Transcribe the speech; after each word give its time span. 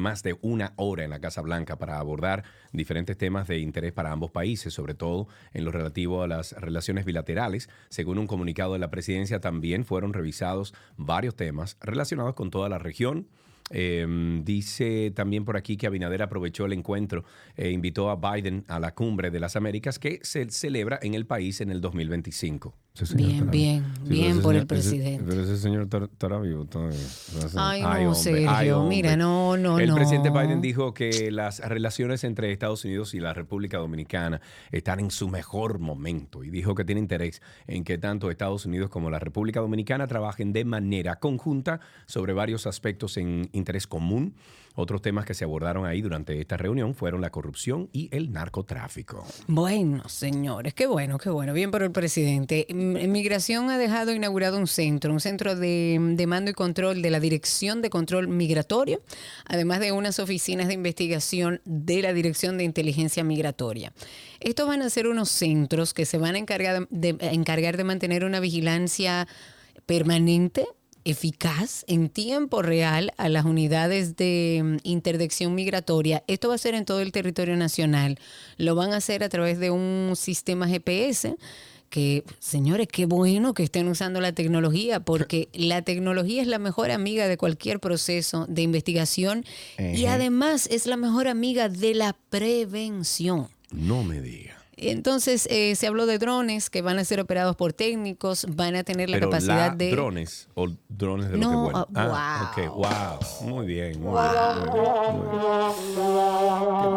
más 0.00 0.22
de 0.22 0.36
una 0.42 0.72
hora 0.76 1.04
en 1.04 1.10
la 1.10 1.20
Casa 1.20 1.42
Blanca 1.42 1.78
para 1.78 1.98
abordar 1.98 2.44
diferentes 2.72 3.16
temas 3.16 3.46
de 3.46 3.58
interés 3.58 3.92
para 3.92 4.10
ambos 4.10 4.30
países, 4.30 4.74
sobre 4.74 4.94
todo 4.94 5.28
en 5.52 5.64
lo 5.64 5.70
relativo 5.70 6.22
a 6.22 6.28
las 6.28 6.52
relaciones 6.52 7.04
bilaterales. 7.04 7.68
Según 7.88 8.18
un 8.18 8.26
comunicado 8.26 8.72
de 8.72 8.80
la 8.80 8.90
presidencia, 8.90 9.40
también 9.40 9.84
fueron 9.84 10.12
revisados 10.12 10.74
varios 10.96 11.36
temas 11.36 11.76
relacionados 11.80 12.34
con 12.34 12.50
toda 12.50 12.68
la 12.68 12.78
región 12.78 13.28
Em, 13.70 14.44
dice 14.44 15.12
también 15.14 15.44
por 15.44 15.56
aquí 15.56 15.76
que 15.76 15.86
Abinader 15.86 16.22
aprovechó 16.22 16.66
el 16.66 16.72
encuentro 16.72 17.24
e 17.56 17.70
invitó 17.70 18.10
a 18.10 18.16
Biden 18.16 18.64
a 18.66 18.80
la 18.80 18.94
cumbre 18.94 19.30
de 19.30 19.38
las 19.38 19.54
Américas 19.54 20.00
que 20.00 20.18
se 20.22 20.50
celebra 20.50 20.98
en 21.00 21.14
el 21.14 21.24
país 21.24 21.60
en 21.60 21.70
el 21.70 21.80
2025. 21.80 22.74
Bien, 23.14 23.50
bien, 23.50 23.84
bien 24.02 24.42
por 24.42 24.54
el 24.54 24.66
presidente. 24.66 25.24
pero 25.26 25.42
ese 25.42 25.56
señor 25.56 25.88
estará 26.12 26.38
vivo 26.38 26.66
todavía. 26.66 26.98
Ay, 27.56 28.04
no, 28.04 28.14
Sergio, 28.14 28.84
mira, 28.84 29.16
no, 29.16 29.56
no, 29.56 29.78
el 29.78 29.94
presidente 29.94 30.30
Biden 30.30 30.60
dijo 30.60 30.92
que 30.92 31.30
las 31.30 31.60
relaciones 31.60 32.24
entre 32.24 32.52
Estados 32.52 32.84
Unidos 32.84 33.14
y 33.14 33.20
la 33.20 33.32
República 33.32 33.78
Dominicana 33.78 34.40
están 34.70 35.00
en 35.00 35.10
su 35.10 35.28
mejor 35.28 35.78
momento 35.78 36.44
y 36.44 36.50
dijo 36.50 36.74
que 36.74 36.84
tiene 36.84 37.00
interés 37.00 37.40
en 37.66 37.84
que 37.84 37.96
tanto 37.96 38.30
Estados 38.30 38.66
Unidos 38.66 38.90
como 38.90 39.08
la 39.08 39.18
República 39.18 39.60
Dominicana 39.60 40.06
trabajen 40.06 40.52
de 40.52 40.64
manera 40.64 41.16
conjunta 41.16 41.80
sobre 42.06 42.32
varios 42.32 42.66
aspectos 42.66 43.16
en 43.16 43.48
interés 43.52 43.86
común. 43.86 44.34
Otros 44.74 45.02
temas 45.02 45.24
que 45.24 45.34
se 45.34 45.44
abordaron 45.44 45.84
ahí 45.84 46.00
durante 46.00 46.40
esta 46.40 46.56
reunión 46.56 46.94
fueron 46.94 47.20
la 47.20 47.30
corrupción 47.30 47.88
y 47.92 48.08
el 48.12 48.32
narcotráfico. 48.32 49.26
Bueno, 49.46 50.08
señores, 50.08 50.74
qué 50.74 50.86
bueno, 50.86 51.18
qué 51.18 51.28
bueno. 51.28 51.52
Bien 51.52 51.70
por 51.70 51.82
el 51.82 51.90
presidente. 51.90 52.66
Migración 52.70 53.70
ha 53.70 53.78
dejado 53.78 54.14
inaugurado 54.14 54.58
un 54.58 54.66
centro, 54.66 55.12
un 55.12 55.20
centro 55.20 55.56
de, 55.56 55.98
de 56.16 56.26
mando 56.26 56.50
y 56.50 56.54
control 56.54 57.02
de 57.02 57.10
la 57.10 57.20
Dirección 57.20 57.82
de 57.82 57.90
Control 57.90 58.28
Migratorio, 58.28 59.02
además 59.46 59.80
de 59.80 59.92
unas 59.92 60.18
oficinas 60.18 60.68
de 60.68 60.74
investigación 60.74 61.60
de 61.64 62.02
la 62.02 62.12
Dirección 62.12 62.56
de 62.56 62.64
Inteligencia 62.64 63.24
Migratoria. 63.24 63.92
Estos 64.38 64.66
van 64.68 64.82
a 64.82 64.90
ser 64.90 65.08
unos 65.08 65.30
centros 65.30 65.92
que 65.92 66.06
se 66.06 66.18
van 66.18 66.36
a 66.36 66.38
encargar 66.38 66.86
de 66.88 67.84
mantener 67.84 68.24
una 68.24 68.40
vigilancia 68.40 69.26
permanente 69.86 70.66
eficaz 71.04 71.84
en 71.86 72.08
tiempo 72.08 72.62
real 72.62 73.12
a 73.16 73.28
las 73.28 73.44
unidades 73.44 74.16
de 74.16 74.60
mm, 74.62 74.76
interdicción 74.82 75.54
migratoria. 75.54 76.22
Esto 76.26 76.48
va 76.48 76.54
a 76.54 76.58
ser 76.58 76.74
en 76.74 76.84
todo 76.84 77.00
el 77.00 77.12
territorio 77.12 77.56
nacional. 77.56 78.18
Lo 78.56 78.74
van 78.74 78.92
a 78.92 78.98
hacer 78.98 79.24
a 79.24 79.28
través 79.28 79.58
de 79.58 79.70
un 79.70 80.12
sistema 80.16 80.68
GPS 80.68 81.36
que, 81.90 82.24
señores, 82.38 82.86
qué 82.86 83.04
bueno 83.04 83.52
que 83.52 83.64
estén 83.64 83.88
usando 83.88 84.20
la 84.20 84.32
tecnología, 84.32 85.00
porque 85.00 85.48
la 85.54 85.82
tecnología 85.82 86.40
es 86.40 86.48
la 86.48 86.58
mejor 86.58 86.90
amiga 86.90 87.28
de 87.28 87.36
cualquier 87.36 87.80
proceso 87.80 88.46
de 88.48 88.62
investigación 88.62 89.44
y 89.78 90.06
además 90.06 90.68
es 90.70 90.86
la 90.86 90.96
mejor 90.96 91.28
amiga 91.28 91.68
de 91.68 91.94
la 91.94 92.16
prevención. 92.30 93.48
No 93.72 94.02
me 94.02 94.20
diga. 94.20 94.59
Entonces, 94.80 95.46
eh, 95.50 95.74
se 95.76 95.86
habló 95.86 96.06
de 96.06 96.18
drones 96.18 96.70
que 96.70 96.82
van 96.82 96.98
a 96.98 97.04
ser 97.04 97.20
operados 97.20 97.56
por 97.56 97.72
técnicos, 97.72 98.46
van 98.48 98.76
a 98.76 98.84
tener 98.84 99.10
la 99.10 99.20
capacidad 99.20 99.72
de. 99.72 99.90
¿Drones 99.90 100.48
o 100.54 100.68
drones 100.88 101.30
de 101.30 101.36
lo 101.36 101.50
que 101.50 101.56
vuelan? 101.56 101.84
Ah, 101.94 102.52
wow. 102.56 102.74
wow. 102.74 103.48
Muy 103.48 103.66
bien, 103.66 104.00
muy 104.00 104.12
bien. 104.12 104.24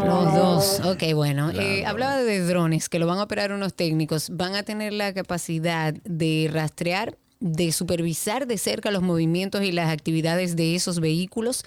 Los 0.06 0.34
dos. 0.34 0.82
Ok, 0.86 1.04
bueno. 1.14 1.52
Eh, 1.52 1.86
hablaba 1.86 2.18
de 2.18 2.40
drones 2.46 2.90
que 2.90 3.00
lo 3.00 3.08
van 3.08 3.20
a 3.20 3.24
operar 3.24 3.52
unos 3.52 3.74
técnicos. 3.74 4.30
Van 4.32 4.56
a 4.56 4.64
tener 4.64 4.94
la 4.94 5.14
capacidad 5.14 5.94
de 5.94 6.50
rastrear, 6.52 7.18
de 7.40 7.72
supervisar 7.72 8.48
de 8.48 8.58
cerca 8.58 8.92
los 8.92 9.02
movimientos 9.02 9.64
y 9.64 9.72
las 9.72 9.90
actividades 9.90 10.56
de 10.56 10.76
esos 10.76 11.00
vehículos 11.00 11.66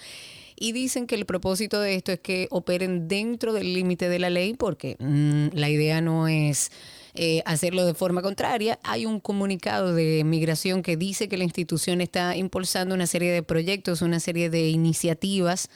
y 0.56 0.72
dicen 0.72 1.06
que 1.06 1.14
el 1.14 1.26
propósito 1.26 1.80
de 1.80 1.94
esto 1.94 2.12
es 2.12 2.20
que 2.20 2.48
operen 2.50 3.08
dentro 3.08 3.52
del 3.52 3.74
límite 3.74 4.08
de 4.08 4.18
la 4.18 4.30
ley 4.30 4.54
porque 4.54 4.96
mm, 4.98 5.56
la 5.56 5.68
idea 5.68 6.00
no 6.00 6.28
es 6.28 6.70
eh, 7.14 7.42
hacerlo 7.46 7.86
de 7.86 7.94
forma 7.94 8.22
contraria. 8.22 8.78
Hay 8.82 9.06
un 9.06 9.20
comunicado 9.20 9.94
de 9.94 10.22
migración 10.24 10.82
que 10.82 10.96
dice 10.96 11.28
que 11.28 11.38
la 11.38 11.44
institución 11.44 12.00
está 12.00 12.36
impulsando 12.36 12.94
una 12.94 13.06
serie 13.06 13.32
de 13.32 13.42
proyectos, 13.42 14.02
una 14.02 14.20
serie 14.20 14.50
de 14.50 14.68
iniciativas 14.68 15.68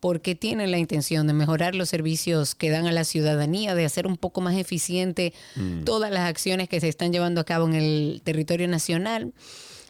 porque 0.00 0.34
tienen 0.34 0.70
la 0.70 0.78
intención 0.78 1.26
de 1.26 1.32
mejorar 1.32 1.74
los 1.74 1.88
servicios 1.88 2.54
que 2.54 2.70
dan 2.70 2.86
a 2.86 2.92
la 2.92 3.04
ciudadanía, 3.04 3.74
de 3.74 3.84
hacer 3.84 4.06
un 4.06 4.16
poco 4.16 4.40
más 4.40 4.56
eficiente 4.56 5.32
mm. 5.56 5.84
todas 5.84 6.10
las 6.12 6.28
acciones 6.28 6.68
que 6.68 6.80
se 6.80 6.88
están 6.88 7.12
llevando 7.12 7.40
a 7.40 7.44
cabo 7.44 7.66
en 7.66 7.74
el 7.74 8.20
territorio 8.24 8.68
nacional. 8.68 9.32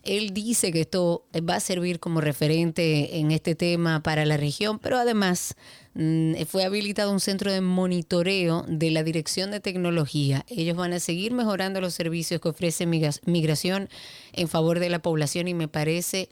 Él 0.09 0.33
dice 0.33 0.73
que 0.73 0.81
esto 0.81 1.27
va 1.47 1.57
a 1.57 1.61
servir 1.61 2.01
como 2.01 2.23
referente 2.23 3.19
en 3.19 3.31
este 3.31 3.55
tema 3.55 4.03
para 4.03 4.25
la 4.25 4.39
región, 4.39 4.79
pero 4.79 4.97
además 4.97 5.55
mm, 5.93 6.33
fue 6.47 6.65
habilitado 6.65 7.13
un 7.13 7.21
centro 7.21 7.53
de 7.53 7.61
monitoreo 7.61 8.65
de 8.67 8.91
la 8.91 9.03
Dirección 9.03 9.51
de 9.51 9.61
Tecnología. 9.61 10.47
Ellos 10.49 10.79
van 10.79 10.95
a 10.95 10.99
seguir 10.99 11.33
mejorando 11.33 11.83
los 11.83 11.93
servicios 11.93 12.41
que 12.41 12.49
ofrece 12.49 12.87
migración 12.87 13.91
en 14.33 14.49
favor 14.49 14.79
de 14.79 14.89
la 14.89 15.03
población 15.03 15.47
y 15.47 15.53
me 15.53 15.69
parece 15.69 16.31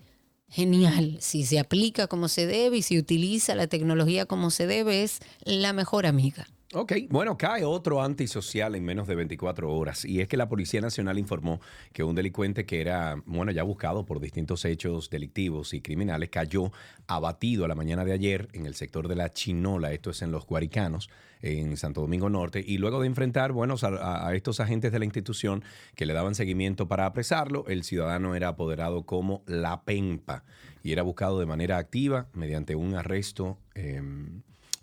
genial. 0.49 1.19
Si 1.21 1.45
se 1.45 1.59
aplica 1.59 2.07
como 2.07 2.29
se 2.29 2.47
debe 2.47 2.79
y 2.79 2.83
si 2.83 2.99
utiliza 2.99 3.55
la 3.55 3.67
tecnología 3.67 4.25
como 4.25 4.51
se 4.51 4.67
debe, 4.67 5.03
es 5.03 5.21
la 5.45 5.75
mejor 5.75 6.07
amiga. 6.07 6.47
Ok, 6.73 6.95
bueno, 7.11 7.39
cae 7.39 7.65
otro 7.65 8.03
antisocial 8.03 8.75
en 8.75 8.85
menos 8.85 9.07
de 9.07 9.15
24 9.15 9.73
horas 9.73 10.05
y 10.05 10.21
es 10.21 10.27
que 10.27 10.37
la 10.37 10.49
Policía 10.49 10.81
Nacional 10.81 11.17
informó 11.17 11.61
que 11.93 12.03
un 12.03 12.17
delincuente 12.17 12.67
que 12.67 12.81
era, 12.81 13.23
bueno, 13.25 13.53
ya 13.53 13.63
buscado 13.63 14.05
por 14.05 14.19
distintos 14.19 14.65
hechos 14.65 15.09
delictivos 15.09 15.75
y 15.75 15.81
criminales 15.81 16.29
cayó 16.29 16.73
abatido 17.07 17.65
a 17.65 17.69
la 17.69 17.77
mañana 17.77 18.05
de 18.05 18.13
ayer 18.13 18.49
en 18.53 18.67
el 18.67 18.75
sector 18.75 19.07
de 19.07 19.15
la 19.15 19.33
Chinola, 19.33 19.93
esto 19.93 20.11
es 20.11 20.23
en 20.23 20.33
Los 20.33 20.45
Guaricanos, 20.45 21.09
en 21.41 21.77
Santo 21.77 22.01
Domingo 22.01 22.31
Norte, 22.31 22.65
y 22.67 22.79
luego 22.79 23.01
de 23.01 23.07
enfrentar, 23.07 23.53
bueno, 23.53 23.77
a, 23.81 24.27
a 24.27 24.35
estos 24.35 24.59
agentes 24.59 24.91
de 24.91 24.99
la 24.99 25.05
institución 25.05 25.63
que 25.95 26.05
le 26.05 26.15
daban 26.15 26.35
seguimiento 26.35 26.89
para 26.89 27.07
apresarlo, 27.07 27.65
el 27.69 27.85
ciudadano 27.85 28.35
era 28.35 28.49
apoderado 28.49 29.07
como 29.07 29.45
la 29.47 29.83
PEMPA 29.85 30.43
y 30.83 30.91
era 30.91 31.03
buscado 31.03 31.39
de 31.39 31.47
manera 31.47 31.79
activa 31.79 32.27
mediante 32.33 32.75
un 32.75 32.97
arresto. 32.97 33.57
Eh, 33.77 34.03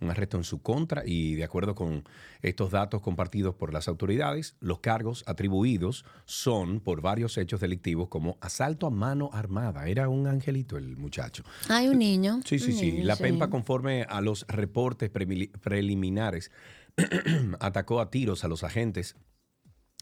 un 0.03 0.11
arresto 0.11 0.37
en 0.37 0.43
su 0.43 0.61
contra 0.61 1.03
y 1.05 1.35
de 1.35 1.43
acuerdo 1.43 1.75
con 1.75 2.03
estos 2.41 2.71
datos 2.71 3.01
compartidos 3.01 3.55
por 3.55 3.73
las 3.73 3.87
autoridades, 3.87 4.55
los 4.59 4.79
cargos 4.79 5.23
atribuidos 5.27 6.05
son 6.25 6.79
por 6.79 7.01
varios 7.01 7.37
hechos 7.37 7.59
delictivos 7.59 8.09
como 8.09 8.37
asalto 8.41 8.87
a 8.87 8.89
mano 8.91 9.29
armada. 9.33 9.87
Era 9.87 10.09
un 10.09 10.27
angelito 10.27 10.77
el 10.77 10.97
muchacho. 10.97 11.43
Hay 11.69 11.87
un 11.87 11.99
niño. 11.99 12.41
Sí, 12.45 12.59
sí, 12.59 12.73
sí. 12.73 13.03
la 13.03 13.15
PEMPA, 13.15 13.49
conforme 13.49 14.03
a 14.03 14.21
los 14.21 14.45
reportes 14.47 15.09
preliminares, 15.09 16.51
atacó 17.59 17.99
a 17.99 18.09
tiros 18.09 18.43
a 18.43 18.47
los 18.47 18.63
agentes 18.63 19.15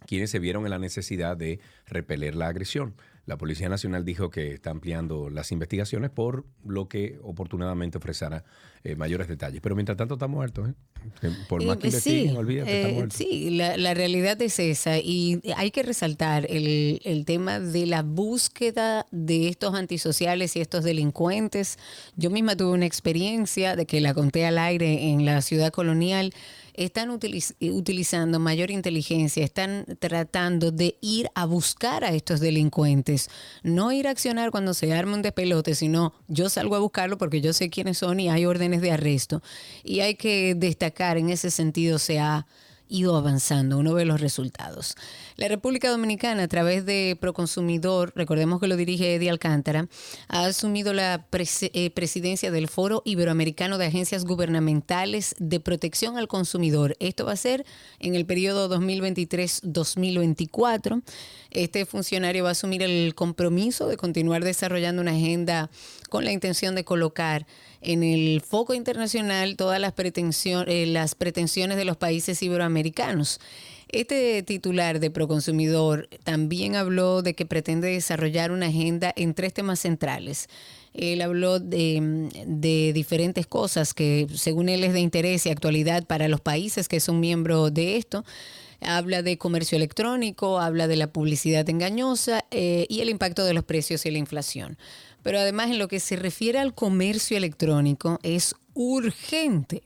quienes 0.06 0.32
se 0.32 0.40
vieron 0.40 0.66
en 0.66 0.72
la 0.72 0.80
necesidad 0.80 1.38
de 1.38 1.60
repeler 1.86 2.36
la 2.36 2.48
agresión. 2.48 2.96
La 3.26 3.38
Policía 3.38 3.70
Nacional 3.70 4.04
dijo 4.04 4.30
que 4.30 4.54
está 4.54 4.72
ampliando 4.72 5.30
las 5.30 5.52
investigaciones 5.52 6.10
por 6.10 6.46
lo 6.66 6.88
que 6.88 7.20
oportunadamente 7.22 8.00
ofrecerá 8.00 8.44
eh, 8.84 8.96
mayores 8.96 9.28
detalles. 9.28 9.62
Pero 9.62 9.76
mientras 9.76 9.96
tanto 9.96 10.16
está 10.16 10.28
muerto. 10.28 10.66
¿eh? 10.66 10.74
Por 11.48 11.64
más 11.64 11.78
que 11.78 11.90
eh, 11.90 11.92
sí, 11.92 12.34
olvídate, 12.36 12.82
está 12.82 12.94
muerto. 12.94 13.16
Sí, 13.16 13.52
la, 13.52 13.94
realidad 13.94 14.42
es 14.42 14.58
esa. 14.58 14.98
Y 14.98 15.40
hay 15.56 15.70
que 15.70 15.84
resaltar 15.84 16.48
el, 16.50 17.00
el 17.04 17.26
tema 17.26 17.60
de 17.60 17.86
la 17.86 18.02
búsqueda 18.02 19.06
de 19.12 19.50
estos 19.50 19.76
antisociales 19.76 20.56
y 20.56 20.62
estos 20.62 20.84
delincuentes. 20.84 21.78
Yo 22.16 22.32
misma 22.32 22.56
tuve 22.56 22.72
una 22.72 22.88
experiencia 22.88 23.76
de 23.76 23.86
que 23.86 24.02
la 24.02 24.16
conté 24.16 24.48
al 24.48 24.58
aire 24.58 25.10
en 25.10 25.26
la 25.26 25.42
ciudad 25.42 25.72
colonial 25.72 26.34
están 26.84 27.10
utilizando 27.10 28.40
mayor 28.40 28.72
inteligencia, 28.72 29.44
están 29.44 29.86
tratando 30.00 30.72
de 30.72 30.98
ir 31.02 31.30
a 31.36 31.46
buscar 31.46 32.04
a 32.04 32.14
estos 32.14 32.40
delincuentes, 32.40 33.30
no 33.64 33.92
ir 33.92 34.08
a 34.08 34.12
accionar 34.12 34.52
cuando 34.52 34.74
se 34.74 34.94
arme 34.94 35.14
un 35.14 35.22
despelote, 35.22 35.76
sino 35.76 36.14
yo 36.28 36.50
salgo 36.50 36.76
a 36.76 36.80
buscarlo 36.80 37.18
porque 37.18 37.42
yo 37.42 37.54
sé 37.54 37.70
quiénes 37.70 37.98
son 37.98 38.20
y 38.20 38.30
hay 38.30 38.46
órdenes 38.46 38.82
de 38.82 38.92
arresto. 38.92 39.42
Y 39.84 40.02
hay 40.02 40.16
que 40.16 40.56
destacar 40.56 41.18
en 41.18 41.30
ese 41.30 41.52
sentido, 41.52 42.00
se 42.00 42.20
ha 42.20 42.46
ido 42.92 43.16
avanzando. 43.16 43.78
Uno 43.78 43.94
ve 43.94 44.06
los 44.06 44.22
resultados. 44.22 44.96
La 45.38 45.48
República 45.48 45.90
Dominicana, 45.90 46.44
a 46.44 46.48
través 46.48 46.86
de 46.86 47.18
Proconsumidor, 47.20 48.12
recordemos 48.16 48.60
que 48.60 48.68
lo 48.68 48.76
dirige 48.76 49.16
Eddie 49.16 49.30
Alcántara, 49.30 49.88
ha 50.28 50.46
asumido 50.46 50.94
la 50.94 51.26
eh, 51.32 51.90
presidencia 51.92 52.52
del 52.52 52.68
Foro 52.68 53.02
Iberoamericano 53.06 53.78
de 53.78 53.86
Agencias 53.86 54.26
Gubernamentales 54.26 55.36
de 55.40 55.60
Protección 55.60 56.18
al 56.18 56.28
Consumidor. 56.28 56.98
Esto 57.00 57.26
va 57.26 57.32
a 57.32 57.38
ser 57.38 57.66
en 58.00 58.16
el 58.16 58.26
periodo 58.26 58.70
2023-2024. 58.78 61.02
Este 61.52 61.86
funcionario 61.86 62.44
va 62.44 62.50
a 62.50 62.54
asumir 62.54 62.82
el 62.84 63.16
compromiso 63.16 63.88
de 63.88 63.96
continuar 63.98 64.44
desarrollando 64.44 65.02
una 65.02 65.12
agenda 65.12 65.70
con 66.10 66.26
la 66.26 66.32
intención 66.32 66.74
de 66.76 66.84
colocar 66.84 67.46
en 67.82 68.04
el 68.04 68.42
foco 68.42 68.74
internacional 68.74 69.56
todas 69.56 69.80
las, 69.80 69.94
eh, 69.98 70.86
las 70.88 71.16
pretensiones 71.16 71.78
de 71.78 71.86
los 71.86 71.96
países 71.98 72.42
iberoamericanos. 72.44 73.40
Este 73.92 74.42
titular 74.44 75.02
de 75.02 75.12
Proconsumidor 75.12 76.08
también 76.24 76.78
habló 76.78 77.22
de 77.22 77.34
que 77.34 77.46
pretende 77.46 77.90
desarrollar 77.90 78.52
una 78.52 78.68
agenda 78.68 79.12
en 79.18 79.34
tres 79.34 79.54
temas 79.54 79.80
centrales. 79.80 80.48
Él 80.94 81.22
habló 81.22 81.60
de, 81.60 82.30
de, 82.46 82.94
diferentes 82.94 83.48
cosas 83.48 83.94
que 83.94 84.28
según 84.34 84.70
él 84.70 84.86
es 84.86 84.94
de 84.94 85.02
interés 85.02 85.46
y 85.46 85.50
actualidad 85.50 86.06
para 86.06 86.30
los 86.30 86.40
países 86.40 86.88
que 86.88 87.02
son 87.02 87.20
miembros 87.20 87.74
de 87.74 87.98
esto. 87.98 88.24
Habla 88.80 89.24
de 89.24 89.38
comercio 89.38 89.76
electrónico, 89.76 90.60
habla 90.60 90.88
de 90.88 90.96
la 90.96 91.08
publicidad 91.12 91.70
engañosa 91.70 92.46
eh, 92.50 92.88
y 92.90 93.02
el 93.02 93.10
impacto 93.10 93.44
de 93.44 93.54
los 93.54 93.66
precios 93.66 94.06
y 94.06 94.12
la 94.12 94.18
inflación. 94.18 94.78
Pero 95.24 95.40
además 95.40 95.70
en 95.70 95.80
lo 95.80 95.88
que 95.88 96.00
se 96.00 96.16
refiere 96.16 96.60
al 96.60 96.74
comercio 96.74 97.38
electrónico 97.38 98.20
es 98.24 98.56
urgente 98.74 99.84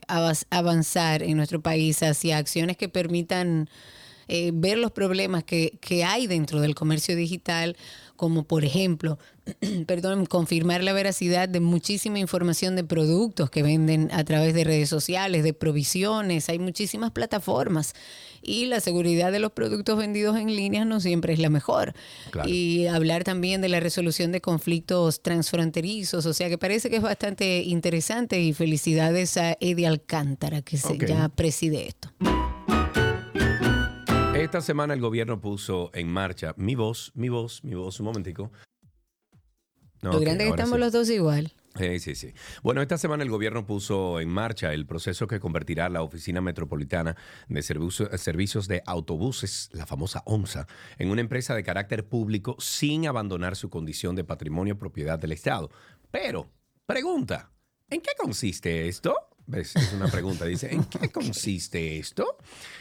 avanzar 0.50 1.24
en 1.24 1.38
nuestro 1.38 1.62
país 1.62 2.04
hacia 2.04 2.38
acciones 2.38 2.78
que 2.78 2.90
permitan 2.90 3.70
eh, 4.28 4.52
ver 4.54 4.78
los 4.78 4.92
problemas 4.92 5.44
que, 5.44 5.78
que 5.82 6.04
hay 6.04 6.26
dentro 6.26 6.60
del 6.60 6.74
comercio 6.74 7.16
digital, 7.16 7.78
como 8.16 8.44
por 8.44 8.66
ejemplo, 8.66 9.20
perdón, 9.88 10.26
confirmar 10.26 10.84
la 10.84 10.94
veracidad 10.94 11.48
de 11.48 11.60
muchísima 11.60 12.18
información 12.18 12.76
de 12.76 12.84
productos 12.84 13.52
que 13.52 13.62
venden 13.62 14.10
a 14.12 14.24
través 14.24 14.54
de 14.56 14.64
redes 14.64 14.90
sociales, 14.90 15.44
de 15.44 15.54
provisiones, 15.54 16.50
hay 16.50 16.58
muchísimas 16.58 17.12
plataformas 17.12 17.94
y 18.46 18.66
la 18.66 18.80
seguridad 18.80 19.32
de 19.32 19.40
los 19.40 19.52
productos 19.52 19.98
vendidos 19.98 20.38
en 20.38 20.56
línea 20.56 20.86
no 20.86 21.00
siempre 21.00 21.34
es 21.34 21.40
la 21.40 21.50
mejor. 21.50 21.94
Y 22.46 22.88
hablar 22.88 23.24
también 23.24 23.62
de 23.62 23.70
la 23.70 23.80
resolución 23.80 24.32
de 24.32 24.42
conflictos 24.42 25.22
transfronterizos, 25.22 26.26
o 26.26 26.34
sea 26.34 26.50
que 26.50 26.58
parece 26.58 26.90
que 26.90 26.98
es 26.98 27.02
bastante 27.02 27.64
interesante 27.64 28.40
y 28.40 28.54
felicidades 28.54 29.38
a 29.38 29.58
Eddie 29.60 29.88
Alcántara 29.88 30.62
que 30.62 30.78
se, 30.78 30.98
ya 30.98 31.30
preside 31.30 31.88
esto. 31.88 32.10
Esta 34.36 34.62
semana 34.62 34.94
el 34.94 35.02
gobierno 35.02 35.42
puso 35.42 35.90
en 35.94 36.08
marcha 36.08 36.54
mi 36.58 36.76
voz, 36.76 37.12
mi 37.16 37.30
voz, 37.30 37.64
mi 37.64 37.74
voz, 37.74 38.00
un 38.00 38.06
momentico. 38.06 38.52
Lo 40.02 40.20
grande 40.20 40.44
que 40.44 40.50
estamos 40.52 40.80
los 40.80 40.92
dos 40.92 41.10
igual. 41.10 41.52
Sí, 41.78 42.00
sí, 42.00 42.16
sí. 42.16 42.34
Bueno, 42.64 42.82
esta 42.82 42.98
semana 42.98 43.24
el 43.24 43.30
gobierno 43.30 43.66
puso 43.66 44.22
en 44.22 44.30
marcha 44.30 44.74
el 44.74 44.86
proceso 44.86 45.28
que 45.28 45.42
convertirá 45.42 45.90
la 45.90 46.04
Oficina 46.04 46.40
Metropolitana 46.40 47.18
de 47.50 47.62
Servicios 47.62 48.68
de 48.70 48.82
Autobuses, 48.86 49.70
la 49.74 49.86
famosa 49.86 50.24
OMSA, 50.26 50.68
en 50.98 51.10
una 51.12 51.20
empresa 51.20 51.54
de 51.54 51.64
carácter 51.64 52.08
público 52.08 52.56
sin 52.60 53.08
abandonar 53.08 53.58
su 53.58 53.70
condición 53.70 54.16
de 54.16 54.24
patrimonio 54.24 54.78
propiedad 54.78 55.20
del 55.20 55.34
Estado. 55.34 55.70
Pero, 56.12 56.50
pregunta, 56.86 57.52
¿en 57.90 58.00
qué 58.00 58.12
consiste 58.18 58.88
esto? 58.88 59.14
Es 59.54 59.76
una 59.94 60.08
pregunta. 60.08 60.46
Dice, 60.46 60.74
¿en 60.74 60.84
qué 60.86 61.10
consiste 61.10 62.00
esto? 62.00 62.38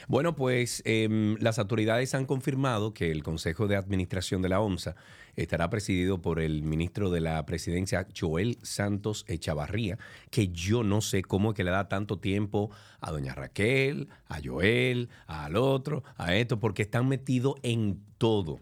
Bueno, 0.09 0.35
pues 0.35 0.83
em, 0.87 1.37
las 1.41 1.59
autoridades 1.59 2.15
han 2.15 2.25
confirmado 2.25 2.95
que 2.95 3.11
el 3.11 3.23
Consejo 3.23 3.67
de 3.67 3.77
Administración 3.77 4.41
de 4.41 4.49
la 4.49 4.61
OMSA 4.61 4.97
estará 5.37 5.69
presidido 5.69 6.23
por 6.23 6.41
el 6.41 6.63
ministro 6.63 7.11
de 7.11 7.21
la 7.21 7.45
Presidencia, 7.45 8.07
Joel 8.19 8.59
Santos 8.63 9.25
Echavarría, 9.29 9.99
que 10.31 10.49
yo 10.49 10.83
no 10.83 11.01
sé 11.01 11.23
cómo 11.23 11.51
es 11.51 11.57
que 11.57 11.65
le 11.65 11.71
da 11.71 11.89
tanto 11.89 12.19
tiempo 12.19 12.71
a 13.01 13.11
doña 13.11 13.35
Raquel, 13.35 14.09
a 14.29 14.39
Joel, 14.43 15.11
al 15.27 15.57
otro, 15.57 16.03
a 16.17 16.35
esto, 16.35 16.61
porque 16.61 16.83
están 16.83 17.09
metidos 17.09 17.57
en 17.63 18.01
todo. 18.17 18.61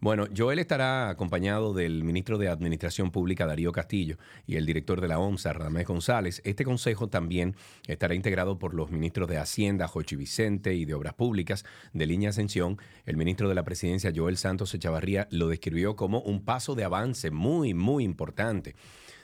Bueno, 0.00 0.26
Joel 0.34 0.58
estará 0.58 1.10
acompañado 1.10 1.74
del 1.74 2.04
ministro 2.04 2.38
de 2.38 2.48
Administración 2.48 3.10
Pública, 3.10 3.46
Darío 3.46 3.70
Castillo, 3.70 4.16
y 4.46 4.56
el 4.56 4.64
director 4.64 5.00
de 5.00 5.08
la 5.08 5.18
OMSA, 5.18 5.52
Radamés 5.52 5.86
González. 5.86 6.40
Este 6.44 6.64
consejo 6.64 7.08
también 7.08 7.54
estará 7.86 8.14
integrado 8.14 8.58
por 8.58 8.72
los 8.74 8.90
ministros 8.90 9.28
de 9.28 9.38
Hacienda, 9.38 9.88
Jochi 9.88 10.16
Vicente, 10.16 10.74
y 10.74 10.86
de 10.86 10.94
Obras 10.94 11.14
Públicas, 11.14 11.64
de 11.92 12.06
Línea 12.06 12.30
Ascensión. 12.30 12.78
El 13.04 13.16
ministro 13.16 13.48
de 13.48 13.54
la 13.54 13.62
Presidencia, 13.62 14.12
Joel 14.14 14.36
Santos 14.36 14.74
Echavarría, 14.74 15.28
lo 15.30 15.48
describió 15.48 15.96
como 15.96 16.20
un 16.20 16.44
paso 16.44 16.74
de 16.74 16.84
avance 16.84 17.30
muy, 17.30 17.74
muy 17.74 18.04
importante 18.04 18.74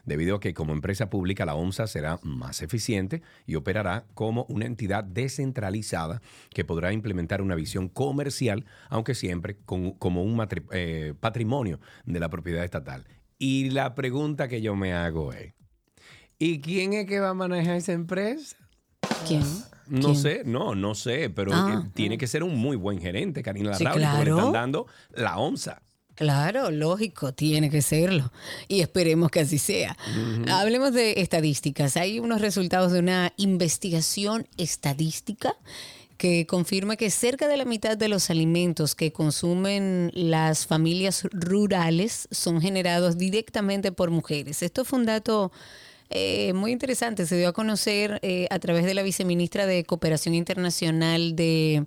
debido 0.07 0.37
a 0.37 0.41
que 0.41 0.55
como 0.55 0.73
empresa 0.73 1.11
pública 1.11 1.45
la 1.45 1.55
OMSA 1.55 1.87
será 1.87 2.19
más 2.23 2.63
eficiente 2.63 3.23
y 3.45 3.57
operará 3.57 4.07
como 4.15 4.47
una 4.49 4.65
entidad 4.65 5.05
descentralizada 5.05 6.23
que 6.51 6.65
podrá 6.65 6.93
implementar 6.93 7.43
una 7.43 7.55
visión 7.55 7.89
comercial, 7.89 8.65
aunque 8.89 9.15
siempre 9.15 9.59
como 9.67 10.23
un 10.23 10.47
eh, 10.71 11.15
patrimonio 11.21 11.81
de 12.05 12.21
la 12.21 12.31
propiedad 12.31 12.65
estatal. 12.65 13.07
Y 13.39 13.71
la 13.71 13.95
pregunta 13.95 14.49
que 14.49 14.63
yo 14.63 14.75
me 14.77 14.95
hago 14.95 15.33
es, 15.33 15.53
¿y 16.39 16.61
quién 16.61 16.95
es 16.95 17.07
que 17.07 17.21
va 17.21 17.31
a 17.31 17.35
manejar 17.35 17.77
esa 17.77 17.93
empresa? 17.93 18.57
¿Quién? 19.27 19.43
No 19.89 20.15
sé, 20.15 20.43
no, 20.45 20.75
no 20.75 20.95
sé, 20.95 21.31
pero 21.31 21.53
ah. 21.55 21.89
tiene 21.95 22.19
que 22.19 22.27
ser 22.27 22.43
un 22.43 22.57
muy 22.57 22.77
buen 22.77 23.01
gerente, 23.01 23.43
Karina 23.43 23.71
Larrauri, 23.71 24.03
sí, 24.03 24.25
le 24.25 24.31
están 24.31 24.53
dando 24.53 24.87
la 25.11 25.39
OMSA. 25.39 25.83
Claro, 26.17 26.71
lógico, 26.71 27.33
tiene 27.33 27.71
que 27.71 27.83
serlo. 27.83 28.33
Y 28.69 28.81
esperemos 28.81 29.31
que 29.31 29.41
así 29.41 29.59
sea. 29.59 29.97
Hablemos 30.51 30.95
de 30.95 31.21
estadísticas. 31.21 31.97
Hay 31.99 32.19
unos 32.19 32.41
resultados 32.41 32.93
de 32.93 33.01
una 33.01 33.35
investigación 33.37 34.49
estadística 34.57 35.55
que 36.17 36.47
confirma 36.47 36.97
que 36.97 37.11
cerca 37.11 37.49
de 37.49 37.59
la 37.59 37.67
mitad 37.67 37.99
de 37.99 38.09
los 38.09 38.31
alimentos 38.31 38.95
que 38.95 39.13
consumen 39.13 40.11
las 40.15 40.67
familias 40.67 41.25
rurales 41.31 42.29
son 42.31 42.63
generados 42.63 43.19
directamente 43.19 43.93
por 43.93 44.11
mujeres. 44.11 44.63
Esto 44.63 44.87
fue 44.87 45.01
un 45.01 45.05
dato 45.05 45.53
eh, 46.09 46.55
muy 46.55 46.73
interesante. 46.73 47.27
Se 47.27 47.37
dio 47.37 47.49
a 47.49 47.53
conocer 47.53 48.21
eh, 48.23 48.47
a 48.51 48.59
través 48.59 48.87
de 48.87 48.95
la 48.95 49.03
viceministra 49.03 49.67
de 49.67 49.85
Cooperación 49.85 50.35
Internacional 50.35 51.37
de 51.37 51.85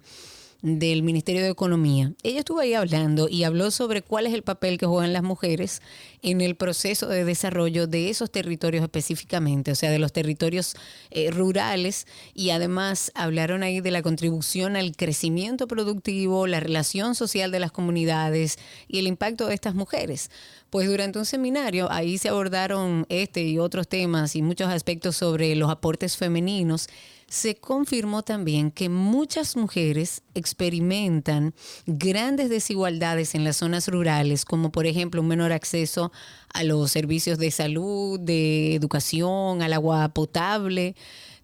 del 0.62 1.04
Ministerio 1.04 1.42
de 1.42 1.50
Economía. 1.50 2.14
Ella 2.22 2.40
estuvo 2.40 2.60
ahí 2.60 2.74
hablando 2.74 3.30
y 3.30 3.44
habló 3.44 3.72
sobre 3.72 4.02
cuál 4.02 4.28
es 4.28 4.34
el 4.34 4.44
papel 4.44 4.78
que 4.78 4.86
juegan 4.86 5.14
las 5.14 5.24
mujeres 5.24 5.82
en 6.22 6.42
el 6.42 6.56
proceso 6.56 7.08
de 7.08 7.24
desarrollo 7.24 7.88
de 7.88 8.10
esos 8.10 8.30
territorios 8.30 8.84
específicamente, 8.84 9.72
o 9.72 9.76
sea, 9.76 9.90
de 9.90 10.00
los 10.00 10.12
territorios 10.12 10.76
eh, 11.12 11.32
rurales 11.32 12.08
y 12.34 12.50
además 12.50 13.12
hablaron 13.16 13.64
ahí 13.64 13.80
de 13.80 13.92
la 13.92 14.02
contribución 14.02 14.76
al 14.76 14.96
crecimiento 14.96 15.68
productivo, 15.68 16.46
la 16.46 16.60
relación 16.60 17.16
social 17.16 17.52
de 17.52 17.60
las 17.60 17.72
comunidades 17.72 18.58
y 18.88 19.00
el 19.00 19.08
impacto 19.08 19.48
de 19.48 19.54
estas 19.54 19.76
mujeres. 19.76 20.30
Pues 20.70 20.88
durante 20.88 21.20
un 21.20 21.26
seminario 21.26 21.92
ahí 21.92 22.18
se 22.18 22.30
abordaron 22.30 23.06
este 23.10 23.44
y 23.44 23.58
otros 23.58 23.88
temas 23.88 24.36
y 24.36 24.42
muchos 24.42 24.68
aspectos 24.68 25.16
sobre 25.16 25.56
los 25.56 25.70
aportes 25.72 26.18
femeninos 26.18 26.90
se 27.30 27.56
confirmó 27.56 28.24
también 28.24 28.72
que 28.72 28.90
muchas 28.90 29.56
mujeres 29.56 30.24
experimentan 30.34 31.54
grandes 31.86 32.50
desigualdades 32.50 33.36
en 33.36 33.44
las 33.44 33.58
zonas 33.58 33.88
rurales, 33.88 34.46
como 34.46 34.72
por 34.72 34.88
ejemplo 34.88 35.22
un 35.22 35.28
menor 35.28 35.52
acceso 35.52 36.12
a 36.54 36.64
los 36.64 36.92
servicios 36.92 37.38
de 37.38 37.52
salud, 37.52 38.20
de 38.20 38.74
educación, 38.74 39.62
al 39.62 39.74
agua 39.74 40.10
potable, 40.10 40.96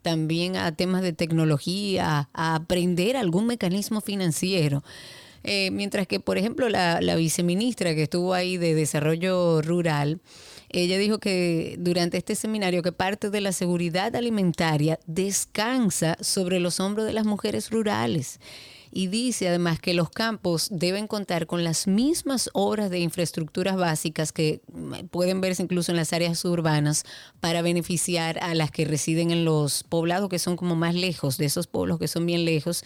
también 0.02 0.56
a 0.56 0.76
temas 0.76 1.04
de 1.04 1.14
tecnología, 1.14 2.30
a 2.34 2.56
aprender 2.56 3.16
algún 3.16 3.46
mecanismo 3.46 4.02
financiero. 4.02 4.84
Eh, 5.44 5.70
mientras 5.70 6.08
que, 6.08 6.20
por 6.20 6.40
ejemplo, 6.40 6.70
la, 6.70 7.02
la 7.02 7.16
viceministra 7.16 7.94
que 7.94 8.04
estuvo 8.04 8.34
ahí 8.34 8.58
de 8.58 8.74
Desarrollo 8.74 9.62
Rural, 9.62 10.20
ella 10.84 10.98
dijo 10.98 11.20
que 11.20 11.78
durante 11.80 12.18
este 12.18 12.36
seminario 12.36 12.82
que 12.82 12.92
parte 12.92 13.30
de 13.30 13.40
la 13.40 13.54
seguridad 13.54 14.16
alimentaria 14.16 15.00
descansa 15.08 16.18
sobre 16.20 16.60
los 16.60 16.80
hombros 16.80 17.06
de 17.06 17.14
las 17.14 17.26
mujeres 17.26 17.72
rurales 17.72 18.40
y 18.92 19.08
dice 19.08 19.48
además 19.48 19.80
que 19.80 19.94
los 19.94 20.10
campos 20.10 20.70
deben 20.72 21.08
contar 21.08 21.48
con 21.48 21.64
las 21.64 21.88
mismas 21.88 22.50
obras 22.54 22.90
de 22.90 23.00
infraestructuras 23.00 23.78
básicas 23.78 24.32
que 24.32 24.62
mm, 24.74 25.08
pueden 25.12 25.42
verse 25.42 25.64
incluso 25.64 25.92
en 25.92 25.98
las 25.98 26.12
áreas 26.12 26.44
urbanas 26.44 27.04
para 27.40 27.62
beneficiar 27.62 28.38
a 28.42 28.54
las 28.54 28.72
que 28.72 28.86
residen 28.86 29.32
en 29.32 29.46
los 29.46 29.84
poblados 29.84 30.30
que 30.30 30.40
son 30.40 30.58
como 30.58 30.76
más 30.76 30.94
lejos, 30.94 31.38
de 31.38 31.46
esos 31.46 31.68
pueblos 31.68 32.00
que 32.00 32.08
son 32.08 32.26
bien 32.26 32.44
lejos 32.44 32.84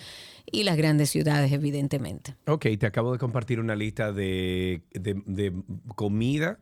y 0.51 0.63
las 0.63 0.77
grandes 0.77 1.11
ciudades, 1.11 1.51
evidentemente. 1.51 2.35
Ok, 2.47 2.65
te 2.79 2.87
acabo 2.87 3.11
de 3.11 3.19
compartir 3.19 3.59
una 3.59 3.75
lista 3.75 4.11
de, 4.11 4.81
de 4.93 5.53
comida 5.95 6.59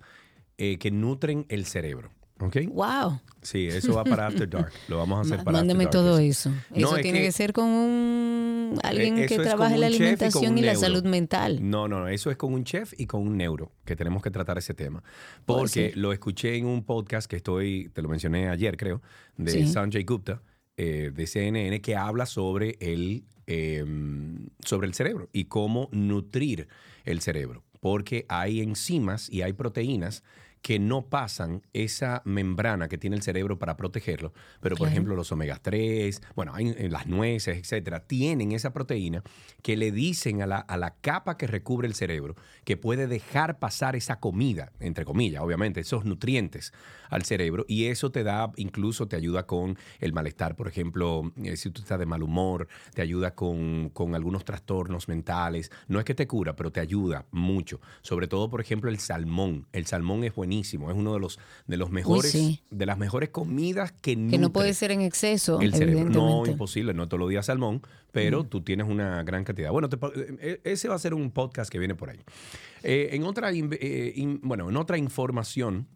eh, 0.58 0.78
que 0.78 0.92
nutren 0.92 1.46
el 1.50 1.66
cerebro. 1.66 2.12
¿Ok? 2.40 2.58
Wow. 2.70 3.20
Sí, 3.42 3.68
eso 3.68 3.94
va 3.94 4.04
para 4.04 4.28
After 4.28 4.48
Dark. 4.48 4.72
Lo 4.88 4.98
vamos 4.98 5.18
a 5.18 5.22
hacer 5.22 5.44
para 5.44 5.58
Mándame 5.58 5.86
After 5.86 6.02
Dark. 6.02 6.12
todo 6.12 6.20
eso. 6.20 6.52
Eso 6.74 6.96
tiene 6.98 7.22
que, 7.22 7.32
ser 7.32 7.54
con 7.54 7.66
un 7.66 8.80
alguien 8.84 9.16
que 9.26 9.38
trabaje 9.38 9.78
la 9.78 9.88
alimentación 9.88 10.58
y, 10.58 10.62
la 10.62 10.76
salud 10.76 11.04
mental. 11.04 11.60
No, 11.62 11.88
no, 11.88 12.02
no. 12.02 12.08
Eso 12.08 12.30
es 12.30 12.38
con 12.38 12.54
un 12.54 12.64
chef 12.64 12.94
y 12.98 13.08
con 13.08 13.22
un 13.22 13.38
neuro 13.38 13.72
que 13.86 13.96
tenemos 13.96 14.22
que 14.22 14.30
tratar 14.30 14.58
ese 14.58 14.74
tema. 14.74 15.04
Porque 15.46 15.94
lo 15.96 16.14
escuché 16.14 16.56
en 16.58 16.66
un 16.66 16.84
podcast 16.84 17.30
que 17.30 17.38
estoy, 17.38 17.90
te 17.94 18.02
lo 18.02 18.10
mencioné 18.10 18.50
ayer, 18.50 18.78
creo, 18.78 19.02
de 19.38 19.66
Sanjay 19.66 20.04
Gupta, 20.04 20.42
eh, 20.76 21.12
de 21.14 21.26
CNN, 21.26 21.82
que 21.82 21.96
habla 21.96 22.26
sobre 22.28 22.78
el, 22.80 23.24
em, 23.48 24.50
sobre 24.64 24.88
el 24.88 24.94
cerebro 24.94 25.30
y 25.34 25.46
cómo 25.46 25.90
nutrir 25.92 26.68
el 27.06 27.22
cerebro 27.22 27.64
porque 27.80 28.26
hay 28.28 28.62
enzimas 28.62 29.30
y 29.30 29.44
hay 29.44 29.54
proteínas 29.54 30.24
que 30.62 30.80
no 30.80 31.10
pasan 31.10 31.64
esa 31.74 32.22
membrana 32.26 32.88
que 32.88 32.98
tiene 32.98 33.16
el 33.16 33.22
cerebro 33.22 33.60
para 33.60 33.78
protegerlo. 33.78 34.34
Pero, 34.62 34.76
por 34.76 34.88
ejemplo, 34.88 35.16
los 35.16 35.32
omega 35.32 35.60
3, 35.62 36.22
bueno, 36.36 36.54
hay, 36.54 36.74
en 36.78 36.92
las 36.92 37.08
nueces, 37.08 37.58
etcétera, 37.58 38.02
tienen 38.02 38.52
esa 38.52 38.74
proteína 38.74 39.24
que 39.62 39.78
le 39.78 39.92
dicen 39.92 40.42
a 40.42 40.48
la, 40.48 40.58
a 40.58 40.78
la 40.78 40.96
capa 40.96 41.38
que 41.38 41.48
recubre 41.48 41.88
el 41.88 41.94
cerebro 41.94 42.36
que 42.64 42.78
puede 42.78 43.08
dejar 43.08 43.60
pasar 43.60 43.96
esa 43.96 44.20
comida, 44.20 44.72
entre 44.80 45.06
comillas, 45.06 45.42
obviamente, 45.42 45.80
esos 45.80 46.06
nutrientes 46.06 46.74
al 47.10 47.24
cerebro 47.24 47.66
y 47.68 47.86
eso 47.86 48.12
te 48.12 48.24
da, 48.24 48.52
incluso 48.58 49.08
te 49.08 49.16
ayuda 49.16 49.46
con 49.46 49.78
el 50.00 50.14
malestar, 50.14 50.56
por 50.56 50.68
ejemplo, 50.68 51.32
eh, 51.44 51.56
si 51.58 51.70
tú 51.70 51.82
estás 51.82 52.00
de 52.00 52.06
mal 52.06 52.24
humor, 52.24 52.68
te 52.94 53.02
ayuda 53.02 53.36
con, 53.36 53.90
con, 53.94 54.16
algunos 54.16 54.46
trastornos 54.46 55.08
mentales. 55.08 55.72
No 55.88 56.00
es 56.00 56.06
que 56.06 56.16
te 56.16 56.28
cura, 56.28 56.56
pero 56.56 56.72
te 56.72 56.80
ayuda 56.80 57.26
mucho. 57.32 57.80
Sobre 58.02 58.28
todo, 58.28 58.50
por 58.50 58.62
ejemplo, 58.62 58.90
el 58.90 59.00
salmón. 59.00 59.68
El 59.72 59.86
salmón 59.86 60.24
es 60.24 60.34
buenísimo, 60.48 60.90
es 60.90 60.96
uno 60.96 61.14
de 61.14 61.20
los, 61.20 61.40
de 61.68 61.76
los 61.76 61.90
mejores, 61.92 62.62
de 62.70 62.86
las 62.86 62.98
mejores 62.98 63.30
comidas 63.30 63.92
que 63.92 64.16
Que 64.16 64.38
no 64.38 64.52
puede 64.52 64.74
ser 64.74 64.92
en 64.92 65.02
exceso. 65.02 65.60
El 65.60 65.74
cerebro. 65.74 66.10
No, 66.10 66.46
imposible, 66.46 66.94
no 66.94 67.08
todos 67.08 67.20
los 67.20 67.30
días 67.30 67.46
salmón, 67.46 67.82
pero 68.14 68.46
tú 68.46 68.62
tienes 68.62 68.88
una 68.88 69.24
gran 69.24 69.44
cantidad. 69.44 69.72
Bueno, 69.72 69.90
eh, 70.40 70.62
ese 70.64 70.88
va 70.88 70.96
a 70.96 71.00
ser 71.00 71.14
un 71.14 71.32
podcast 71.32 71.70
que 71.70 71.80
viene 71.80 71.96
por 71.96 72.10
ahí. 72.10 72.20
Eh, 72.84 73.10
en 73.12 73.24
otra, 73.24 73.52
bueno, 74.42 74.70
en 74.70 74.78
otra 74.78 74.98
información, 74.98 75.88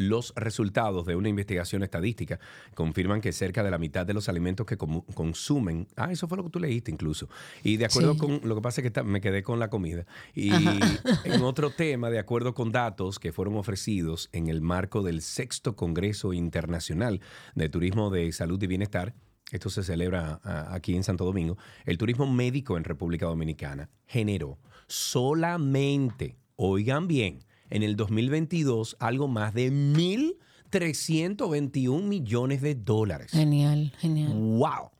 los 0.00 0.32
resultados 0.34 1.04
de 1.04 1.14
una 1.14 1.28
investigación 1.28 1.82
estadística 1.82 2.40
confirman 2.74 3.20
que 3.20 3.32
cerca 3.32 3.62
de 3.62 3.70
la 3.70 3.76
mitad 3.76 4.06
de 4.06 4.14
los 4.14 4.30
alimentos 4.30 4.64
que 4.64 4.78
consumen, 4.78 5.88
ah, 5.96 6.10
eso 6.10 6.26
fue 6.26 6.38
lo 6.38 6.44
que 6.44 6.50
tú 6.50 6.58
leíste 6.58 6.90
incluso, 6.90 7.28
y 7.62 7.76
de 7.76 7.84
acuerdo 7.84 8.16
con, 8.16 8.40
lo 8.42 8.54
que 8.54 8.62
pasa 8.62 8.80
es 8.80 8.90
que 8.90 9.02
me 9.02 9.20
quedé 9.20 9.42
con 9.42 9.58
la 9.58 9.68
comida, 9.68 10.06
y 10.34 10.52
en 11.24 11.42
otro 11.42 11.68
tema, 11.68 12.08
de 12.08 12.18
acuerdo 12.18 12.54
con 12.54 12.72
datos 12.72 13.18
que 13.18 13.30
fueron 13.30 13.56
ofrecidos 13.56 14.30
en 14.32 14.48
el 14.48 14.62
marco 14.62 15.02
del 15.02 15.20
sexto 15.20 15.76
Congreso 15.76 16.32
Internacional 16.32 17.20
de 17.54 17.68
Turismo 17.68 18.08
de 18.08 18.32
Salud 18.32 18.62
y 18.62 18.66
Bienestar, 18.66 19.14
esto 19.52 19.68
se 19.68 19.82
celebra 19.82 20.40
aquí 20.72 20.96
en 20.96 21.04
Santo 21.04 21.26
Domingo, 21.26 21.58
el 21.84 21.98
turismo 21.98 22.26
médico 22.26 22.78
en 22.78 22.84
República 22.84 23.26
Dominicana 23.26 23.90
generó 24.06 24.58
solamente, 24.86 26.38
oigan 26.56 27.06
bien, 27.06 27.44
en 27.70 27.82
el 27.82 27.96
2022 27.96 28.98
algo 29.00 29.28
más 29.28 29.54
de 29.54 29.72
1.321 29.72 32.02
millones 32.02 32.60
de 32.60 32.74
dólares. 32.74 33.30
Genial, 33.30 33.94
genial. 33.98 34.34
¡Wow! 34.34 34.90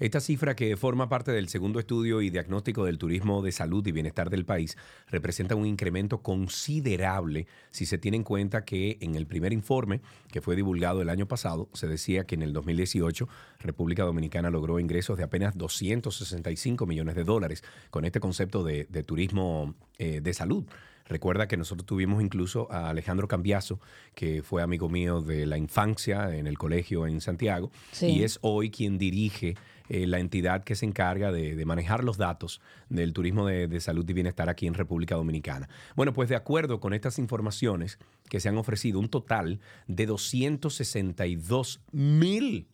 Esta 0.00 0.20
cifra, 0.20 0.56
que 0.56 0.78
forma 0.78 1.10
parte 1.10 1.30
del 1.30 1.50
segundo 1.50 1.78
estudio 1.78 2.22
y 2.22 2.30
diagnóstico 2.30 2.86
del 2.86 2.96
turismo 2.96 3.42
de 3.42 3.52
salud 3.52 3.86
y 3.86 3.92
bienestar 3.92 4.30
del 4.30 4.46
país, 4.46 4.78
representa 5.10 5.56
un 5.56 5.66
incremento 5.66 6.22
considerable 6.22 7.46
si 7.70 7.84
se 7.84 7.98
tiene 7.98 8.16
en 8.16 8.24
cuenta 8.24 8.64
que 8.64 8.96
en 9.02 9.14
el 9.14 9.26
primer 9.26 9.52
informe 9.52 10.00
que 10.32 10.40
fue 10.40 10.56
divulgado 10.56 11.02
el 11.02 11.10
año 11.10 11.28
pasado 11.28 11.68
se 11.74 11.86
decía 11.86 12.24
que 12.24 12.34
en 12.34 12.40
el 12.40 12.54
2018 12.54 13.28
República 13.58 14.04
Dominicana 14.04 14.48
logró 14.48 14.80
ingresos 14.80 15.18
de 15.18 15.24
apenas 15.24 15.58
265 15.58 16.86
millones 16.86 17.14
de 17.14 17.24
dólares 17.24 17.62
con 17.90 18.06
este 18.06 18.20
concepto 18.20 18.64
de, 18.64 18.86
turismo 19.04 19.74
eh, 19.98 20.22
de 20.22 20.32
salud. 20.32 20.64
Recuerda 21.10 21.48
que 21.48 21.56
nosotros 21.56 21.84
tuvimos 21.86 22.22
incluso 22.22 22.70
a 22.70 22.88
Alejandro 22.88 23.26
Cambiaso, 23.26 23.80
que 24.14 24.44
fue 24.44 24.62
amigo 24.62 24.88
mío 24.88 25.20
de 25.20 25.44
la 25.44 25.58
infancia 25.58 26.36
en 26.36 26.46
el 26.46 26.56
colegio 26.56 27.04
en 27.04 27.20
Santiago, 27.20 27.72
y 28.00 28.22
es 28.22 28.38
hoy 28.42 28.70
quien 28.70 28.96
dirige 28.96 29.56
eh, 29.88 30.06
la 30.06 30.20
entidad 30.20 30.62
que 30.62 30.76
se 30.76 30.86
encarga 30.86 31.32
de, 31.32 31.64
manejar 31.64 32.04
los 32.04 32.16
datos 32.16 32.60
del 32.88 33.12
turismo 33.12 33.44
de, 33.44 33.80
salud 33.80 34.08
y 34.08 34.12
bienestar 34.12 34.48
aquí 34.48 34.68
en 34.68 34.74
República 34.74 35.16
Dominicana. 35.16 35.68
Bueno, 35.96 36.12
pues 36.12 36.28
de 36.28 36.36
acuerdo 36.36 36.78
con 36.78 36.94
estas 36.94 37.18
informaciones 37.18 37.98
que 38.28 38.38
se 38.38 38.48
han 38.48 38.56
ofrecido, 38.56 39.00
un 39.00 39.08
total 39.08 39.58
de 39.88 40.06
262 40.06 41.80
mil, 41.90 42.68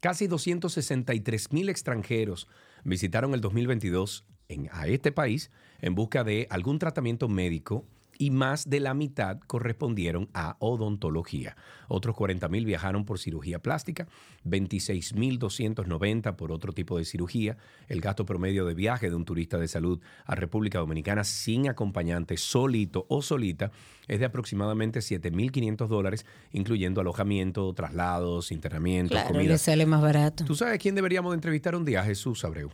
casi 0.00 0.26
263 0.26 1.50
mil 1.50 1.70
extranjeros 1.70 2.46
visitaron 2.84 3.32
el 3.32 3.40
2022 3.40 4.26
en, 4.48 4.68
a 4.70 4.86
este 4.86 5.12
país 5.12 5.50
en 5.84 5.94
busca 5.94 6.24
de 6.24 6.46
algún 6.48 6.78
tratamiento 6.78 7.28
médico 7.28 7.84
y 8.16 8.30
más 8.30 8.70
de 8.70 8.80
la 8.80 8.94
mitad 8.94 9.38
correspondieron 9.40 10.30
a 10.32 10.56
odontología. 10.60 11.56
Otros 11.88 12.16
40.000 12.16 12.64
viajaron 12.64 13.04
por 13.04 13.18
cirugía 13.18 13.58
plástica, 13.58 14.06
26.290 14.46 16.36
por 16.36 16.52
otro 16.52 16.72
tipo 16.72 16.96
de 16.96 17.04
cirugía. 17.04 17.58
El 17.88 18.00
gasto 18.00 18.24
promedio 18.24 18.64
de 18.64 18.72
viaje 18.74 19.10
de 19.10 19.16
un 19.16 19.26
turista 19.26 19.58
de 19.58 19.68
salud 19.68 20.00
a 20.24 20.34
República 20.34 20.78
Dominicana 20.78 21.22
sin 21.22 21.68
acompañante, 21.68 22.38
solito 22.38 23.04
o 23.10 23.20
solita, 23.20 23.70
es 24.08 24.20
de 24.20 24.24
aproximadamente 24.24 25.00
7.500 25.00 25.86
dólares, 25.88 26.24
incluyendo 26.52 27.02
alojamiento, 27.02 27.74
traslados, 27.74 28.52
internamiento, 28.52 29.10
claro, 29.10 29.38
le 29.38 29.58
sale 29.58 29.84
más 29.84 30.00
barato. 30.00 30.44
¿Tú 30.44 30.54
sabes 30.54 30.78
quién 30.78 30.94
deberíamos 30.94 31.34
entrevistar 31.34 31.74
un 31.74 31.84
día? 31.84 32.02
Jesús 32.02 32.42
Abreu. 32.44 32.70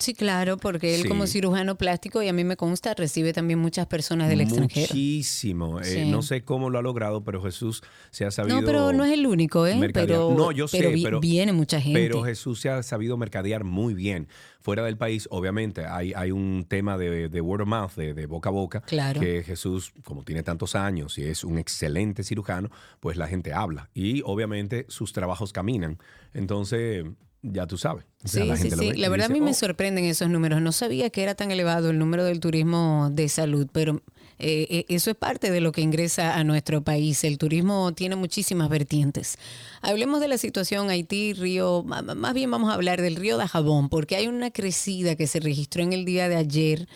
Sí, 0.00 0.14
claro, 0.14 0.56
porque 0.56 0.94
él 0.94 1.06
como 1.06 1.26
cirujano 1.26 1.76
plástico, 1.76 2.22
y 2.22 2.28
a 2.28 2.32
mí 2.32 2.42
me 2.42 2.56
consta, 2.56 2.94
recibe 2.94 3.34
también 3.34 3.58
muchas 3.58 3.86
personas 3.86 4.30
del 4.30 4.40
extranjero. 4.40 4.88
Muchísimo. 4.88 5.78
Eh, 5.82 6.06
no 6.06 6.22
sé 6.22 6.42
cómo 6.42 6.70
lo 6.70 6.78
ha 6.78 6.82
logrado, 6.82 7.22
pero 7.22 7.42
Jesús 7.42 7.82
se 8.10 8.24
ha 8.24 8.30
sabido. 8.30 8.58
No, 8.58 8.66
pero 8.66 8.94
no 8.94 9.04
es 9.04 9.12
el 9.12 9.26
único, 9.26 9.66
¿eh? 9.66 9.90
Pero, 9.92 10.34
no, 10.34 10.52
yo 10.52 10.68
sé, 10.68 10.90
pero, 11.02 11.20
viene 11.20 11.52
mucha 11.52 11.82
gente. 11.82 12.00
Pero 12.00 12.22
Jesús 12.22 12.60
se 12.60 12.70
ha 12.70 12.82
sabido 12.82 13.18
mercadear 13.18 13.62
muy 13.62 13.92
bien. 13.92 14.26
Fuera 14.62 14.82
del 14.84 14.96
país, 14.96 15.28
obviamente, 15.30 15.84
hay, 15.84 16.14
hay 16.14 16.30
un 16.30 16.64
tema 16.66 16.96
de, 16.96 17.40
word 17.42 17.62
of 17.62 17.68
mouth, 17.68 17.92
de, 17.94 18.26
boca 18.26 18.48
a 18.48 18.52
boca. 18.52 18.80
Claro. 18.80 19.20
Que 19.20 19.42
Jesús, 19.42 19.92
como 20.02 20.24
tiene 20.24 20.42
tantos 20.42 20.74
años 20.74 21.18
y 21.18 21.24
es 21.24 21.44
un 21.44 21.58
excelente 21.58 22.24
cirujano, 22.24 22.70
pues 23.00 23.18
la 23.18 23.28
gente 23.28 23.52
habla. 23.52 23.90
Y 23.92 24.22
obviamente 24.24 24.86
sus 24.88 25.12
trabajos 25.12 25.52
caminan. 25.52 25.98
Entonces 26.32 27.04
ya 27.42 27.66
tú 27.66 27.78
sabes. 27.78 28.04
sí, 28.24 28.42
sí, 28.56 28.70
sí. 28.70 28.92
La 28.94 29.08
verdad 29.08 29.30
a 29.30 29.32
mí 29.32 29.40
me 29.40 29.52
oh". 29.52 29.54
sorprenden 29.54 30.04
esos 30.04 30.28
números. 30.28 30.60
No 30.60 30.72
sabía 30.72 31.10
que 31.10 31.22
era 31.22 31.34
tan 31.34 31.50
elevado 31.50 31.90
el 31.90 31.98
número 31.98 32.24
del 32.24 32.40
turismo 32.40 33.08
de 33.12 33.28
salud, 33.28 33.66
pero 33.72 34.02
eh, 34.38 34.66
eh, 34.70 34.84
eso 34.88 35.10
es 35.10 35.16
parte 35.16 35.50
de 35.50 35.60
lo 35.60 35.72
que 35.72 35.82
ingresa 35.82 36.36
a 36.36 36.44
nuestro 36.44 36.82
país. 36.82 37.24
El 37.24 37.38
turismo 37.38 37.92
tiene 37.92 38.16
muchísimas 38.16 38.68
vertientes. 38.68 39.36
Hablemos 39.82 40.20
de 40.20 40.28
la 40.28 40.38
situación 40.38 40.90
Haití, 40.90 41.34
Río, 41.34 41.82
más 41.82 42.34
bien 42.34 42.50
vamos 42.50 42.70
a 42.70 42.74
hablar 42.74 43.02
del 43.02 43.16
río 43.16 43.36
de 43.36 43.46
Jabón, 43.46 43.88
porque 43.88 44.16
hay 44.16 44.26
una 44.28 44.50
crecida 44.50 45.14
que 45.14 45.26
se 45.26 45.40
registró 45.40 45.82
en 45.82 45.92
el 45.92 46.04
día 46.04 46.28
de 46.28 46.36
ayer 46.36 46.88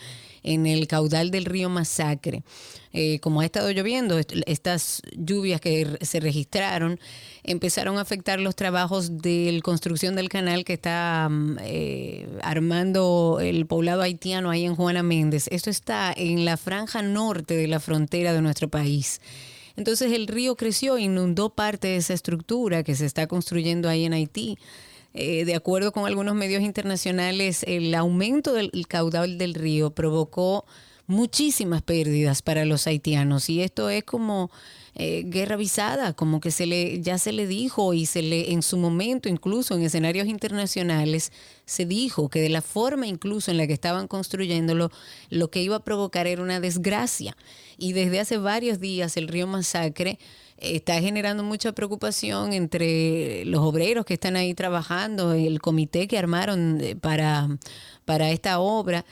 en 0.45 0.67
el 0.67 0.87
caudal 0.87 1.31
del 1.31 1.45
río 1.45 1.69
Masacre. 1.69 2.43
Eh, 2.93 3.19
como 3.19 3.41
ha 3.41 3.45
estado 3.45 3.69
lloviendo, 3.71 4.17
estas 4.45 5.01
lluvias 5.17 5.59
que 5.59 5.97
se 5.99 6.21
registraron 6.21 6.97
empezaron 7.43 7.97
a 7.97 8.01
afectar 8.01 8.39
los 8.39 8.55
trabajos 8.55 9.21
de 9.21 9.59
construcción 9.63 10.15
del 10.15 10.29
canal 10.29 10.63
que 10.63 10.73
está 10.73 11.27
mm, 11.29 11.57
eh, 11.61 12.27
armando 12.41 13.39
el 13.41 13.65
poblado 13.65 14.01
haitiano 14.01 14.49
ahí 14.49 14.63
en 14.63 14.75
Juana 14.75 15.03
Méndez. 15.03 15.47
Esto 15.51 15.69
está 15.69 16.13
en 16.15 16.45
la 16.45 16.55
franja 16.55 17.01
norte 17.01 17.57
de 17.57 17.67
la 17.67 17.81
frontera 17.81 18.31
de 18.31 18.41
nuestro 18.41 18.69
país. 18.69 19.19
Entonces 19.75 20.13
el 20.13 20.27
río 20.27 20.55
creció, 20.55 20.97
inundó 20.97 21.49
parte 21.49 21.89
de 21.89 21.97
esa 21.97 22.13
estructura 22.13 22.83
que 22.83 22.95
se 22.95 23.05
está 23.05 23.27
construyendo 23.27 23.89
ahí 23.89 24.05
en 24.05 24.13
Haití. 24.13 24.57
Eh, 25.17 25.45
de 25.45 25.55
acuerdo 25.55 25.93
con 25.93 26.05
algunos 26.05 26.35
medios 26.35 26.61
internacionales, 26.61 27.63
el 27.67 27.95
aumento 27.95 28.51
del 28.51 28.85
caudal 28.85 29.37
del 29.37 29.53
río 29.53 29.91
provocó 29.91 30.65
muchísimas 31.07 31.81
pérdidas 31.81 32.41
para 32.41 32.65
los 32.65 32.85
haitianos. 32.85 33.49
Y 33.49 33.61
esto 33.61 33.89
es 33.89 34.03
como 34.03 34.51
eh, 34.93 35.23
guerra 35.25 35.55
avisada, 35.55 36.11
como 36.11 36.41
que 36.41 36.51
se 36.51 36.65
le 36.65 37.01
ya 37.01 37.17
se 37.17 37.31
le 37.31 37.47
dijo 37.47 37.93
y 37.93 38.05
se 38.05 38.21
le 38.21 38.51
en 38.51 38.61
su 38.61 38.77
momento 38.77 39.29
incluso 39.29 39.75
en 39.75 39.83
escenarios 39.83 40.27
internacionales 40.27 41.31
se 41.65 41.85
dijo 41.85 42.29
que 42.29 42.41
de 42.41 42.49
la 42.49 42.61
forma 42.61 43.07
incluso 43.07 43.51
en 43.51 43.57
la 43.57 43.67
que 43.67 43.73
estaban 43.73 44.07
construyéndolo 44.07 44.91
lo 45.29 45.49
que 45.49 45.61
iba 45.61 45.77
a 45.77 45.83
provocar 45.83 46.27
era 46.27 46.41
una 46.41 46.59
desgracia. 46.59 47.37
Y 47.77 47.93
desde 47.93 48.19
hace 48.19 48.37
varios 48.37 48.81
días 48.81 49.15
el 49.15 49.29
río 49.29 49.47
Masacre 49.47 50.19
está 50.57 50.99
generando 51.01 51.43
mucha 51.43 51.71
preocupación 51.73 52.53
entre 52.53 53.45
los 53.45 53.61
obreros 53.61 54.05
que 54.05 54.15
están 54.15 54.35
ahí 54.35 54.53
trabajando, 54.53 55.33
el 55.33 55.61
comité 55.61 56.07
que 56.07 56.17
armaron 56.17 56.79
eh, 56.81 56.95
para, 56.95 57.49
para 58.05 58.31
esta 58.31 58.59
obra. 58.59 59.05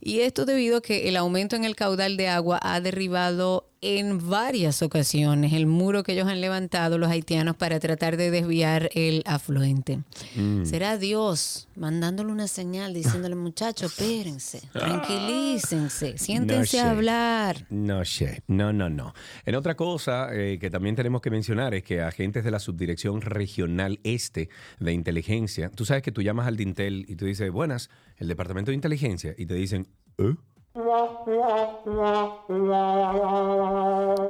Y 0.00 0.20
esto 0.20 0.46
debido 0.46 0.78
a 0.78 0.82
que 0.82 1.08
el 1.08 1.16
aumento 1.16 1.56
en 1.56 1.64
el 1.64 1.76
caudal 1.76 2.16
de 2.16 2.28
agua 2.28 2.58
ha 2.62 2.80
derribado 2.80 3.69
en 3.82 4.28
varias 4.28 4.82
ocasiones 4.82 5.52
el 5.52 5.66
muro 5.66 6.02
que 6.02 6.12
ellos 6.12 6.28
han 6.28 6.40
levantado 6.40 6.98
los 6.98 7.10
haitianos 7.10 7.56
para 7.56 7.80
tratar 7.80 8.16
de 8.16 8.30
desviar 8.30 8.90
el 8.94 9.22
afluente. 9.24 10.00
Mm. 10.36 10.64
Será 10.64 10.98
Dios 10.98 11.68
mandándole 11.76 12.30
una 12.30 12.46
señal 12.46 12.92
diciéndole, 12.92 13.34
muchachos, 13.36 13.92
espérense, 13.92 14.60
tranquilícense, 14.72 16.18
siéntense 16.18 16.80
a 16.80 16.90
hablar. 16.90 17.66
No 17.70 18.04
sé, 18.04 18.42
no, 18.46 18.72
no, 18.72 18.90
no. 18.90 19.14
En 19.46 19.54
otra 19.54 19.76
cosa 19.76 20.28
eh, 20.32 20.58
que 20.58 20.70
también 20.70 20.94
tenemos 20.94 21.22
que 21.22 21.30
mencionar 21.30 21.72
es 21.74 21.82
que 21.82 22.02
agentes 22.02 22.44
de 22.44 22.50
la 22.50 22.58
Subdirección 22.58 23.22
Regional 23.22 23.98
Este 24.04 24.50
de 24.78 24.92
Inteligencia, 24.92 25.70
tú 25.70 25.86
sabes 25.86 26.02
que 26.02 26.12
tú 26.12 26.22
llamas 26.22 26.46
al 26.46 26.56
Dintel 26.56 27.06
y 27.08 27.16
tú 27.16 27.24
dices, 27.24 27.50
buenas, 27.50 27.88
el 28.18 28.28
Departamento 28.28 28.70
de 28.70 28.74
Inteligencia, 28.74 29.34
y 29.38 29.46
te 29.46 29.54
dicen, 29.54 29.88
¿eh? 30.18 30.34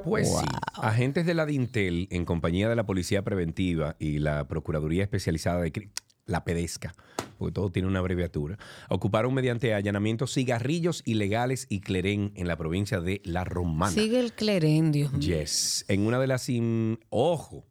Pues 0.05 0.29
sí, 0.29 0.47
agentes 0.81 1.27
de 1.27 1.35
la 1.35 1.47
DINTEL 1.47 2.09
en 2.11 2.25
compañía 2.25 2.69
de 2.69 2.77
la 2.77 2.85
Policía 2.85 3.23
Preventiva 3.23 3.97
y 3.99 4.19
la 4.19 4.47
Procuraduría 4.49 5.03
Especializada 5.03 5.61
de 5.61 5.73
Cri- 5.73 5.91
la 6.27 6.45
PEDESCA, 6.45 6.95
porque 7.39 7.53
todo 7.53 7.71
tiene 7.71 7.89
una 7.89 7.99
abreviatura, 7.99 8.57
ocuparon 8.89 9.35
mediante 9.35 9.75
allanamiento 9.75 10.27
cigarrillos 10.27 11.03
ilegales 11.05 11.67
y 11.69 11.81
clerén 11.81 12.33
en 12.37 12.47
la 12.49 12.57
provincia 12.57 13.01
de 13.01 13.21
La 13.25 13.45
Romana. 13.45 13.93
Sigue 13.93 14.21
el 14.21 14.33
clerén, 14.33 14.93
Dios 14.93 15.13
mío. 15.13 15.21
Yes, 15.21 15.85
en 15.89 16.07
una 16.07 16.19
de 16.21 16.27
las... 16.27 16.49
im- 16.49 16.99
Ojo, 17.11 17.67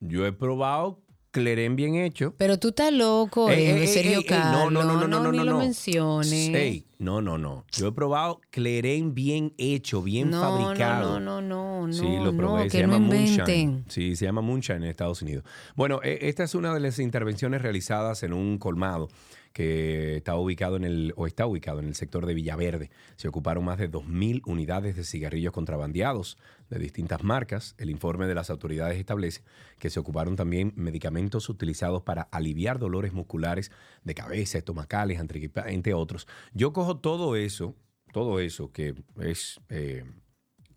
yo 0.00 0.26
he 0.26 0.32
probado 0.32 1.02
clerén 1.32 1.74
bien 1.74 1.96
hecho. 1.96 2.34
Pero 2.36 2.58
tú 2.58 2.68
estás 2.68 2.92
loco, 2.92 3.50
Ey, 3.50 3.64
ey, 3.64 3.86
Sergio 3.88 4.20
ey, 4.20 4.26
no, 4.28 4.70
no, 4.70 4.84
no, 4.84 4.94
no, 4.94 5.08
no, 5.08 5.20
no, 5.20 5.32
ni 5.32 5.38
no, 5.38 5.44
lo 5.44 5.52
no. 5.52 5.58
menciones. 5.58 6.84
No, 6.98 7.20
no, 7.20 7.36
no. 7.36 7.64
Yo 7.72 7.88
he 7.88 7.92
probado 7.92 8.40
clerén 8.50 9.12
bien 9.12 9.54
hecho, 9.58 10.02
bien 10.02 10.30
no, 10.30 10.40
fabricado. 10.40 11.18
No, 11.18 11.40
no, 11.40 11.80
no, 11.80 11.86
no. 11.88 11.92
Sí, 11.92 12.06
lo 12.22 12.36
probé. 12.36 12.64
no, 12.64 12.70
se 12.70 12.78
llama 12.78 12.98
Moonshine. 13.00 13.84
Sí, 13.88 14.14
se 14.14 14.26
llama 14.26 14.40
Moonshine 14.40 14.76
en 14.76 14.84
Estados 14.84 15.20
Unidos. 15.22 15.44
Bueno, 15.74 16.00
eh, 16.04 16.18
esta 16.22 16.44
es 16.44 16.54
una 16.54 16.72
de 16.72 16.78
las 16.78 17.00
intervenciones 17.00 17.60
realizadas 17.60 18.22
en 18.22 18.32
un 18.32 18.58
colmado 18.58 19.08
que 19.52 20.16
está 20.16 20.34
ubicado 20.36 20.76
en 20.76 20.84
el 20.84 21.12
o 21.16 21.26
está 21.26 21.46
ubicado 21.46 21.80
en 21.80 21.86
el 21.86 21.94
sector 21.94 22.26
de 22.26 22.34
Villaverde. 22.34 22.90
Se 23.16 23.28
ocuparon 23.28 23.64
más 23.64 23.78
de 23.78 23.90
2.000 23.90 24.42
unidades 24.46 24.96
de 24.96 25.04
cigarrillos 25.04 25.52
contrabandeados 25.52 26.38
de 26.70 26.78
distintas 26.78 27.22
marcas. 27.22 27.74
El 27.78 27.90
informe 27.90 28.26
de 28.26 28.34
las 28.34 28.50
autoridades 28.50 28.98
establece 28.98 29.42
que 29.78 29.90
se 29.90 30.00
ocuparon 30.00 30.36
también 30.36 30.72
medicamentos 30.76 31.48
utilizados 31.48 32.02
para 32.02 32.22
aliviar 32.22 32.78
dolores 32.78 33.12
musculares 33.12 33.70
de 34.04 34.14
cabeza, 34.14 34.58
estomacales, 34.58 35.20
entre, 35.20 35.50
entre 35.66 35.94
otros. 35.94 36.26
Yo 36.54 36.72
cojo 36.72 36.98
todo 36.98 37.36
eso, 37.36 37.74
todo 38.12 38.40
eso 38.40 38.72
que 38.72 38.94
es... 39.20 39.60
eh, 39.68 40.04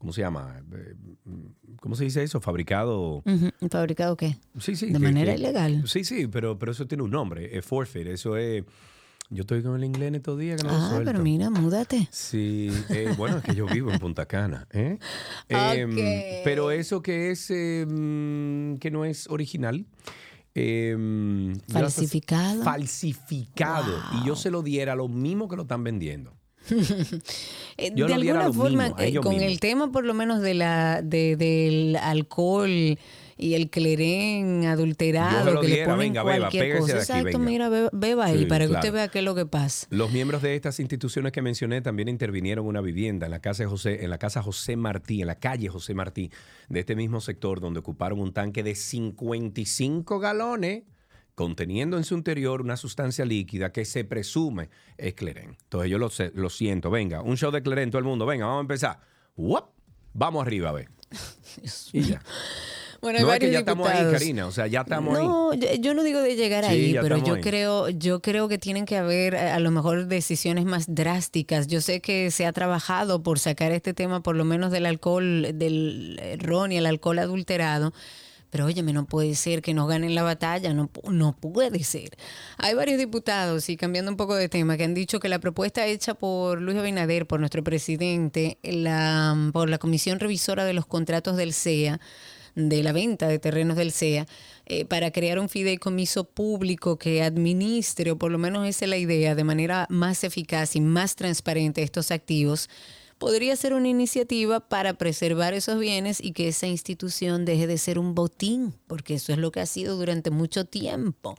¿Cómo 0.06 0.14
se 0.14 0.22
llama? 0.22 0.62
Eh, 0.72 0.94
¿Cómo 1.82 1.96
se 1.96 2.04
dice 2.04 2.22
eso? 2.22 2.40
Fabricado. 2.40 3.24
¿Fabricado 3.72 4.16
qué? 4.16 4.38
Sí, 4.60 4.76
sí. 4.76 4.86
De 4.86 4.94
que- 4.94 5.00
manera 5.00 5.34
que- 5.34 5.40
ilegal. 5.40 5.84
Sí, 5.88 6.04
sí, 6.04 6.28
pero, 6.28 6.60
pero 6.60 6.74
eso 6.74 6.86
tiene 6.86 7.02
un 7.04 7.10
nombre. 7.10 7.58
Es 7.58 7.66
forfeit. 7.66 8.06
Eso 8.06 8.38
es. 8.38 8.64
Yo 9.32 9.42
estoy 9.42 9.64
con 9.64 9.76
el 9.76 9.84
inglés 9.84 10.10
en 10.10 10.16
estos 10.16 10.38
días 10.38 10.62
que 10.62 10.68
no 10.68 10.74
lo 10.74 10.80
Ah, 10.80 11.02
pero 11.04 11.24
mira, 11.24 11.50
múdate. 11.50 12.08
Sí, 12.12 12.70
eh, 12.90 13.16
bueno, 13.18 13.38
es 13.40 13.44
que 13.46 13.56
yo 13.56 13.66
vivo 13.66 13.90
en 13.92 13.98
Punta 13.98 14.28
Cana. 14.28 14.68
¿eh? 14.74 15.00
Em, 15.50 15.90
Ok. 15.94 16.44
pero 16.44 16.70
eso 16.70 17.02
que 17.02 17.32
es. 17.32 17.50
em, 17.50 18.78
que 18.78 18.92
no 18.92 19.06
es 19.06 19.28
original. 19.28 19.88
em, 20.54 21.56
Falsificado. 21.68 22.62
Falsificado. 22.64 23.92
Y 24.22 24.28
yo 24.28 24.36
se 24.36 24.52
lo 24.52 24.62
diera 24.62 24.94
lo 24.96 25.08
mismo 25.08 25.50
que 25.50 25.56
lo 25.56 25.64
están 25.64 25.84
vendiendo. 25.84 26.38
Eh, 27.77 27.91
Yo 27.93 28.07
de 28.07 28.13
alguna 28.13 28.53
forma, 28.53 28.88
eh, 29.00 29.07
ellos 29.07 29.22
con 29.24 29.34
mismos. 29.34 29.51
el 29.51 29.60
tema 29.60 29.91
por 29.91 30.05
lo 30.05 30.13
menos 30.13 30.41
de 30.41 30.53
la 30.53 31.01
de, 31.01 31.36
del 31.36 31.98
alcohol 31.98 32.98
y 33.38 33.53
el 33.55 33.69
clerén 33.69 34.63
adulterado 34.65 35.60
que 35.60 35.67
le 35.67 35.75
diera, 35.75 35.91
ponen 35.91 36.00
venga, 36.13 36.24
beba, 36.24 36.38
cualquier 36.50 36.63
pégase 36.63 36.79
cosa. 36.81 36.93
de 36.93 37.00
aquí, 37.01 37.12
Exacto, 37.12 37.38
venga. 37.39 37.51
mira, 37.51 37.67
beba, 37.69 37.89
beba 37.91 38.25
ahí 38.27 38.39
Sí, 38.39 38.45
para 38.45 38.65
que 38.65 38.72
usted 38.72 38.93
vea 38.93 39.07
qué 39.10 39.19
es 39.19 39.25
lo 39.25 39.36
que 39.36 39.45
pasa. 39.45 39.88
Los 39.89 40.10
miembros 40.13 40.41
de 40.41 40.55
estas 40.55 40.79
instituciones 40.79 41.34
que 41.34 41.41
mencioné 41.41 41.81
también 41.81 42.07
intervinieron 42.07 42.63
en 42.63 42.69
una 42.69 42.79
vivienda 42.79 43.25
en 43.25 43.31
la 43.31 43.39
casa 43.41 43.63
de 43.63 43.67
José, 43.69 44.05
en 44.05 44.10
la 44.10 44.17
casa 44.19 44.41
José 44.41 44.77
Martí, 44.77 45.19
en 45.19 45.27
la 45.27 45.36
calle 45.36 45.67
José 45.67 45.93
Martí, 45.93 46.31
de 46.69 46.79
este 46.79 46.95
mismo 46.95 47.19
sector, 47.19 47.60
donde 47.60 47.81
ocuparon 47.81 48.22
un 48.22 48.31
tanque 48.31 48.63
de 48.63 48.74
55 48.74 50.17
galones, 50.19 50.84
conteniendo 51.36 51.98
en 51.98 52.04
su 52.06 52.15
interior 52.15 52.62
una 52.62 52.77
sustancia 52.77 53.25
líquida 53.25 53.72
que 53.72 53.86
se 53.86 54.04
presume 54.06 54.70
es 54.98 55.13
clerén. 55.13 55.58
Entonces 55.63 55.92
yo 55.92 55.98
lo, 55.98 56.10
sé- 56.10 56.32
lo 56.34 56.50
siento, 56.50 56.89
venga, 56.89 57.22
un 57.22 57.38
show 57.38 57.51
de 57.51 57.62
clerén, 57.62 57.92
todo 57.92 58.00
el 58.00 58.06
mundo, 58.06 58.25
venga, 58.25 58.46
vamos 58.46 58.60
a 58.60 58.62
empezar. 58.62 59.00
¡Wap! 59.36 59.65
Vamos 60.13 60.46
arriba, 60.46 60.70
a 60.70 60.74
ver. 60.74 60.88
Y 61.94 62.01
ya. 62.01 62.22
Bueno, 63.01 63.20
hay 63.20 63.25
No 63.25 63.34
es 63.34 63.39
que 63.39 63.51
ya 63.51 63.60
estamos 63.60 63.88
ahí. 63.88 64.12
Karina, 64.12 64.48
o 64.48 64.51
sea, 64.51 64.65
ya 64.65 64.82
estamos 64.82 65.15
ahí. 65.15 65.27
No, 65.27 65.54
yo, 65.54 65.94
no 65.94 66.01
digo 66.04 66.22
de 66.22 66.36
llegar 66.36 66.63
Sí, 66.63 66.72
ahí, 66.72 66.98
pero 67.00 67.18
yo 67.24 67.36
ahí. 67.36 67.42
creo, 67.42 67.89
yo 67.89 68.20
creo 68.22 68.48
que 68.48 68.58
tienen 68.58 68.86
que 68.86 68.98
haber 68.98 69.36
eh, 69.36 69.51
a 69.51 69.60
lo 69.60 69.70
mejor 69.70 70.08
decisiones 70.08 70.65
más 70.65 70.86
drásticas. 70.88 71.68
Yo 71.68 71.82
sé 71.82 72.01
que 72.01 72.32
se 72.32 72.48
ha 72.48 72.54
trabajado 72.54 73.22
por 73.22 73.38
sacar 73.38 73.72
este 73.74 73.94
tema, 73.94 74.24
por 74.24 74.36
lo 74.36 74.44
menos 74.46 74.72
del 74.72 74.88
alcohol, 74.88 75.50
del 75.54 76.18
eh, 76.20 76.38
ron 76.39 76.72
y 76.72 76.77
el 76.77 76.86
alcohol 76.88 77.20
adulterado. 77.20 77.94
Pero 78.56 78.68
óyeme, 78.68 78.94
no 78.94 79.04
puede 79.04 79.36
ser 79.36 79.62
que 79.62 79.74
nos 79.74 79.90
ganen 79.90 80.16
la 80.16 80.24
batalla, 80.24 80.74
no, 80.74 80.90
no 81.10 81.36
puede 81.36 81.84
ser. 81.84 82.12
Hay 82.58 82.74
varios 82.74 82.98
diputados, 82.98 83.68
y 83.68 83.76
cambiando 83.76 84.10
un 84.10 84.16
poco 84.16 84.34
de 84.34 84.48
tema, 84.48 84.78
que 84.78 84.86
han 84.86 84.94
dicho 84.94 85.20
que 85.20 85.28
la 85.28 85.39
propuesta 85.39 85.86
hecha 85.86 86.13
por 86.13 86.62
Luis 86.62 86.78
Abinader, 86.78 87.28
por 87.28 87.41
nuestro 87.41 87.65
presidente, 87.65 88.58
por 89.52 89.70
la 89.70 89.78
Comisión 89.78 90.22
Revisora 90.22 90.63
de 90.63 90.72
los 90.72 90.86
Contratos 90.86 91.36
del 91.36 91.54
CEA, 91.54 92.00
de 92.56 92.82
la 92.82 92.94
venta 92.94 93.28
de 93.28 93.39
terrenos 93.39 93.76
del 93.76 93.91
CEA 93.91 94.26
eh, 94.68 94.86
para 94.86 95.12
crear 95.12 95.38
un 95.38 95.50
fideicomiso 95.50 96.24
público 96.24 96.98
que 96.98 97.24
administre, 97.24 98.12
o 98.12 98.18
por 98.18 98.32
lo 98.32 98.38
menos 98.38 98.65
esa 98.65 98.86
es 98.86 98.89
la 98.89 98.98
idea, 98.98 99.36
de 99.36 99.44
manera 99.44 99.86
más 99.89 100.24
eficaz 100.24 100.78
y 100.78 100.80
más 100.80 101.18
transparente 101.18 101.84
estos 101.84 102.10
activos, 102.10 102.70
podría 103.17 103.56
ser 103.56 103.73
una 103.73 103.88
iniciativa 103.88 104.60
para 104.60 104.93
preservar 104.95 105.54
esos 105.54 105.80
bienes 105.80 106.21
y 106.21 106.34
que 106.34 106.49
esa 106.49 106.67
institución 106.67 107.45
deje 107.45 107.65
de 107.65 107.78
ser 107.78 107.97
un 107.97 108.13
botín, 108.13 108.73
porque 108.88 109.15
eso 109.15 109.32
es 109.32 109.38
lo 109.38 109.51
que 109.51 109.62
ha 109.62 109.65
sido 109.65 109.95
durante 109.95 110.32
mucho 110.32 110.65
tiempo. 110.65 111.38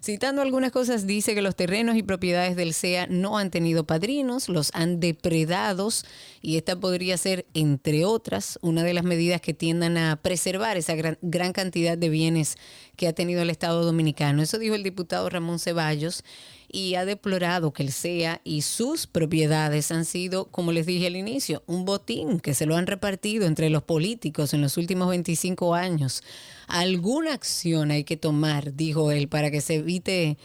Citando 0.00 0.40
algunas 0.40 0.70
cosas, 0.70 1.06
dice 1.06 1.34
que 1.34 1.42
los 1.42 1.56
terrenos 1.56 1.96
y 1.96 2.02
propiedades 2.02 2.54
del 2.54 2.74
CEA 2.74 3.06
no 3.08 3.38
han 3.38 3.50
tenido 3.50 3.86
padrinos, 3.86 4.48
los 4.48 4.70
han 4.74 5.00
depredados 5.00 6.04
y 6.42 6.56
esta 6.56 6.78
podría 6.78 7.16
ser, 7.16 7.46
entre 7.54 8.04
otras, 8.04 8.58
una 8.62 8.84
de 8.84 8.94
las 8.94 9.04
medidas 9.04 9.40
que 9.40 9.54
tiendan 9.54 9.98
a 9.98 10.16
preservar 10.16 10.76
esa 10.76 10.94
gran, 10.94 11.18
gran 11.22 11.52
cantidad 11.52 11.98
de 11.98 12.08
bienes 12.08 12.56
que 12.96 13.08
ha 13.08 13.12
tenido 13.12 13.42
el 13.42 13.50
Estado 13.50 13.84
Dominicano. 13.84 14.42
Eso 14.42 14.58
dijo 14.58 14.74
el 14.74 14.84
diputado 14.84 15.28
Ramón 15.28 15.58
Ceballos 15.58 16.22
y 16.70 16.94
ha 16.94 17.04
deplorado 17.04 17.72
que 17.72 17.82
el 17.82 17.92
CEA 17.92 18.40
y 18.44 18.62
sus 18.62 19.06
propiedades 19.06 19.90
han 19.90 20.04
sido, 20.04 20.46
como 20.46 20.72
les 20.72 20.86
dije 20.86 21.06
al 21.06 21.16
inicio, 21.16 21.62
un 21.66 21.84
botín 21.84 22.40
que 22.40 22.54
se 22.54 22.66
lo 22.66 22.76
han 22.76 22.86
repartido 22.86 23.46
entre 23.46 23.70
los 23.70 23.82
políticos 23.82 24.54
en 24.54 24.62
los 24.62 24.76
últimos 24.76 25.08
25 25.08 25.74
años. 25.74 26.22
Alguna 26.66 27.32
acción 27.32 27.90
hay 27.90 28.04
que 28.04 28.16
tomar, 28.16 28.74
dijo 28.74 29.10
él, 29.12 29.28
para 29.28 29.50
que 29.50 29.60
se 29.60 29.76
evite 29.76 30.36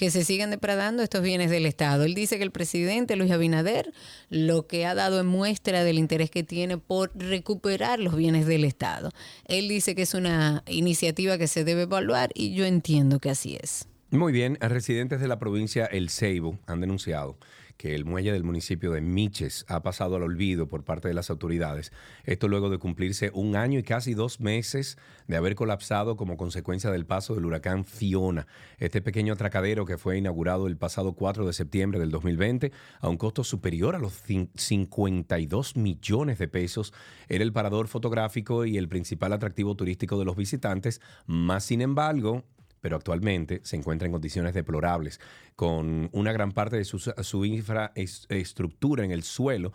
que 0.00 0.10
se 0.10 0.24
sigan 0.24 0.50
depredando 0.50 1.02
estos 1.02 1.20
bienes 1.20 1.50
del 1.50 1.66
Estado. 1.66 2.04
Él 2.04 2.14
dice 2.14 2.38
que 2.38 2.42
el 2.42 2.52
presidente 2.52 3.16
Luis 3.16 3.30
Abinader 3.30 3.92
lo 4.30 4.66
que 4.66 4.86
ha 4.86 4.94
dado 4.94 5.20
en 5.20 5.26
muestra 5.26 5.84
del 5.84 5.98
interés 5.98 6.30
que 6.30 6.42
tiene 6.42 6.78
por 6.78 7.12
recuperar 7.14 8.00
los 8.00 8.16
bienes 8.16 8.46
del 8.46 8.64
Estado. 8.64 9.10
Él 9.44 9.68
dice 9.68 9.94
que 9.94 10.00
es 10.00 10.14
una 10.14 10.64
iniciativa 10.66 11.36
que 11.36 11.48
se 11.48 11.64
debe 11.64 11.82
evaluar 11.82 12.30
y 12.34 12.54
yo 12.54 12.64
entiendo 12.64 13.18
que 13.18 13.28
así 13.28 13.58
es. 13.62 13.89
Muy 14.12 14.32
bien, 14.32 14.58
residentes 14.60 15.20
de 15.20 15.28
la 15.28 15.38
provincia 15.38 15.86
El 15.86 16.10
Ceibo 16.10 16.58
han 16.66 16.80
denunciado 16.80 17.38
que 17.76 17.94
el 17.94 18.04
muelle 18.04 18.32
del 18.32 18.42
municipio 18.44 18.90
de 18.90 19.00
Miches 19.00 19.64
ha 19.68 19.82
pasado 19.82 20.16
al 20.16 20.24
olvido 20.24 20.68
por 20.68 20.84
parte 20.84 21.06
de 21.08 21.14
las 21.14 21.30
autoridades. 21.30 21.92
Esto 22.24 22.48
luego 22.48 22.68
de 22.70 22.76
cumplirse 22.78 23.30
un 23.32 23.54
año 23.56 23.78
y 23.78 23.82
casi 23.84 24.12
dos 24.12 24.40
meses 24.40 24.98
de 25.28 25.36
haber 25.36 25.54
colapsado 25.54 26.16
como 26.16 26.36
consecuencia 26.36 26.90
del 26.90 27.06
paso 27.06 27.34
del 27.36 27.46
huracán 27.46 27.84
Fiona. 27.84 28.46
Este 28.78 29.00
pequeño 29.00 29.32
atracadero 29.32 29.86
que 29.86 29.96
fue 29.96 30.18
inaugurado 30.18 30.66
el 30.66 30.76
pasado 30.76 31.12
4 31.14 31.46
de 31.46 31.52
septiembre 31.54 32.00
del 32.00 32.10
2020 32.10 32.72
a 33.00 33.08
un 33.08 33.16
costo 33.16 33.44
superior 33.44 33.94
a 33.94 33.98
los 34.00 34.12
cin- 34.28 34.50
52 34.56 35.76
millones 35.76 36.38
de 36.38 36.48
pesos 36.48 36.92
era 37.28 37.44
el 37.44 37.52
parador 37.52 37.86
fotográfico 37.88 38.66
y 38.66 38.76
el 38.76 38.88
principal 38.88 39.32
atractivo 39.32 39.74
turístico 39.76 40.18
de 40.18 40.24
los 40.26 40.36
visitantes. 40.36 41.00
Más 41.26 41.64
sin 41.64 41.80
embargo, 41.80 42.44
pero 42.80 42.96
actualmente 42.96 43.60
se 43.64 43.76
encuentra 43.76 44.06
en 44.06 44.12
condiciones 44.12 44.54
deplorables, 44.54 45.20
con 45.56 46.08
una 46.12 46.32
gran 46.32 46.52
parte 46.52 46.76
de 46.76 46.84
su, 46.84 46.98
su 46.98 47.44
infraestructura 47.44 49.04
en 49.04 49.10
el 49.10 49.22
suelo. 49.22 49.72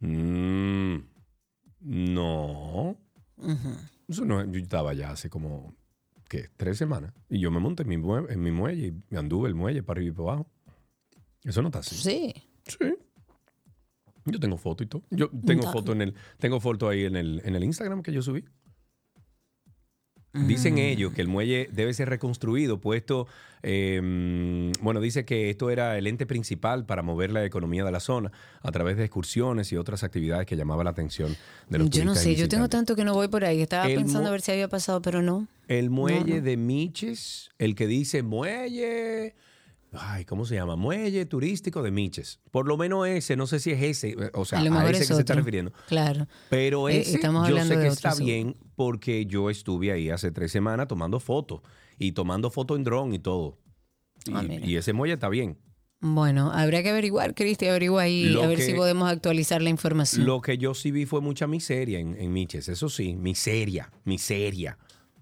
Mm, 0.00 0.96
no. 1.80 2.96
Eso 4.08 4.24
no, 4.24 4.44
yo 4.50 4.58
estaba 4.60 4.94
ya 4.94 5.10
hace 5.10 5.28
como, 5.30 5.76
¿qué? 6.28 6.48
Tres 6.56 6.78
semanas. 6.78 7.12
Y 7.28 7.40
yo 7.40 7.50
me 7.50 7.60
monté 7.60 7.82
en 7.82 7.88
mi, 7.88 7.96
mue- 7.96 8.30
en 8.30 8.40
mi 8.42 8.50
muelle 8.52 8.86
y 8.88 8.92
me 9.10 9.18
anduve 9.18 9.48
el 9.48 9.54
muelle 9.54 9.82
para 9.82 9.98
arriba 9.98 10.12
y 10.12 10.16
para 10.16 10.28
abajo. 10.32 10.50
Eso 11.44 11.62
no 11.62 11.68
está 11.68 11.80
así. 11.80 11.94
Sí. 11.96 12.34
Sí. 12.66 12.94
Yo 14.24 14.38
tengo 14.38 14.58
foto 14.58 14.82
y 14.82 14.86
todo. 14.86 15.02
Yo 15.10 15.30
tengo 15.46 15.62
foto 15.72 15.92
en 15.92 16.02
el, 16.02 16.14
tengo 16.38 16.60
foto 16.60 16.88
ahí 16.88 17.04
en 17.04 17.16
el, 17.16 17.40
en 17.44 17.54
el 17.54 17.64
Instagram 17.64 18.02
que 18.02 18.12
yo 18.12 18.20
subí. 18.22 18.44
Dicen 20.34 20.74
Mm. 20.74 20.78
ellos 20.78 21.12
que 21.14 21.22
el 21.22 21.28
muelle 21.28 21.68
debe 21.72 21.94
ser 21.94 22.10
reconstruido, 22.10 22.78
puesto, 22.78 23.26
eh, 23.62 23.98
bueno, 24.82 25.00
dice 25.00 25.24
que 25.24 25.48
esto 25.48 25.70
era 25.70 25.96
el 25.96 26.06
ente 26.06 26.26
principal 26.26 26.84
para 26.84 27.02
mover 27.02 27.32
la 27.32 27.44
economía 27.44 27.82
de 27.82 27.90
la 27.90 27.98
zona 28.00 28.30
a 28.60 28.70
través 28.70 28.98
de 28.98 29.04
excursiones 29.04 29.72
y 29.72 29.76
otras 29.76 30.04
actividades 30.04 30.46
que 30.46 30.54
llamaban 30.54 30.84
la 30.84 30.90
atención 30.90 31.34
de 31.70 31.78
los 31.78 31.90
Yo 31.90 32.04
no 32.04 32.14
sé, 32.14 32.34
yo 32.34 32.46
tengo 32.46 32.68
tanto 32.68 32.94
que 32.94 33.04
no 33.04 33.14
voy 33.14 33.28
por 33.28 33.44
ahí. 33.44 33.62
Estaba 33.62 33.88
El 33.88 33.96
pensando 33.96 34.28
a 34.28 34.32
ver 34.32 34.42
si 34.42 34.52
había 34.52 34.68
pasado, 34.68 35.00
pero 35.00 35.22
no. 35.22 35.48
El 35.66 35.88
muelle 35.90 36.36
no. 36.36 36.42
de 36.42 36.56
Miches, 36.56 37.50
el 37.58 37.74
que 37.74 37.86
dice 37.86 38.22
muelle, 38.22 39.34
Ay, 39.92 40.24
¿cómo 40.26 40.44
se 40.44 40.54
llama? 40.54 40.76
Muelle 40.76 41.24
turístico 41.24 41.82
de 41.82 41.90
Miches. 41.90 42.40
Por 42.50 42.66
lo 42.68 42.76
menos 42.76 43.06
ese, 43.08 43.36
no 43.36 43.46
sé 43.46 43.58
si 43.58 43.70
es 43.70 43.82
ese, 43.82 44.10
eh, 44.10 44.30
o 44.34 44.44
sea, 44.44 44.58
A 44.58 44.60
a, 44.60 44.64
lo 44.64 44.70
mejor 44.70 44.90
ese 44.90 45.02
es 45.04 45.08
que 45.08 45.14
se 45.14 45.20
está 45.20 45.34
refiriendo. 45.34 45.72
Claro. 45.88 46.26
Pero 46.50 46.88
Eh, 46.90 46.98
ese, 47.00 47.14
estamos 47.16 47.48
yo 47.48 47.58
sé 47.64 47.74
que 47.76 47.86
está 47.86 48.14
bien 48.14 48.56
porque 48.76 49.24
yo 49.24 49.48
estuve 49.48 49.90
ahí 49.90 50.10
hace 50.10 50.30
tres 50.30 50.52
semanas 50.52 50.88
tomando 50.88 51.20
fotos 51.20 51.62
y 51.98 52.12
tomando 52.12 52.50
fotos 52.50 52.76
en 52.76 52.84
dron 52.84 53.14
y 53.14 53.18
todo. 53.18 53.58
Y, 54.26 54.32
Ah, 54.34 54.44
y 54.44 54.76
ese 54.76 54.92
muelle 54.92 55.14
está 55.14 55.30
bien. 55.30 55.58
Bueno, 56.00 56.52
habría 56.52 56.82
que 56.82 56.90
averiguar, 56.90 57.34
Cristi, 57.34 57.66
averigua 57.66 58.02
ahí, 58.02 58.24
Lo 58.28 58.42
a 58.42 58.46
ver 58.46 58.58
que- 58.58 58.66
si 58.66 58.74
podemos 58.74 59.08
actualizar 59.10 59.62
la 59.62 59.70
información. 59.70 60.26
Lo 60.26 60.40
que 60.42 60.58
yo 60.58 60.74
sí 60.74 60.90
vi 60.92 61.06
fue 61.06 61.20
mucha 61.22 61.46
miseria 61.46 61.98
en, 61.98 62.14
en 62.20 62.32
Miches, 62.32 62.68
eso 62.68 62.88
sí, 62.90 63.16
miseria, 63.16 63.90
miseria. 64.04 64.78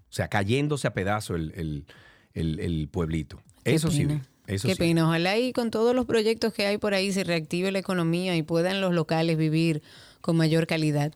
O 0.09 0.13
sea, 0.13 0.27
cayéndose 0.27 0.87
a 0.87 0.93
pedazo 0.93 1.35
el, 1.35 1.51
el- 1.55 1.85
el- 2.33 2.59
el 2.59 2.89
pueblito. 2.89 3.41
Qué 3.63 3.73
eso 3.73 3.89
sí 3.89 4.05
vi. 4.05 4.19
Eso 4.47 4.67
Qué 4.67 4.73
sí. 4.75 4.79
pena. 4.79 5.05
Ojalá 5.05 5.37
y 5.37 5.51
con 5.53 5.69
todos 5.71 5.93
los 5.93 6.05
proyectos 6.05 6.53
que 6.53 6.65
hay 6.65 6.77
por 6.77 6.93
ahí 6.93 7.11
se 7.11 7.23
reactive 7.23 7.71
la 7.71 7.79
economía 7.79 8.35
y 8.35 8.43
puedan 8.43 8.81
los 8.81 8.93
locales 8.93 9.37
vivir 9.37 9.83
con 10.21 10.37
mayor 10.37 10.67
calidad. 10.67 11.13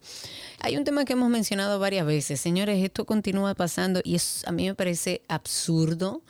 Hay 0.60 0.78
un 0.78 0.84
tema 0.84 1.06
que 1.06 1.14
hemos 1.14 1.30
mencionado 1.30 1.80
varias 1.80 2.06
veces. 2.06 2.40
Señores, 2.40 2.84
esto 2.84 3.06
continúa 3.06 3.56
pasando 3.56 4.02
y 4.04 4.16
es, 4.16 4.44
a 4.48 4.52
mí 4.52 4.68
me 4.68 4.76
parece 4.76 5.22
absurdo. 5.28 6.22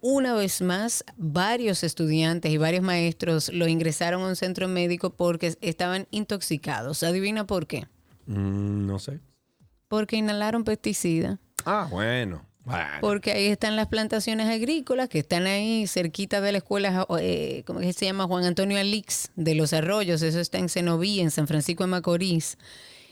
Una 0.00 0.34
vez 0.34 0.60
más, 0.60 1.04
varios 1.16 1.82
estudiantes 1.82 2.52
y 2.52 2.58
varios 2.58 2.82
maestros 2.82 3.50
lo 3.52 3.66
ingresaron 3.68 4.22
a 4.22 4.26
un 4.28 4.36
centro 4.36 4.68
médico 4.68 5.10
porque 5.10 5.56
estaban 5.60 6.06
intoxicados. 6.10 7.02
¿Adivina 7.02 7.46
por 7.46 7.66
qué? 7.66 7.86
Mm, 8.26 8.86
no 8.86 8.98
sé. 8.98 9.20
Porque 9.88 10.16
inhalaron 10.16 10.64
pesticidas. 10.64 11.38
Ah, 11.64 11.88
bueno. 11.90 12.44
Porque 13.00 13.32
ahí 13.32 13.46
están 13.46 13.76
las 13.76 13.86
plantaciones 13.86 14.48
agrícolas 14.48 15.08
que 15.08 15.20
están 15.20 15.46
ahí 15.46 15.86
cerquita 15.86 16.40
de 16.40 16.52
la 16.52 16.58
escuela, 16.58 17.06
eh, 17.20 17.62
¿cómo 17.66 17.80
que 17.80 17.92
se 17.92 18.06
llama? 18.06 18.26
Juan 18.26 18.44
Antonio 18.44 18.78
Alix 18.78 19.30
de 19.36 19.54
los 19.54 19.72
Arroyos. 19.72 20.22
Eso 20.22 20.40
está 20.40 20.58
en 20.58 20.68
Cenoví, 20.68 21.20
en 21.20 21.30
San 21.30 21.46
Francisco 21.46 21.84
de 21.84 21.88
Macorís. 21.88 22.58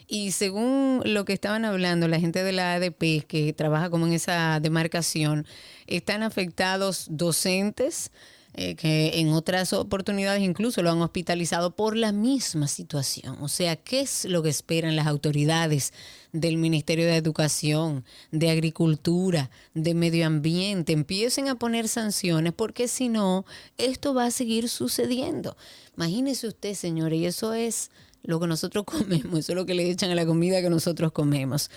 Y 0.06 0.32
según 0.32 1.02
lo 1.04 1.24
que 1.24 1.32
estaban 1.32 1.64
hablando, 1.64 2.08
la 2.08 2.20
gente 2.20 2.42
de 2.42 2.52
la 2.52 2.74
ADP 2.74 3.24
que 3.26 3.54
trabaja 3.56 3.90
como 3.90 4.06
en 4.06 4.12
esa 4.12 4.60
demarcación, 4.60 5.46
están 5.86 6.22
afectados 6.22 7.06
docentes 7.10 8.10
eh, 8.56 8.76
que 8.76 9.18
en 9.18 9.32
otras 9.32 9.72
oportunidades 9.72 10.40
incluso 10.40 10.80
lo 10.80 10.90
han 10.92 11.02
hospitalizado 11.02 11.74
por 11.74 11.96
la 11.96 12.12
misma 12.12 12.68
situación. 12.68 13.36
O 13.40 13.48
sea, 13.48 13.74
¿qué 13.74 14.00
es 14.00 14.24
lo 14.26 14.44
que 14.44 14.48
esperan 14.48 14.94
las 14.94 15.08
autoridades 15.08 15.92
del 16.32 16.56
Ministerio 16.56 17.04
de 17.06 17.16
Educación, 17.16 18.04
de 18.30 18.50
Agricultura, 18.50 19.50
de 19.74 19.94
Medio 19.94 20.24
Ambiente? 20.24 20.92
Empiecen 20.92 21.48
a 21.48 21.56
poner 21.56 21.88
sanciones 21.88 22.52
porque 22.52 22.86
si 22.86 23.08
no, 23.08 23.44
esto 23.76 24.14
va 24.14 24.26
a 24.26 24.30
seguir 24.30 24.68
sucediendo. 24.68 25.56
Imagínese 25.96 26.46
usted, 26.46 26.74
señores, 26.74 27.18
y 27.18 27.26
eso 27.26 27.54
es 27.54 27.90
lo 28.22 28.38
que 28.38 28.46
nosotros 28.46 28.84
comemos, 28.86 29.40
eso 29.40 29.52
es 29.52 29.56
lo 29.56 29.66
que 29.66 29.74
le 29.74 29.90
echan 29.90 30.12
a 30.12 30.14
la 30.14 30.26
comida 30.26 30.62
que 30.62 30.70
nosotros 30.70 31.10
comemos. 31.10 31.70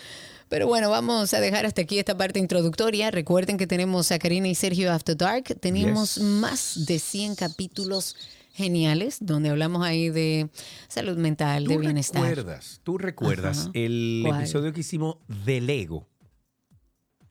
Pero 0.49 0.67
bueno, 0.67 0.89
vamos 0.89 1.33
a 1.33 1.39
dejar 1.41 1.65
hasta 1.65 1.81
aquí 1.81 1.99
esta 1.99 2.17
parte 2.17 2.39
introductoria. 2.39 3.11
Recuerden 3.11 3.57
que 3.57 3.67
tenemos 3.67 4.11
a 4.11 4.19
Karina 4.19 4.47
y 4.47 4.55
Sergio 4.55 4.91
After 4.91 5.15
Dark. 5.17 5.43
Tenemos 5.59 6.15
Yes. 6.15 6.23
más 6.23 6.85
de 6.85 6.99
100 6.99 7.35
capítulos 7.35 8.15
geniales 8.53 9.17
donde 9.19 9.49
hablamos 9.49 9.85
ahí 9.85 10.09
de 10.09 10.49
salud 10.87 11.17
mental, 11.17 11.65
de 11.67 11.75
¿Tú 11.75 11.79
bienestar. 11.81 12.23
recuerdas, 12.23 12.79
tú 12.83 12.97
recuerdas 12.97 13.59
Ajá. 13.59 13.71
el 13.73 14.23
¿Cuál? 14.25 14.41
episodio 14.41 14.73
que 14.73 14.79
hicimos 14.79 15.17
del 15.45 15.69
ego? 15.69 16.07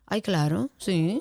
Ay, 0.07 0.23
claro, 0.23 0.71
sí. 0.79 1.21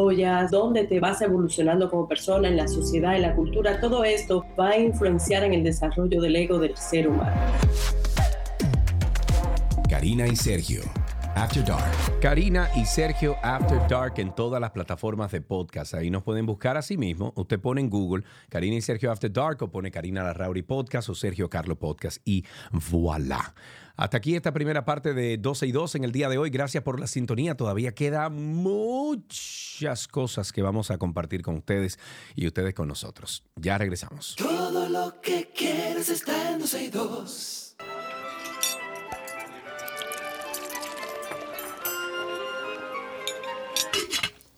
donde 0.49 0.85
te 0.85 0.99
vas 0.99 1.21
evolucionando 1.21 1.89
como 1.89 2.07
persona, 2.07 2.47
en 2.47 2.57
la 2.57 2.67
sociedad, 2.67 3.15
en 3.15 3.21
la 3.21 3.35
cultura. 3.35 3.79
Todo 3.79 4.03
esto 4.03 4.45
va 4.59 4.69
a 4.69 4.79
influenciar 4.79 5.43
en 5.43 5.53
el 5.53 5.63
desarrollo 5.63 6.19
del 6.21 6.35
ego 6.35 6.59
del 6.59 6.75
ser 6.75 7.07
humano. 7.07 7.39
Karina 9.87 10.27
y 10.27 10.35
Sergio. 10.35 10.81
After 11.35 11.63
Dark. 11.63 12.19
Karina 12.19 12.69
y 12.75 12.85
Sergio 12.85 13.35
After 13.41 13.79
Dark 13.87 14.15
en 14.17 14.35
todas 14.35 14.59
las 14.59 14.71
plataformas 14.71 15.31
de 15.31 15.39
podcast. 15.39 15.93
Ahí 15.93 16.09
nos 16.09 16.23
pueden 16.23 16.45
buscar 16.45 16.75
a 16.75 16.81
sí 16.81 16.97
mismo. 16.97 17.31
Usted 17.35 17.59
pone 17.59 17.79
en 17.79 17.89
Google 17.89 18.23
Karina 18.49 18.75
y 18.75 18.81
Sergio 18.81 19.11
After 19.11 19.31
Dark 19.31 19.61
o 19.61 19.71
pone 19.71 19.91
Karina 19.91 20.23
Larrauri 20.23 20.61
Podcast 20.61 21.07
o 21.09 21.15
Sergio 21.15 21.49
Carlo 21.49 21.77
Podcast 21.77 22.17
y 22.25 22.43
voilà. 22.71 23.53
Hasta 23.95 24.17
aquí 24.17 24.35
esta 24.35 24.53
primera 24.53 24.85
parte 24.85 25.13
de 25.13 25.37
12 25.37 25.67
y 25.67 25.71
2 25.71 25.95
en 25.95 26.03
el 26.03 26.11
día 26.11 26.29
de 26.29 26.37
hoy. 26.37 26.49
Gracias 26.49 26.83
por 26.83 26.99
la 26.99 27.07
sintonía. 27.07 27.55
Todavía 27.55 27.93
quedan 27.93 28.35
muchas 28.35 30.07
cosas 30.07 30.51
que 30.51 30.61
vamos 30.61 30.91
a 30.91 30.97
compartir 30.97 31.41
con 31.41 31.55
ustedes 31.55 31.99
y 32.35 32.47
ustedes 32.47 32.73
con 32.73 32.87
nosotros. 32.87 33.43
Ya 33.55 33.77
regresamos. 33.77 34.35
Todo 34.37 34.89
lo 34.89 35.19
que 35.21 35.51
quieres 35.55 36.09
está 36.09 36.51
en 36.51 36.59
12 36.59 36.83
y 36.83 36.89
2. 36.89 37.61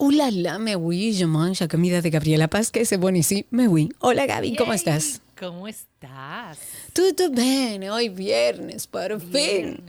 Hola, 0.05 0.31
la, 0.31 0.59
me 0.59 0.75
voy, 0.75 1.13
je 1.13 1.25
mange 1.25 1.65
comida 1.69 2.01
de 2.01 2.09
Gabriela 2.09 2.49
Paz, 2.49 2.71
que 2.71 2.83
buena 2.97 3.23
sí, 3.23 3.45
me 3.51 3.69
voy. 3.69 3.89
Hola, 3.99 4.25
Gaby, 4.25 4.57
¿cómo 4.57 4.73
estás? 4.73 5.22
¿Cómo 5.43 5.67
estás? 5.67 6.57
Todo 6.93 7.29
bien, 7.29 7.89
hoy 7.89 8.07
viernes, 8.07 8.87
por 8.87 9.19
fin. 9.19 9.83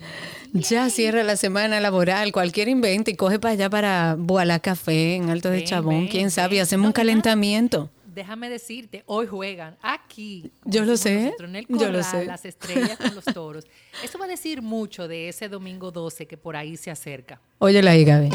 Ya 0.52 0.90
cierra 0.90 1.22
la 1.22 1.36
semana 1.36 1.78
laboral, 1.78 2.32
cualquier 2.32 2.66
invento 2.66 3.12
y 3.12 3.14
coge 3.14 3.38
para 3.38 3.52
allá 3.52 3.70
para 3.70 4.16
Boalá 4.18 4.58
Café 4.58 5.14
en 5.14 5.30
Alto 5.30 5.50
de 5.50 5.62
Chabón. 5.62 6.00
ven, 6.00 6.08
¿Quién 6.08 6.32
sabe? 6.32 6.54
ven. 6.56 6.62
Hacemos 6.62 6.88
un 6.88 6.92
calentamiento. 6.92 7.88
Déjame 8.04 8.50
decirte, 8.50 9.04
hoy 9.06 9.28
juegan 9.28 9.76
aquí. 9.80 10.50
Yo 10.64 10.84
lo 10.84 10.96
sé, 10.96 11.26
nosotros, 11.26 11.48
en 11.50 11.54
el 11.56 11.66
yo 11.68 11.88
lo 11.92 12.02
sé. 12.02 12.24
Las 12.26 12.44
estrellas 12.44 12.98
con 12.98 13.14
los 13.14 13.24
toros. 13.32 13.64
Eso 14.02 14.18
va 14.18 14.24
a 14.24 14.28
decir 14.28 14.60
mucho 14.60 15.06
de 15.06 15.28
ese 15.28 15.48
domingo 15.48 15.92
12 15.92 16.26
que 16.26 16.36
por 16.36 16.56
ahí 16.56 16.76
se 16.76 16.90
acerca. 16.90 17.40
Óyela 17.60 17.92
ahí, 17.92 18.04
Gaby. 18.04 18.30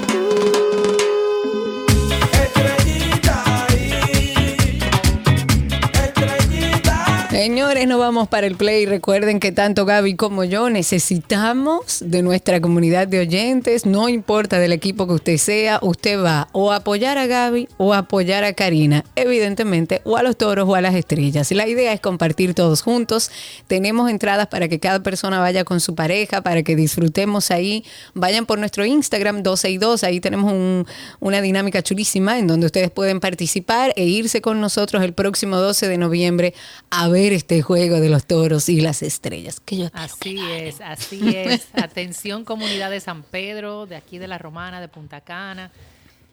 Señores, 7.39 7.87
nos 7.87 7.99
vamos 7.99 8.27
para 8.27 8.47
el 8.47 8.57
play. 8.57 8.85
Recuerden 8.85 9.39
que 9.39 9.53
tanto 9.53 9.85
Gaby 9.85 10.17
como 10.17 10.43
yo 10.43 10.69
necesitamos 10.69 11.99
de 12.01 12.21
nuestra 12.21 12.59
comunidad 12.59 13.07
de 13.07 13.21
oyentes. 13.21 13.85
No 13.85 14.09
importa 14.09 14.59
del 14.59 14.73
equipo 14.73 15.07
que 15.07 15.13
usted 15.13 15.37
sea, 15.37 15.79
usted 15.81 16.21
va 16.21 16.49
o 16.51 16.73
a 16.73 16.75
apoyar 16.75 17.17
a 17.17 17.27
Gaby 17.27 17.69
o 17.77 17.93
a 17.93 17.99
apoyar 17.99 18.43
a 18.43 18.51
Karina, 18.51 19.05
evidentemente, 19.15 20.01
o 20.03 20.17
a 20.17 20.21
los 20.23 20.35
toros 20.35 20.67
o 20.67 20.75
a 20.75 20.81
las 20.81 20.95
estrellas. 20.95 21.49
La 21.53 21.65
idea 21.65 21.93
es 21.93 22.01
compartir 22.01 22.53
todos 22.53 22.81
juntos. 22.81 23.31
Tenemos 23.67 24.11
entradas 24.11 24.47
para 24.47 24.67
que 24.67 24.81
cada 24.81 25.01
persona 25.01 25.39
vaya 25.39 25.63
con 25.63 25.79
su 25.79 25.95
pareja, 25.95 26.41
para 26.41 26.61
que 26.63 26.75
disfrutemos 26.75 27.51
ahí. 27.51 27.85
Vayan 28.15 28.45
por 28.47 28.59
nuestro 28.59 28.83
Instagram 28.83 29.43
12 29.43 29.69
y 29.69 29.77
2. 29.77 30.03
Ahí 30.03 30.19
tenemos 30.19 30.51
un- 30.51 30.85
una 31.21 31.39
dinámica 31.41 31.81
chulísima 31.81 32.37
en 32.37 32.47
donde 32.47 32.65
ustedes 32.65 32.91
pueden 32.91 33.21
participar 33.21 33.93
e 33.95 34.03
irse 34.03 34.41
con 34.41 34.59
nosotros 34.59 35.01
el 35.03 35.13
próximo 35.13 35.55
12 35.55 35.87
de 35.87 35.97
noviembre 35.97 36.53
a 36.89 37.07
ver 37.07 37.28
este 37.33 37.61
juego 37.61 37.99
de 37.99 38.09
los 38.09 38.25
toros 38.25 38.69
y 38.69 38.81
las 38.81 39.01
estrellas. 39.01 39.59
Que 39.59 39.77
yo 39.77 39.89
Así 39.93 40.39
es, 40.51 40.81
así 40.81 41.21
es. 41.35 41.69
Atención 41.73 42.45
comunidad 42.45 42.91
de 42.91 42.99
San 42.99 43.23
Pedro, 43.23 43.85
de 43.85 43.95
aquí 43.95 44.17
de 44.17 44.27
la 44.27 44.37
Romana, 44.37 44.81
de 44.81 44.87
Punta 44.87 45.21
Cana. 45.21 45.71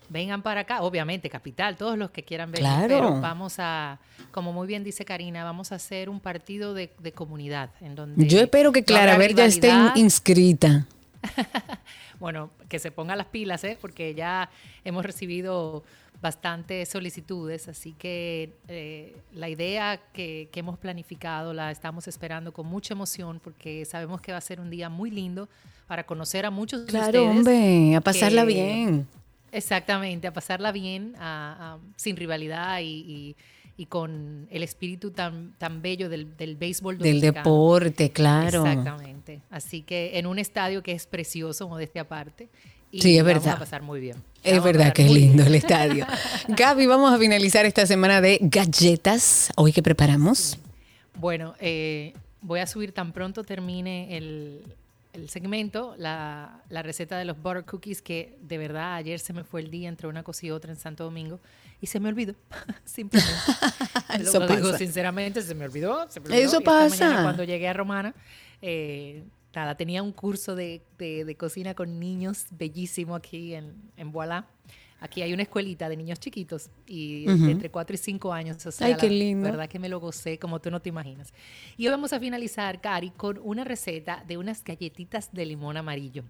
Vengan 0.08 0.42
para 0.42 0.60
acá, 0.60 0.82
obviamente, 0.82 1.28
capital, 1.28 1.76
todos 1.76 1.98
los 1.98 2.10
que 2.10 2.22
quieran 2.22 2.52
venir. 2.52 2.68
Claro. 2.68 2.88
Pero 2.88 3.20
vamos 3.20 3.56
a, 3.58 3.98
como 4.30 4.52
muy 4.52 4.68
bien 4.68 4.84
dice 4.84 5.04
Karina, 5.04 5.42
vamos 5.42 5.72
a 5.72 5.76
hacer 5.76 6.08
un 6.08 6.20
partido 6.20 6.74
de, 6.74 6.92
de 7.00 7.12
comunidad. 7.12 7.70
En 7.80 7.96
donde 7.96 8.26
Yo 8.26 8.40
espero 8.40 8.70
que 8.70 8.84
Clara 8.84 9.18
Ver 9.18 9.34
ya 9.34 9.46
esté 9.46 9.72
inscrita. 9.96 10.86
Bueno, 12.18 12.50
que 12.68 12.78
se 12.78 12.90
ponga 12.90 13.14
las 13.16 13.26
pilas, 13.26 13.62
¿eh? 13.64 13.76
porque 13.80 14.14
ya 14.14 14.48
hemos 14.84 15.04
recibido 15.04 15.84
bastantes 16.22 16.88
solicitudes, 16.88 17.68
así 17.68 17.92
que 17.92 18.52
eh, 18.68 19.16
la 19.34 19.48
idea 19.48 20.00
que, 20.12 20.48
que 20.50 20.60
hemos 20.60 20.78
planificado 20.78 21.52
la 21.52 21.70
estamos 21.70 22.08
esperando 22.08 22.52
con 22.52 22.66
mucha 22.66 22.94
emoción 22.94 23.40
porque 23.42 23.84
sabemos 23.84 24.20
que 24.20 24.32
va 24.32 24.38
a 24.38 24.40
ser 24.42 24.58
un 24.60 24.70
día 24.70 24.88
muy 24.88 25.10
lindo 25.10 25.48
para 25.86 26.04
conocer 26.04 26.46
a 26.46 26.50
muchos 26.50 26.80
de 26.86 26.86
Claro, 26.90 27.22
ustedes. 27.24 27.36
hombre, 27.38 27.96
a 27.96 28.00
pasarla 28.00 28.42
que- 28.46 28.52
bien. 28.54 29.06
Exactamente, 29.52 30.26
a 30.26 30.32
pasarla 30.32 30.72
bien, 30.72 31.14
sin 31.96 32.16
rivalidad 32.16 32.80
y, 32.82 33.36
con 33.88 34.48
el 34.50 34.62
espíritu 34.62 35.10
tan, 35.12 35.52
tan 35.58 35.80
bello 35.82 36.08
del, 36.08 36.36
del 36.36 36.56
béisbol. 36.56 36.98
Del 36.98 37.20
deporte, 37.20 38.10
claro. 38.10 38.66
Exactamente. 38.66 39.42
Así 39.50 39.82
que 39.82 40.18
en 40.18 40.26
un 40.26 40.38
estadio 40.38 40.82
que 40.82 40.92
es 40.92 41.06
precioso, 41.06 41.68
modestia 41.68 42.02
aparte. 42.02 42.48
Y 42.96 43.02
sí, 43.02 43.18
es 43.18 43.24
vamos 43.24 43.42
verdad. 43.42 43.56
a 43.56 43.58
pasar 43.58 43.82
muy 43.82 44.00
bien. 44.00 44.16
Es 44.42 44.62
verdad 44.62 44.92
que 44.92 45.04
es 45.04 45.10
lindo 45.10 45.42
el 45.42 45.54
estadio. 45.54 46.06
Gaby, 46.48 46.86
vamos 46.86 47.12
a 47.12 47.18
finalizar 47.18 47.66
esta 47.66 47.84
semana 47.84 48.20
de 48.20 48.38
galletas. 48.40 49.50
Hoy 49.56 49.72
que 49.72 49.82
preparamos. 49.82 50.58
Bueno, 51.14 51.54
eh, 51.60 52.14
voy 52.40 52.60
a 52.60 52.66
subir 52.66 52.92
tan 52.92 53.12
pronto 53.12 53.44
termine 53.44 54.16
el, 54.16 54.62
el 55.12 55.28
segmento, 55.28 55.94
la, 55.98 56.62
la, 56.70 56.82
receta 56.82 57.18
de 57.18 57.26
los 57.26 57.36
butter 57.42 57.64
cookies, 57.64 58.00
que 58.00 58.38
de 58.40 58.56
verdad 58.56 58.94
ayer 58.94 59.18
se 59.18 59.32
me 59.32 59.44
fue 59.44 59.60
el 59.60 59.70
día 59.70 59.88
entre 59.88 60.08
una 60.08 60.22
cosa 60.22 60.46
y 60.46 60.50
otra 60.50 60.72
en 60.72 60.78
Santo 60.78 61.04
Domingo 61.04 61.38
y 61.80 61.86
se 61.88 62.00
me 62.00 62.08
olvidó, 62.08 62.34
simplemente. 62.84 63.34
Eso 64.20 64.38
lo, 64.38 64.46
digo 64.46 64.76
sinceramente, 64.78 65.42
se 65.42 65.54
me 65.54 65.66
olvidó. 65.66 66.06
Se 66.08 66.20
me 66.20 66.26
olvidó. 66.26 66.40
Eso 66.40 66.60
pasa. 66.62 67.22
cuando 67.22 67.44
llegué 67.44 67.68
a 67.68 67.72
Romana, 67.72 68.14
eh, 68.62 69.22
nada, 69.56 69.76
tenía 69.76 70.02
un 70.02 70.12
curso 70.12 70.54
de, 70.54 70.82
de, 70.98 71.24
de, 71.24 71.34
cocina 71.36 71.74
con 71.74 71.98
niños 71.98 72.46
bellísimo 72.50 73.14
aquí 73.14 73.54
en, 73.54 73.74
en 73.96 74.12
Voilà. 74.12 74.46
Aquí 74.98 75.20
hay 75.20 75.32
una 75.34 75.42
escuelita 75.42 75.90
de 75.90 75.96
niños 75.96 76.18
chiquitos 76.18 76.70
y 76.86 77.28
entre 77.28 77.70
4 77.70 77.94
y 77.94 77.98
5 77.98 78.32
años. 78.32 78.64
O 78.64 78.72
sea, 78.72 78.86
Ay, 78.86 78.96
qué 78.98 79.10
lindo. 79.10 79.44
La 79.44 79.50
verdad 79.50 79.68
que 79.68 79.78
me 79.78 79.90
lo 79.90 80.00
gocé 80.00 80.38
como 80.38 80.58
tú 80.58 80.70
no 80.70 80.80
te 80.80 80.88
imaginas. 80.88 81.34
Y 81.76 81.86
hoy 81.86 81.90
vamos 81.90 82.14
a 82.14 82.20
finalizar, 82.20 82.80
Cari, 82.80 83.10
con 83.10 83.38
una 83.42 83.62
receta 83.62 84.24
de 84.26 84.38
unas 84.38 84.64
galletitas 84.64 85.30
de 85.32 85.44
limón 85.44 85.76
amarillo. 85.76 86.24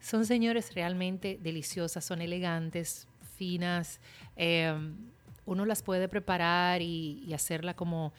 Son, 0.00 0.26
señores, 0.26 0.74
realmente 0.74 1.38
deliciosas, 1.40 2.04
son 2.04 2.20
elegantes, 2.22 3.06
finas. 3.36 4.00
Eh, 4.34 4.74
uno 5.46 5.64
las 5.64 5.82
puede 5.84 6.08
preparar 6.08 6.82
y, 6.82 7.22
y, 7.24 7.34
hacerla 7.34 7.74
como 7.74 8.12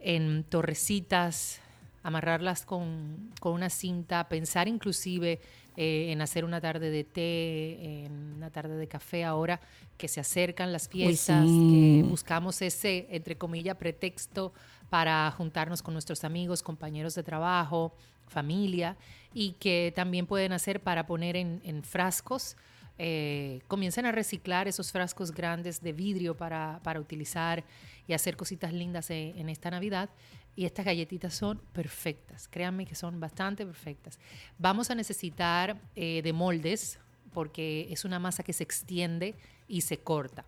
en 0.00 0.42
torrecitas, 0.42 1.60
amarrarlas 2.06 2.64
con, 2.64 3.32
con 3.40 3.52
una 3.52 3.68
cinta, 3.68 4.28
pensar 4.28 4.68
inclusive 4.68 5.40
eh, 5.76 6.12
en 6.12 6.22
hacer 6.22 6.44
una 6.44 6.60
tarde 6.60 6.88
de 6.90 7.02
té, 7.02 8.04
en 8.04 8.34
una 8.36 8.48
tarde 8.48 8.76
de 8.76 8.86
café 8.86 9.24
ahora 9.24 9.60
que 9.96 10.06
se 10.06 10.20
acercan 10.20 10.72
las 10.72 10.88
fiestas, 10.88 11.44
sí. 11.44 12.02
que 12.02 12.08
buscamos 12.08 12.62
ese, 12.62 13.08
entre 13.10 13.36
comillas, 13.36 13.76
pretexto 13.76 14.52
para 14.88 15.28
juntarnos 15.32 15.82
con 15.82 15.94
nuestros 15.94 16.22
amigos, 16.22 16.62
compañeros 16.62 17.16
de 17.16 17.24
trabajo, 17.24 17.92
familia, 18.28 18.96
y 19.34 19.54
que 19.54 19.92
también 19.96 20.26
pueden 20.26 20.52
hacer 20.52 20.80
para 20.80 21.08
poner 21.08 21.34
en, 21.34 21.60
en 21.64 21.82
frascos. 21.82 22.56
Eh, 22.98 23.62
comiencen 23.66 24.06
a 24.06 24.12
reciclar 24.12 24.68
esos 24.68 24.92
frascos 24.92 25.32
grandes 25.32 25.82
de 25.82 25.92
vidrio 25.92 26.36
para, 26.36 26.78
para 26.84 27.00
utilizar 27.00 27.64
y 28.06 28.12
hacer 28.12 28.36
cositas 28.36 28.72
lindas 28.72 29.10
en, 29.10 29.36
en 29.36 29.48
esta 29.48 29.72
Navidad. 29.72 30.08
Y 30.56 30.64
estas 30.64 30.86
galletitas 30.86 31.34
son 31.34 31.58
perfectas, 31.74 32.48
créanme 32.48 32.86
que 32.86 32.94
son 32.94 33.20
bastante 33.20 33.66
perfectas. 33.66 34.18
Vamos 34.58 34.90
a 34.90 34.94
necesitar 34.94 35.78
eh, 35.94 36.22
de 36.22 36.32
moldes 36.32 36.98
porque 37.34 37.86
es 37.90 38.06
una 38.06 38.18
masa 38.18 38.42
que 38.42 38.54
se 38.54 38.64
extiende 38.64 39.34
y 39.68 39.82
se 39.82 39.98
corta. 39.98 40.46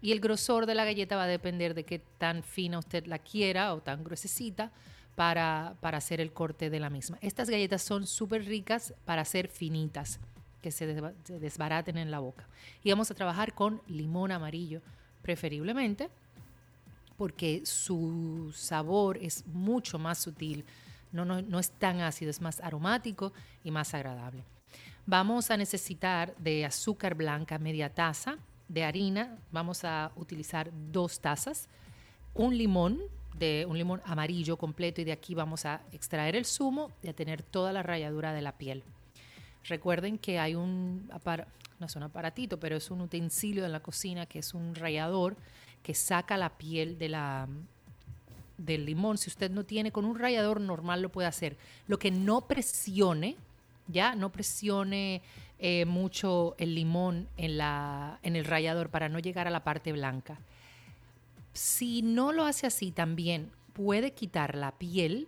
Y 0.00 0.12
el 0.12 0.20
grosor 0.20 0.64
de 0.64 0.74
la 0.74 0.86
galleta 0.86 1.16
va 1.16 1.24
a 1.24 1.26
depender 1.26 1.74
de 1.74 1.84
qué 1.84 1.98
tan 2.16 2.42
fina 2.42 2.78
usted 2.78 3.04
la 3.04 3.18
quiera 3.18 3.74
o 3.74 3.82
tan 3.82 4.02
gruesecita 4.02 4.72
para, 5.14 5.76
para 5.80 5.98
hacer 5.98 6.22
el 6.22 6.32
corte 6.32 6.70
de 6.70 6.80
la 6.80 6.88
misma. 6.88 7.18
Estas 7.20 7.50
galletas 7.50 7.82
son 7.82 8.06
súper 8.06 8.46
ricas 8.46 8.94
para 9.04 9.26
ser 9.26 9.48
finitas, 9.48 10.18
que 10.62 10.70
se, 10.70 10.86
des 10.86 11.02
se 11.24 11.38
desbaraten 11.38 11.98
en 11.98 12.10
la 12.10 12.20
boca. 12.20 12.48
Y 12.82 12.88
vamos 12.88 13.10
a 13.10 13.14
trabajar 13.14 13.52
con 13.52 13.82
limón 13.86 14.32
amarillo, 14.32 14.80
preferiblemente 15.20 16.08
porque 17.20 17.60
su 17.66 18.50
sabor 18.56 19.18
es 19.18 19.46
mucho 19.46 19.98
más 19.98 20.16
sutil, 20.16 20.64
no, 21.12 21.58
es 21.58 21.70
tan 21.72 22.00
ácido, 22.00 22.30
es 22.30 22.40
más 22.40 22.62
aromático 22.62 23.34
y 23.62 23.70
más 23.70 23.92
agradable. 23.92 24.42
Vamos 25.04 25.50
a 25.50 25.58
necesitar 25.58 26.34
de 26.38 26.64
azúcar 26.64 27.14
blanca 27.14 27.58
media 27.58 27.92
taza, 27.92 28.38
de 28.68 28.84
harina 28.84 29.36
vamos 29.52 29.84
a 29.84 30.12
utilizar 30.16 30.70
dos 30.90 31.20
tazas, 31.20 31.68
un 32.32 32.56
limón, 32.56 33.02
de 33.36 33.66
un 33.68 33.76
limón 33.76 34.00
amarillo 34.06 34.56
completo 34.56 35.02
y 35.02 35.04
de 35.04 35.12
aquí 35.12 35.34
vamos 35.34 35.66
a 35.66 35.82
extraer 35.92 36.36
el 36.36 36.46
zumo 36.46 36.90
y 37.02 37.08
a 37.08 37.12
tener 37.12 37.42
toda 37.42 37.70
la 37.70 37.82
ralladura 37.82 38.32
de 38.32 38.40
la 38.40 38.56
piel. 38.56 38.82
Recuerden 39.64 40.16
que 40.16 40.38
hay 40.38 40.54
un, 40.54 41.06
no 41.78 41.86
es 41.86 41.96
un 41.96 42.02
aparatito, 42.02 42.58
pero 42.58 42.76
es 42.76 42.90
un 42.90 43.02
utensilio 43.02 43.66
en 43.66 43.72
la 43.72 43.80
cocina 43.80 44.24
que 44.24 44.38
es 44.38 44.54
un 44.54 44.74
rallador 44.74 45.36
que 45.82 45.94
saca 45.94 46.36
la 46.36 46.50
piel 46.50 46.98
de 46.98 47.08
la, 47.08 47.48
del 48.58 48.84
limón. 48.86 49.18
Si 49.18 49.28
usted 49.28 49.50
no 49.50 49.64
tiene, 49.64 49.92
con 49.92 50.04
un 50.04 50.18
rallador 50.18 50.60
normal 50.60 51.02
lo 51.02 51.08
puede 51.10 51.28
hacer. 51.28 51.56
Lo 51.86 51.98
que 51.98 52.10
no 52.10 52.42
presione, 52.42 53.36
ya, 53.88 54.14
no 54.14 54.30
presione 54.30 55.22
eh, 55.58 55.84
mucho 55.86 56.54
el 56.58 56.74
limón 56.74 57.28
en, 57.36 57.58
la, 57.58 58.18
en 58.22 58.36
el 58.36 58.44
rallador 58.44 58.90
para 58.90 59.08
no 59.08 59.18
llegar 59.18 59.46
a 59.46 59.50
la 59.50 59.64
parte 59.64 59.92
blanca. 59.92 60.38
Si 61.52 62.02
no 62.02 62.32
lo 62.32 62.44
hace 62.44 62.66
así, 62.66 62.92
también 62.92 63.50
puede 63.72 64.12
quitar 64.12 64.56
la 64.56 64.72
piel 64.72 65.26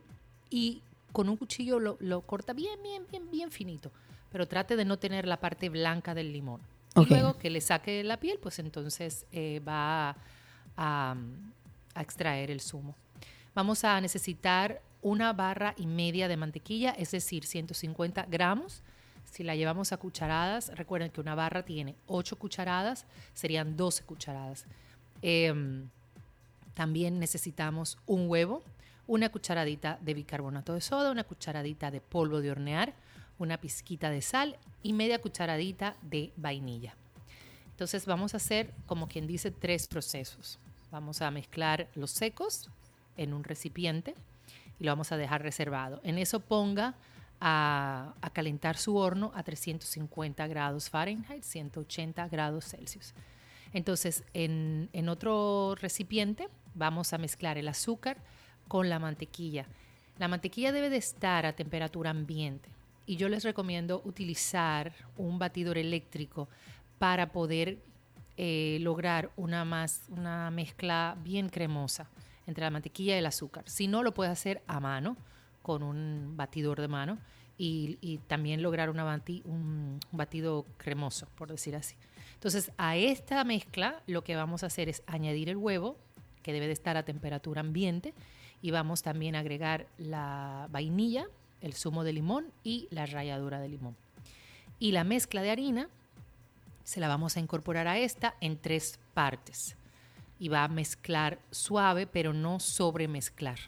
y 0.51 0.83
con 1.13 1.29
un 1.29 1.37
cuchillo 1.37 1.79
lo, 1.79 1.97
lo 2.01 2.23
corta 2.23 2.53
bien, 2.53 2.83
bien, 2.83 3.05
bien, 3.11 3.31
bien 3.31 3.51
finito. 3.51 3.91
Pero 4.31 4.47
trate 4.47 4.77
de 4.77 4.85
no 4.85 4.99
tener 4.99 5.27
la 5.27 5.41
parte 5.41 5.69
blanca 5.69 6.15
del 6.15 6.33
limón. 6.33 6.61
Okay. 6.95 7.05
Y 7.05 7.09
luego 7.09 7.39
que 7.39 7.51
le 7.51 7.61
saque 7.61 8.05
la 8.05 8.19
piel, 8.19 8.39
pues 8.41 8.59
entonces 8.59 9.27
eh, 9.33 9.61
va 9.67 10.17
a, 10.77 11.17
extraer 11.95 12.51
el 12.51 12.61
zumo. 12.61 12.95
Vamos 13.55 13.85
a 13.85 14.01
necesitar 14.01 14.81
una 15.03 15.33
barra 15.35 15.75
y 15.77 15.87
media 15.87 16.27
de 16.27 16.39
mantequilla, 16.39 16.93
es 16.93 17.11
decir, 17.11 17.45
150 17.45 18.27
gramos. 18.31 18.83
Si 19.31 19.43
la 19.43 19.55
llevamos 19.55 19.93
a 19.93 19.99
cucharadas, 19.99 20.73
recuerden 20.75 21.11
que 21.11 21.21
una 21.21 21.35
barra 21.35 21.65
tiene 21.65 21.97
8 22.07 22.39
cucharadas, 22.39 23.05
serían 23.35 23.77
12 23.77 24.05
cucharadas. 24.05 24.65
Eh, 25.21 25.53
también 26.75 27.19
necesitamos 27.19 27.99
un 28.07 28.29
huevo, 28.29 28.63
una 29.07 29.31
cucharadita 29.31 29.99
de 30.01 30.15
bicarbonato 30.15 30.75
de 30.75 30.81
soda, 30.81 31.11
una 31.11 31.25
cucharadita 31.25 31.91
de 31.91 32.01
polvo 32.01 32.41
de 32.41 32.51
hornear, 32.51 32.95
una 33.39 33.59
pizquita 33.59 34.11
de 34.11 34.23
sal 34.23 34.57
y 34.83 34.93
media 34.93 35.21
cucharadita 35.21 35.97
de 36.03 36.33
vainilla. 36.37 36.95
Entonces 37.73 38.07
vamos 38.07 38.35
a 38.35 38.37
hacer, 38.37 38.73
como 38.87 39.09
quien 39.09 39.27
dice, 39.27 39.51
tres 39.51 39.89
procesos. 39.89 40.59
Vamos 40.91 41.23
a 41.23 41.31
mezclar 41.31 41.89
los 41.95 42.11
secos 42.11 42.71
en 43.17 43.33
un 43.33 43.45
recipiente 43.45 44.15
y 44.79 44.85
lo 44.85 44.93
vamos 44.93 45.11
a 45.13 45.17
dejar 45.17 45.43
reservado. 45.43 46.01
En 46.05 46.19
eso 46.19 46.41
ponga 46.41 46.95
a, 47.41 48.15
calentar 48.33 48.77
su 48.77 48.97
horno 48.97 49.33
a 49.35 49.43
350 49.43 50.47
grados 50.47 50.91
Fahrenheit, 50.91 51.43
180 51.43 52.29
grados 52.29 52.67
Celsius. 52.67 53.15
Entonces, 53.73 54.23
en, 54.33 54.89
en 54.93 55.09
otro 55.09 55.75
recipiente 55.75 56.49
vamos 56.75 57.13
a 57.13 57.19
mezclar 57.19 57.59
el 57.59 57.69
azúcar 57.69 58.19
con 58.69 58.89
la 58.89 58.99
mantequilla. 58.99 59.67
La 60.19 60.29
mantequilla 60.29 60.73
debe 60.73 60.91
de 60.91 60.99
estar 60.99 61.47
a 61.47 61.55
temperatura 61.55 62.11
ambiente 62.11 62.69
y 63.07 63.17
yo 63.17 63.29
les 63.29 63.45
recomiendo 63.45 64.03
utilizar 64.05 64.93
un 65.17 65.39
batidor 65.39 65.79
eléctrico 65.79 66.49
para 67.03 67.33
poder 67.33 67.79
eh, 68.37 68.79
lograr 68.81 69.33
una, 69.35 69.65
más, 69.65 70.05
una 70.09 70.53
mezcla 70.53 71.17
bien 71.25 71.49
cremosa 71.49 72.09
entre 72.47 72.63
la 72.63 72.71
mantequilla 72.71 73.17
y 73.17 73.19
el 73.19 73.27
azúcar. 73.27 73.65
Si 73.67 73.89
no, 73.89 74.05
lo 74.05 74.15
puede 74.15 74.31
hacer 74.31 74.63
a 74.69 74.79
mano 74.79 75.17
con 75.63 75.83
un 75.83 76.37
batidor 76.37 76.81
de 76.81 76.87
mano 76.87 77.19
y, 77.59 78.21
también 78.29 78.63
lograr 78.63 78.89
una 78.89 79.03
bati, 79.03 79.43
un 79.47 79.99
batido 80.13 80.65
cremoso, 80.77 81.27
por 81.35 81.49
decir 81.51 81.75
así. 81.75 81.97
Entonces, 82.35 82.71
a 82.79 82.97
esta 82.97 83.43
mezcla 83.43 84.01
lo 84.07 84.23
que 84.23 84.37
vamos 84.37 84.63
a 84.63 84.67
hacer 84.67 84.89
es 84.89 85.03
añadir 85.09 85.49
el 85.49 85.57
huevo, 85.57 85.97
que 86.45 86.53
debe 86.53 86.69
de 86.69 86.73
estar 86.73 86.97
a 86.97 87.03
temperatura 87.03 87.63
ambiente, 87.63 88.15
y 88.63 88.71
vamos 88.71 89.03
también 89.03 89.35
a 89.35 89.41
agregar 89.41 89.89
la 89.99 90.69
vainilla, 90.71 91.27
el 91.63 91.75
zumo 91.75 92.05
de 92.05 92.13
limón 92.13 92.53
y 92.63 92.87
la 92.93 93.07
ralladura 93.07 93.59
de 93.59 93.71
limón. 93.71 93.97
Y 94.79 94.93
la 94.93 95.03
mezcla 95.03 95.43
de 95.43 95.51
harina 95.51 95.89
se 96.85 97.01
la 97.01 97.09
vamos 97.09 97.37
a 97.37 97.41
incorporar 97.41 97.89
a 97.89 97.99
esta 97.99 98.35
en 98.41 98.59
tres 98.59 98.99
partes. 99.15 99.77
Y 100.39 100.49
va 100.49 100.65
a 100.65 100.69
mezclar 100.69 101.39
suave, 101.51 102.07
pero 102.07 102.33
no 102.33 102.59
sobremezclar. 102.59 103.59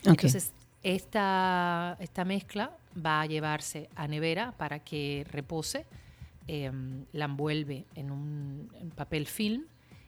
Okay. 0.00 0.12
Entonces, 0.12 0.52
esta, 0.82 1.96
esta 2.00 2.24
mezcla 2.24 2.76
va 3.04 3.20
a 3.20 3.26
llevarse 3.26 3.90
a 3.94 4.08
nevera 4.08 4.52
para 4.52 4.78
que 4.80 5.26
repose. 5.30 5.84
Eh, 6.48 6.70
la 7.12 7.24
envuelve 7.24 7.86
en 7.96 8.12
un 8.12 8.70
en 8.78 8.90
papel 8.90 9.26
film 9.26 9.64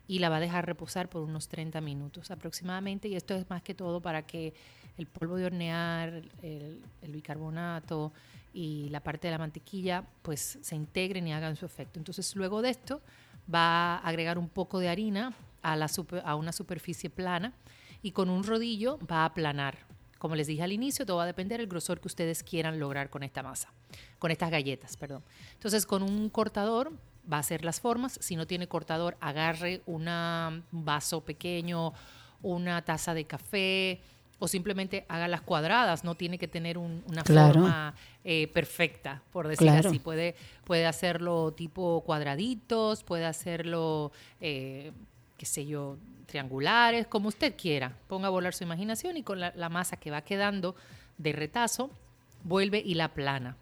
y 0.08 0.20
la 0.20 0.30
va 0.30 0.36
a 0.36 0.40
dejar 0.40 0.66
reposar 0.66 1.10
por 1.10 1.22
unos 1.22 1.48
30 1.48 1.80
minutos 1.82 2.30
aproximadamente. 2.30 3.08
Y 3.08 3.14
esto 3.14 3.34
es 3.34 3.48
más 3.50 3.62
que 3.62 3.74
todo 3.74 4.00
para 4.00 4.22
que 4.22 4.54
el 4.96 5.06
polvo 5.06 5.36
de 5.36 5.44
hornear, 5.44 6.22
el, 6.42 6.82
bicarbonato 7.02 8.12
y 8.52 8.88
la 8.90 9.00
parte 9.00 9.28
de 9.28 9.32
la 9.32 9.38
mantequilla 9.38 10.04
pues 10.22 10.58
se 10.60 10.76
integren 10.76 11.26
y 11.26 11.32
hagan 11.32 11.56
su 11.56 11.66
efecto. 11.66 11.98
Entonces 11.98 12.34
luego 12.36 12.62
de 12.62 12.70
esto 12.70 13.00
va 13.52 13.96
a 13.96 13.98
agregar 13.98 14.38
un 14.38 14.48
poco 14.48 14.78
de 14.78 14.88
harina 14.88 15.34
a, 15.62 15.76
la 15.76 15.90
a 16.24 16.34
una 16.34 16.52
superficie 16.52 17.10
plana 17.10 17.52
y 18.02 18.12
con 18.12 18.30
un 18.30 18.44
rodillo 18.44 18.98
va 19.10 19.22
a 19.22 19.26
aplanar. 19.26 19.78
Como 20.18 20.34
les 20.34 20.48
dije 20.48 20.62
al 20.62 20.72
inicio, 20.72 21.06
todo 21.06 21.18
va 21.18 21.22
a 21.22 21.26
depender 21.26 21.60
del 21.60 21.68
grosor 21.68 22.00
que 22.00 22.08
ustedes 22.08 22.42
quieran 22.42 22.80
lograr 22.80 23.08
con 23.08 23.22
esta 23.22 23.42
masa, 23.42 23.72
con 24.18 24.30
estas 24.30 24.50
galletas, 24.50 24.96
perdón. 24.96 25.22
Entonces 25.54 25.86
con 25.86 26.02
un 26.02 26.28
cortador 26.28 26.92
va 27.30 27.36
a 27.36 27.40
hacer 27.40 27.64
las 27.64 27.80
formas. 27.80 28.18
Si 28.20 28.34
no 28.34 28.46
tiene 28.46 28.66
cortador, 28.66 29.16
agarre 29.20 29.82
un 29.86 30.04
vaso 30.72 31.20
pequeño, 31.20 31.92
una 32.42 32.82
taza 32.84 33.14
de 33.14 33.24
café 33.26 34.00
o 34.38 34.48
simplemente 34.48 35.04
haga 35.08 35.28
las 35.28 35.40
cuadradas. 35.40 36.04
No 36.04 36.14
tiene 36.14 36.38
que 36.38 36.48
tener 36.48 36.78
una 36.78 37.24
forma 37.24 37.94
eh, 38.24 38.48
perfecta, 38.48 39.22
por 39.32 39.48
decir 39.48 39.68
así. 39.70 39.98
Puede, 39.98 40.34
puede 40.64 40.86
hacerlo 40.86 41.52
tipo 41.52 42.02
cuadraditos, 42.04 43.02
puede 43.02 43.26
hacerlo, 43.26 44.12
eh, 44.40 44.92
qué 45.36 45.46
sé 45.46 45.66
yo, 45.66 45.96
triangulares, 46.26 47.06
como 47.06 47.28
usted 47.28 47.54
quiera. 47.56 47.96
Ponga 48.06 48.28
a 48.28 48.30
volar 48.30 48.54
su 48.54 48.64
imaginación 48.64 49.16
y 49.16 49.22
con 49.22 49.40
la, 49.40 49.52
la 49.56 49.68
masa 49.68 49.96
que 49.96 50.10
va 50.10 50.22
quedando 50.22 50.76
de 51.16 51.32
retazo, 51.32 51.90
vuelve 52.44 52.82
y 52.84 52.94
la 52.94 53.08
plana. 53.08 53.56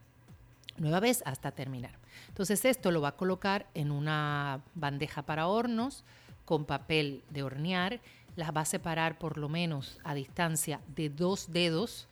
Nueva 0.77 1.01
vez 1.01 1.23
hasta 1.25 1.53
terminar. 1.53 1.93
Entonces 2.29 2.65
esto 2.67 2.91
lo 2.91 3.01
va 3.01 3.09
a 3.09 3.17
colocar 3.17 3.67
en 3.73 3.91
una 3.91 4.61
bandeja 4.75 5.23
para 5.23 5.47
hornos 5.47 6.05
con 6.45 6.65
papel 6.65 7.23
de 7.31 7.43
hornear. 7.43 8.01
Las 8.37 8.55
va 8.55 8.61
a 8.61 8.67
separar 8.67 9.19
por 9.19 9.39
lo 9.39 9.49
menos 9.49 9.99
a 10.05 10.15
distancia 10.15 10.81
de 10.95 11.09
dos 11.09 11.51
dedos 11.51 12.07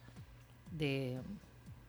de, 0.72 1.20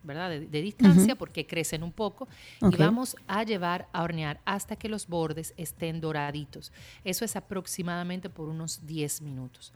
¿verdad? 0.04 0.30
de, 0.30 0.62
distancia 0.62 1.16
porque 1.16 1.46
crecen 1.46 1.84
un 1.84 1.92
poco. 1.92 2.28
Y 2.62 2.76
vamos 2.76 3.16
a 3.28 3.44
llevar 3.44 3.88
a 3.92 4.04
hornear 4.04 4.40
hasta 4.46 4.76
que 4.76 4.90
los 4.90 5.08
bordes 5.08 5.54
estén 5.58 6.00
doraditos. 6.00 6.72
Eso 7.04 7.26
es 7.26 7.36
aproximadamente 7.36 8.30
por 8.30 8.48
unos 8.48 8.86
10 8.86 9.22
minutos. 9.22 9.74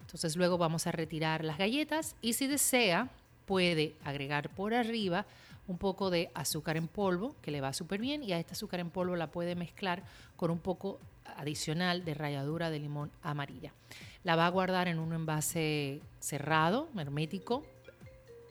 Entonces 0.00 0.36
luego 0.36 0.58
vamos 0.58 0.86
a 0.86 0.92
retirar 0.92 1.44
las 1.44 1.58
galletas 1.58 2.16
y 2.22 2.32
si 2.32 2.46
desea 2.46 3.10
puede 3.46 3.94
agregar 4.04 4.50
por 4.50 4.74
arriba 4.74 5.26
un 5.66 5.76
poco 5.76 6.10
de 6.10 6.30
azúcar 6.34 6.78
en 6.78 6.88
polvo, 6.88 7.36
que 7.42 7.50
le 7.50 7.60
va 7.60 7.74
súper 7.74 8.00
bien, 8.00 8.22
y 8.22 8.32
a 8.32 8.38
esta 8.38 8.52
azúcar 8.52 8.80
en 8.80 8.88
polvo 8.88 9.16
la 9.16 9.30
puede 9.30 9.54
mezclar 9.54 10.02
con 10.36 10.50
un 10.50 10.58
poco 10.58 10.98
adicional 11.36 12.04
de 12.04 12.14
ralladura 12.14 12.70
de 12.70 12.78
limón 12.78 13.10
amarilla. 13.22 13.72
La 14.24 14.36
va 14.36 14.46
a 14.46 14.50
guardar 14.50 14.88
en 14.88 14.98
un 14.98 15.12
envase 15.12 16.00
cerrado, 16.20 16.88
hermético. 16.96 17.64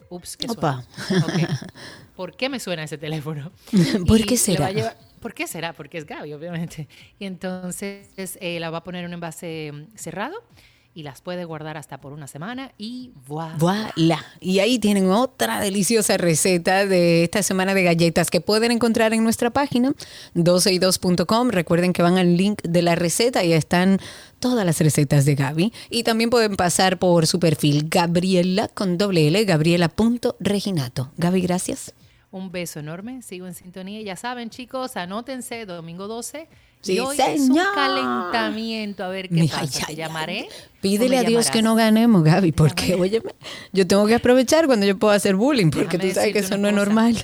Ups, 0.10 0.38
¿qué 0.38 0.48
suena? 0.48 0.86
¿Por 2.16 2.36
qué 2.36 2.50
me 2.50 2.60
suena 2.60 2.84
ese 2.84 2.98
teléfono? 2.98 3.52
¿Por 4.08 4.26
qué 4.26 4.38
será? 4.38 4.70
¿Por 5.20 5.34
qué 5.34 5.48
será? 5.48 5.74
Porque 5.74 5.98
es 5.98 6.06
Gaby, 6.06 6.34
obviamente. 6.34 6.88
Y 7.20 7.26
entonces 7.26 8.38
eh, 8.40 8.60
la 8.60 8.70
va 8.70 8.80
a 8.80 8.84
poner 8.84 9.02
en 9.02 9.10
un 9.10 9.14
envase 9.16 9.88
cerrado 9.96 10.44
y 10.98 11.04
las 11.04 11.22
puede 11.22 11.46
guardar 11.46 11.78
hasta 11.78 12.02
por 12.02 12.12
una 12.12 12.26
semana 12.26 12.72
y 12.76 13.12
voilà. 13.28 14.26
Y 14.40 14.58
ahí 14.58 14.80
tienen 14.80 15.12
otra 15.12 15.60
deliciosa 15.60 16.18
receta 16.18 16.88
de 16.88 17.24
esta 17.24 17.44
semana 17.44 17.76
de 17.76 17.84
galletas 17.84 18.32
que 18.32 18.42
pueden 18.42 18.72
encontrar 18.72 19.14
en 19.14 19.24
nuestra 19.24 19.52
página 19.52 19.94
12y2.com. 20.34 21.50
Recuerden 21.50 21.94
que 21.94 22.02
van 22.02 22.18
al 22.18 22.36
link 22.36 22.64
de 22.64 22.82
la 22.82 22.96
receta 22.96 23.44
y 23.44 23.54
están 23.54 24.00
todas 24.40 24.66
las 24.66 24.80
recetas 24.80 25.26
de 25.26 25.36
Gaby. 25.36 25.72
Y 25.92 26.02
también 26.02 26.32
pueden 26.32 26.56
pasar 26.56 26.98
por 26.98 27.28
su 27.28 27.40
perfil 27.40 27.90
Gabriela 27.90 28.68
con 28.68 28.98
doble 28.98 29.28
L, 29.28 29.46
gabriela.reginato. 29.46 31.12
Gaby, 31.18 31.42
gracias. 31.42 31.94
Un 32.32 32.52
beso 32.52 32.80
enorme, 32.80 33.22
sigo 33.22 33.46
en 33.46 33.54
sintonía. 33.54 34.02
Ya 34.02 34.16
saben, 34.16 34.50
chicos, 34.50 34.98
anótense 34.98 35.68
domingo 35.68 36.08
12 36.08 36.50
Sí, 36.82 37.00
hoy 37.00 37.18
es 37.20 37.42
un 37.42 37.58
calentamiento, 37.74 39.04
a 39.04 39.10
ver 39.10 39.30
qué 39.30 39.50
pasa. 39.50 39.92
llamaré. 39.92 40.48
Pídele 40.82 41.18
a 41.18 41.24
Dios 41.24 41.50
que 41.50 41.62
no 41.62 41.76
ganemos, 41.76 42.24
Gaby, 42.24 42.52
porque, 42.52 42.96
oye, 42.96 43.22
yo 43.74 43.88
tengo 43.88 44.06
que 44.06 44.16
aprovechar 44.16 44.68
cuando 44.68 44.86
yo 44.86 44.98
puedo 44.98 45.14
hacer 45.14 45.36
bullying, 45.36 45.70
porque 45.70 45.98
tú 45.98 46.10
sabes 46.12 46.34
que 46.34 46.40
eso 46.40 46.58
no 46.58 46.68
es 46.70 46.74
normal. 46.74 47.18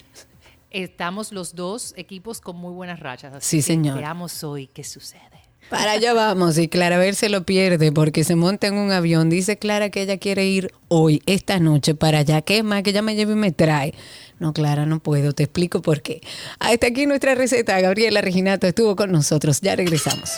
Estamos 0.71 1.31
los 1.31 1.55
dos 1.55 1.93
equipos 1.97 2.41
con 2.41 2.55
muy 2.55 2.73
buenas 2.73 2.99
rachas. 2.99 3.33
Así 3.35 3.57
sí, 3.57 3.61
señor. 3.61 3.99
Veamos 3.99 4.43
hoy 4.43 4.67
qué 4.67 4.83
sucede. 4.83 5.21
Para 5.69 5.93
allá 5.93 6.13
vamos 6.13 6.57
y 6.57 6.67
Clara 6.67 6.97
a 6.97 6.99
ver 6.99 7.15
se 7.15 7.29
lo 7.29 7.45
pierde 7.45 7.91
porque 7.91 8.23
se 8.23 8.35
monta 8.35 8.67
en 8.67 8.75
un 8.75 8.91
avión. 8.91 9.29
Dice 9.29 9.57
Clara 9.57 9.89
que 9.89 10.01
ella 10.01 10.17
quiere 10.17 10.45
ir 10.45 10.71
hoy, 10.87 11.21
esta 11.25 11.59
noche, 11.59 11.95
para 11.95 12.19
allá. 12.19 12.41
¿Qué 12.41 12.63
más? 12.63 12.83
Que 12.83 12.89
ella 12.89 13.01
me 13.01 13.15
lleve 13.15 13.33
y 13.33 13.37
me 13.37 13.51
trae. 13.51 13.93
No, 14.39 14.53
Clara, 14.53 14.85
no 14.85 14.99
puedo. 14.99 15.33
Te 15.33 15.43
explico 15.43 15.81
por 15.81 16.01
qué. 16.01 16.21
Hasta 16.59 16.87
aquí 16.87 17.05
nuestra 17.05 17.35
receta. 17.35 17.79
Gabriela 17.79 18.21
Reginato 18.21 18.67
estuvo 18.67 18.95
con 18.95 19.11
nosotros. 19.11 19.61
Ya 19.61 19.75
regresamos. 19.75 20.31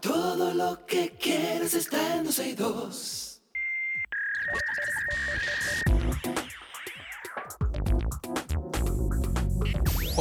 Todo 0.00 0.54
lo 0.54 0.86
que 0.86 1.12
en 2.18 2.24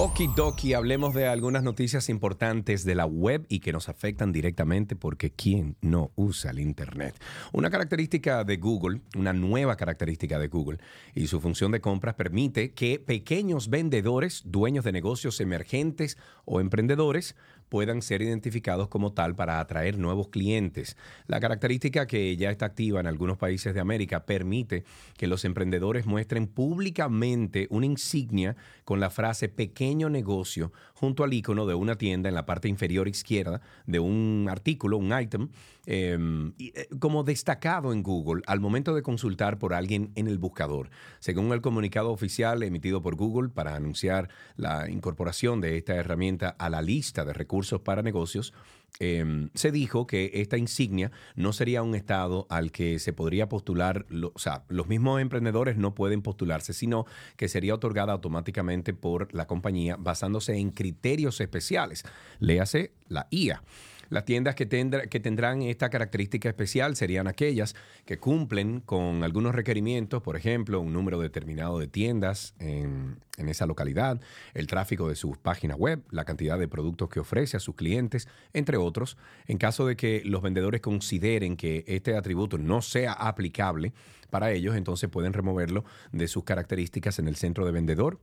Okidoki, 0.05 0.75
hablemos 0.75 1.15
de 1.15 1.25
algunas 1.25 1.63
noticias 1.63 2.09
importantes 2.09 2.85
de 2.85 2.93
la 2.93 3.07
web 3.07 3.43
y 3.49 3.59
que 3.59 3.73
nos 3.73 3.89
afectan 3.89 4.31
directamente 4.31 4.95
porque 4.95 5.31
¿quién 5.31 5.77
no 5.81 6.11
usa 6.13 6.51
el 6.51 6.59
Internet? 6.59 7.19
Una 7.53 7.71
característica 7.71 8.43
de 8.43 8.57
Google, 8.57 9.01
una 9.17 9.33
nueva 9.33 9.77
característica 9.77 10.37
de 10.37 10.47
Google 10.47 10.77
y 11.15 11.25
su 11.25 11.41
función 11.41 11.71
de 11.71 11.81
compras 11.81 12.13
permite 12.13 12.71
que 12.71 12.99
pequeños 12.99 13.71
vendedores, 13.71 14.43
dueños 14.45 14.85
de 14.85 14.91
negocios 14.91 15.41
emergentes 15.41 16.19
o 16.45 16.61
emprendedores 16.61 17.35
puedan 17.69 18.01
ser 18.01 18.21
identificados 18.21 18.87
como 18.87 19.13
tal 19.13 19.35
para 19.35 19.59
atraer 19.59 19.97
nuevos 19.97 20.29
clientes. 20.29 20.97
La 21.27 21.39
característica 21.39 22.07
que 22.07 22.37
ya 22.37 22.51
está 22.51 22.67
activa 22.67 22.99
en 22.99 23.07
algunos 23.07 23.37
países 23.37 23.73
de 23.73 23.79
América 23.79 24.25
permite 24.25 24.83
que 25.17 25.27
los 25.27 25.45
emprendedores 25.45 26.05
muestren 26.05 26.47
públicamente 26.47 27.67
una 27.69 27.85
insignia 27.85 28.55
con 28.83 28.99
la 28.99 29.09
frase 29.09 29.49
pequeño 29.49 30.09
negocio 30.09 30.71
junto 30.93 31.23
al 31.23 31.33
icono 31.33 31.65
de 31.65 31.75
una 31.75 31.97
tienda 31.97 32.29
en 32.29 32.35
la 32.35 32.45
parte 32.45 32.67
inferior 32.67 33.07
izquierda 33.07 33.61
de 33.85 33.99
un 33.99 34.47
artículo, 34.49 34.97
un 34.97 35.17
item, 35.19 35.49
em, 35.85 36.53
eh, 36.59 36.87
como 36.99 37.23
destacado 37.23 37.93
en 37.93 38.03
Google 38.03 38.41
al 38.47 38.59
momento 38.59 38.93
de 38.93 39.01
consultar 39.01 39.57
por 39.57 39.73
alguien 39.73 40.11
en 40.15 40.27
el 40.27 40.37
buscador. 40.37 40.89
Según 41.19 41.51
el 41.51 41.61
comunicado 41.61 42.11
oficial 42.11 42.63
emitido 42.63 43.01
por 43.01 43.15
Google 43.15 43.49
para 43.49 43.75
anunciar 43.75 44.29
la 44.55 44.89
incorporación 44.89 45.61
de 45.61 45.77
esta 45.77 45.95
herramienta 45.95 46.49
a 46.49 46.69
la 46.69 46.81
lista 46.81 47.25
de 47.25 47.33
recursos 47.33 47.54
para 47.83 48.01
negocios, 48.01 48.53
Em, 48.99 49.49
se 49.53 49.71
dijo 49.71 50.07
que 50.07 50.31
esta 50.35 50.57
insignia 50.57 51.11
no 51.35 51.51
sería 51.51 51.83
un 51.83 51.95
estado 51.95 52.47
al 52.49 52.71
que 52.71 52.99
se 52.99 53.11
podría 53.11 53.49
postular, 53.49 54.05
o 54.33 54.39
sea, 54.39 54.63
los 54.69 54.87
mismos 54.87 55.19
emprendedores 55.19 55.75
no 55.75 55.93
pueden 55.93 56.21
postularse, 56.21 56.71
sino 56.71 57.05
que 57.35 57.49
sería 57.49 57.75
otorgada 57.75 58.13
automáticamente 58.13 58.93
por 58.93 59.33
la 59.33 59.47
compañía 59.47 59.97
basándose 59.99 60.55
en 60.55 60.71
criterios 60.71 61.41
especiales, 61.41 62.03
léase 62.39 62.93
la 63.09 63.27
IA. 63.31 63.63
Las 64.09 64.25
tiendas 64.25 64.55
que, 64.55 64.67
que 64.67 65.19
tendrán 65.19 65.61
esta 65.61 65.89
característica 65.89 66.49
especial 66.49 66.95
serían 66.95 67.27
aquellas 67.27 67.75
que 68.05 68.17
cumplen 68.17 68.81
con 68.81 69.23
algunos 69.23 69.55
requerimientos, 69.55 70.21
por 70.21 70.35
ejemplo, 70.35 70.79
un 70.79 70.93
número 70.93 71.19
determinado 71.19 71.79
de 71.79 71.87
tiendas 71.87 72.55
en, 72.59 73.17
esa 73.37 73.65
localidad, 73.65 74.21
el 74.53 74.67
tráfico 74.67 75.09
de 75.09 75.15
sus 75.15 75.37
páginas 75.37 75.77
web, 75.77 76.03
la 76.09 76.25
cantidad 76.25 76.57
de 76.57 76.67
productos 76.67 77.09
que 77.09 77.19
ofrece 77.19 77.57
a 77.57 77.59
sus 77.59 77.75
clientes, 77.75 78.27
entre 78.53 78.77
otros. 78.77 79.17
En 79.47 79.57
caso 79.57 79.85
de 79.85 79.95
que 79.95 80.21
los 80.25 80.41
vendedores 80.41 80.81
consideren 80.81 81.57
que 81.57 81.83
este 81.87 82.15
atributo 82.15 82.57
no 82.57 82.81
sea 82.81 83.13
aplicable 83.13 83.93
para 84.29 84.51
ellos, 84.51 84.75
entonces 84.75 85.09
pueden 85.09 85.33
removerlo 85.33 85.83
de 86.11 86.27
sus 86.27 86.43
características 86.43 87.19
en 87.19 87.27
el 87.27 87.35
centro 87.35 87.65
de 87.65 87.71
vendedor 87.71 88.19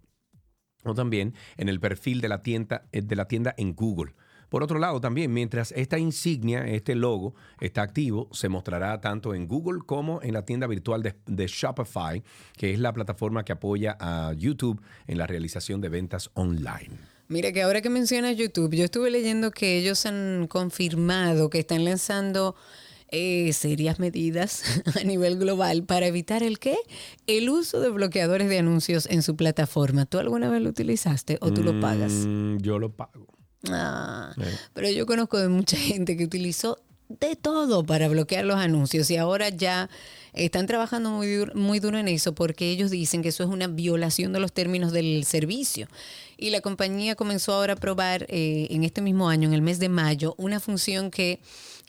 o 0.84 0.94
también 0.94 1.34
en 1.56 1.68
el 1.68 1.80
perfil 1.80 2.20
de 2.20 2.28
la 2.28 2.42
tienda, 2.42 2.84
de 2.92 3.16
la 3.16 3.28
tienda 3.28 3.54
en 3.56 3.74
Google. 3.74 4.14
Por 4.52 4.62
otro 4.62 4.78
lado, 4.78 5.00
también, 5.00 5.32
mientras 5.32 5.72
esta 5.72 5.98
insignia, 5.98 6.66
este 6.66 6.94
logo 6.94 7.34
está 7.58 7.80
activo, 7.80 8.28
se 8.32 8.50
mostrará 8.50 9.00
tanto 9.00 9.34
en 9.34 9.48
Google 9.48 9.80
como 9.86 10.20
en 10.20 10.34
la 10.34 10.44
tienda 10.44 10.66
virtual 10.66 11.02
de, 11.02 11.46
Shopify, 11.46 12.22
que 12.58 12.74
es 12.74 12.78
la 12.78 12.92
plataforma 12.92 13.46
que 13.46 13.52
apoya 13.52 13.96
a 13.98 14.34
YouTube 14.34 14.78
en 15.06 15.16
la 15.16 15.26
realización 15.26 15.80
de 15.80 15.88
ventas 15.88 16.28
online. 16.34 16.90
Mira 17.28 17.50
que 17.50 17.62
ahora 17.62 17.80
que 17.80 17.88
mencionas 17.88 18.36
YouTube, 18.36 18.74
yo 18.74 18.84
estuve 18.84 19.10
leyendo 19.10 19.52
que 19.52 19.78
ellos 19.78 20.04
han 20.04 20.46
confirmado 20.48 21.48
que 21.48 21.60
están 21.60 21.86
lanzando 21.86 22.54
eh, 23.08 23.54
serias 23.54 23.98
medidas 24.00 24.64
a 25.00 25.02
nivel 25.02 25.38
global 25.38 25.84
para 25.84 26.06
evitar 26.06 26.42
el 26.42 26.58
qué? 26.58 26.76
El 27.26 27.48
uso 27.48 27.80
de 27.80 27.88
bloqueadores 27.88 28.50
de 28.50 28.58
anuncios 28.58 29.06
en 29.06 29.22
su 29.22 29.34
plataforma. 29.34 30.04
¿Tú 30.04 30.18
alguna 30.18 30.50
vez 30.50 30.60
lo 30.60 30.68
utilizaste 30.68 31.38
o 31.40 31.54
tú 31.54 31.62
lo 31.62 31.80
pagas? 31.80 32.12
Mm, 32.12 32.58
yo 32.58 32.78
lo 32.78 32.90
pago. 32.92 33.32
Ah, 33.70 34.34
pero 34.74 34.90
yo 34.90 35.06
conozco 35.06 35.38
de 35.38 35.48
mucha 35.48 35.76
gente 35.78 36.16
que 36.16 36.24
utilizó 36.24 36.78
de 37.08 37.36
todo 37.36 37.84
para 37.84 38.08
bloquear 38.08 38.44
los 38.46 38.56
anuncios 38.56 39.10
y 39.10 39.16
ahora 39.18 39.50
ya 39.50 39.90
están 40.32 40.66
trabajando 40.66 41.10
muy 41.10 41.30
duro, 41.30 41.52
muy 41.54 41.78
duro 41.78 41.98
en 41.98 42.08
eso 42.08 42.34
porque 42.34 42.70
ellos 42.70 42.90
dicen 42.90 43.20
que 43.22 43.28
eso 43.28 43.42
es 43.42 43.50
una 43.50 43.66
violación 43.66 44.32
de 44.32 44.40
los 44.40 44.52
términos 44.52 44.92
del 44.92 45.24
servicio. 45.24 45.88
Y 46.38 46.50
la 46.50 46.62
compañía 46.62 47.14
comenzó 47.14 47.52
ahora 47.52 47.74
a 47.74 47.76
probar 47.76 48.24
eh, 48.30 48.66
en 48.70 48.82
este 48.82 49.02
mismo 49.02 49.28
año, 49.28 49.46
en 49.48 49.54
el 49.54 49.60
mes 49.62 49.78
de 49.78 49.90
mayo, 49.90 50.34
una 50.38 50.58
función 50.58 51.10
que 51.10 51.38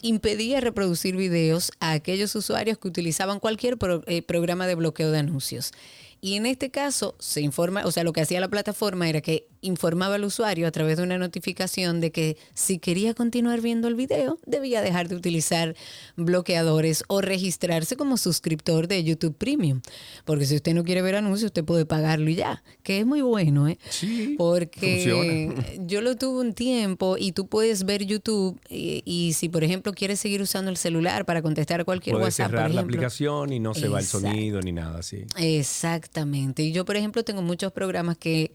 impedía 0.02 0.60
reproducir 0.60 1.16
videos 1.16 1.72
a 1.80 1.94
aquellos 1.94 2.36
usuarios 2.36 2.78
que 2.78 2.90
utilizaban 2.90 3.40
cualquier 3.40 3.78
pro- 3.78 4.04
eh, 4.08 4.22
programa 4.22 4.68
de 4.68 4.76
bloqueo 4.76 5.10
de 5.12 5.20
anuncios. 5.20 5.72
Y 6.20 6.36
en 6.36 6.46
este 6.46 6.70
caso 6.70 7.16
se 7.20 7.40
informa, 7.42 7.86
o 7.86 7.92
sea, 7.92 8.04
lo 8.04 8.12
que 8.12 8.22
hacía 8.22 8.42
la 8.42 8.50
plataforma 8.50 9.08
era 9.08 9.22
que 9.22 9.48
informaba 9.64 10.16
al 10.16 10.24
usuario 10.24 10.68
a 10.68 10.72
través 10.72 10.98
de 10.98 11.04
una 11.04 11.18
notificación 11.18 12.02
de 12.02 12.12
que 12.12 12.38
si 12.54 12.78
quería 12.78 13.14
continuar 13.14 13.62
viendo 13.62 13.88
el 13.88 13.96
video, 13.96 14.38
debía 14.46 14.82
dejar 14.82 15.08
de 15.08 15.16
utilizar 15.16 15.76
bloqueadores 16.16 17.04
o 17.08 17.22
registrarse 17.22 17.96
como 17.96 18.18
suscriptor 18.18 18.88
de 18.88 19.04
YouTube 19.04 19.36
Premium. 19.36 19.82
Porque 20.26 20.46
si 20.46 20.56
usted 20.56 20.74
no 20.74 20.84
quiere 20.84 21.02
ver 21.02 21.16
anuncios, 21.16 21.50
usted 21.50 21.64
puede 21.64 21.86
pagarlo 21.86 22.30
y 22.30 22.36
ya, 22.36 22.64
que 22.84 23.00
es 23.00 23.06
muy 23.06 23.22
bueno, 23.22 23.68
¿eh? 23.68 23.80
Sí, 23.90 24.36
Porque 24.38 25.04
funciona. 25.04 25.66
yo 25.88 26.02
lo 26.02 26.16
tuve 26.16 26.42
un 26.42 26.54
tiempo 26.54 27.16
y 27.18 27.32
tú 27.32 27.48
puedes 27.48 27.86
ver 27.86 28.06
YouTube 28.06 28.60
y, 28.70 29.02
y 29.06 29.34
si, 29.34 29.50
por 29.50 29.64
ejemplo, 29.64 29.94
quieres 29.94 30.20
seguir 30.20 30.42
usando 30.42 30.70
el 30.70 30.78
celular 30.78 31.26
para 31.26 31.42
contestar 31.42 31.86
cualquier 31.86 32.16
Puedes 32.16 32.40
WhatsApp, 32.40 32.52
por 32.52 32.58
cerrar 32.58 32.70
la 32.72 32.82
ejemplo, 32.82 32.98
aplicación 32.98 33.54
y 33.54 33.60
no 33.60 33.74
se 33.74 33.88
va 33.88 34.00
el 34.00 34.06
sonido 34.06 34.62
ni 34.62 34.72
nada 34.72 35.00
así. 35.00 35.26
Exactamente. 35.38 36.64
Y 36.64 36.72
yo, 36.72 36.86
por 36.86 36.96
ejemplo, 36.96 37.24
tengo 37.24 37.42
muchos 37.42 37.72
programas 37.72 38.18
que, 38.18 38.52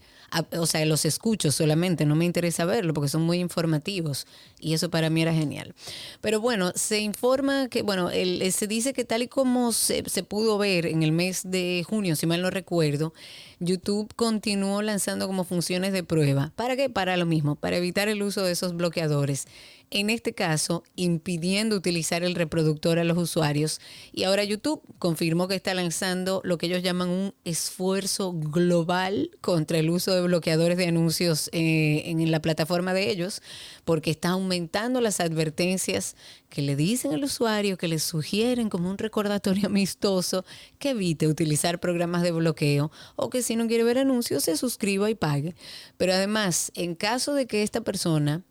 o 0.57 0.67
sea, 0.67 0.85
los 0.85 1.05
escucho 1.05 1.51
solamente, 1.53 2.05
no 2.05 2.15
me 2.15 2.25
interesa 2.25 2.65
verlo 2.65 2.93
porque 2.95 3.09
son 3.09 3.23
muy 3.23 3.39
informativos 3.39 4.27
y 4.61 4.75
eso 4.75 4.91
para 4.91 5.11
mí 5.11 5.23
era 5.23 5.33
genial. 5.33 5.75
Pero 6.21 6.41
bueno, 6.41 6.73
se 6.75 7.01
informa 7.01 7.69
que, 7.69 7.83
bueno, 7.83 8.11
el- 8.11 8.43
eh, 8.43 8.53
se 8.53 8.67
dice 8.67 8.93
que 8.93 9.05
tal 9.05 9.23
y 9.23 9.29
como 9.29 9.73
se, 9.73 10.03
se 10.09 10.23
pudo 10.23 10.59
ver 10.59 10.87
en 10.87 11.03
el 11.03 11.13
mes 11.13 11.43
de 11.45 11.85
junio, 11.89 12.17
si 12.17 12.27
mal 12.27 12.43
no 12.43 12.51
recuerdo, 12.51 13.13
YouTube 13.61 14.13
continuó 14.15 14.83
lanzando 14.83 15.27
como 15.27 15.45
funciones 15.45 15.93
de 15.93 16.05
prueba. 16.05 16.53
¿Para 16.57 16.77
qué? 16.77 16.91
Para 16.91 17.17
lo 17.17 17.27
mismo, 17.27 17.57
para 17.57 17.77
evitar 17.77 18.09
el 18.09 18.23
uso 18.23 18.43
de 18.45 18.53
esos 18.53 18.77
bloqueadores. 18.77 19.47
En 19.91 20.11
este 20.11 20.35
caso, 20.35 20.85
impidiendo 20.97 21.75
utilizar 21.75 22.23
el 22.23 22.35
reproductor 22.35 22.99
a 22.99 23.05
los 23.05 23.17
usuarios. 23.17 23.81
Y 24.13 24.25
ahora 24.25 24.45
YouTube 24.45 24.83
confirmó 24.99 25.49
que 25.49 25.55
está 25.55 25.73
lanzando 25.73 26.43
lo 26.45 26.59
que 26.59 26.67
ellos 26.67 26.83
llaman 26.83 27.09
un 27.09 27.35
esfuerzo 27.45 28.35
global 28.35 29.31
contra 29.41 29.79
el 29.79 29.89
uso 29.89 30.13
de 30.13 30.21
bloqueadores 30.21 30.77
de 30.77 30.89
anuncios 30.89 31.49
eh, 31.53 32.03
en 32.05 32.31
la 32.31 32.43
plataforma 32.43 32.93
de 32.93 33.11
ellos, 33.11 33.41
porque 33.87 34.11
está 34.11 34.31
aumentando 34.31 35.01
las 35.01 35.21
advertencias 35.21 36.17
que 36.51 36.61
le 36.61 36.77
dicen 36.77 37.15
al 37.15 37.25
usuario, 37.25 37.79
que 37.79 37.89
le 37.89 37.99
sugieren 37.99 38.69
como 38.69 38.91
un 38.91 38.99
recordatorio 38.99 39.67
amistoso 39.69 40.45
que 40.79 40.91
evite 40.91 41.27
utilizar 41.27 41.81
programas 41.81 42.23
de 42.23 42.33
bloqueo 42.33 42.91
o 43.17 43.31
que 43.31 43.43
si 43.43 43.57
no 43.57 43.67
quiere 43.67 43.85
ver 43.85 43.97
anuncios 43.97 44.45
se 44.45 44.59
suscriba 44.59 45.09
y 45.09 45.15
pague. 45.15 45.55
Pero 45.97 46.13
además, 46.13 46.73
en 46.75 46.95
caso 46.95 47.33
de 47.33 47.47
que 47.47 47.63
esta 47.63 47.81
persona 47.81 48.43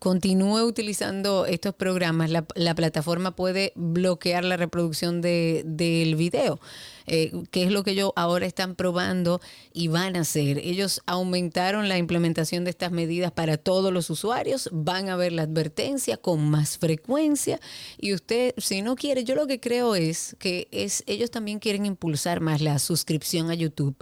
continúe 0.00 0.62
utilizando 0.64 1.46
estos 1.46 1.74
programas, 1.74 2.30
la, 2.30 2.44
la 2.54 2.74
plataforma 2.74 3.36
puede 3.36 3.72
bloquear 3.76 4.44
la 4.44 4.56
reproducción 4.56 5.20
de- 5.20 5.62
del 5.64 6.16
video, 6.16 6.60
eh, 7.06 7.30
que 7.52 7.62
es 7.62 7.70
lo 7.70 7.84
que 7.84 7.92
ellos 7.92 8.10
ahora 8.16 8.46
están 8.46 8.74
probando 8.74 9.40
y 9.72 9.88
van 9.88 10.16
a 10.16 10.20
hacer. 10.20 10.58
Ellos 10.58 11.02
aumentaron 11.06 11.88
la 11.88 11.98
implementación 11.98 12.64
de 12.64 12.70
estas 12.70 12.90
medidas 12.90 13.30
para 13.30 13.58
todos 13.58 13.92
los 13.92 14.10
usuarios, 14.10 14.68
van 14.72 15.08
a 15.08 15.16
ver 15.16 15.32
la 15.32 15.42
advertencia 15.42 16.16
con 16.16 16.50
más 16.50 16.78
frecuencia 16.78 17.60
y 17.96 18.12
usted, 18.12 18.54
si 18.58 18.82
no 18.82 18.96
quiere, 18.96 19.22
yo 19.22 19.34
lo 19.36 19.46
que 19.46 19.60
creo 19.60 19.94
es 19.94 20.36
que 20.40 20.66
es 20.72 21.04
ellos 21.06 21.30
también 21.30 21.60
quieren 21.60 21.86
impulsar 21.86 22.40
más 22.40 22.60
la 22.60 22.78
suscripción 22.80 23.50
a 23.50 23.54
YouTube. 23.54 23.96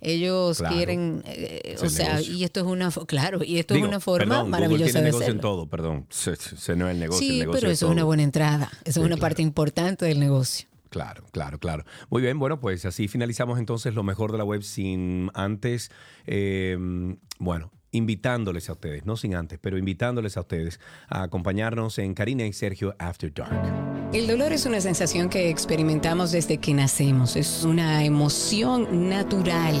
Ellos 0.00 0.58
Claro. 0.58 0.76
quieren, 0.76 1.22
eh, 1.26 1.76
o 1.82 1.88
sea, 1.88 2.14
negocio. 2.14 2.34
y 2.34 2.44
esto 2.44 2.60
es 2.60 2.66
una, 2.66 2.90
claro, 3.06 3.44
y 3.44 3.58
esto 3.58 3.74
Digo, 3.74 3.86
es 3.86 3.90
una 3.90 4.00
forma 4.00 4.34
perdón, 4.36 4.50
maravillosa 4.50 4.84
tiene 4.84 4.98
de 5.00 5.04
negocio 5.06 5.26
en 5.26 5.30
hacerlo. 5.32 5.40
todo, 5.40 5.66
perdón. 5.68 6.06
Ese, 6.10 6.32
ese 6.32 6.76
no 6.76 6.88
es 6.88 6.94
el 6.94 7.00
negocio, 7.00 7.26
el 7.26 7.32
Sí, 7.32 7.38
negocio 7.40 7.60
pero 7.60 7.70
es 7.72 7.78
eso 7.78 7.86
es 7.86 7.92
una 7.92 8.04
buena 8.04 8.22
entrada. 8.22 8.70
Eso 8.84 8.84
Sí, 8.84 8.90
es 8.90 8.96
una 8.98 9.08
claro. 9.08 9.20
parte 9.20 9.42
importante 9.42 10.04
del 10.06 10.20
negocio. 10.20 10.68
Claro, 10.88 11.22
claro, 11.30 11.58
claro. 11.60 11.84
Muy 12.08 12.20
bien, 12.22 12.38
bueno, 12.38 12.58
pues 12.58 12.84
así 12.84 13.06
finalizamos 13.06 13.58
entonces 13.60 13.94
lo 13.94 14.02
mejor 14.02 14.32
de 14.32 14.38
la 14.38 14.44
web 14.44 14.62
sin 14.62 15.30
antes, 15.34 15.90
eh, 16.26 16.76
bueno, 17.38 17.70
invitándoles 17.92 18.68
a 18.68 18.72
ustedes, 18.72 19.04
no 19.04 19.16
sin 19.16 19.34
antes, 19.34 19.58
pero 19.60 19.78
invitándoles 19.78 20.36
a 20.36 20.40
ustedes 20.40 20.80
a 21.08 21.22
acompañarnos 21.22 21.98
en 21.98 22.14
Karina 22.14 22.46
y 22.46 22.52
Sergio 22.52 22.94
After 22.98 23.32
Dark. 23.32 24.10
El 24.12 24.26
dolor 24.26 24.52
es 24.52 24.66
una 24.66 24.80
sensación 24.80 25.28
que 25.28 25.50
experimentamos 25.50 26.32
desde 26.32 26.58
que 26.58 26.74
nacemos. 26.74 27.36
Es 27.36 27.64
una 27.64 28.04
emoción 28.04 29.08
natural. 29.08 29.80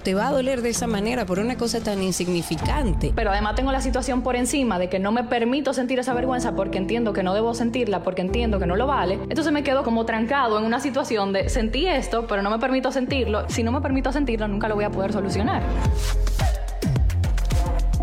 te 0.01 0.13
va 0.13 0.27
a 0.27 0.31
doler 0.31 0.61
de 0.61 0.69
esa 0.69 0.87
manera 0.87 1.25
por 1.25 1.39
una 1.39 1.57
cosa 1.57 1.79
tan 1.81 2.01
insignificante. 2.01 3.11
Pero 3.15 3.31
además 3.31 3.55
tengo 3.55 3.71
la 3.71 3.81
situación 3.81 4.21
por 4.21 4.35
encima 4.35 4.79
de 4.79 4.89
que 4.89 4.99
no 4.99 5.11
me 5.11 5.23
permito 5.23 5.73
sentir 5.73 5.99
esa 5.99 6.13
vergüenza 6.13 6.55
porque 6.55 6.77
entiendo 6.77 7.13
que 7.13 7.23
no 7.23 7.33
debo 7.33 7.53
sentirla, 7.53 8.03
porque 8.03 8.21
entiendo 8.21 8.59
que 8.59 8.65
no 8.65 8.75
lo 8.75 8.87
vale. 8.87 9.15
Entonces 9.29 9.51
me 9.53 9.63
quedo 9.63 9.83
como 9.83 10.05
trancado 10.05 10.57
en 10.59 10.65
una 10.65 10.79
situación 10.79 11.33
de 11.33 11.49
sentí 11.49 11.87
esto, 11.87 12.27
pero 12.27 12.41
no 12.41 12.49
me 12.49 12.59
permito 12.59 12.91
sentirlo. 12.91 13.47
Si 13.49 13.63
no 13.63 13.71
me 13.71 13.81
permito 13.81 14.11
sentirlo, 14.11 14.47
nunca 14.47 14.67
lo 14.67 14.75
voy 14.75 14.85
a 14.85 14.89
poder 14.89 15.13
solucionar. 15.13 15.63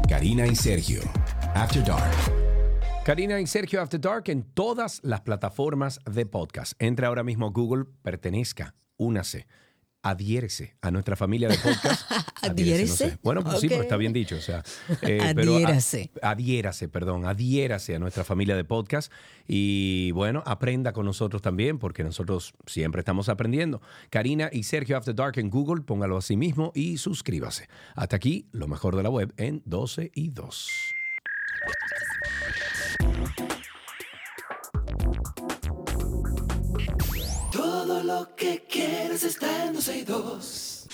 Karina 0.09 0.47
y 0.47 0.55
Sergio. 0.55 1.01
After 1.55 1.85
Dark. 1.85 2.39
Karina 3.05 3.41
y 3.41 3.47
Sergio 3.47 3.81
After 3.81 3.99
Dark 4.01 4.25
en 4.27 4.43
todas 4.43 5.01
las 5.03 5.23
plataformas 5.23 5.99
de 6.05 6.27
podcast. 6.27 6.75
Entre 6.79 7.07
ahora 7.07 7.23
mismo 7.23 7.47
a 7.47 7.51
Google, 7.51 7.87
pertenezca, 8.03 8.75
únase, 8.99 9.47
adhiérese 10.11 10.75
a 10.81 10.91
nuestra 10.91 11.17
familia 11.17 11.49
de 11.49 11.57
podcast. 11.59 12.11
¿Adhiérese? 12.43 13.05
no 13.05 13.11
sé. 13.13 13.19
Bueno, 13.23 13.43
pues 13.45 13.61
sí, 13.61 13.69
pero 13.69 13.83
está 13.83 13.97
bien 13.97 14.13
dicho. 14.13 14.37
O 14.37 14.41
sea, 14.41 14.63
eh, 15.03 15.33
pero 15.35 15.53
a- 15.53 15.57
Adhiérase. 15.57 16.11
adhiérase, 16.23 16.89
perdón, 16.89 17.27
adhiérase 17.27 17.95
a 17.95 17.99
nuestra 17.99 18.25
familia 18.25 18.57
de 18.57 18.65
podcast 18.65 19.13
y 19.47 20.11
bueno, 20.13 20.43
aprenda 20.47 20.93
con 20.93 21.07
nosotros 21.07 21.43
también 21.43 21.79
porque 21.79 22.05
nosotros 22.05 22.55
siempre 22.67 23.01
estamos 23.01 23.29
aprendiendo. 23.29 23.81
Karina 24.11 24.51
y 24.53 24.63
Sergio 24.65 24.97
After 24.97 25.15
Dark 25.15 25.39
en 25.39 25.51
Google, 25.51 25.83
póngalo 25.83 26.17
así 26.17 26.37
mismo 26.37 26.73
y 26.75 26.99
suscríbase. 26.99 27.69
Hasta 27.95 28.17
aquí, 28.17 28.47
lo 28.53 28.69
mejor 28.69 28.97
de 28.97 29.03
la 29.03 29.11
web 29.11 29.33
en 29.37 29.63
12 29.65 30.11
y 30.15 30.31
2. 30.31 30.69
Lo 38.09 38.35
que 38.35 38.63
quieres 38.67 39.23
está 39.23 39.67
en 39.67 39.75
12 39.75 39.99
y 39.99 40.03
2. 40.05 40.87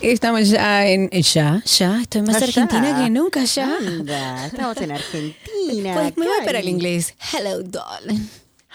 Estamos 0.00 0.48
ya 0.48 0.86
en. 0.86 1.10
Ya, 1.10 1.60
ya, 1.64 2.00
estoy 2.02 2.22
más 2.22 2.36
Ah, 2.40 2.44
argentina 2.44 2.90
ya. 2.90 3.04
que 3.04 3.10
nunca, 3.10 3.44
ya. 3.44 3.76
Anda, 3.78 4.46
estamos 4.46 4.76
en 4.76 4.92
Argentina. 5.00 5.94
Pues 5.94 6.16
me 6.16 6.26
voy 6.26 6.44
para 6.44 6.60
el 6.60 6.68
inglés. 6.68 7.14
Hello, 7.32 7.62
darling. 7.62 8.20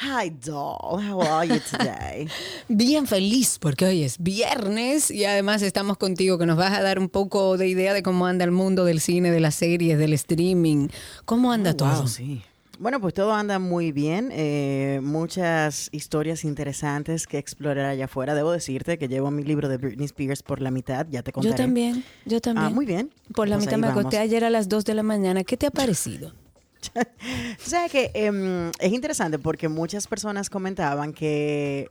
Hi, 0.05 0.29
doll. 0.29 0.99
How 1.01 1.21
are 1.21 1.47
you 1.47 1.59
today? 1.71 2.27
Bien 2.67 3.07
feliz 3.07 3.57
porque 3.59 3.85
hoy 3.85 4.03
es 4.03 4.17
viernes 4.19 5.09
y 5.11 5.23
además 5.25 5.61
estamos 5.61 5.97
contigo 5.97 6.37
que 6.37 6.45
nos 6.45 6.57
vas 6.57 6.73
a 6.77 6.81
dar 6.81 6.99
un 6.99 7.07
poco 7.09 7.57
de 7.57 7.67
idea 7.67 7.93
de 7.93 8.03
cómo 8.03 8.25
anda 8.25 8.43
el 8.43 8.51
mundo 8.51 8.83
del 8.85 8.99
cine, 8.99 9.31
de 9.31 9.39
las 9.39 9.55
series, 9.55 9.97
del 9.97 10.13
streaming. 10.13 10.89
¿Cómo 11.25 11.53
anda 11.53 11.73
todo? 11.75 11.95
Wow, 11.99 12.07
sí. 12.07 12.41
Bueno, 12.79 12.99
pues 12.99 13.13
todo 13.13 13.33
anda 13.33 13.59
muy 13.59 13.91
bien. 13.93 14.29
eh, 14.33 14.99
muchas 15.01 15.87
historias 15.93 16.43
interesantes 16.43 17.27
que 17.27 17.37
explorar 17.37 17.85
allá 17.85 18.05
afuera. 18.05 18.33
Debo 18.35 18.51
decirte 18.51 18.97
que 18.97 19.07
llevo 19.07 19.31
mi 19.31 19.43
libro 19.43 19.69
de 19.69 19.77
Britney 19.77 20.05
Spears 20.05 20.43
por 20.43 20.59
la 20.59 20.71
mitad. 20.71 21.05
Ya 21.09 21.21
te 21.23 21.31
contaré. 21.31 21.55
Yo 21.55 21.63
también, 21.63 22.03
yo 22.25 22.41
también. 22.41 22.65
Ah, 22.65 22.69
muy 22.71 22.85
bien. 22.85 23.11
Por 23.33 23.47
la 23.47 23.55
Pues 23.55 23.67
mitad 23.67 23.77
me 23.77 23.87
vamos. 23.87 24.01
acosté 24.01 24.17
ayer 24.17 24.43
a 24.43 24.49
las 24.49 24.67
2 24.67 24.83
de 24.85 24.95
la 24.95 25.03
mañana. 25.03 25.43
¿Qué 25.45 25.55
te 25.55 25.67
ha 25.67 25.71
parecido? 25.71 26.33
O 27.65 27.69
sea 27.69 27.87
que 27.89 28.11
em, 28.13 28.71
es 28.79 28.91
interesante 28.91 29.39
porque 29.39 29.67
muchas 29.69 30.07
personas 30.07 30.49
comentaban 30.49 31.13
que, 31.13 31.89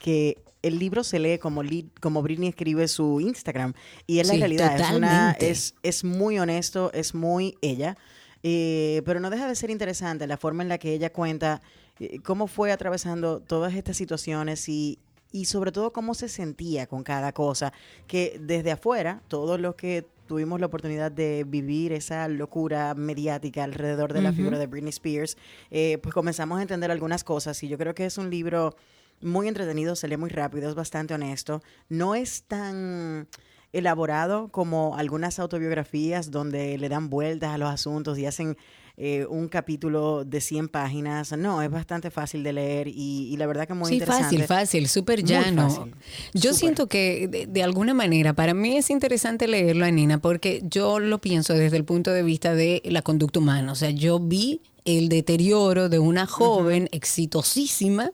que 0.00 0.38
el 0.62 0.78
libro 0.78 1.04
se 1.04 1.18
lee 1.18 1.38
como, 1.38 1.62
li- 1.62 1.90
como 2.00 2.22
Britney 2.22 2.48
escribe 2.48 2.88
su 2.88 3.20
Instagram. 3.20 3.74
Y 4.06 4.18
es 4.20 4.28
la 4.28 4.34
realidad. 4.34 4.74
Es, 4.80 4.90
una, 4.90 5.08
totalmente. 5.34 5.50
es, 5.50 5.74
es 5.82 6.04
muy 6.04 6.38
honesto, 6.38 6.90
es 6.92 7.14
muy 7.14 7.56
ella. 7.60 7.96
eh, 8.42 9.02
pero 9.04 9.20
no 9.20 9.30
deja 9.30 9.46
de 9.48 9.54
ser 9.54 9.70
interesante 9.70 10.26
la 10.26 10.36
forma 10.36 10.62
en 10.62 10.68
la 10.68 10.78
que 10.78 10.92
ella 10.94 11.12
cuenta 11.12 11.60
eh, 12.00 12.18
cómo 12.20 12.46
fue 12.46 12.72
atravesando 12.72 13.40
todas 13.40 13.74
estas 13.74 13.96
situaciones 13.96 14.68
y, 14.68 14.98
y 15.32 15.44
sobre 15.46 15.70
todo 15.72 15.92
cómo 15.92 16.14
se 16.14 16.28
sentía 16.28 16.86
con 16.86 17.02
cada 17.02 17.32
cosa. 17.32 17.72
Que 18.06 18.38
desde 18.40 18.72
afuera, 18.72 19.22
todos 19.28 19.60
los 19.60 19.74
que 19.74 20.06
tuvimos 20.26 20.60
la 20.60 20.66
oportunidad 20.66 21.12
de 21.12 21.44
vivir 21.46 21.92
esa 21.92 22.28
locura 22.28 22.94
mediática 22.94 23.64
alrededor 23.64 24.12
de 24.12 24.22
la 24.22 24.32
figura 24.32 24.58
de 24.58 24.66
Britney 24.66 24.90
Spears, 24.90 25.36
eh, 25.70 25.98
pues 26.02 26.14
comenzamos 26.14 26.58
a 26.58 26.62
entender 26.62 26.90
algunas 26.90 27.24
cosas 27.24 27.62
y 27.62 27.68
yo 27.68 27.78
creo 27.78 27.94
que 27.94 28.06
es 28.06 28.18
un 28.18 28.30
libro 28.30 28.76
muy 29.20 29.48
entretenido, 29.48 29.96
se 29.96 30.08
lee 30.08 30.16
muy 30.16 30.30
rápido, 30.30 30.68
es 30.68 30.74
bastante 30.74 31.14
honesto, 31.14 31.62
no 31.88 32.14
es 32.14 32.44
tan 32.44 33.28
elaborado 33.72 34.48
como 34.48 34.96
algunas 34.96 35.38
autobiografías 35.38 36.30
donde 36.30 36.78
le 36.78 36.88
dan 36.88 37.10
vueltas 37.10 37.50
a 37.50 37.58
los 37.58 37.68
asuntos 37.68 38.18
y 38.18 38.26
hacen 38.26 38.56
eh, 38.96 39.26
un 39.28 39.48
capítulo 39.48 40.24
de 40.24 40.40
100 40.40 40.68
páginas. 40.68 41.32
No, 41.36 41.62
es 41.62 41.70
bastante 41.70 42.10
fácil 42.10 42.42
de 42.44 42.52
leer 42.52 42.88
y, 42.88 43.28
y 43.32 43.36
la 43.36 43.46
verdad 43.46 43.66
que 43.66 43.74
muy 43.74 43.88
sí, 43.88 43.94
interesante. 43.94 44.24
fácil, 44.24 44.44
fácil, 44.44 44.88
súper 44.88 45.24
llano. 45.24 45.68
fácil, 45.68 45.94
Yo 46.32 46.52
siento 46.52 46.86
que 46.86 47.26
de, 47.28 47.46
de 47.46 47.62
alguna 47.62 47.92
manera 47.94 48.34
para 48.34 48.54
mí 48.54 48.76
es 48.76 48.90
interesante 48.90 49.48
leerlo, 49.48 49.84
Anina, 49.84 50.18
porque 50.18 50.62
yo 50.64 51.00
lo 51.00 51.20
pienso 51.20 51.54
desde 51.54 51.76
el 51.76 51.84
punto 51.84 52.12
de 52.12 52.22
vista 52.22 52.54
de 52.54 52.82
la 52.84 53.02
conducta 53.02 53.40
humana. 53.40 53.72
O 53.72 53.74
sea, 53.74 53.90
yo 53.90 54.20
vi 54.20 54.60
el 54.84 55.08
deterioro 55.08 55.88
de 55.88 55.98
una 55.98 56.26
joven 56.26 56.88
exitosísima 56.92 58.10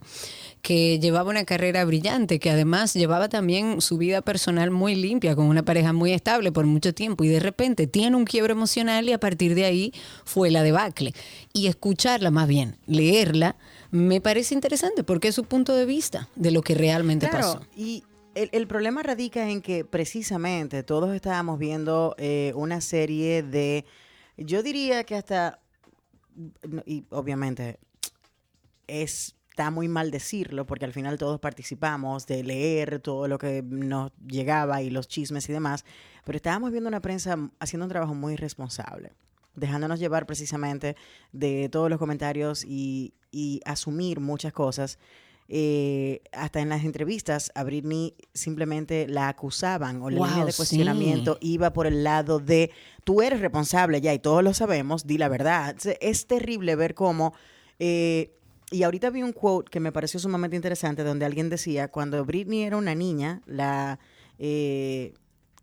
que 0.62 0.98
llevaba 1.00 1.30
una 1.30 1.44
carrera 1.44 1.84
brillante, 1.86 2.38
que 2.38 2.50
además 2.50 2.92
llevaba 2.92 3.28
también 3.30 3.80
su 3.80 3.96
vida 3.96 4.20
personal 4.20 4.70
muy 4.70 4.94
limpia, 4.94 5.34
con 5.34 5.46
una 5.46 5.62
pareja 5.64 5.92
muy 5.94 6.12
estable 6.12 6.52
por 6.52 6.66
mucho 6.66 6.92
tiempo, 6.92 7.24
y 7.24 7.28
de 7.28 7.40
repente 7.40 7.86
tiene 7.86 8.14
un 8.16 8.24
quiebre 8.26 8.52
emocional 8.52 9.08
y 9.08 9.12
a 9.12 9.18
partir 9.18 9.54
de 9.54 9.64
ahí 9.64 9.92
fue 10.24 10.50
la 10.50 10.62
debacle. 10.62 11.14
Y 11.54 11.66
escucharla, 11.68 12.30
más 12.30 12.46
bien, 12.46 12.76
leerla, 12.86 13.56
me 13.90 14.20
parece 14.20 14.54
interesante 14.54 15.02
porque 15.02 15.28
es 15.28 15.34
su 15.34 15.44
punto 15.44 15.74
de 15.74 15.86
vista 15.86 16.28
de 16.36 16.50
lo 16.50 16.60
que 16.60 16.74
realmente 16.74 17.26
Claro, 17.28 17.54
pasó. 17.54 17.66
y 17.74 18.04
el, 18.34 18.50
el 18.52 18.66
problema 18.66 19.02
radica 19.02 19.48
en 19.48 19.62
que 19.62 19.84
precisamente 19.86 20.82
todos 20.82 21.14
estábamos 21.14 21.58
viendo 21.58 22.14
eh, 22.18 22.52
una 22.54 22.80
serie 22.82 23.42
de, 23.42 23.86
yo 24.36 24.62
diría 24.62 25.04
que 25.04 25.14
hasta, 25.16 25.58
y 26.86 27.04
obviamente 27.10 27.78
es, 28.86 29.36
está 29.50 29.70
muy 29.70 29.88
mal 29.88 30.10
decirlo, 30.10 30.66
porque 30.66 30.84
al 30.84 30.92
final 30.92 31.18
todos 31.18 31.40
participamos 31.40 32.26
de 32.26 32.42
leer 32.42 33.00
todo 33.00 33.28
lo 33.28 33.38
que 33.38 33.62
nos 33.62 34.12
llegaba 34.26 34.82
y 34.82 34.90
los 34.90 35.08
chismes 35.08 35.48
y 35.48 35.52
demás, 35.52 35.84
pero 36.24 36.36
estábamos 36.36 36.70
viendo 36.70 36.88
una 36.88 37.00
prensa 37.00 37.36
haciendo 37.58 37.84
un 37.86 37.90
trabajo 37.90 38.14
muy 38.14 38.36
responsable 38.36 39.12
dejándonos 39.54 39.98
llevar 40.00 40.26
precisamente 40.26 40.96
de 41.32 41.68
todos 41.68 41.90
los 41.90 41.98
comentarios 41.98 42.64
y, 42.64 43.14
y 43.30 43.60
asumir 43.64 44.20
muchas 44.20 44.52
cosas. 44.52 44.98
Eh, 45.52 46.22
hasta 46.30 46.60
en 46.60 46.68
las 46.68 46.84
entrevistas 46.84 47.50
a 47.56 47.64
Britney 47.64 48.14
simplemente 48.34 49.08
la 49.08 49.26
acusaban 49.28 50.00
o 50.00 50.08
la 50.08 50.18
Wow, 50.18 50.26
línea 50.28 50.44
de 50.44 50.52
sí. 50.52 50.58
cuestionamiento 50.58 51.38
iba 51.40 51.72
por 51.72 51.88
el 51.88 52.04
lado 52.04 52.38
de 52.38 52.70
tú 53.02 53.20
eres 53.20 53.40
responsable 53.40 54.00
ya 54.00 54.14
y 54.14 54.20
todos 54.20 54.44
lo 54.44 54.54
sabemos, 54.54 55.08
di 55.08 55.18
la 55.18 55.28
verdad. 55.28 55.74
Es 56.00 56.26
terrible 56.28 56.76
ver 56.76 56.94
cómo... 56.94 57.34
eh, 57.80 58.30
y 58.70 58.84
ahorita 58.84 59.10
vi 59.10 59.24
un 59.24 59.32
quote 59.32 59.68
que 59.68 59.80
me 59.80 59.90
pareció 59.90 60.20
sumamente 60.20 60.54
interesante 60.54 61.02
donde 61.02 61.24
alguien 61.26 61.50
decía, 61.50 61.88
cuando 61.88 62.24
Britney 62.24 62.62
era 62.62 62.76
una 62.76 62.94
niña, 62.94 63.42
la... 63.46 63.98
eh, 64.38 65.14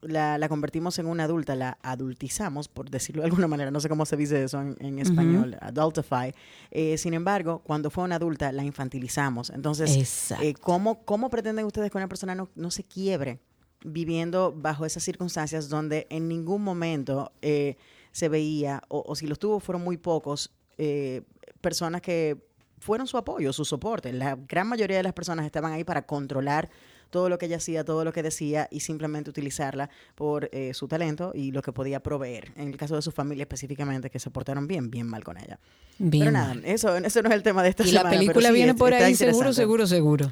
la, 0.01 0.37
la 0.37 0.49
convertimos 0.49 0.99
en 0.99 1.07
una 1.07 1.23
adulta, 1.23 1.55
la 1.55 1.77
adultizamos, 1.81 2.67
por 2.67 2.89
decirlo 2.89 3.21
de 3.21 3.27
alguna 3.27 3.47
manera, 3.47 3.71
no 3.71 3.79
sé 3.79 3.89
cómo 3.89 4.05
se 4.05 4.15
dice 4.15 4.43
eso 4.43 4.61
en, 4.61 4.75
en 4.79 4.99
español, 4.99 5.57
adultify. 5.61 6.33
Eh, 6.71 6.97
sin 6.97 7.13
embargo, 7.13 7.61
cuando 7.63 7.89
fue 7.89 8.03
una 8.03 8.15
adulta, 8.15 8.51
la 8.51 8.63
infantilizamos. 8.63 9.49
Entonces, 9.49 10.31
eh, 10.41 10.53
¿cómo, 10.53 11.03
¿cómo 11.03 11.29
pretenden 11.29 11.65
ustedes 11.65 11.91
que 11.91 11.97
una 11.97 12.07
persona 12.07 12.35
no, 12.35 12.49
no 12.55 12.71
se 12.71 12.83
quiebre 12.83 13.39
viviendo 13.83 14.53
bajo 14.55 14.85
esas 14.85 15.03
circunstancias 15.03 15.69
donde 15.69 16.07
en 16.09 16.27
ningún 16.27 16.63
momento 16.63 17.31
eh, 17.41 17.77
se 18.11 18.29
veía, 18.29 18.81
o, 18.87 19.03
o 19.05 19.15
si 19.15 19.27
los 19.27 19.39
tuvo 19.39 19.59
fueron 19.59 19.83
muy 19.83 19.97
pocos, 19.97 20.51
eh, 20.77 21.23
personas 21.61 22.01
que 22.01 22.37
fueron 22.79 23.07
su 23.07 23.17
apoyo, 23.17 23.51
su 23.53 23.65
soporte. 23.65 24.13
La 24.13 24.35
gran 24.35 24.67
mayoría 24.67 24.97
de 24.97 25.03
las 25.03 25.13
personas 25.13 25.45
estaban 25.45 25.73
ahí 25.73 25.83
para 25.83 26.05
controlar 26.05 26.69
todo 27.09 27.29
lo 27.29 27.37
que 27.37 27.45
ella 27.47 27.57
hacía, 27.57 27.83
todo 27.83 28.03
lo 28.03 28.13
que 28.13 28.23
decía 28.23 28.67
y 28.71 28.81
simplemente 28.81 29.29
utilizarla 29.29 29.89
por 30.15 30.49
eh, 30.51 30.73
su 30.73 30.87
talento 30.87 31.31
y 31.33 31.51
lo 31.51 31.61
que 31.61 31.71
podía 31.71 32.01
proveer. 32.01 32.51
En 32.55 32.67
el 32.69 32.77
caso 32.77 32.95
de 32.95 33.01
su 33.01 33.11
familia 33.11 33.43
específicamente, 33.43 34.09
que 34.09 34.19
se 34.19 34.29
portaron 34.29 34.67
bien, 34.67 34.89
bien 34.91 35.07
mal 35.07 35.23
con 35.23 35.37
ella. 35.37 35.59
Bien 35.99 36.25
pero 36.25 36.31
nada, 36.31 36.53
mal. 36.55 36.65
eso, 36.65 36.95
eso 36.97 37.21
no 37.21 37.29
es 37.29 37.35
el 37.35 37.43
tema 37.43 37.63
de 37.63 37.69
esta 37.69 37.83
Y 37.83 37.87
semana. 37.87 38.03
la 38.03 38.09
pero 38.09 38.19
película 38.21 38.49
sí, 38.49 38.53
viene 38.55 38.73
por 38.75 38.93
ahí 38.93 39.15
seguro, 39.15 39.53
seguro, 39.53 39.87
seguro. 39.87 40.31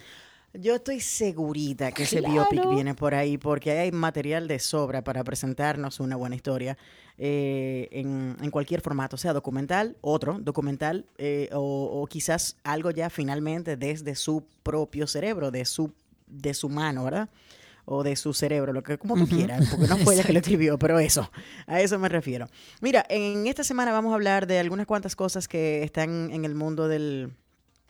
Yo 0.57 0.75
estoy 0.75 1.01
segurita 1.01 1.91
que 1.91 2.03
ese 2.03 2.21
biopic 2.21 2.69
viene 2.69 2.95
por 2.95 3.13
ahí 3.13 3.37
porque 3.37 3.71
hay 3.71 3.91
material 3.91 4.47
de 4.47 4.59
sobra 4.59 5.03
para 5.03 5.21
presentarnos 5.25 5.99
una 5.99 6.15
buena 6.15 6.35
historia 6.37 6.77
eh, 7.17 7.89
en, 7.91 8.37
en 8.41 8.51
cualquier 8.51 8.79
formato, 8.79 9.17
sea 9.17 9.33
documental, 9.33 9.97
otro 9.99 10.37
documental 10.39 11.07
eh, 11.17 11.49
o, 11.51 11.89
o 12.01 12.05
quizás 12.07 12.55
algo 12.63 12.91
ya 12.91 13.09
finalmente 13.09 13.75
desde 13.75 14.15
su 14.15 14.45
propio 14.63 15.07
cerebro, 15.07 15.51
de 15.51 15.65
su, 15.65 15.91
de 16.27 16.53
su 16.53 16.69
mano, 16.69 17.03
¿verdad? 17.03 17.29
O 17.85 18.03
de 18.03 18.15
su 18.15 18.33
cerebro, 18.33 18.73
lo 18.73 18.81
que 18.81 18.97
como 18.97 19.15
tú 19.15 19.27
quieras, 19.27 19.67
porque 19.69 19.87
no 19.87 19.97
fue 20.03 20.15
ella 20.15 20.23
que 20.23 20.33
lo 20.33 20.39
escribió, 20.39 20.79
pero 20.79 20.99
eso, 20.99 21.31
a 21.67 21.81
eso 21.81 21.99
me 21.99 22.09
refiero. 22.09 22.47
Mira, 22.81 23.05
en 23.09 23.45
esta 23.47 23.63
semana 23.63 23.91
vamos 23.91 24.11
a 24.11 24.15
hablar 24.15 24.47
de 24.47 24.59
algunas 24.59 24.87
cuantas 24.87 25.15
cosas 25.15 25.47
que 25.47 25.83
están 25.83 26.31
en 26.31 26.45
el 26.45 26.55
mundo 26.55 26.87
del, 26.87 27.31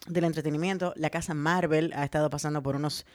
del 0.08 0.24
entretenimiento. 0.26 0.94
La 0.98 1.10
casa 1.10 1.34
Marvel 1.34 1.94
ha 1.96 2.04
estado 2.04 2.30
pasando 2.30 2.62
por 2.62 2.76
unos 2.76 3.06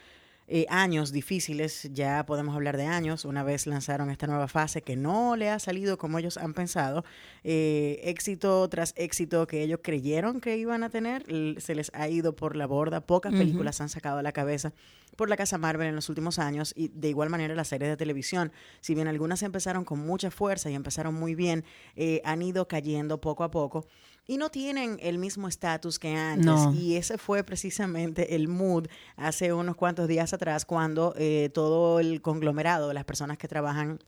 eh, 0.53 0.66
años 0.68 1.12
difíciles, 1.12 1.88
ya 1.92 2.26
podemos 2.26 2.57
hablar 2.57 2.76
de 2.76 2.84
años, 2.84 3.24
una 3.24 3.44
vez 3.44 3.68
lanzaron 3.68 4.11
esta 4.11 4.26
nueva 4.26 4.48
fase 4.48 4.82
que 4.82 4.96
no 4.96 5.36
le 5.36 5.48
ha 5.48 5.61
salido 5.61 5.96
como 5.96 6.18
ellos 6.18 6.38
han 6.38 6.55
pensado, 6.55 7.05
eh, 7.44 8.01
éxito 8.03 8.68
tras 8.68 8.92
éxito 8.96 9.46
que 9.46 9.62
ellos 9.62 9.78
creyeron 9.80 10.40
que 10.40 10.57
iban 10.57 10.82
a 10.82 10.90
tener, 10.90 11.24
se 11.61 11.76
les 11.76 11.92
ha 11.94 12.09
ido 12.09 12.34
por 12.34 12.57
la 12.57 12.66
borda, 12.66 13.01
pocas 13.01 13.32
películas 13.32 13.80
han 13.80 13.88
sacado 13.88 14.18
a 14.18 14.22
la 14.22 14.32
cabeza 14.32 14.72
por 15.16 15.28
la 15.28 15.36
casa 15.36 15.59
Marvel 15.59 15.88
en 15.88 15.94
los 15.94 16.09
últimos 16.09 16.38
años 16.38 16.72
y 16.74 16.88
de 16.88 17.09
igual 17.09 17.30
manera 17.30 17.55
las 17.55 17.68
series 17.68 17.90
de 17.90 17.96
televisión, 17.96 18.53
si 18.80 18.94
bien 18.94 19.07
algunas 19.07 19.42
empezaron 19.42 19.84
con 19.84 20.01
mucha 20.01 20.30
fuerza 20.30 20.70
y 20.70 20.74
empezaron 20.74 21.14
muy 21.14 21.34
bien, 21.34 21.64
eh, 21.94 22.22
han 22.24 22.42
ido 22.42 22.66
cayendo 22.66 23.20
poco 23.20 23.44
a 23.44 23.51
poco 23.51 23.86
y 24.31 24.37
no 24.37 24.49
tienen 24.49 24.97
el 25.03 25.18
mismo 25.18 25.49
estatus 25.49 25.99
que 25.99 26.14
antes. 26.14 26.47
No. 26.47 26.72
Y 26.72 26.95
ese 26.95 27.18
fue 27.18 27.43
precisamente 27.43 28.37
el 28.37 28.47
mood 28.47 28.87
hace 29.16 29.53
unos 29.53 29.74
cuantos 29.74 30.07
días 30.07 30.33
atrás 30.33 30.64
cuando 30.64 31.14
eh, 31.16 31.51
todo 31.53 31.99
el 31.99 32.22
conglomerado, 32.22 32.93
las 32.93 33.05
personas 33.05 33.39
que 33.39 33.49
trabajan 33.49 33.99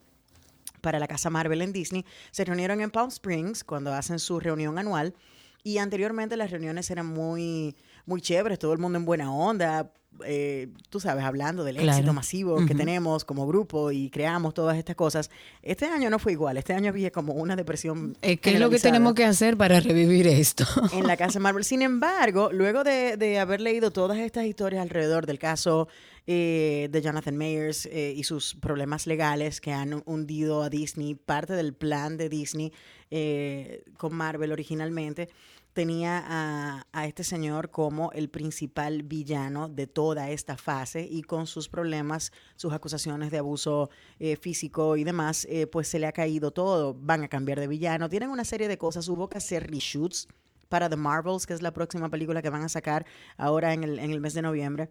para 0.81 1.01
la 1.01 1.09
casa 1.09 1.29
Marvel 1.29 1.61
en 1.61 1.73
Disney, 1.73 2.05
se 2.31 2.45
reunieron 2.45 2.81
en 2.81 2.93
Palm 2.93 3.09
Springs 3.09 3.65
cuando 3.65 3.93
hacen 3.93 4.21
su 4.21 4.39
reunión 4.39 4.79
anual. 4.79 5.13
Y 5.65 5.79
anteriormente 5.79 6.37
las 6.37 6.53
reuniones 6.53 6.89
eran 6.93 7.07
muy, 7.07 7.75
muy 8.07 8.21
chéveres, 8.21 8.59
todo 8.59 8.73
el 8.73 8.79
mundo 8.79 8.99
en 8.99 9.05
buena 9.05 9.33
onda, 9.35 9.93
eh, 10.27 10.69
tú 10.91 11.01
sabes, 11.01 11.25
hablando 11.25 11.65
del 11.65 11.77
Claro. 11.77 11.93
éxito 11.93 12.13
masivo 12.13 12.57
que 12.59 12.65
Ujú. 12.75 12.77
tenemos 12.77 13.25
como 13.25 13.47
grupo 13.47 13.91
y 13.91 14.11
creamos 14.11 14.53
todas 14.53 14.77
estas 14.77 14.95
cosas. 14.95 15.31
Este 15.63 15.87
año 15.87 16.11
no 16.11 16.19
fue 16.19 16.33
igual, 16.33 16.59
este 16.59 16.75
año 16.75 16.91
había 16.91 17.11
como 17.11 17.33
una 17.33 17.57
depresión. 17.57 18.17
Eh, 18.21 18.37
¿Qué 18.37 18.53
es 18.55 18.61
lo 18.61 18.69
que 18.69 18.79
tenemos 18.79 19.15
que 19.15 19.25
hacer 19.25 19.57
para 19.57 19.81
revivir 19.81 20.27
esto? 20.27 20.65
en 20.93 21.07
la 21.07 21.17
casa 21.17 21.41
Marvel. 21.41 21.65
Sin 21.65 21.81
embargo, 21.81 22.51
luego 22.53 22.85
de, 22.85 23.17
de 23.17 23.39
haber 23.39 23.63
leído 23.63 23.91
todas 23.91 24.19
estas 24.19 24.45
historias 24.45 24.83
alrededor 24.83 25.25
del 25.25 25.39
caso 25.39 25.89
eh, 26.27 26.89
de 26.93 27.03
Jonathan 27.03 27.37
Mayers 27.37 27.87
eh, 27.87 28.13
y 28.15 28.23
sus 28.25 28.55
problemas 28.55 29.07
legales 29.07 29.61
que 29.63 29.73
han 29.73 30.03
hundido 30.05 30.63
a 30.63 30.69
Disney, 30.69 31.15
parte 31.15 31.55
del 31.55 31.73
plan 31.75 32.17
de 32.19 32.29
Disney 32.29 32.71
eh, 33.11 33.83
con 33.97 34.15
Marvel 34.15 34.53
originalmente, 34.53 35.31
tenía 35.73 36.23
a, 36.27 36.87
a 36.93 37.07
este 37.07 37.25
señor 37.25 37.71
como 37.71 38.13
el 38.13 38.29
principal 38.29 39.03
villano 39.03 39.69
de 39.69 39.87
toda 39.87 40.31
esta 40.31 40.57
fase 40.57 41.07
y 41.09 41.23
con 41.23 41.47
sus 41.47 41.69
problemas, 41.69 42.33
sus 42.57 42.73
acusaciones 42.73 43.31
de 43.31 43.39
abuso 43.39 43.91
eh, 44.19 44.37
físico 44.37 44.97
y 44.97 45.05
demás, 45.05 45.47
eh, 45.51 45.67
pues 45.67 45.89
se 45.89 45.99
le 45.99 46.07
ha 46.07 46.13
caído 46.13 46.51
todo. 46.51 46.95
Van 46.95 47.23
a 47.23 47.29
cambiar 47.29 47.61
de 47.61 47.69
villano. 47.69 48.09
Tienen 48.09 48.31
una 48.31 48.45
serie 48.45 48.69
de 48.69 48.79
cosas. 48.79 49.09
Hubo 49.09 49.29
que 49.29 49.39
hacer 49.39 49.71
reshoots 49.71 50.29
para 50.69 50.89
The 50.89 50.97
Marvels, 50.97 51.47
que 51.47 51.55
es 51.55 51.63
la 51.63 51.73
próxima 51.73 52.09
película 52.09 52.43
que 52.43 52.51
van 52.51 52.63
a 52.63 52.69
sacar 52.69 53.07
ahora 53.37 53.75
en 53.75 53.85
el, 53.85 53.99
en 53.99 54.11
el 54.11 54.21
mes 54.21 54.35
de 54.35 54.43
noviembre. 54.43 54.91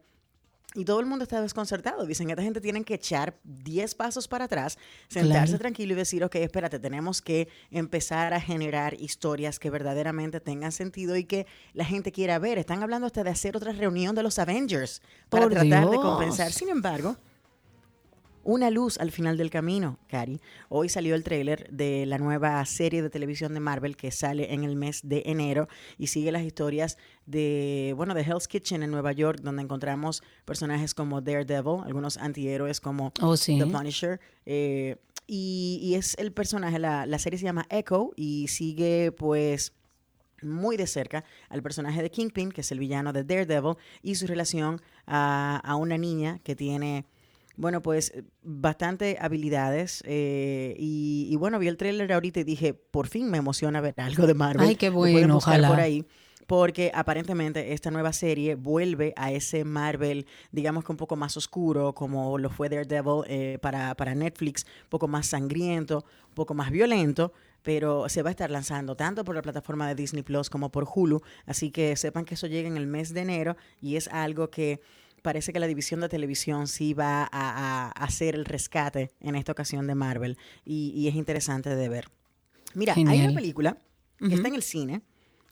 Y 0.74 0.86
todo 0.86 1.02
el 1.02 1.06
mundo 1.06 1.24
está 1.24 1.42
desconcertado. 1.42 2.06
Dicen 2.06 2.28
que 2.28 2.32
esta 2.34 2.44
gente 2.44 2.62
tiene 2.62 2.84
que 2.84 2.94
echar 2.94 3.36
10 3.44 3.94
pasos 3.96 4.28
para 4.30 4.46
atrás, 4.46 4.78
sentarse 5.10 5.48
Claro. 5.48 5.60
tranquilo 5.60 5.94
y 5.94 5.96
decir, 5.98 6.24
ok, 6.24 6.36
espérate, 6.36 6.80
tenemos 6.80 7.22
que 7.22 7.50
empezar 7.72 8.34
a 8.34 8.40
generar 8.40 8.94
historias 8.94 9.60
que 9.60 9.70
verdaderamente 9.70 10.40
tengan 10.40 10.72
sentido 10.72 11.18
y 11.18 11.26
que 11.26 11.46
la 11.74 11.84
gente 11.84 12.14
quiera 12.14 12.40
ver. 12.40 12.58
Están 12.58 12.84
hablando 12.84 13.08
hasta 13.08 13.24
de 13.24 13.32
hacer 13.32 13.58
otra 13.58 13.74
reunión 13.74 14.16
de 14.16 14.24
los 14.24 14.40
Avengers 14.40 15.02
para 15.30 15.44
Por 15.44 15.54
tratar 15.54 15.90
de 15.90 15.98
compensar. 15.98 16.54
Sin 16.54 16.70
embargo, 16.70 17.18
una 18.44 18.70
luz 18.72 18.98
al 19.00 19.12
final 19.12 19.38
del 19.38 19.50
camino, 19.50 20.00
Cari. 20.08 20.40
Hoy 20.70 20.90
salió 20.90 21.16
el 21.16 21.24
tráiler 21.24 21.70
de 21.70 22.06
la 22.06 22.18
nueva 22.18 22.64
serie 22.66 23.02
de 23.02 23.10
televisión 23.10 23.54
de 23.54 23.60
Marvel 23.60 23.96
que 23.96 24.12
sale 24.12 24.54
en 24.54 24.64
el 24.64 24.76
mes 24.76 25.02
de 25.04 25.24
enero 25.26 25.68
y 25.98 26.08
sigue 26.08 26.32
las 26.32 26.44
historias 26.44 26.98
de, 27.26 27.94
bueno, 27.96 28.14
de 28.14 28.22
Hell's 28.22 28.48
Kitchen 28.48 28.84
en 28.84 28.92
Nueva 28.92 29.12
York, 29.12 29.40
donde 29.42 29.62
encontramos 29.62 30.24
personajes 30.46 30.94
como 30.94 31.22
Daredevil, 31.22 31.82
algunos 31.86 32.18
antihéroes 32.18 32.80
como 32.82 33.14
Oh, 33.22 33.38
sí. 33.38 33.58
The 33.60 33.68
Punisher. 33.68 34.20
eh, 34.46 34.98
y, 35.28 35.80
y 35.82 35.96
es 35.96 36.18
el 36.18 36.34
personaje, 36.34 36.78
la, 36.78 37.06
la 37.06 37.18
serie 37.20 37.40
se 37.40 37.46
llama 37.46 37.66
Echo 37.70 38.12
y 38.18 38.48
sigue 38.50 39.14
pues 39.14 39.72
muy 40.42 40.76
de 40.76 40.88
cerca 40.88 41.24
al 41.50 41.62
personaje 41.62 42.02
de 42.02 42.10
Kingpin, 42.10 42.52
que 42.52 42.62
es 42.62 42.72
el 42.72 42.80
villano 42.80 43.14
de 43.14 43.24
Daredevil, 43.24 43.76
y 44.02 44.16
su 44.16 44.26
relación 44.28 44.82
a, 45.06 45.62
a 45.64 45.76
una 45.76 45.98
niña 45.98 46.40
que 46.44 46.56
tiene, 46.56 47.06
bueno, 47.58 47.82
pues 47.82 48.14
bastante 48.42 49.18
habilidades. 49.20 50.04
eh, 50.06 50.76
y, 50.78 51.28
y 51.30 51.36
bueno, 51.36 51.60
vi 51.60 51.68
el 51.68 51.78
tráiler 51.78 52.12
ahorita 52.12 52.40
y 52.40 52.44
dije, 52.44 52.74
por 52.74 53.08
fin 53.08 53.30
me 53.30 53.38
emociona 53.38 53.82
ver 53.82 53.94
algo 53.98 54.28
de 54.28 54.34
Marvel. 54.34 54.68
Ay, 54.68 54.76
qué 54.76 54.90
bueno, 54.90 55.38
ojalá. 55.38 55.70
por 55.70 55.80
ahí. 55.80 56.06
Porque 56.48 56.92
aparentemente 56.94 57.72
esta 57.72 57.92
nueva 57.92 58.12
serie 58.12 58.56
vuelve 58.56 59.14
a 59.16 59.32
ese 59.32 59.64
Marvel, 59.64 60.26
digamos 60.52 60.84
que 60.84 60.92
un 60.92 60.98
poco 60.98 61.16
más 61.16 61.38
oscuro, 61.38 61.94
como 61.94 62.38
lo 62.38 62.50
fue 62.50 62.68
Daredevil 62.68 63.24
eh, 63.28 63.58
para, 63.62 63.96
para 63.96 64.16
Netflix, 64.16 64.66
un 64.84 64.90
poco 64.90 65.08
más 65.08 65.28
sangriento, 65.28 66.04
un 66.28 66.34
poco 66.34 66.54
más 66.54 66.70
violento, 66.72 67.32
pero 67.62 68.10
se 68.10 68.22
va 68.22 68.30
a 68.30 68.32
estar 68.32 68.52
lanzando 68.52 68.96
tanto 68.96 69.24
por 69.24 69.34
la 69.34 69.42
plataforma 69.42 69.88
de 69.88 69.96
Disney 69.96 70.24
Plus 70.24 70.50
como 70.50 70.72
por 70.72 70.86
Hulu. 70.94 71.22
Así 71.46 71.72
que 71.72 71.96
sepan 71.96 72.26
que 72.26 72.34
eso 72.34 72.48
llega 72.48 72.68
en 72.68 72.76
el 72.76 72.88
mes 72.88 73.14
de 73.14 73.22
enero 73.22 73.56
y 73.80 73.96
es 73.96 74.10
algo 74.10 74.50
que 74.50 74.82
parece 75.22 75.54
que 75.54 75.60
la 75.60 75.68
división 75.68 76.00
de 76.02 76.10
televisión 76.10 76.68
sí 76.68 76.94
va 76.94 77.24
a, 77.24 77.28
a- 77.32 77.86
a 77.88 77.90
hacer 78.04 78.36
el 78.36 78.46
rescate 78.46 79.12
en 79.20 79.36
esta 79.36 79.52
ocasión 79.52 79.88
de 79.88 79.96
Marvel 79.96 80.38
y, 80.66 80.92
y 80.96 81.08
es 81.08 81.16
interesante 81.16 81.76
de 81.76 81.90
ver. 81.90 82.10
Mira, 82.74 82.94
hay 82.94 83.04
Genial. 83.06 83.26
una 83.32 83.36
película 83.40 83.78
que 84.20 84.34
está 84.36 84.48
en 84.48 84.56
el 84.56 84.64
cine 84.64 85.02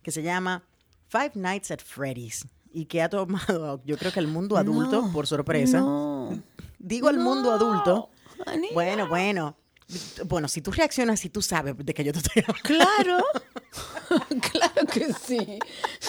que 0.03 0.11
se 0.11 0.24
llama 0.24 0.63
Five 1.07 1.32
Nights 1.36 1.72
at 1.72 1.80
Freddy's 1.84 2.47
y 2.72 2.86
que 2.86 3.01
ha 3.01 3.09
tomado, 3.09 3.82
yo 3.86 3.97
creo 3.97 4.11
que 4.11 4.20
el 4.20 4.28
mundo 4.28 4.57
adulto 4.57 5.01
No, 5.01 5.11
por 5.11 5.28
sorpresa. 5.28 5.80
no. 5.80 6.41
Digo 6.78 7.09
el 7.09 7.17
mundo 7.20 7.51
adulto. 7.51 8.09
Anita. 8.45 8.74
Bueno, 8.74 9.07
bueno. 9.09 9.57
Bueno, 10.25 10.47
si 10.47 10.61
tú 10.61 10.71
reaccionas, 10.71 11.19
si 11.19 11.29
tú 11.29 11.41
sabes 11.41 11.75
de 11.77 11.93
que 11.93 12.03
yo 12.03 12.13
te 12.13 12.19
estoy 12.19 12.43
hablando. 12.47 12.63
Claro. 12.63 13.23
claro 14.51 14.87
que 14.91 15.13
sí. 15.13 15.59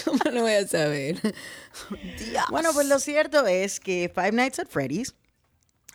¿Cómo 0.05 0.19
no 0.31 0.41
voy 0.41 0.53
a 0.53 0.67
saber? 0.67 1.19
Dios. 2.19 2.43
Bueno, 2.49 2.69
pues 2.73 2.87
lo 2.87 2.99
cierto 2.99 3.45
es 3.47 3.79
que 3.79 4.11
Five 4.13 4.33
Nights 4.33 4.59
at 4.59 4.67
Freddy's, 4.67 5.15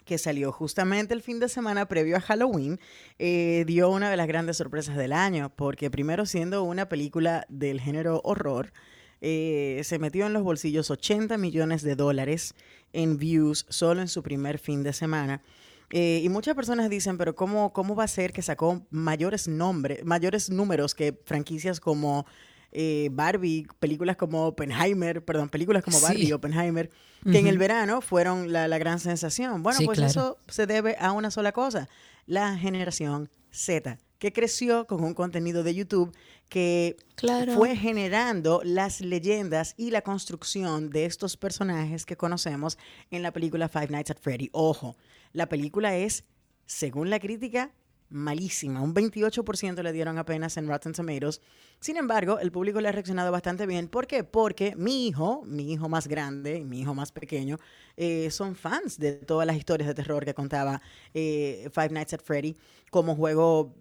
que 0.05 0.19
salió 0.19 0.53
justamente 0.53 1.15
el 1.15 1.23
fin 1.23 1.39
de 1.39 1.49
semana 1.49 1.87
previo 1.87 2.17
a 2.17 2.21
Halloween, 2.21 2.81
eh, 3.19 3.65
dio 3.67 3.91
una 3.91 4.11
de 4.11 4.17
las 4.17 4.27
grandes 4.27 4.57
sorpresas 4.57 4.97
del 4.97 5.13
año, 5.13 5.53
porque 5.55 5.91
primero 5.91 6.27
siendo 6.27 6.63
una 6.65 6.89
película 6.89 7.47
del 7.49 7.81
género 7.81 8.21
horror, 8.25 8.73
eh, 9.21 9.81
se 9.85 9.99
metió 9.99 10.27
en 10.27 10.33
los 10.33 10.43
bolsillos 10.43 10.91
80 10.91 11.39
millones 11.39 11.83
de 11.83 11.97
dólares 11.97 12.55
en 12.93 13.17
views 13.17 13.67
solo 13.69 14.01
en 14.01 14.09
su 14.09 14.23
primer 14.23 14.59
fin 14.59 14.83
de 14.83 14.93
semana. 14.93 15.43
Eh, 15.91 16.21
y 16.25 16.29
muchas 16.29 16.55
personas 16.57 16.91
dicen, 16.91 17.17
pero 17.17 17.35
¿cómo, 17.35 17.73
¿cómo 17.73 17.95
va 17.95 18.05
a 18.05 18.09
ser 18.09 18.33
que 18.33 18.43
sacó 18.43 18.85
mayores 18.91 19.47
nombres, 19.49 20.05
mayores 20.05 20.51
números 20.51 20.95
que 20.95 21.17
franquicias 21.25 21.79
como 21.81 22.27
eh, 22.73 23.09
Barbie, 23.13 23.67
películas 23.79 24.17
como 24.17 24.47
Oppenheimer, 24.49 25.25
perdón, 25.25 25.49
películas 25.49 25.83
como 25.85 26.01
Barbie 26.01 26.23
Sí. 26.23 26.29
y 26.29 26.33
Oppenheimer, 26.33 26.91
que 27.31 27.39
en 27.39 27.47
el 27.47 27.57
verano 27.59 28.01
fueron 28.01 28.53
la, 28.53 28.69
la 28.69 28.79
gran 28.79 28.99
sensación? 29.01 29.63
Bueno, 29.63 29.79
Sí, 29.79 29.87
pues 29.87 29.99
claro. 29.99 30.11
eso 30.11 30.39
se 30.49 30.67
debe 30.67 30.97
a 30.99 31.13
una 31.13 31.31
sola 31.31 31.53
cosa, 31.53 31.89
la 32.27 32.57
generación 32.59 33.31
Z, 33.51 33.99
que 34.19 34.33
creció 34.33 34.87
con 34.87 35.05
un 35.05 35.15
contenido 35.15 35.63
de 35.63 35.75
YouTube 35.75 36.15
que 36.49 36.97
Claro. 37.15 37.55
fue 37.55 37.77
generando 37.77 38.61
las 38.65 39.01
leyendas 39.01 39.75
y 39.77 39.91
la 39.91 40.03
construcción 40.03 40.91
de 40.91 41.07
estos 41.07 41.37
personajes 41.37 42.05
que 42.05 42.17
conocemos 42.17 42.77
en 43.11 43.23
la 43.23 43.33
película 43.33 43.69
Five 43.69 43.89
Nights 43.89 44.11
at 44.11 44.19
Freddy. 44.21 44.51
Ojo, 44.53 44.97
la 45.37 45.51
película 45.51 45.95
es, 45.97 46.25
según 46.65 47.11
la 47.11 47.21
crítica, 47.21 47.75
malísima. 48.09 48.81
Un 48.81 48.95
28% 48.95 49.83
le 49.83 49.93
dieron 49.93 50.17
apenas 50.17 50.57
en 50.57 50.67
Rotten 50.67 50.95
Tomatoes. 50.95 51.43
Sin 51.79 51.99
embargo, 51.99 52.39
el 52.39 52.51
público 52.51 52.81
le 52.81 52.89
ha 52.89 52.93
reaccionado 52.93 53.31
bastante 53.31 53.67
bien. 53.67 53.89
¿Por 53.89 54.07
qué? 54.07 54.25
Porque 54.25 54.75
mi 54.77 55.07
hijo, 55.07 55.43
mi 55.45 55.75
hijo 55.75 55.91
más 55.91 56.09
grande 56.09 56.57
y 56.57 56.65
mi 56.65 56.81
hijo 56.81 56.95
más 56.95 57.13
pequeño, 57.13 57.59
eh, 57.99 58.31
son 58.31 58.57
fans 58.57 58.99
de 58.99 59.13
todas 59.13 59.47
las 59.47 59.57
historias 59.57 59.89
de 59.89 59.95
terror 59.95 60.25
que 60.25 60.33
contaba 60.33 60.81
eh, 61.13 61.69
Five 61.71 61.91
Nights 61.91 62.15
at 62.15 62.23
Freddy 62.23 62.57
como 62.91 63.15
juego, 63.15 63.75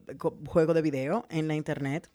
juego 0.48 0.74
de 0.74 0.82
video 0.82 1.26
en 1.30 1.48
la 1.48 1.56
internet 1.56 2.12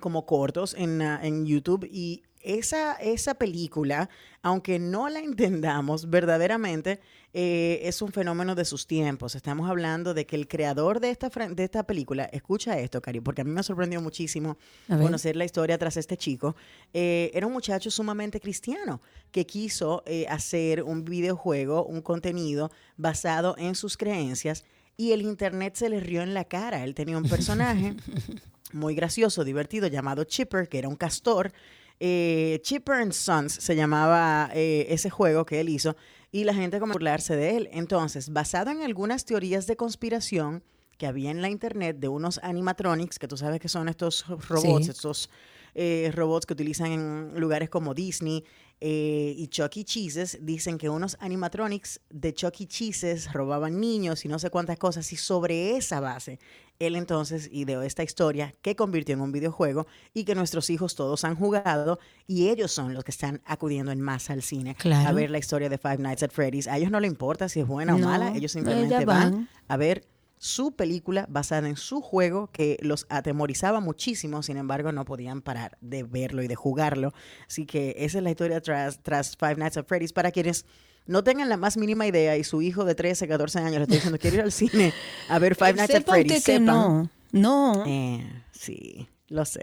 como 0.00 0.26
cortos 0.26 0.74
en, 0.74 1.02
ah, 1.02 1.20
en 1.22 1.46
YouTube 1.46 1.86
y 1.88 2.22
esa, 2.42 2.94
esa 2.94 3.34
película, 3.34 4.08
aunque 4.42 4.78
no 4.78 5.08
la 5.08 5.20
entendamos 5.20 6.10
verdaderamente, 6.10 7.00
eh, 7.34 7.80
es 7.84 8.02
un 8.02 8.12
fenómeno 8.12 8.54
de 8.54 8.64
sus 8.64 8.86
tiempos. 8.86 9.34
Estamos 9.34 9.68
hablando 9.70 10.12
de 10.14 10.26
que 10.26 10.36
el 10.36 10.48
creador 10.48 11.00
de 11.00 11.10
esta, 11.10 11.28
de 11.28 11.64
esta 11.64 11.84
película, 11.84 12.24
escucha 12.24 12.78
esto, 12.78 13.00
Cari, 13.00 13.20
porque 13.20 13.40
a 13.40 13.44
mí 13.44 13.50
me 13.50 13.62
sorprendió 13.62 14.00
muchísimo 14.00 14.58
conocer 14.86 15.36
la 15.36 15.44
historia 15.44 15.78
tras 15.78 15.96
este 15.96 16.16
chico. 16.16 16.54
Eh, 16.92 17.30
era 17.32 17.46
un 17.46 17.52
muchacho 17.52 17.90
sumamente 17.90 18.40
cristiano 18.40 19.00
que 19.30 19.46
quiso 19.46 20.02
eh, 20.06 20.26
hacer 20.28 20.82
un 20.82 21.04
videojuego, 21.04 21.84
un 21.86 22.02
contenido 22.02 22.70
basado 22.96 23.54
en 23.56 23.74
sus 23.74 23.96
creencias 23.96 24.64
y 24.96 25.12
el 25.12 25.22
internet 25.22 25.74
se 25.74 25.88
le 25.88 26.00
rió 26.00 26.22
en 26.22 26.34
la 26.34 26.44
cara. 26.44 26.84
Él 26.84 26.94
tenía 26.94 27.16
un 27.16 27.28
personaje 27.28 27.94
muy 28.72 28.94
gracioso, 28.94 29.44
divertido, 29.44 29.86
llamado 29.86 30.24
Chipper, 30.24 30.68
que 30.68 30.78
era 30.78 30.88
un 30.88 30.96
castor. 30.96 31.52
Eh, 32.00 32.60
Chipper 32.62 32.96
and 32.96 33.12
Sons 33.12 33.52
se 33.52 33.76
llamaba 33.76 34.50
eh, 34.54 34.86
ese 34.88 35.08
juego 35.08 35.46
que 35.46 35.60
él 35.60 35.68
hizo 35.68 35.96
y 36.32 36.44
la 36.44 36.54
gente 36.54 36.80
como 36.80 36.92
a 36.92 36.94
burlarse 36.94 37.36
de 37.36 37.56
él. 37.56 37.68
Entonces, 37.72 38.30
basado 38.32 38.70
en 38.70 38.82
algunas 38.82 39.24
teorías 39.24 39.66
de 39.66 39.76
conspiración 39.76 40.64
que 40.98 41.06
había 41.06 41.30
en 41.30 41.42
la 41.42 41.48
internet 41.50 41.98
de 41.98 42.08
unos 42.08 42.38
animatronics, 42.42 43.18
que 43.18 43.28
tú 43.28 43.36
sabes 43.36 43.60
que 43.60 43.68
son 43.68 43.88
estos 43.88 44.26
robots, 44.48 44.84
Sí. 44.86 44.90
estos 44.90 45.30
eh, 45.74 46.10
robots 46.14 46.44
que 46.46 46.52
utilizan 46.52 46.92
en 46.92 47.40
lugares 47.40 47.70
como 47.70 47.94
Disney 47.94 48.44
eh, 48.84 49.32
y 49.36 49.46
Chuck 49.46 49.76
E. 49.76 49.84
Cheese's, 49.84 50.38
dicen 50.42 50.76
que 50.76 50.88
unos 50.88 51.16
animatronics 51.20 52.00
de 52.10 52.34
Chuck 52.34 52.60
E. 52.60 52.66
Cheese's 52.66 53.32
robaban 53.32 53.78
niños 53.80 54.24
y 54.24 54.28
no 54.28 54.40
sé 54.40 54.50
cuántas 54.50 54.76
cosas, 54.76 55.12
y 55.12 55.16
sobre 55.16 55.76
esa 55.76 56.00
base, 56.00 56.40
él 56.80 56.96
entonces 56.96 57.48
ideó 57.52 57.82
esta 57.82 58.02
historia 58.02 58.52
que 58.60 58.74
convirtió 58.74 59.14
en 59.14 59.20
un 59.20 59.30
videojuego 59.30 59.86
y 60.14 60.24
que 60.24 60.34
nuestros 60.34 60.68
hijos 60.68 60.96
todos 60.96 61.22
han 61.22 61.36
jugado 61.36 62.00
y 62.26 62.48
ellos 62.48 62.72
son 62.72 62.92
los 62.92 63.04
que 63.04 63.12
están 63.12 63.40
acudiendo 63.44 63.92
en 63.92 64.00
masa 64.00 64.32
al 64.32 64.42
cine 64.42 64.70
a 64.72 64.74
Claro. 64.74 65.14
ver 65.14 65.30
la 65.30 65.38
historia 65.38 65.68
de 65.68 65.78
Five 65.78 65.98
Nights 65.98 66.24
at 66.24 66.30
Freddy's. 66.32 66.66
A 66.66 66.78
ellos 66.78 66.90
no 66.90 66.98
les 66.98 67.08
importa 67.10 67.48
si 67.48 67.60
es 67.60 67.66
buena 67.68 67.94
o 67.94 67.98
mala, 67.98 68.34
ellos 68.36 68.50
simplemente 68.50 69.04
van. 69.04 69.48
a 69.68 69.76
ver 69.76 70.04
su 70.44 70.72
película 70.72 71.24
basada 71.28 71.68
en 71.68 71.76
su 71.76 72.00
juego 72.00 72.48
que 72.50 72.76
los 72.82 73.06
atemorizaba 73.08 73.78
muchísimo, 73.78 74.42
sin 74.42 74.56
embargo 74.56 74.90
no 74.90 75.04
podían 75.04 75.40
parar 75.40 75.78
de 75.80 76.02
verlo 76.02 76.42
y 76.42 76.48
de 76.48 76.56
jugarlo. 76.56 77.14
Así 77.46 77.64
que 77.64 77.94
esa 77.96 78.18
es 78.18 78.24
la 78.24 78.30
historia 78.32 78.60
tras, 78.60 78.98
tras 79.04 79.36
Five 79.36 79.54
Nights 79.54 79.76
at 79.76 79.86
Freddy's 79.86 80.12
para 80.12 80.32
quienes 80.32 80.66
no 81.06 81.22
tengan 81.22 81.48
la 81.48 81.56
más 81.56 81.76
mínima 81.76 82.08
idea 82.08 82.36
y 82.36 82.42
su 82.42 82.60
hijo 82.60 82.84
de 82.84 82.96
13, 82.96 83.28
14 83.28 83.60
años 83.60 83.76
le 83.76 83.82
está 83.82 83.94
diciendo 83.94 84.18
quiero 84.18 84.36
ir 84.38 84.42
al 84.42 84.50
cine 84.50 84.92
a 85.28 85.38
ver 85.38 85.54
Five 85.54 85.74
Nights 85.74 85.94
at 85.94 86.04
Freddy's. 86.04 86.44
que 86.44 86.52
sepan- 86.58 86.64
no. 86.64 87.10
No. 87.30 87.84
Eh, 87.86 88.28
sí, 88.50 89.08
lo 89.28 89.44
sé. 89.44 89.62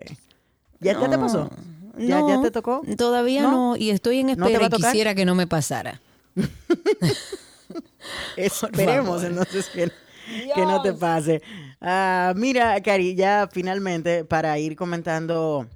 ¿Ya, 0.80 0.94
ya 0.94 1.10
te 1.10 1.18
No. 1.18 1.20
pasó? 1.20 1.50
¿Ya, 1.98 2.20
no, 2.22 2.30
ya 2.30 2.42
te 2.42 2.52
tocó? 2.52 2.84
Todavía 2.98 3.42
¿No? 3.42 3.52
no, 3.52 3.76
y 3.76 3.90
estoy 3.90 4.20
en 4.20 4.28
¿No 4.38 4.48
espera 4.48 4.68
y 4.68 4.70
quisiera 4.70 5.14
que 5.14 5.26
no 5.26 5.36
me 5.36 5.46
pasara. 5.46 6.00
Esperemos 8.38 9.24
entonces 9.24 9.68
que, 9.68 9.92
que 10.56 10.62
no 10.62 10.82
te 10.82 10.94
pase. 10.94 11.42
Ah, 11.82 12.34
mira, 12.36 12.82
Cari, 12.82 13.16
ya 13.16 13.48
finalmente 13.52 14.26
para 14.26 14.58
ir 14.60 14.76
comentando 14.76 15.68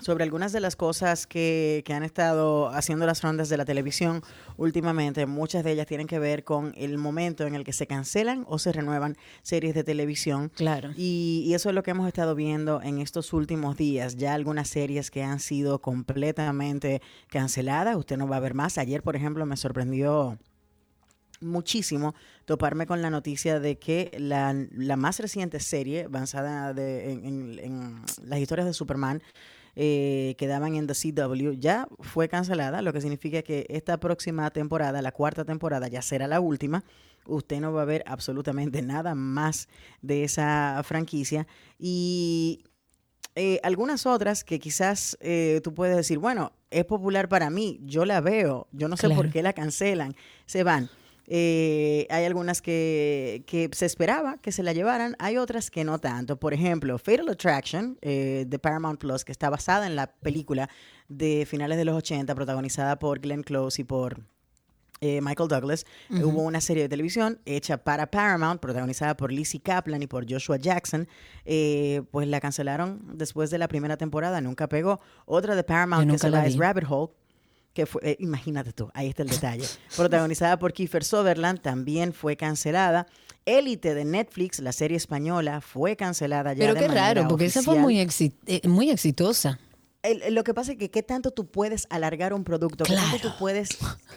sobre 0.00 0.24
algunas 0.24 0.52
de 0.52 0.60
las 0.60 0.76
cosas 0.76 1.26
que, 1.26 1.82
que, 1.86 1.94
han 1.94 2.02
estado 2.02 2.68
haciendo 2.68 3.06
las 3.06 3.22
rondas 3.22 3.48
de 3.48 3.56
la 3.56 3.64
televisión 3.64 4.22
últimamente. 4.56 5.24
Muchas 5.24 5.64
de 5.64 5.72
ellas 5.72 5.86
tienen 5.86 6.06
que 6.06 6.18
ver 6.18 6.44
con 6.44 6.74
el 6.76 6.98
momento 6.98 7.46
en 7.46 7.54
el 7.54 7.64
que 7.64 7.72
se 7.72 7.86
cancelan 7.86 8.44
o 8.48 8.58
se 8.58 8.72
renuevan 8.72 9.16
series 9.42 9.74
de 9.74 9.84
televisión. 9.84 10.50
Claro. 10.54 10.90
Y, 10.96 11.44
y 11.46 11.54
eso 11.54 11.68
es 11.68 11.74
lo 11.74 11.82
que 11.82 11.92
hemos 11.92 12.06
estado 12.06 12.34
viendo 12.34 12.82
en 12.82 12.98
estos 12.98 13.32
últimos 13.32 13.76
días. 13.76 14.16
Ya 14.16 14.34
algunas 14.34 14.68
series 14.68 15.10
que 15.10 15.22
han 15.22 15.40
sido 15.40 15.80
completamente 15.80 17.00
canceladas. 17.28 17.96
Usted 17.96 18.18
no 18.18 18.28
va 18.28 18.36
a 18.36 18.40
ver 18.40 18.54
más. 18.54 18.78
Ayer, 18.78 19.02
por 19.02 19.16
ejemplo, 19.16 19.46
me 19.46 19.56
sorprendió 19.56 20.38
muchísimo 21.40 22.14
toparme 22.44 22.86
con 22.86 23.02
la 23.02 23.10
noticia 23.10 23.60
de 23.60 23.78
que 23.78 24.10
la, 24.18 24.54
la 24.72 24.96
más 24.96 25.18
reciente 25.20 25.60
serie 25.60 26.06
basada 26.08 26.72
de, 26.74 27.12
en, 27.12 27.24
en, 27.24 27.58
en, 27.58 28.02
las 28.24 28.38
historias 28.40 28.66
de 28.66 28.74
Superman 28.74 29.22
eh, 29.76 30.34
que 30.38 30.46
daban 30.46 30.74
en 30.76 30.86
The 30.86 30.94
CW 30.94 31.52
ya 31.58 31.88
fue 32.00 32.28
cancelada, 32.28 32.80
lo 32.82 32.92
que 32.92 33.00
significa 33.00 33.42
que 33.42 33.66
esta 33.68 33.98
próxima 33.98 34.48
temporada, 34.50 35.02
la 35.02 35.10
cuarta 35.10 35.44
temporada, 35.44 35.88
ya 35.88 36.00
será 36.02 36.28
la 36.28 36.38
última. 36.40 36.84
Usted 37.26 37.58
no 37.60 37.72
va 37.72 37.82
a 37.82 37.86
ver 37.86 38.04
absolutamente 38.06 38.82
nada 38.82 39.14
más 39.16 39.68
de 40.02 40.24
esa 40.24 40.80
franquicia. 40.84 41.46
Y 41.78 42.62
eh, 43.34 43.58
algunas 43.64 44.06
otras 44.06 44.44
que 44.44 44.60
quizás 44.60 45.16
eh, 45.20 45.60
tú 45.64 45.74
puedes 45.74 45.96
decir, 45.96 46.18
bueno, 46.18 46.52
es 46.70 46.84
popular 46.84 47.28
para 47.28 47.50
mí, 47.50 47.80
yo 47.84 48.04
la 48.04 48.20
veo, 48.20 48.68
yo 48.72 48.86
no 48.88 48.96
sé 48.96 49.06
Claro. 49.06 49.22
por 49.22 49.30
qué 49.32 49.42
la 49.42 49.54
cancelan, 49.54 50.14
se 50.46 50.62
van. 50.62 50.88
Eh, 51.26 52.06
hay 52.10 52.24
algunas 52.24 52.60
que, 52.60 53.44
que 53.46 53.70
se 53.72 53.86
esperaba 53.86 54.38
que 54.38 54.52
se 54.52 54.62
la 54.62 54.72
llevaran, 54.72 55.16
hay 55.18 55.36
otras 55.38 55.70
que 55.70 55.84
no 55.84 55.98
tanto. 55.98 56.38
Por 56.38 56.54
ejemplo, 56.54 56.98
Fatal 56.98 57.28
Attraction 57.28 57.98
eh, 58.02 58.44
de 58.46 58.58
Paramount 58.58 59.00
Plus, 59.00 59.24
que 59.24 59.32
está 59.32 59.50
basada 59.50 59.86
en 59.86 59.96
la 59.96 60.08
película 60.08 60.68
de 61.08 61.46
finales 61.46 61.78
de 61.78 61.84
los 61.84 61.96
80, 61.96 62.34
protagonizada 62.34 62.98
por 62.98 63.20
Glenn 63.20 63.42
Close 63.42 63.82
y 63.82 63.84
por 63.84 64.22
eh, 65.00 65.20
Michael 65.20 65.48
Douglas. 65.48 65.84
Hubo 66.10 66.42
una 66.42 66.60
serie 66.60 66.84
de 66.84 66.88
televisión 66.88 67.38
hecha 67.44 67.76
para 67.76 68.10
Paramount, 68.10 68.60
protagonizada 68.60 69.16
por 69.16 69.32
Lizzie 69.32 69.60
Kaplan 69.60 70.02
y 70.02 70.06
por 70.06 70.30
Joshua 70.30 70.56
Jackson. 70.56 71.08
Eh, 71.44 72.02
pues 72.10 72.28
la 72.28 72.40
cancelaron 72.40 73.02
después 73.14 73.50
de 73.50 73.58
la 73.58 73.68
primera 73.68 73.96
temporada, 73.96 74.40
nunca 74.40 74.68
pegó. 74.68 75.00
Otra 75.26 75.56
de 75.56 75.64
Paramount 75.64 76.08
que 76.08 76.16
es. 76.16 76.56
Rabbit 76.56 76.84
Hole, 76.88 77.12
que 77.74 77.84
fue, 77.86 78.00
eh, 78.04 78.16
imagínate 78.20 78.72
tú, 78.72 78.88
ahí 78.94 79.08
está 79.08 79.22
el 79.24 79.28
detalle. 79.28 79.66
Protagonizada 79.96 80.58
por 80.58 80.72
Kiefer 80.72 81.04
Sutherland, 81.04 81.60
también 81.60 82.12
fue 82.14 82.36
cancelada. 82.36 83.06
Élite 83.46 83.94
de 83.94 84.04
Netflix, 84.06 84.60
la 84.60 84.72
serie 84.72 84.96
española, 84.96 85.60
fue 85.60 85.96
cancelada 85.96 86.54
ya 86.54 86.60
Pero 86.60 86.74
de 86.74 86.80
qué 86.80 86.88
manera 86.88 87.06
raro, 87.14 87.28
porque 87.28 87.44
esa 87.46 87.62
fue 87.62 87.78
muy, 87.78 87.96
exi- 87.96 88.32
eh, 88.46 88.66
muy 88.66 88.88
exitosa. 88.90 89.58
El- 90.02 90.22
el- 90.22 90.34
lo 90.34 90.44
que 90.44 90.54
pasa 90.54 90.72
es 90.72 90.78
que 90.78 90.90
qué 90.90 91.02
tanto 91.02 91.30
tú 91.30 91.46
puedes 91.46 91.86
alargar 91.90 92.32
un 92.32 92.44
producto, 92.44 92.84
qué 92.84 92.94
tanto 92.94 93.18
tú 93.20 93.34
puedes 93.38 93.70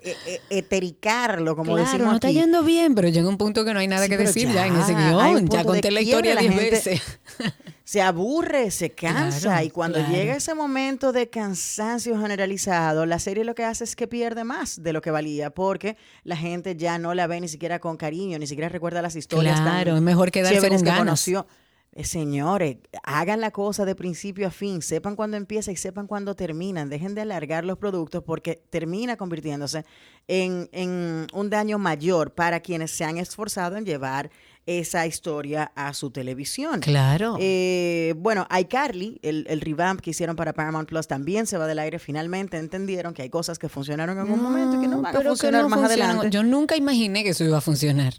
eh, 0.04 0.40
etericarlo, 0.50 1.56
como 1.56 1.74
claro, 1.76 1.86
decimos 1.90 2.08
no 2.10 2.16
está 2.16 2.30
yendo 2.32 2.64
bien, 2.64 2.94
pero 2.94 3.08
llega 3.10 3.28
un 3.28 3.38
punto 3.38 3.66
que 3.66 3.74
no 3.74 3.80
hay 3.80 3.88
nada 3.88 4.04
Sí, 4.04 4.10
que 4.10 4.18
decir 4.18 4.52
ya, 4.54 4.68
en 4.68 4.76
ese 4.76 4.94
guion. 4.94 5.48
Ya 5.50 5.64
conté 5.64 5.92
la 5.92 6.02
historia 6.02 6.36
diez 6.36 6.56
veces. 6.56 7.02
Se 7.88 8.02
aburre, 8.02 8.70
se 8.70 8.90
cansa 8.92 9.40
Claro, 9.48 9.66
y 9.66 9.70
cuando 9.70 10.00
claro. 10.00 10.14
llega 10.14 10.36
ese 10.36 10.54
momento 10.54 11.14
de 11.14 11.30
cansancio 11.30 12.20
generalizado, 12.20 13.06
la 13.06 13.18
serie 13.18 13.46
lo 13.46 13.56
que 13.56 13.64
hace 13.64 13.86
es 13.86 13.96
que 13.96 14.10
pierde 14.10 14.44
más 14.44 14.84
de 14.84 14.92
lo 14.92 15.00
que 15.02 15.10
valía 15.10 15.52
porque 15.52 15.96
la 16.26 16.36
gente 16.36 16.76
ya 16.76 17.00
no 17.00 17.14
la 17.14 17.28
ve 17.28 17.40
ni 17.40 17.48
siquiera 17.48 17.80
con 17.80 17.96
cariño, 17.96 18.40
ni 18.40 18.46
siquiera 18.46 18.68
recuerda 18.68 19.02
las 19.02 19.16
historias. 19.16 19.56
tan 19.56 19.64
Claro, 19.68 19.96
es 19.96 20.02
mejor 20.02 20.32
quedarse 20.32 20.68
con 20.68 20.78
que 20.80 20.84
ganas. 20.84 21.00
conoció. 21.00 21.48
Eh, 21.94 22.04
Señores, 22.04 22.76
hagan 23.04 23.40
la 23.40 23.52
cosa 23.52 23.86
de 23.86 23.96
principio 23.96 24.48
a 24.48 24.52
fin, 24.52 24.82
sepan 24.82 25.16
cuándo 25.16 25.38
empieza 25.38 25.72
y 25.72 25.78
sepan 25.78 26.08
cuándo 26.08 26.36
terminan, 26.36 26.90
dejen 26.90 27.16
de 27.16 27.22
alargar 27.22 27.64
los 27.64 27.78
productos 27.78 28.22
porque 28.22 28.62
termina 28.70 29.16
convirtiéndose 29.16 29.86
en, 30.28 30.68
en 30.74 31.28
un 31.34 31.50
daño 31.50 31.80
mayor 31.80 32.34
para 32.34 32.60
quienes 32.60 32.92
se 32.92 33.06
han 33.06 33.18
esforzado 33.18 33.78
en 33.78 33.86
llevar 33.86 34.30
esa 34.68 35.08
historia 35.08 35.72
a 35.76 35.94
su 35.94 36.12
televisión. 36.12 36.82
Claro. 36.82 37.38
Eh, 37.40 38.14
bueno, 38.18 38.46
iCarly, 38.60 39.18
el, 39.24 39.46
el 39.50 39.62
revamp 39.62 40.02
que 40.02 40.12
hicieron 40.12 40.36
para 40.36 40.54
Paramount 40.54 40.88
Plus 40.88 41.08
también 41.08 41.48
se 41.48 41.58
va 41.58 41.66
del 41.66 41.80
aire. 41.80 41.98
Finalmente 42.00 42.58
entendieron 42.58 43.14
que 43.16 43.24
hay 43.24 43.30
cosas 43.30 43.58
que 43.58 43.70
funcionaron 43.70 44.20
en 44.20 44.32
un 44.32 44.42
momento 44.44 44.78
y 44.78 44.82
que 44.82 44.88
no 44.88 45.02
van 45.02 45.16
a 45.16 45.22
funcionar 45.22 45.64
no 45.64 45.70
más 45.70 45.80
funcionó. 45.80 46.04
adelante. 46.04 46.30
Yo 46.30 46.44
nunca 46.44 46.76
imaginé 46.76 47.24
que 47.24 47.30
eso 47.30 47.44
iba 47.46 47.58
a 47.58 47.62
funcionar. 47.62 48.14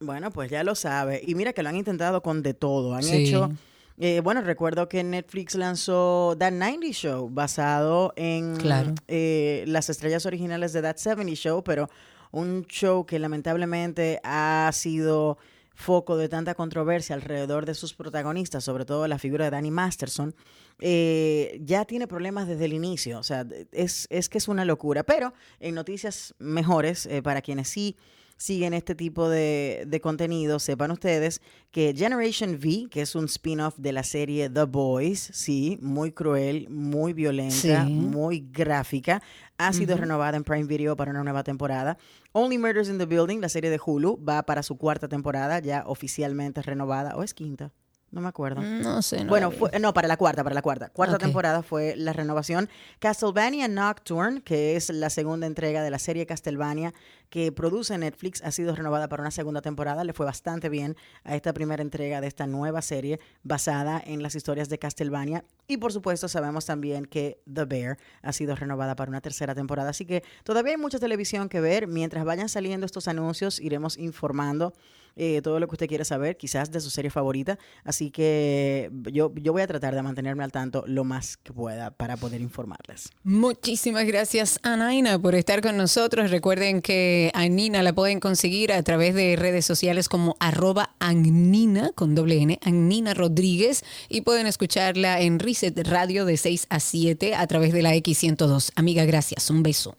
Bueno, 0.00 0.30
pues 0.30 0.50
ya 0.50 0.64
lo 0.64 0.74
sabe. 0.74 1.22
Y 1.26 1.34
mira 1.34 1.52
que 1.52 1.62
lo 1.62 1.68
han 1.68 1.76
intentado 1.76 2.22
con 2.22 2.42
de 2.42 2.54
todo. 2.54 2.94
Han 2.94 3.02
Sí. 3.02 3.28
hecho. 3.28 3.50
eh, 3.96 4.20
bueno, 4.24 4.40
recuerdo 4.40 4.88
que 4.88 5.04
Netflix 5.04 5.54
lanzó 5.54 6.34
That 6.38 6.50
90 6.52 6.88
Show 6.92 7.28
basado 7.30 8.12
en 8.16 8.56
Claro. 8.56 8.92
eh, 9.08 9.62
las 9.68 9.88
estrellas 9.88 10.26
originales 10.26 10.72
de 10.72 10.82
That 10.82 10.96
70 10.96 11.34
Show, 11.36 11.62
pero 11.62 11.88
un 12.34 12.64
show 12.66 13.06
que 13.06 13.18
lamentablemente 13.18 14.20
ha 14.24 14.70
sido 14.72 15.38
foco 15.76 16.16
de 16.16 16.28
tanta 16.28 16.54
controversia 16.54 17.14
alrededor 17.16 17.66
de 17.66 17.74
sus 17.74 17.94
protagonistas, 17.94 18.62
sobre 18.64 18.84
todo 18.84 19.08
la 19.08 19.18
figura 19.18 19.46
de 19.46 19.50
Danny 19.50 19.70
Masterson, 19.72 20.34
eh, 20.80 21.58
ya 21.64 21.84
tiene 21.84 22.06
problemas 22.06 22.46
desde 22.46 22.66
el 22.66 22.72
inicio. 22.72 23.18
O 23.18 23.22
sea, 23.22 23.44
es, 23.72 24.06
es 24.10 24.28
que 24.28 24.38
es 24.38 24.48
una 24.48 24.64
locura. 24.64 25.02
Pero 25.02 25.32
en 25.60 25.74
noticias 25.74 26.34
mejores, 26.38 27.06
eh, 27.06 27.22
para 27.22 27.40
quienes 27.42 27.68
sí 27.68 27.96
siguen 28.36 28.74
este 28.74 28.96
tipo 28.96 29.28
de, 29.28 29.84
de 29.86 30.00
contenido, 30.00 30.58
sepan 30.58 30.90
ustedes 30.90 31.40
que 31.70 31.94
Generation 31.96 32.54
V, 32.56 32.88
que 32.90 33.02
es 33.02 33.14
un 33.14 33.26
spin-off 33.26 33.76
de 33.78 33.92
la 33.92 34.02
serie 34.02 34.50
The 34.50 34.64
Boys, 34.64 35.30
sí, 35.32 35.78
muy 35.80 36.10
cruel, 36.10 36.68
muy 36.68 37.12
violenta, 37.12 37.86
Sí. 37.86 37.92
muy 37.92 38.44
gráfica, 38.50 39.22
ha 39.58 39.72
sido 39.72 39.96
renovada 39.96 40.36
en 40.36 40.44
Prime 40.44 40.64
Video 40.64 40.96
para 40.96 41.10
una 41.10 41.22
nueva 41.22 41.44
temporada. 41.44 41.96
Only 42.32 42.58
Murders 42.58 42.88
in 42.88 42.98
the 42.98 43.06
Building, 43.06 43.40
la 43.40 43.48
serie 43.48 43.70
de 43.70 43.80
Hulu, 43.84 44.22
va 44.24 44.42
para 44.42 44.62
su 44.62 44.76
cuarta 44.76 45.08
temporada, 45.08 45.60
ya 45.60 45.84
oficialmente 45.86 46.62
renovada, 46.62 47.16
o 47.16 47.22
es 47.22 47.34
quinta. 47.34 47.70
No 48.10 48.20
me 48.20 48.28
acuerdo. 48.28 48.62
No 48.62 49.02
sé. 49.02 49.24
no 49.24 49.28
bueno, 49.28 49.50
fue- 49.50 49.76
no, 49.80 49.92
para 49.92 50.06
la 50.06 50.16
cuarta, 50.16 50.44
para 50.44 50.54
la 50.54 50.62
cuarta. 50.62 50.88
Cuarta 50.90 51.18
temporada 51.18 51.64
fue 51.64 51.96
la 51.96 52.12
renovación. 52.12 52.68
Castlevania 53.00 53.66
Nocturne, 53.66 54.40
que 54.42 54.76
es 54.76 54.88
la 54.90 55.10
segunda 55.10 55.48
entrega 55.48 55.82
de 55.82 55.90
la 55.90 55.98
serie 55.98 56.24
Castlevania 56.24 56.94
que 57.34 57.50
produce 57.50 57.98
Netflix, 57.98 58.44
ha 58.44 58.52
sido 58.52 58.76
renovada 58.76 59.08
para 59.08 59.20
una 59.20 59.32
segunda 59.32 59.60
temporada. 59.60 60.04
Le 60.04 60.12
fue 60.12 60.24
bastante 60.24 60.68
bien 60.68 60.94
a 61.24 61.34
esta 61.34 61.52
primera 61.52 61.82
entrega 61.82 62.20
de 62.20 62.28
esta 62.28 62.46
nueva 62.46 62.80
serie 62.80 63.18
basada 63.42 64.00
en 64.06 64.22
las 64.22 64.36
historias 64.36 64.68
de 64.68 64.78
Castlevania. 64.78 65.44
Y 65.66 65.78
por 65.78 65.92
supuesto 65.92 66.28
sabemos 66.28 66.64
también 66.64 67.06
que 67.06 67.40
The 67.52 67.64
Bear 67.64 67.98
ha 68.22 68.32
sido 68.32 68.54
renovada 68.54 68.94
para 68.94 69.08
una 69.08 69.20
tercera 69.20 69.52
temporada. 69.52 69.90
Así 69.90 70.04
que 70.06 70.22
todavía 70.44 70.74
hay 70.74 70.78
mucha 70.78 71.00
televisión 71.00 71.48
que 71.48 71.58
ver. 71.58 71.88
Mientras 71.88 72.24
vayan 72.24 72.48
saliendo 72.48 72.86
estos 72.86 73.08
anuncios, 73.08 73.58
iremos 73.58 73.98
informando 73.98 74.72
eh, 75.16 75.40
todo 75.42 75.60
lo 75.60 75.68
que 75.68 75.74
usted 75.74 75.86
quiere 75.86 76.04
saber, 76.04 76.36
quizás 76.36 76.70
de 76.72 76.80
su 76.80 76.90
serie 76.90 77.10
favorita. 77.10 77.58
Así 77.84 78.10
que 78.10 78.90
yo, 79.12 79.32
yo 79.36 79.52
voy 79.52 79.62
a 79.62 79.66
tratar 79.66 79.94
de 79.94 80.02
mantenerme 80.02 80.42
al 80.42 80.50
tanto 80.50 80.84
lo 80.86 81.04
más 81.04 81.36
que 81.36 81.52
pueda 81.52 81.92
para 81.92 82.16
poder 82.16 82.40
informarles. 82.40 83.10
Muchísimas 83.22 84.06
gracias, 84.06 84.58
Anaina, 84.62 85.18
por 85.18 85.36
estar 85.36 85.62
con 85.62 85.76
nosotros. 85.76 86.30
Recuerden 86.30 86.82
que 86.82 87.23
a 87.34 87.48
Nina 87.48 87.82
la 87.82 87.92
pueden 87.92 88.20
conseguir 88.20 88.72
a 88.72 88.82
través 88.82 89.14
de 89.14 89.36
redes 89.36 89.64
sociales 89.64 90.08
como 90.08 90.36
arroba 90.40 90.94
Annina, 90.98 91.92
con 91.94 92.14
doble 92.14 92.42
N, 92.42 92.58
Annina 92.62 93.14
Rodríguez, 93.14 93.84
y 94.08 94.20
pueden 94.20 94.46
escucharla 94.46 95.20
en 95.20 95.38
Reset 95.38 95.78
Radio 95.86 96.24
de 96.24 96.36
6 96.36 96.66
a 96.68 96.80
7 96.80 97.34
a 97.34 97.46
través 97.46 97.72
de 97.72 97.82
la 97.82 97.94
X102. 97.94 98.72
Amiga, 98.74 99.04
gracias. 99.04 99.48
Un 99.50 99.62
beso. 99.62 99.96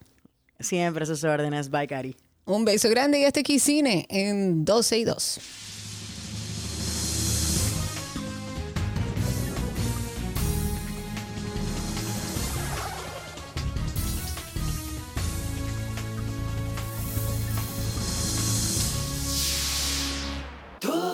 Siempre 0.60 1.04
a 1.04 1.08
sus 1.08 1.24
órdenes. 1.24 1.70
Bye, 1.70 1.88
Cari. 1.88 2.16
Un 2.46 2.66
beso 2.66 2.90
grande 2.90 3.20
y 3.20 3.24
hasta 3.24 3.40
aquí 3.40 3.60
Cine 3.60 4.06
en 4.10 4.66
12 4.66 4.98
y 5.00 5.04
2. 5.04 5.40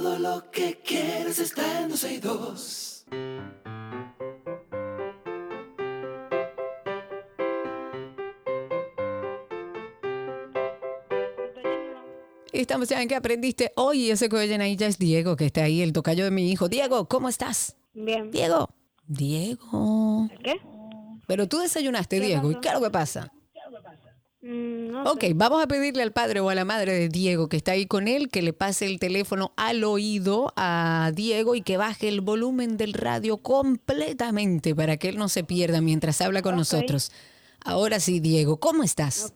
Todo 0.01 0.17
lo 0.17 0.49
que 0.49 0.79
quieres 0.83 1.37
está 1.37 1.81
en 1.81 1.89
12 1.89 2.13
y 2.13 2.17
2. 2.17 3.05
Estamos 12.51 12.89
ya 12.89 12.99
en 12.99 13.07
que 13.07 13.13
aprendiste 13.15 13.73
hoy. 13.75 14.09
Ese 14.09 14.27
que 14.27 14.37
oyen 14.37 14.61
ahí 14.61 14.75
ya 14.75 14.87
es 14.87 14.97
Diego, 14.97 15.35
que 15.35 15.45
está 15.45 15.65
ahí, 15.65 15.83
el 15.83 15.93
tocayo 15.93 16.23
de 16.23 16.31
mi 16.31 16.51
hijo. 16.51 16.67
Diego, 16.67 17.07
¿cómo 17.07 17.29
estás? 17.29 17.75
Bien. 17.93 18.31
Diego. 18.31 18.71
Diego. 19.05 20.27
¿Qué? 20.43 20.59
Pero 21.27 21.47
tú 21.47 21.59
desayunaste, 21.59 22.19
¿Qué 22.19 22.25
Diego. 22.25 22.49
¿Y 22.49 22.55
pasó? 22.55 22.61
qué 22.61 22.67
es 22.69 22.73
lo 22.73 22.81
que 22.81 22.89
pasa? 22.89 23.31
No 25.03 25.11
Ok, 25.13 25.21
sé. 25.21 25.33
vamos 25.33 25.63
a 25.63 25.67
pedirle 25.67 26.03
al 26.03 26.11
padre 26.11 26.39
o 26.39 26.49
a 26.49 26.55
la 26.55 26.65
madre 26.65 26.93
de 26.93 27.09
Diego 27.09 27.49
que 27.49 27.57
está 27.57 27.71
ahí 27.73 27.85
con 27.85 28.07
él 28.07 28.29
que 28.29 28.41
le 28.41 28.53
pase 28.53 28.85
el 28.85 28.99
teléfono 28.99 29.53
al 29.57 29.83
oído 29.83 30.53
a 30.55 31.11
Diego 31.13 31.55
y 31.55 31.61
que 31.61 31.77
baje 31.77 32.07
el 32.07 32.21
volumen 32.21 32.77
del 32.77 32.93
radio 32.93 33.37
completamente 33.37 34.75
para 34.75 34.97
que 34.97 35.09
él 35.09 35.17
no 35.17 35.29
se 35.29 35.43
pierda 35.43 35.81
mientras 35.81 36.21
habla 36.21 36.41
con 36.41 36.55
nosotros. 36.55 37.11
Ahora 37.63 37.99
sí, 37.99 38.19
Diego, 38.19 38.57
¿cómo 38.59 38.83
estás? 38.83 39.33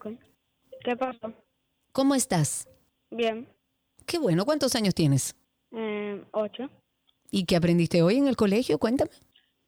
¿Qué 0.83 0.95
pasó? 0.95 1.33
¿Cómo 1.91 2.15
estás? 2.15 2.67
Bien. 3.11 3.47
Qué 4.05 4.19
bueno, 4.19 4.45
¿cuántos 4.45 4.75
años 4.75 4.93
tienes? 4.93 5.35
Eh, 5.71 6.23
ocho. 6.31 6.69
¿Y 7.31 7.45
qué 7.45 7.55
aprendiste 7.55 8.01
hoy 8.01 8.17
en 8.17 8.27
el 8.27 8.35
colegio? 8.35 8.77
Cuéntame. 8.77 9.11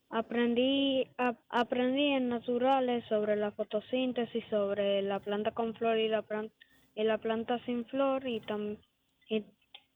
Aprendí, 0.09 1.05
ap- 1.17 1.39
aprendí 1.49 2.13
en 2.13 2.29
naturales 2.29 3.03
sobre 3.09 3.35
la 3.35 3.51
fotosíntesis, 3.51 4.43
sobre 4.49 5.01
la 5.01 5.19
planta 5.19 5.51
con 5.51 5.73
flor 5.75 5.97
y 5.97 6.07
la, 6.07 6.21
plan- 6.21 6.51
y 6.95 7.03
la 7.03 7.17
planta 7.17 7.59
sin 7.65 7.85
flor 7.85 8.25
y, 8.27 8.39
tam- 8.41 8.77
y, 9.29 9.43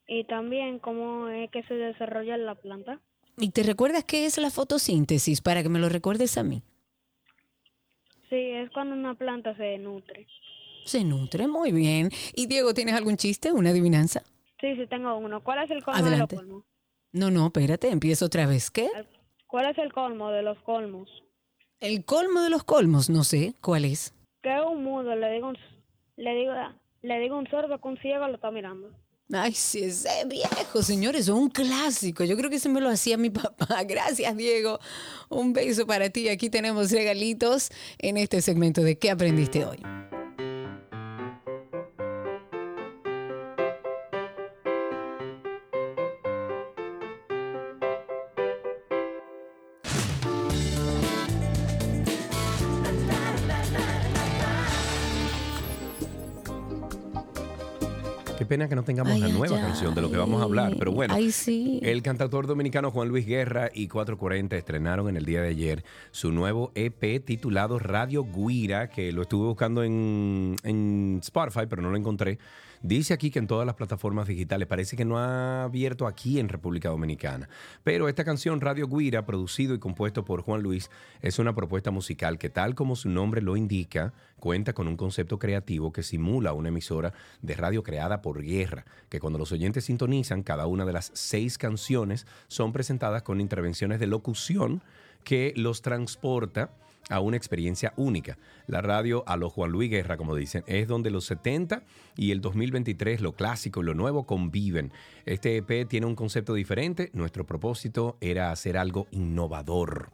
y 0.07 0.23
también 0.25 0.79
cómo 0.79 1.29
es 1.29 1.49
que 1.51 1.63
se 1.63 1.75
desarrolla 1.75 2.37
la 2.37 2.55
planta. 2.55 2.99
¿Y 3.37 3.51
te 3.51 3.63
recuerdas 3.63 4.03
qué 4.03 4.25
es 4.25 4.37
la 4.37 4.49
fotosíntesis 4.49 5.41
para 5.41 5.63
que 5.63 5.69
me 5.69 5.79
lo 5.79 5.87
recuerdes 5.87 6.37
a 6.37 6.43
mí? 6.43 6.61
Sí, 8.29 8.35
es 8.35 8.69
cuando 8.71 8.95
una 8.95 9.15
planta 9.15 9.55
se 9.55 9.77
nutre. 9.77 10.27
Se 10.85 11.03
nutre 11.03 11.47
muy 11.47 11.71
bien. 11.71 12.09
¿Y 12.35 12.47
Diego, 12.47 12.73
tienes 12.73 12.95
algún 12.95 13.15
chiste, 13.15 13.51
una 13.51 13.69
adivinanza? 13.69 14.23
Sí, 14.59 14.75
sí, 14.75 14.87
tengo 14.87 15.17
uno. 15.17 15.41
¿Cuál 15.41 15.63
es 15.63 15.71
el 15.71 15.83
colmo 15.83 15.99
Adelante. 15.99 16.35
de 16.35 16.41
los 16.41 16.49
colmos? 16.49 16.65
No, 17.13 17.31
no, 17.31 17.45
espérate, 17.47 17.89
empiezo 17.89 18.25
otra 18.25 18.45
vez. 18.45 18.69
¿Qué? 18.71 18.89
¿Cuál 19.51 19.69
es 19.69 19.77
el 19.79 19.91
colmo 19.91 20.31
de 20.31 20.43
los 20.43 20.57
colmos? 20.59 21.09
El 21.81 22.05
colmo 22.05 22.39
de 22.39 22.49
los 22.49 22.63
colmos, 22.63 23.09
no 23.09 23.25
sé, 23.25 23.53
¿cuál 23.59 23.83
es? 23.83 24.13
Que 24.41 24.61
un 24.61 24.81
mudo 24.81 25.13
le 25.13 25.29
digo 25.29 25.49
un, 25.49 25.57
le 26.15 26.35
digo, 26.35 26.53
le 27.01 27.19
digo 27.19 27.37
un 27.37 27.49
sordo 27.49 27.77
que 27.77 27.87
un 27.89 27.97
ciego 27.97 28.29
lo 28.29 28.35
está 28.35 28.49
mirando. 28.49 28.89
Ay, 29.33 29.51
sí, 29.51 29.83
ese 29.83 30.25
viejo, 30.25 30.81
señores, 30.81 31.21
es 31.23 31.29
un 31.29 31.49
clásico. 31.49 32.23
Yo 32.23 32.37
creo 32.37 32.49
que 32.49 32.55
ese 32.55 32.69
me 32.69 32.79
lo 32.79 32.87
hacía 32.87 33.17
mi 33.17 33.29
papá. 33.29 33.83
Gracias, 33.83 34.37
Diego. 34.37 34.79
Un 35.27 35.51
beso 35.51 35.85
para 35.85 36.09
ti. 36.09 36.29
Aquí 36.29 36.49
tenemos 36.49 36.89
regalitos 36.91 37.71
en 37.97 38.15
este 38.15 38.41
segmento 38.41 38.81
de 38.81 38.97
¿Qué 38.97 39.11
aprendiste 39.11 39.65
hoy? 39.65 39.79
Pena 58.51 58.67
que 58.67 58.75
no 58.75 58.83
tengamos 58.83 59.13
Ay, 59.13 59.21
la 59.21 59.27
nueva 59.29 59.55
ay. 59.55 59.61
canción 59.61 59.95
de 59.95 60.01
lo 60.01 60.11
que 60.11 60.17
vamos 60.17 60.41
a 60.41 60.43
hablar, 60.43 60.75
pero 60.77 60.91
bueno. 60.91 61.13
Ay, 61.13 61.31
sí. 61.31 61.79
El 61.83 62.03
cantautor 62.03 62.47
dominicano 62.47 62.91
Juan 62.91 63.07
Luis 63.07 63.25
Guerra 63.25 63.69
y 63.73 63.87
440 63.87 64.57
estrenaron 64.57 65.07
en 65.07 65.15
el 65.15 65.23
día 65.23 65.41
de 65.41 65.47
ayer 65.47 65.85
su 66.11 66.33
nuevo 66.33 66.73
EP 66.75 67.23
titulado 67.23 67.79
Radio 67.79 68.25
Guira, 68.25 68.89
que 68.89 69.13
lo 69.13 69.21
estuve 69.21 69.47
buscando 69.47 69.85
en, 69.85 70.57
en 70.63 71.19
Spotify, 71.21 71.65
pero 71.69 71.81
no 71.81 71.91
lo 71.91 71.95
encontré. 71.95 72.39
Dice 72.83 73.13
aquí 73.13 73.29
que 73.29 73.37
en 73.37 73.45
todas 73.45 73.67
las 73.67 73.75
plataformas 73.75 74.27
digitales 74.27 74.67
parece 74.67 74.97
que 74.97 75.05
no 75.05 75.19
ha 75.19 75.63
abierto 75.63 76.07
aquí 76.07 76.39
en 76.39 76.49
República 76.49 76.89
Dominicana. 76.89 77.47
Pero 77.83 78.09
esta 78.09 78.25
canción 78.25 78.59
Radio 78.59 78.87
Guira, 78.87 79.23
producido 79.23 79.75
y 79.75 79.79
compuesto 79.79 80.25
por 80.25 80.41
Juan 80.41 80.63
Luis, 80.63 80.89
es 81.21 81.37
una 81.37 81.53
propuesta 81.53 81.91
musical 81.91 82.39
que 82.39 82.49
tal 82.49 82.73
como 82.73 82.95
su 82.95 83.07
nombre 83.07 83.43
lo 83.43 83.55
indica, 83.55 84.13
cuenta 84.39 84.73
con 84.73 84.87
un 84.87 84.97
concepto 84.97 85.37
creativo 85.37 85.93
que 85.93 86.01
simula 86.01 86.53
una 86.53 86.69
emisora 86.69 87.13
de 87.43 87.53
radio 87.53 87.83
creada 87.83 88.23
por 88.23 88.41
Guerra, 88.41 88.83
que 89.09 89.19
cuando 89.19 89.37
los 89.37 89.51
oyentes 89.51 89.85
sintonizan, 89.85 90.41
cada 90.41 90.65
una 90.65 90.83
de 90.83 90.93
las 90.93 91.11
seis 91.13 91.59
canciones 91.59 92.25
son 92.47 92.73
presentadas 92.73 93.21
con 93.21 93.41
intervenciones 93.41 93.99
de 93.99 94.07
locución 94.07 94.81
que 95.23 95.53
los 95.55 95.83
transporta 95.83 96.71
a 97.09 97.19
una 97.19 97.37
experiencia 97.37 97.93
única. 97.97 98.37
La 98.67 98.81
radio 98.81 99.23
a 99.27 99.37
lo 99.37 99.49
Juan 99.49 99.71
Luis 99.71 99.89
Guerra, 99.89 100.17
como 100.17 100.35
dicen, 100.35 100.63
es 100.67 100.87
donde 100.87 101.11
los 101.11 101.25
70 101.25 101.83
y 102.15 102.31
el 102.31 102.41
2023, 102.41 103.21
lo 103.21 103.33
clásico 103.33 103.81
y 103.81 103.85
lo 103.85 103.93
nuevo 103.93 104.25
conviven. 104.25 104.91
Este 105.25 105.57
EP 105.57 105.87
tiene 105.87 106.05
un 106.05 106.15
concepto 106.15 106.53
diferente. 106.53 107.09
Nuestro 107.13 107.45
propósito 107.45 108.17
era 108.21 108.51
hacer 108.51 108.77
algo 108.77 109.07
innovador. 109.11 110.11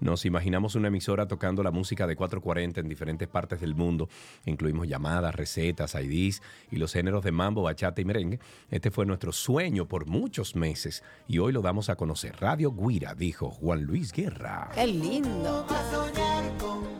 Nos 0.00 0.24
imaginamos 0.24 0.74
una 0.74 0.88
emisora 0.88 1.26
tocando 1.26 1.62
la 1.62 1.70
música 1.70 2.06
de 2.06 2.16
440 2.16 2.80
en 2.80 2.88
diferentes 2.88 3.28
partes 3.28 3.60
del 3.60 3.74
mundo. 3.74 4.08
Incluimos 4.46 4.86
llamadas, 4.86 5.34
recetas, 5.34 5.94
IDs 5.94 6.42
y 6.70 6.76
los 6.76 6.92
géneros 6.92 7.24
de 7.24 7.32
mambo, 7.32 7.62
bachata 7.62 8.00
y 8.00 8.04
merengue. 8.04 8.38
Este 8.70 8.90
fue 8.90 9.06
nuestro 9.06 9.32
sueño 9.32 9.86
por 9.86 10.06
muchos 10.06 10.54
meses 10.54 11.02
y 11.26 11.38
hoy 11.38 11.52
lo 11.52 11.62
damos 11.62 11.88
a 11.88 11.96
conocer. 11.96 12.36
Radio 12.40 12.72
Guira, 12.72 13.14
dijo 13.14 13.50
Juan 13.50 13.82
Luis 13.82 14.12
Guerra. 14.12 14.70
Qué 14.74 14.86
lindo. 14.86 15.66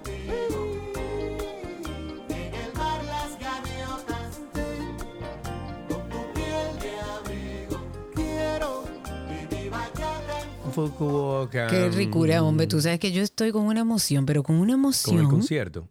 En 0.07 0.68
Fukuoka. 10.87 11.67
Qué 11.67 11.89
ricura, 11.91 12.43
hombre. 12.43 12.67
Tú 12.67 12.81
sabes 12.81 13.01
que 13.01 13.11
yo 13.13 13.23
estoy 13.23 13.51
con 13.53 13.63
una 13.67 13.81
emoción, 13.81 14.25
pero 14.27 14.43
con 14.43 14.57
una 14.57 14.73
Con 14.75 14.81
emoción. 14.81 15.19
el 15.19 15.27
concierto. 15.29 15.89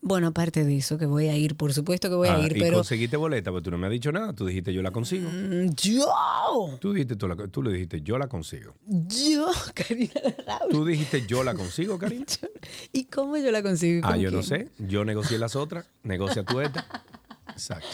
Bueno, 0.00 0.28
aparte 0.28 0.64
de 0.64 0.76
eso, 0.76 0.96
que 0.96 1.06
voy 1.06 1.26
a 1.28 1.36
ir, 1.36 1.56
por 1.56 1.72
supuesto 1.72 2.08
que 2.08 2.14
voy 2.14 2.28
Ah, 2.28 2.36
a 2.36 2.46
ir, 2.46 2.56
y 2.56 2.60
pero. 2.60 2.76
conseguiste 2.76 3.16
boleta, 3.16 3.50
pero 3.50 3.62
tú 3.62 3.70
no 3.72 3.78
me 3.78 3.86
has 3.88 3.92
dicho 3.92 4.12
nada. 4.12 4.32
Tú 4.32 4.46
dijiste 4.46 4.72
yo 4.72 4.80
la 4.80 4.92
consigo. 4.92 5.28
Mm, 5.28 5.70
Yo, 5.74 6.06
Tú, 6.78 6.92
dijiste, 6.92 7.16
tú, 7.16 7.26
la- 7.26 7.34
tú 7.48 7.62
le 7.64 7.72
dijiste 7.72 8.00
yo 8.02 8.16
la 8.16 8.28
consigo. 8.28 8.74
yo, 8.86 9.48
Karina. 9.74 10.12
Tú 10.70 10.84
dijiste 10.84 11.26
yo 11.26 11.42
la 11.42 11.54
consigo, 11.54 11.98
Karina. 11.98 12.24
¿Y 12.92 13.06
cómo 13.06 13.36
yo 13.38 13.50
la 13.50 13.60
consigo? 13.62 14.02
Ah, 14.06 14.12
¿Con 14.12 14.20
yo 14.20 14.30
no 14.30 14.42
sé. 14.44 14.68
Yo 14.78 15.04
negocié 15.04 15.36
las 15.38 15.56
otras. 15.56 15.86
Negocia 16.04 16.44
tú 16.44 16.60
esta. 16.60 16.86
Exacto. 17.50 17.88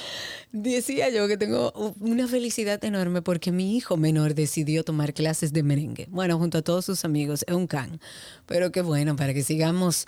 Decía 0.56 1.10
yo 1.10 1.26
que 1.26 1.36
tengo 1.36 1.72
una 1.98 2.28
felicidad 2.28 2.84
enorme 2.84 3.22
porque 3.22 3.50
mi 3.50 3.76
hijo 3.76 3.96
menor 3.96 4.36
decidió 4.36 4.84
tomar 4.84 5.12
clases 5.12 5.52
de 5.52 5.64
merengue. 5.64 6.06
Bueno, 6.10 6.38
junto 6.38 6.58
a 6.58 6.62
todos 6.62 6.84
sus 6.84 7.04
amigos, 7.04 7.44
es 7.48 7.52
un 7.52 7.66
can. 7.66 7.98
Pero 8.46 8.70
qué 8.70 8.80
bueno, 8.80 9.16
para 9.16 9.34
que 9.34 9.42
sigamos, 9.42 10.06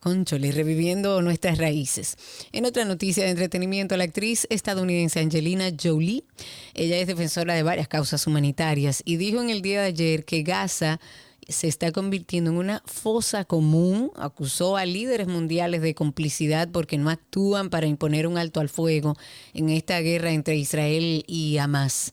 conchole, 0.00 0.50
reviviendo 0.50 1.20
nuestras 1.20 1.58
raíces. 1.58 2.16
En 2.52 2.64
otra 2.64 2.86
noticia 2.86 3.24
de 3.24 3.32
entretenimiento, 3.32 3.94
la 3.98 4.04
actriz 4.04 4.46
estadounidense 4.48 5.20
Angelina 5.20 5.70
Jolie, 5.78 6.24
ella 6.72 6.96
es 6.96 7.06
defensora 7.06 7.52
de 7.52 7.62
varias 7.62 7.86
causas 7.86 8.26
humanitarias 8.26 9.02
y 9.04 9.18
dijo 9.18 9.42
en 9.42 9.50
el 9.50 9.60
día 9.60 9.82
de 9.82 9.88
ayer 9.88 10.24
que 10.24 10.42
Gaza 10.42 11.00
se 11.48 11.68
está 11.68 11.92
convirtiendo 11.92 12.50
en 12.50 12.56
una 12.56 12.82
fosa 12.86 13.44
común. 13.44 14.10
Acusó 14.16 14.76
a 14.76 14.84
líderes 14.84 15.26
mundiales 15.26 15.82
de 15.82 15.94
complicidad 15.94 16.68
porque 16.70 16.98
no 16.98 17.10
actúan 17.10 17.70
para 17.70 17.86
imponer 17.86 18.26
un 18.26 18.38
alto 18.38 18.60
al 18.60 18.68
fuego 18.68 19.16
en 19.54 19.68
esta 19.68 20.00
guerra 20.00 20.32
entre 20.32 20.56
Israel 20.56 21.24
y 21.26 21.58
Hamas. 21.58 22.12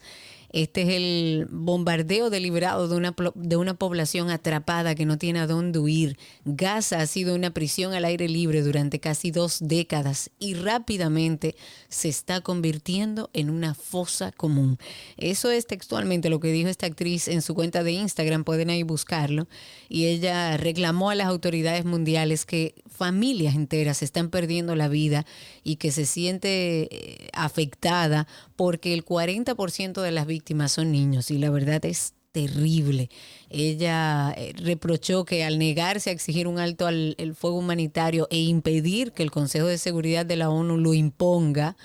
Este 0.52 0.82
es 0.82 0.90
el 0.90 1.48
bombardeo 1.52 2.30
deliberado 2.30 2.88
de 2.88 2.96
una, 2.96 3.16
de 3.36 3.56
una 3.56 3.76
población 3.76 4.32
atrapada 4.32 4.96
que 4.96 5.06
no 5.06 5.18
tiene 5.18 5.40
a 5.40 5.48
dónde 5.48 5.80
huir. 5.80 6.18
Gaza 6.44 7.02
ha 7.02 7.06
sido 7.06 7.36
una 7.36 7.52
prisión 7.52 7.94
al 7.94 8.06
aire 8.06 8.28
libre 8.28 8.64
durante 8.64 9.00
casi 9.00 9.30
dos 9.30 9.60
décadas 9.62 10.32
y 10.40 10.56
rápidamente 10.56 11.56
se 11.88 12.10
está 12.10 12.42
convirtiendo 12.42 13.30
en 13.34 13.50
una 13.50 13.76
fosa 13.76 14.32
común. 14.32 14.80
Eso 15.18 15.52
es 15.52 15.68
textualmente 15.68 16.30
lo 16.30 16.40
que 16.40 16.52
dijo 16.52 16.70
esta 16.70 16.88
actriz 16.88 17.28
en 17.28 17.42
su 17.42 17.54
cuenta 17.54 17.84
de 17.84 17.92
Instagram, 17.92 18.44
pueden 18.44 18.72
ahí 18.72 18.84
buscarlo. 18.84 19.48
Y 19.88 20.06
ella 20.06 20.58
reclamó 20.58 21.12
a 21.12 21.16
las 21.16 21.28
autoridades 21.28 21.86
mundiales 21.86 22.46
que 22.46 22.76
familias 22.90 23.56
enteras 23.56 24.02
están 24.02 24.30
perdiendo 24.30 24.76
la 24.76 24.88
vida 24.88 25.26
y 25.64 25.76
que 25.76 25.92
se 25.92 26.06
siente 26.06 26.88
eh, 26.92 27.30
afectada 27.34 28.28
porque 28.56 28.94
el 28.94 29.06
40% 29.06 30.02
de 30.02 30.12
las 30.12 30.26
víctimas 30.26 30.39
son 30.68 30.92
niños 30.92 31.32
y 31.32 31.38
la 31.38 31.50
verdad 31.50 31.84
es 31.86 32.14
terrible. 32.32 33.10
Ella 33.50 34.34
eh, 34.38 34.54
reprochó 34.58 35.26
que 35.26 35.44
al 35.44 35.58
negarse 35.58 36.10
a 36.10 36.14
exigir 36.14 36.48
un 36.48 36.60
alto 36.60 36.86
al 36.86 37.16
el 37.18 37.36
fuego 37.36 37.58
humanitario 37.58 38.28
e 38.30 38.38
impedir 38.38 39.12
que 39.12 39.24
el 39.24 39.32
Consejo 39.32 39.68
de 39.68 39.78
Seguridad 39.78 40.26
de 40.26 40.36
la 40.36 40.50
ONU 40.50 40.78
lo 40.78 40.94
imponga 40.94 41.76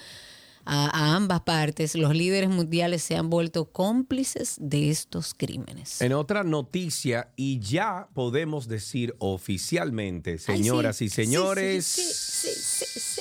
a, 0.66 0.86
a 0.86 1.16
ambas 1.16 1.42
partes, 1.42 1.94
los 1.94 2.14
líderes 2.14 2.48
mundiales 2.48 3.02
se 3.02 3.16
han 3.16 3.28
vuelto 3.28 3.66
cómplices 3.66 4.56
de 4.58 4.90
estos 4.90 5.34
crímenes. 5.34 6.00
En 6.00 6.14
otra 6.14 6.42
noticia, 6.42 7.28
y 7.36 7.58
ya 7.60 8.08
podemos 8.14 8.66
decir 8.66 9.14
oficialmente, 9.18 10.38
señoras 10.38 10.96
sí, 10.96 11.06
y 11.06 11.08
sí, 11.10 11.14
señores, 11.14 11.84
sí, 11.84 12.02
sí, 12.02 13.20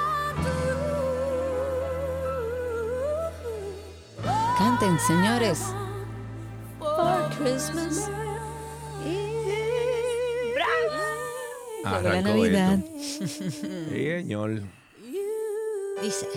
Canten, 4.81 4.99
señores. 4.99 5.59
For 6.79 7.29
Christmas. 7.37 8.09
La 11.83 12.21
Navidad. 12.21 12.79
señor. 13.27 14.63
Dice. 16.01 16.27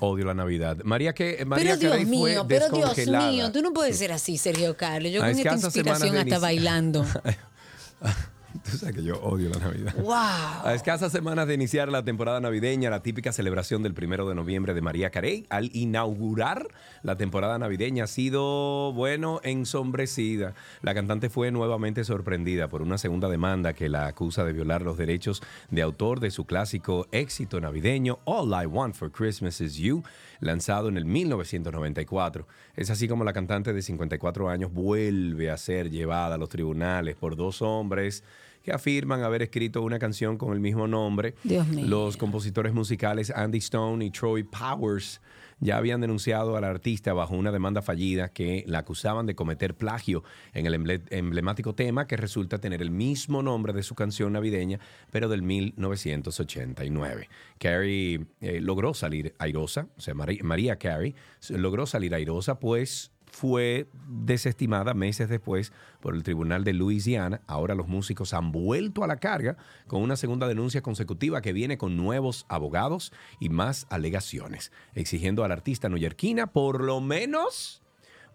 Odio 0.00 0.26
la 0.26 0.34
Navidad. 0.34 0.76
María 0.84 1.14
que 1.14 1.42
María 1.46 1.76
Pero 1.78 1.94
Dios 1.94 1.96
fue 1.96 2.04
mío, 2.04 2.44
pero 2.46 2.68
Dios 2.68 2.98
mío, 3.06 3.50
tú 3.50 3.62
no 3.62 3.72
puedes 3.72 3.96
ser 3.96 4.12
así, 4.12 4.36
Sergio 4.36 4.76
Carlos. 4.76 5.10
Yo 5.10 5.22
A 5.22 5.30
con 5.30 5.38
esta 5.38 5.54
inspiración 5.54 6.18
hasta 6.18 6.38
bailando. 6.38 7.06
Tú 8.70 8.76
sabes 8.76 8.94
que 8.96 9.02
yo 9.02 9.20
odio 9.20 9.48
la 9.48 9.58
Navidad. 9.58 9.94
¡Wow! 9.96 10.14
A 10.14 10.74
escasas 10.74 11.12
semanas 11.12 11.46
de 11.46 11.54
iniciar 11.54 11.88
la 11.88 12.04
temporada 12.04 12.40
navideña, 12.40 12.90
la 12.90 13.02
típica 13.02 13.32
celebración 13.32 13.82
del 13.82 13.94
primero 13.94 14.28
de 14.28 14.34
noviembre 14.34 14.74
de 14.74 14.82
María 14.82 15.10
Carey, 15.10 15.46
al 15.48 15.70
inaugurar 15.74 16.68
la 17.02 17.16
temporada 17.16 17.58
navideña, 17.58 18.04
ha 18.04 18.06
sido, 18.06 18.92
bueno, 18.92 19.40
ensombrecida. 19.44 20.54
La 20.82 20.94
cantante 20.94 21.30
fue 21.30 21.50
nuevamente 21.50 22.04
sorprendida 22.04 22.68
por 22.68 22.82
una 22.82 22.98
segunda 22.98 23.28
demanda 23.28 23.72
que 23.72 23.88
la 23.88 24.06
acusa 24.06 24.44
de 24.44 24.52
violar 24.52 24.82
los 24.82 24.98
derechos 24.98 25.42
de 25.70 25.82
autor 25.82 26.20
de 26.20 26.30
su 26.30 26.44
clásico 26.44 27.06
éxito 27.12 27.60
navideño 27.60 28.18
All 28.24 28.50
I 28.62 28.66
Want 28.66 28.94
for 28.94 29.10
Christmas 29.10 29.60
Is 29.60 29.76
You, 29.76 30.02
lanzado 30.40 30.88
en 30.88 30.96
el 30.96 31.04
1994. 31.04 32.46
Es 32.76 32.90
así 32.90 33.08
como 33.08 33.24
la 33.24 33.32
cantante 33.32 33.72
de 33.72 33.82
54 33.82 34.48
años 34.48 34.72
vuelve 34.72 35.50
a 35.50 35.56
ser 35.56 35.90
llevada 35.90 36.34
a 36.34 36.38
los 36.38 36.48
tribunales 36.48 37.16
por 37.16 37.36
dos 37.36 37.62
hombres 37.62 38.24
que 38.62 38.72
afirman 38.72 39.22
haber 39.22 39.42
escrito 39.42 39.82
una 39.82 39.98
canción 39.98 40.36
con 40.36 40.52
el 40.52 40.60
mismo 40.60 40.86
nombre. 40.86 41.34
Dios 41.44 41.66
mío. 41.68 41.86
Los 41.86 42.16
compositores 42.16 42.74
musicales 42.74 43.30
Andy 43.30 43.58
Stone 43.58 44.04
y 44.04 44.10
Troy 44.10 44.42
Powers 44.42 45.20
ya 45.60 45.76
habían 45.76 46.00
denunciado 46.00 46.56
al 46.56 46.64
artista 46.64 47.12
bajo 47.12 47.34
una 47.36 47.52
demanda 47.52 47.82
fallida 47.82 48.32
que 48.32 48.64
la 48.66 48.78
acusaban 48.78 49.26
de 49.26 49.34
cometer 49.34 49.74
plagio 49.76 50.24
en 50.54 50.66
el 50.66 50.74
emble- 50.74 51.02
emblemático 51.10 51.74
tema 51.74 52.06
que 52.06 52.16
resulta 52.16 52.58
tener 52.58 52.80
el 52.82 52.90
mismo 52.90 53.42
nombre 53.42 53.72
de 53.72 53.82
su 53.82 53.94
canción 53.94 54.32
navideña, 54.32 54.80
pero 55.10 55.28
del 55.28 55.42
1989. 55.42 57.28
Carey 57.58 58.26
eh, 58.40 58.60
logró 58.60 58.94
salir 58.94 59.34
airosa, 59.38 59.88
o 59.96 60.00
sea, 60.00 60.14
Mari- 60.14 60.42
María 60.42 60.76
Carey 60.76 61.14
logró 61.50 61.86
salir 61.86 62.14
airosa, 62.14 62.58
pues 62.58 63.12
fue 63.30 63.88
desestimada 64.08 64.94
meses 64.94 65.28
después 65.28 65.72
por 66.00 66.14
el 66.14 66.22
Tribunal 66.22 66.64
de 66.64 66.72
Luisiana. 66.72 67.40
Ahora 67.46 67.74
los 67.74 67.88
músicos 67.88 68.34
han 68.34 68.52
vuelto 68.52 69.04
a 69.04 69.06
la 69.06 69.16
carga 69.16 69.56
con 69.86 70.02
una 70.02 70.16
segunda 70.16 70.48
denuncia 70.48 70.82
consecutiva 70.82 71.40
que 71.40 71.52
viene 71.52 71.78
con 71.78 71.96
nuevos 71.96 72.46
abogados 72.48 73.12
y 73.38 73.48
más 73.48 73.86
alegaciones, 73.90 74.72
exigiendo 74.94 75.44
al 75.44 75.52
artista 75.52 75.88
neoyorquina 75.88 76.48
por 76.48 76.82
lo 76.82 77.00
menos 77.00 77.82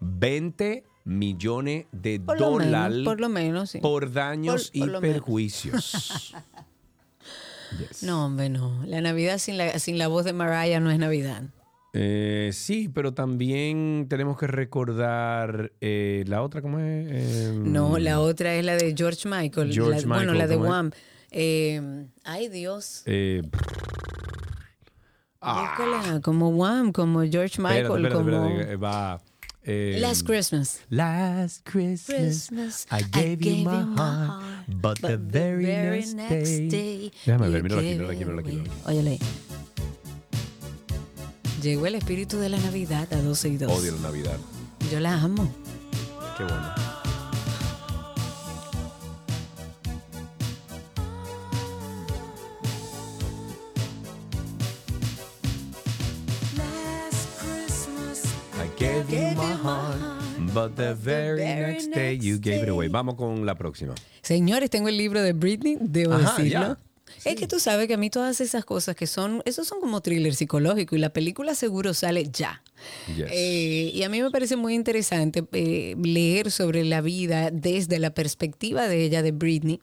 20 0.00 0.84
millones 1.04 1.86
de 1.92 2.18
dólares 2.18 3.04
por 3.04 3.20
lo 3.20 3.28
menos, 3.28 3.70
sí. 3.70 3.78
por 3.78 4.12
daños 4.12 4.70
Por- 4.70 4.88
y 4.88 5.00
perjuicios. 5.00 6.34
No, 8.00 8.26
hombre, 8.26 8.48
no. 8.48 8.84
La 8.86 9.00
Navidad 9.00 9.38
sin 9.38 9.58
la, 9.58 9.78
sin 9.80 9.98
la 9.98 10.06
voz 10.06 10.24
de 10.24 10.32
Mariah 10.32 10.78
no 10.78 10.90
es 10.90 10.98
Navidad. 10.98 11.42
Eh, 11.98 12.50
sí, 12.52 12.88
pero 12.92 13.14
también 13.14 14.06
tenemos 14.08 14.36
que 14.38 14.46
recordar 14.46 15.72
eh, 15.80 16.24
la 16.26 16.42
otra, 16.42 16.60
¿cómo 16.62 16.78
es? 16.78 17.06
Eh, 17.10 17.52
No, 17.56 17.98
la 17.98 18.20
otra 18.20 18.54
es 18.54 18.64
la 18.64 18.76
de 18.76 18.94
George 18.96 19.28
Michael. 19.28 19.72
George 19.72 20.02
la- 20.02 20.06
bueno, 20.06 20.32
Michael, 20.32 20.38
la 20.38 20.46
de. 20.46 20.56
Wham. 20.56 20.90
Eh, 21.30 22.06
ay, 22.24 22.48
Dios. 22.48 23.02
eh, 23.06 23.42
Búscala, 25.40 26.20
Como 26.22 26.48
Wham, 26.50 26.92
como 26.92 27.20
George 27.22 27.60
Michael, 27.60 27.84
espérate, 27.86 28.08
espérate, 28.08 28.14
como 28.14 28.46
espérate, 28.48 28.72
eh, 28.72 28.76
va. 28.76 29.20
eh, 29.62 29.98
Last 30.00 30.26
Christmas. 30.26 30.80
Last 30.90 31.68
Christmas, 31.70 32.48
Christmas, 32.50 32.86
I 32.90 33.04
gave 33.12 33.36
you 33.40 33.56
my 33.64 33.84
heart, 33.96 34.66
but 34.68 34.98
the 35.00 35.16
very, 35.16 35.64
next, 36.14 36.58
day. 36.70 37.12
Déjame 37.24 37.48
ver, 37.48 37.62
míralo 37.62 37.80
aquí, 37.80 37.90
míralo 37.92 38.10
aquí, 38.10 38.24
míralo 38.24 38.40
aquí. 38.40 38.50
away. 38.50 38.62
míralo 38.62 38.72
aquí. 38.72 38.90
Óyele. 38.90 39.18
Llegó 41.66 41.84
el 41.88 41.96
espíritu 41.96 42.38
de 42.38 42.48
la 42.48 42.58
Navidad 42.58 43.12
a 43.12 43.20
12 43.20 43.48
y 43.48 43.56
2. 43.56 43.72
Odio 43.72 43.90
la 43.96 44.02
Navidad. 44.02 44.36
Yo 44.88 45.00
la 45.00 45.14
amo. 45.20 45.52
Qué 46.38 46.44
bueno. 46.44 46.72
I 58.58 58.68
gave 58.78 59.10
you 59.10 59.36
my 59.36 59.52
heart, 59.52 59.98
but 60.54 60.76
the 60.76 60.94
very 60.94 61.40
next 61.44 61.90
day 61.92 62.14
you 62.14 62.38
gave 62.38 62.62
it 62.62 62.68
away. 62.68 62.88
Vamos 62.88 63.16
con 63.16 63.44
la 63.44 63.54
próxima. 63.54 63.94
Señores, 64.22 64.70
tengo 64.70 64.88
el 64.88 64.96
libro 64.96 65.20
de 65.22 65.32
Britney, 65.32 65.76
debo 65.80 66.14
Ajá, 66.14 66.36
decirlo. 66.36 66.60
ya. 66.60 66.78
Es 67.26 67.36
que 67.36 67.46
tú 67.46 67.60
sabes 67.60 67.88
que 67.88 67.94
a 67.94 67.96
mí 67.96 68.10
todas 68.10 68.40
esas 68.40 68.64
cosas 68.64 68.96
que 68.96 69.06
son, 69.06 69.42
esos 69.44 69.66
son 69.66 69.80
como 69.80 70.00
thriller 70.00 70.34
psicológico 70.34 70.96
y 70.96 70.98
la 70.98 71.10
película 71.10 71.54
seguro 71.54 71.94
sale 71.94 72.28
ya. 72.30 72.62
Yes. 73.16 73.28
Eh, 73.30 73.90
y 73.94 74.02
a 74.02 74.08
mí 74.08 74.22
me 74.22 74.30
parece 74.30 74.56
muy 74.56 74.74
interesante 74.74 75.44
eh, 75.52 75.96
leer 76.02 76.50
sobre 76.50 76.84
la 76.84 77.00
vida 77.00 77.50
desde 77.50 77.98
la 77.98 78.10
perspectiva 78.10 78.88
de 78.88 79.04
ella, 79.04 79.22
de 79.22 79.32
Britney, 79.32 79.80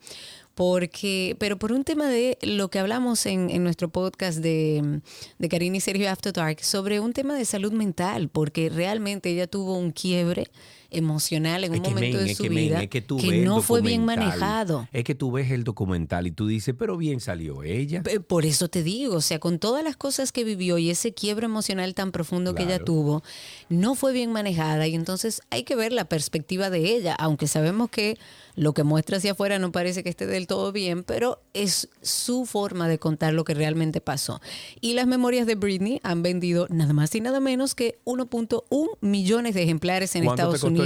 porque, 0.55 1.35
pero 1.39 1.57
por 1.57 1.71
un 1.71 1.83
tema 1.83 2.07
de 2.07 2.37
lo 2.41 2.69
que 2.69 2.79
hablamos 2.79 3.25
en, 3.25 3.49
en 3.49 3.63
nuestro 3.63 3.89
podcast 3.89 4.39
de, 4.39 5.01
de 5.39 5.49
Karina 5.49 5.77
y 5.77 5.79
Sergio 5.79 6.09
After 6.09 6.31
Dark, 6.31 6.63
sobre 6.63 6.99
un 6.99 7.13
tema 7.13 7.35
de 7.35 7.45
salud 7.45 7.71
mental, 7.71 8.29
porque 8.29 8.69
realmente 8.69 9.31
ella 9.31 9.47
tuvo 9.47 9.77
un 9.77 9.91
quiebre 9.91 10.47
emocional 10.93 11.63
en 11.63 11.73
Es 11.73 11.79
un 11.79 11.85
momento 11.85 12.17
men, 12.17 12.27
de 12.27 12.35
su 12.35 12.43
que, 12.43 12.49
men, 12.49 12.65
vida 12.65 12.83
es 12.83 12.89
que, 12.89 13.01
tú 13.01 13.17
ves 13.17 13.25
el 13.25 13.45
no 13.45 13.61
fue 13.61 13.81
bien 13.81 14.05
manejado. 14.05 14.87
Es 14.91 15.03
que 15.03 15.15
tú 15.15 15.31
ves 15.31 15.51
el 15.51 15.63
documental 15.63 16.27
y 16.27 16.31
tú 16.31 16.47
dices, 16.47 16.75
pero 16.77 16.97
bien 16.97 17.19
salió 17.19 17.63
ella. 17.63 18.03
Por 18.27 18.45
eso 18.45 18.67
te 18.67 18.83
digo, 18.83 19.15
o 19.15 19.21
sea, 19.21 19.39
con 19.39 19.59
todas 19.59 19.83
las 19.83 19.97
cosas 19.97 20.31
que 20.31 20.43
vivió 20.43 20.77
y 20.77 20.89
ese 20.89 21.13
quiebre 21.13 21.45
emocional 21.45 21.93
tan 21.93 22.11
profundo 22.11 22.55
que 22.55 22.63
ella 22.63 22.79
tuvo, 22.79 23.23
no 23.69 23.95
fue 23.95 24.13
bien 24.13 24.31
manejada 24.31 24.87
y 24.87 24.95
entonces 24.95 25.41
hay 25.49 25.63
que 25.63 25.75
ver 25.75 25.91
la 25.91 26.05
perspectiva 26.05 26.69
de 26.69 26.95
ella, 26.95 27.15
aunque 27.15 27.47
sabemos 27.47 27.89
que 27.89 28.17
lo 28.55 28.73
que 28.73 28.83
muestra 28.83 29.17
hacia 29.17 29.31
afuera 29.31 29.57
no 29.59 29.71
parece 29.71 30.03
que 30.03 30.09
esté 30.09 30.27
del 30.27 30.47
todo 30.47 30.71
bien, 30.71 31.03
pero 31.03 31.41
es 31.53 31.89
su 32.01 32.45
forma 32.45 32.87
de 32.87 32.99
contar 32.99 33.33
lo 33.33 33.43
que 33.43 33.53
realmente 33.53 33.99
pasó. 33.99 34.41
Y 34.79 34.93
las 34.93 35.07
memorias 35.07 35.47
de 35.47 35.55
Britney 35.55 35.99
han 36.03 36.21
vendido 36.21 36.67
nada 36.69 36.93
más 36.93 37.13
y 37.15 37.21
nada 37.21 37.39
menos 37.39 37.73
que 37.73 37.99
1.1 38.05 38.97
millones 39.01 39.55
de 39.55 39.63
ejemplares 39.63 40.15
en 40.15 40.25
¿Cuánto 40.25 40.35
te 40.35 40.55
Estados 40.55 40.61
costó 40.61 40.82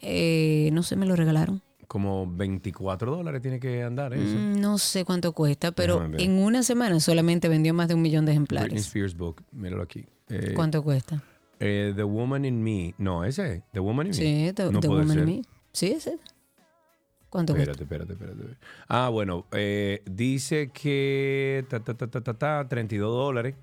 Eh, 0.00 0.70
no 0.72 0.82
sé, 0.82 0.96
me 0.96 1.06
lo 1.06 1.16
regalaron. 1.16 1.62
Como 1.88 2.26
24 2.30 3.14
dólares 3.16 3.40
tiene 3.42 3.60
que 3.60 3.82
andar 3.82 4.12
eso. 4.12 4.36
Mm, 4.36 4.60
No 4.60 4.76
sé 4.78 5.04
cuánto 5.04 5.32
cuesta, 5.32 5.70
pero 5.72 5.94
Déjame 5.94 6.16
ver. 6.16 6.20
en 6.22 6.38
una 6.38 6.62
semana 6.62 6.98
solamente 7.00 7.48
vendió 7.48 7.72
más 7.74 7.88
de 7.88 7.94
un 7.94 8.02
millón 8.02 8.24
de 8.26 8.32
Britney 8.32 8.34
ejemplares. 8.56 8.86
Spears 8.86 9.16
book, 9.16 9.42
míralo 9.52 9.82
aquí. 9.82 10.04
Eh, 10.28 10.52
¿Cuánto 10.54 10.82
cuesta? 10.82 11.22
eh, 11.60 11.92
the 11.96 12.02
Woman 12.02 12.44
in 12.44 12.62
Me. 12.62 12.94
No, 12.98 13.24
ese 13.24 13.54
es. 13.54 13.62
The 13.72 13.80
Woman 13.80 14.06
in 14.08 14.10
Me. 14.10 14.14
Sí, 14.16 14.52
The, 14.52 14.70
no 14.72 14.80
The 14.80 14.88
puede 14.88 15.00
Woman 15.02 15.18
in. 15.20 15.24
Me. 15.36 15.42
Sí, 15.72 15.92
ese. 15.92 16.18
¿Cuánto 17.30 17.54
Espérate, 17.54 17.82
espérate, 17.84 18.12
espérate. 18.14 18.42
Ah, 18.88 19.08
bueno, 19.08 19.46
eh, 19.52 20.02
dice 20.10 20.70
que 20.70 21.64
ta, 21.68 21.80
ta, 21.80 21.94
ta, 21.94 22.06
ta, 22.08 22.20
ta, 22.20 22.34
ta, 22.34 22.66
32 22.68 23.12
dólares. 23.12 23.54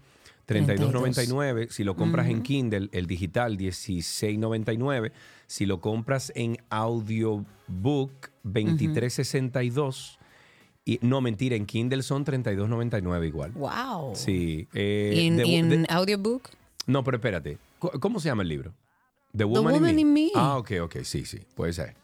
32.99 0.48 1.70
si 1.70 1.84
lo 1.84 1.96
compras 1.96 2.28
en 2.28 2.42
Kindle, 2.44 2.90
el 2.92 3.08
digital 3.08 3.58
16.99. 3.58 5.12
Si 5.48 5.66
lo 5.66 5.80
compras 5.82 6.32
en 6.36 6.58
audiobook 6.70 8.12
23.62. 8.46 10.18
Y 10.86 11.00
no, 11.02 11.22
mentira, 11.22 11.56
en 11.56 11.66
Kindle 11.66 12.04
son 12.04 12.26
32.99 12.26 13.28
igual. 13.28 13.52
¡Wow! 13.52 14.16
Sí. 14.16 14.68
eh, 14.74 15.14
¿Y 15.16 15.28
en, 15.28 15.38
The- 15.38 15.48
y 15.48 15.56
en 15.56 15.70
The- 15.70 15.94
audiobook? 15.94 16.50
no, 16.88 17.04
pero 17.04 17.18
espérate. 17.18 17.58
¿Cómo- 17.80 18.00
¿Cómo 18.00 18.20
se 18.20 18.28
llama 18.30 18.44
el 18.44 18.50
libro? 18.50 18.74
The 19.36 19.46
Woman 19.46 19.98
in 19.98 20.14
Me. 20.14 20.30
Ah, 20.36 20.58
ok, 20.58 20.72
ok, 20.84 20.98
sí, 21.04 21.26
sí, 21.26 21.40
puede 21.56 21.72
ser. 21.74 21.96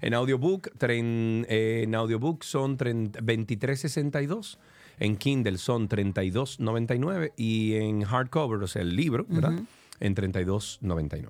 En 0.00 0.14
audiobook, 0.14 0.70
tren- 0.78 1.44
eh, 1.48 1.82
en 1.84 1.94
audiobook 1.94 2.44
son 2.44 2.78
tren- 2.78 3.10
23.62. 3.10 4.58
En 4.98 5.16
Kindle 5.16 5.58
son 5.58 5.88
32.99 5.88 7.32
y 7.36 7.74
en 7.74 8.02
hardcover, 8.02 8.62
o 8.62 8.66
sea, 8.66 8.82
el 8.82 8.96
libro, 8.96 9.26
¿verdad? 9.28 9.60
En 10.00 10.14
32.99. 10.14 11.28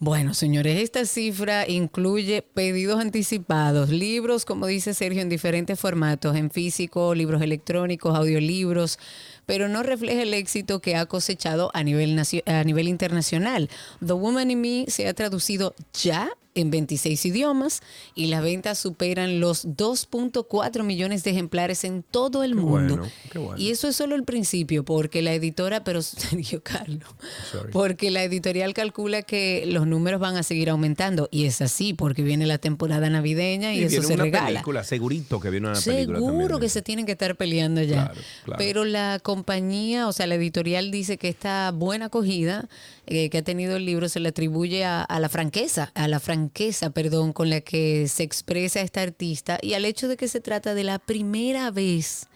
Bueno, 0.00 0.32
señores, 0.32 0.80
esta 0.80 1.04
cifra 1.06 1.68
incluye 1.68 2.42
pedidos 2.42 3.00
anticipados, 3.00 3.90
libros, 3.90 4.44
como 4.44 4.68
dice 4.68 4.94
Sergio, 4.94 5.22
en 5.22 5.28
diferentes 5.28 5.80
formatos, 5.80 6.36
en 6.36 6.52
físico, 6.52 7.16
libros 7.16 7.42
electrónicos, 7.42 8.16
audiolibros, 8.16 9.00
pero 9.44 9.68
no 9.68 9.82
refleja 9.82 10.22
el 10.22 10.34
éxito 10.34 10.78
que 10.78 10.94
ha 10.94 11.06
cosechado 11.06 11.72
a 11.74 11.82
nivel, 11.82 12.16
a 12.46 12.62
nivel 12.62 12.86
internacional. 12.86 13.68
The 13.98 14.12
Woman 14.12 14.52
in 14.52 14.60
Me 14.60 14.84
se 14.86 15.08
ha 15.08 15.14
traducido 15.14 15.74
ya 15.92 16.30
en 16.54 16.70
26 16.70 17.24
idiomas 17.26 17.80
y 18.14 18.26
las 18.26 18.42
ventas 18.42 18.78
superan 18.78 19.38
los 19.40 19.66
2.4 19.66 20.82
millones 20.82 21.22
de 21.24 21.30
ejemplares 21.30 21.84
en 21.84 22.02
todo 22.02 22.42
el 22.42 22.54
mundo. 22.54 22.96
bueno, 22.96 23.12
qué 23.30 23.38
bueno. 23.38 23.60
Y 23.60 23.70
eso 23.70 23.88
es 23.88 23.96
solo 23.96 24.14
el 24.16 24.24
principio, 24.24 24.84
porque 24.84 25.22
la 25.22 25.32
editora, 25.34 25.84
pero 25.84 26.02
Sergio 26.02 26.62
Carlos, 26.62 27.08
Sorry. 27.52 27.72
porque 27.72 28.10
la 28.10 28.24
editorial 28.24 28.74
calcula 28.74 29.22
que 29.22 29.64
los 29.66 29.86
números 29.86 30.20
van 30.20 30.36
a 30.36 30.42
seguir 30.42 30.70
aumentando. 30.70 31.28
Y 31.30 31.44
es 31.44 31.60
así, 31.60 31.94
porque 31.94 32.22
viene 32.22 32.46
la 32.46 32.58
temporada 32.58 33.08
navideña 33.10 33.74
y, 33.74 33.80
Y 33.80 33.84
eso 33.84 34.02
se 34.02 34.14
una 34.14 34.24
regala. 34.24 34.46
película, 34.48 34.84
segurito 34.84 35.40
que 35.40 35.50
viene 35.50 35.68
una 35.68 35.80
película 35.80 36.18
Seguro 36.18 36.38
también. 36.48 36.60
que 36.60 36.68
se 36.68 36.82
tienen 36.82 37.06
que 37.06 37.12
estar 37.12 37.36
peleando 37.36 37.82
ya. 37.82 38.06
Claro, 38.06 38.20
claro. 38.44 38.58
Pero 38.58 38.84
la 38.84 39.20
compañía, 39.22 40.08
o 40.08 40.12
sea, 40.12 40.26
la 40.26 40.34
editorial 40.34 40.90
dice 40.90 41.18
que 41.18 41.28
esta 41.28 41.70
buena 41.72 42.06
acogida 42.06 42.68
eh, 43.06 43.30
que 43.30 43.38
ha 43.38 43.42
tenido 43.42 43.76
el 43.76 43.84
libro 43.86 44.08
se 44.08 44.20
le 44.20 44.28
atribuye 44.30 44.84
a, 44.84 45.02
a 45.02 45.20
la 45.20 45.28
franqueza, 45.28 45.90
a 45.94 46.08
la 46.08 46.20
franqueza, 46.20 46.47
perdón, 46.92 47.32
con 47.32 47.50
la 47.50 47.60
que 47.60 48.08
se 48.08 48.22
expresa 48.22 48.80
esta 48.80 49.02
artista 49.02 49.58
y 49.62 49.74
al 49.74 49.84
hecho 49.84 50.08
de 50.08 50.16
que 50.16 50.28
se 50.28 50.40
trata 50.40 50.74
de 50.74 50.84
la 50.84 50.98
primera 50.98 51.70
vez 51.70 52.26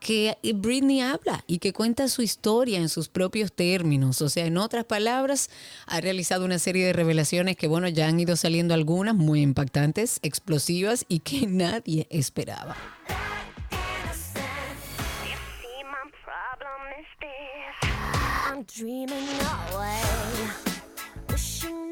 que 0.00 0.38
Britney 0.54 1.02
habla 1.02 1.44
y 1.46 1.58
que 1.58 1.72
cuenta 1.72 2.08
su 2.08 2.22
historia 2.22 2.78
en 2.78 2.88
sus 2.88 3.08
propios 3.08 3.52
términos. 3.52 4.22
O 4.22 4.28
sea, 4.28 4.46
en 4.46 4.56
otras 4.56 4.86
palabras, 4.86 5.50
ha 5.86 6.00
realizado 6.00 6.46
una 6.46 6.58
serie 6.58 6.86
de 6.86 6.94
revelaciones 6.94 7.56
que, 7.56 7.68
bueno, 7.68 7.86
ya 7.88 8.08
han 8.08 8.18
ido 8.18 8.34
saliendo 8.36 8.74
algunas 8.74 9.14
muy 9.14 9.42
impactantes, 9.42 10.18
explosivas 10.22 11.04
y 11.08 11.20
que 11.20 11.46
nadie 11.46 12.06
esperaba. 12.10 12.76
I'm 18.52 18.64
dreaming 18.64 19.28
away, 19.72 20.02
wishing 21.30 21.90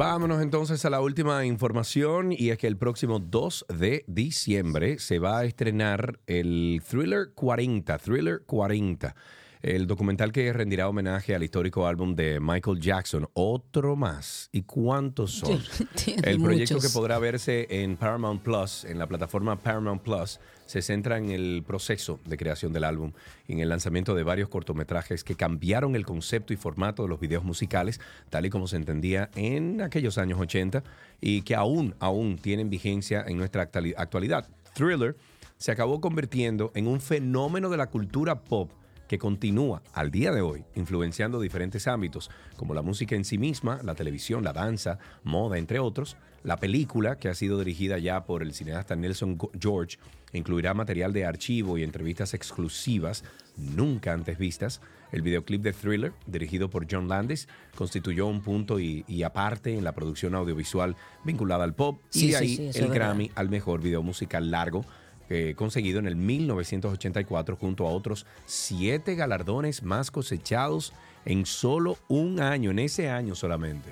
Vámonos 0.00 0.40
entonces 0.40 0.82
a 0.86 0.88
la 0.88 1.02
última 1.02 1.44
información 1.44 2.32
y 2.32 2.48
es 2.48 2.56
que 2.56 2.66
el 2.66 2.78
próximo 2.78 3.18
2 3.18 3.66
de 3.68 4.02
diciembre 4.06 4.98
se 4.98 5.18
va 5.18 5.40
a 5.40 5.44
estrenar 5.44 6.20
el 6.26 6.80
Thriller 6.88 7.32
40, 7.34 7.98
Thriller 7.98 8.40
40, 8.46 9.14
el 9.60 9.86
documental 9.86 10.32
que 10.32 10.50
rendirá 10.54 10.88
homenaje 10.88 11.34
al 11.34 11.42
histórico 11.42 11.86
álbum 11.86 12.14
de 12.14 12.40
Michael 12.40 12.80
Jackson, 12.80 13.28
otro 13.34 13.94
más. 13.94 14.48
¿Y 14.52 14.62
cuántos 14.62 15.32
son? 15.32 15.60
El 16.24 16.40
proyecto 16.40 16.76
muchos. 16.76 16.90
que 16.90 16.98
podrá 16.98 17.18
verse 17.18 17.66
en 17.68 17.98
Paramount 17.98 18.40
Plus, 18.40 18.86
en 18.86 18.98
la 18.98 19.06
plataforma 19.06 19.56
Paramount 19.56 20.00
Plus, 20.00 20.40
se 20.70 20.82
centra 20.82 21.18
en 21.18 21.30
el 21.30 21.64
proceso 21.66 22.20
de 22.24 22.36
creación 22.36 22.72
del 22.72 22.84
álbum 22.84 23.10
en 23.48 23.58
el 23.58 23.68
lanzamiento 23.68 24.14
de 24.14 24.22
varios 24.22 24.48
cortometrajes 24.48 25.24
que 25.24 25.34
cambiaron 25.34 25.96
el 25.96 26.06
concepto 26.06 26.52
y 26.52 26.56
formato 26.56 27.02
de 27.02 27.08
los 27.08 27.18
videos 27.18 27.42
musicales, 27.42 28.00
tal 28.28 28.46
y 28.46 28.50
como 28.50 28.68
se 28.68 28.76
entendía 28.76 29.30
en 29.34 29.82
aquellos 29.82 30.16
años 30.16 30.38
80 30.38 30.84
y 31.20 31.42
que 31.42 31.56
aún, 31.56 31.96
aún 31.98 32.38
tienen 32.38 32.70
vigencia 32.70 33.24
en 33.26 33.36
nuestra 33.36 33.68
actuali- 33.68 33.94
actualidad. 33.96 34.48
Thriller 34.72 35.16
se 35.56 35.72
acabó 35.72 36.00
convirtiendo 36.00 36.70
en 36.76 36.86
un 36.86 37.00
fenómeno 37.00 37.68
de 37.68 37.76
la 37.76 37.88
cultura 37.88 38.40
pop 38.40 38.70
que 39.08 39.18
continúa 39.18 39.82
al 39.92 40.12
día 40.12 40.30
de 40.30 40.40
hoy 40.40 40.62
influenciando 40.76 41.40
diferentes 41.40 41.88
ámbitos, 41.88 42.30
como 42.56 42.74
la 42.74 42.82
música 42.82 43.16
en 43.16 43.24
sí 43.24 43.38
misma, 43.38 43.80
la 43.82 43.96
televisión, 43.96 44.44
la 44.44 44.52
danza, 44.52 45.00
moda, 45.24 45.58
entre 45.58 45.80
otros. 45.80 46.16
La 46.44 46.56
película, 46.56 47.16
que 47.16 47.28
ha 47.28 47.34
sido 47.34 47.58
dirigida 47.58 47.98
ya 47.98 48.24
por 48.24 48.42
el 48.42 48.54
cineasta 48.54 48.96
Nelson 48.96 49.36
George, 49.60 49.98
incluirá 50.32 50.74
material 50.74 51.12
de 51.12 51.24
archivo 51.24 51.78
y 51.78 51.82
entrevistas 51.82 52.34
exclusivas 52.34 53.24
nunca 53.56 54.12
antes 54.12 54.38
vistas. 54.38 54.80
El 55.12 55.22
videoclip 55.22 55.62
de 55.62 55.72
Thriller, 55.72 56.12
dirigido 56.26 56.70
por 56.70 56.86
John 56.88 57.08
Landis, 57.08 57.48
constituyó 57.74 58.26
un 58.26 58.42
punto 58.42 58.78
y, 58.78 59.04
y 59.08 59.24
aparte 59.24 59.76
en 59.76 59.82
la 59.84 59.92
producción 59.92 60.34
audiovisual 60.34 60.96
vinculada 61.24 61.64
al 61.64 61.74
pop 61.74 62.00
Sí, 62.10 62.26
y 62.26 62.30
de 62.30 62.36
ahí 62.36 62.56
sí, 62.56 62.70
el 62.74 62.88
verdad. 62.88 62.94
Grammy 62.94 63.30
al 63.34 63.48
mejor 63.48 63.80
video 63.80 64.02
musical 64.02 64.50
largo 64.50 64.84
eh, 65.32 65.54
conseguido 65.56 66.00
en 66.00 66.06
el 66.08 66.16
1984 66.16 67.56
junto 67.56 67.86
a 67.86 67.90
otros 67.90 68.26
siete 68.46 69.14
galardones 69.14 69.84
más 69.84 70.10
cosechados 70.10 70.92
en 71.24 71.46
solo 71.46 71.98
un 72.08 72.40
año, 72.40 72.72
en 72.72 72.80
ese 72.80 73.08
año 73.10 73.36
solamente. 73.36 73.90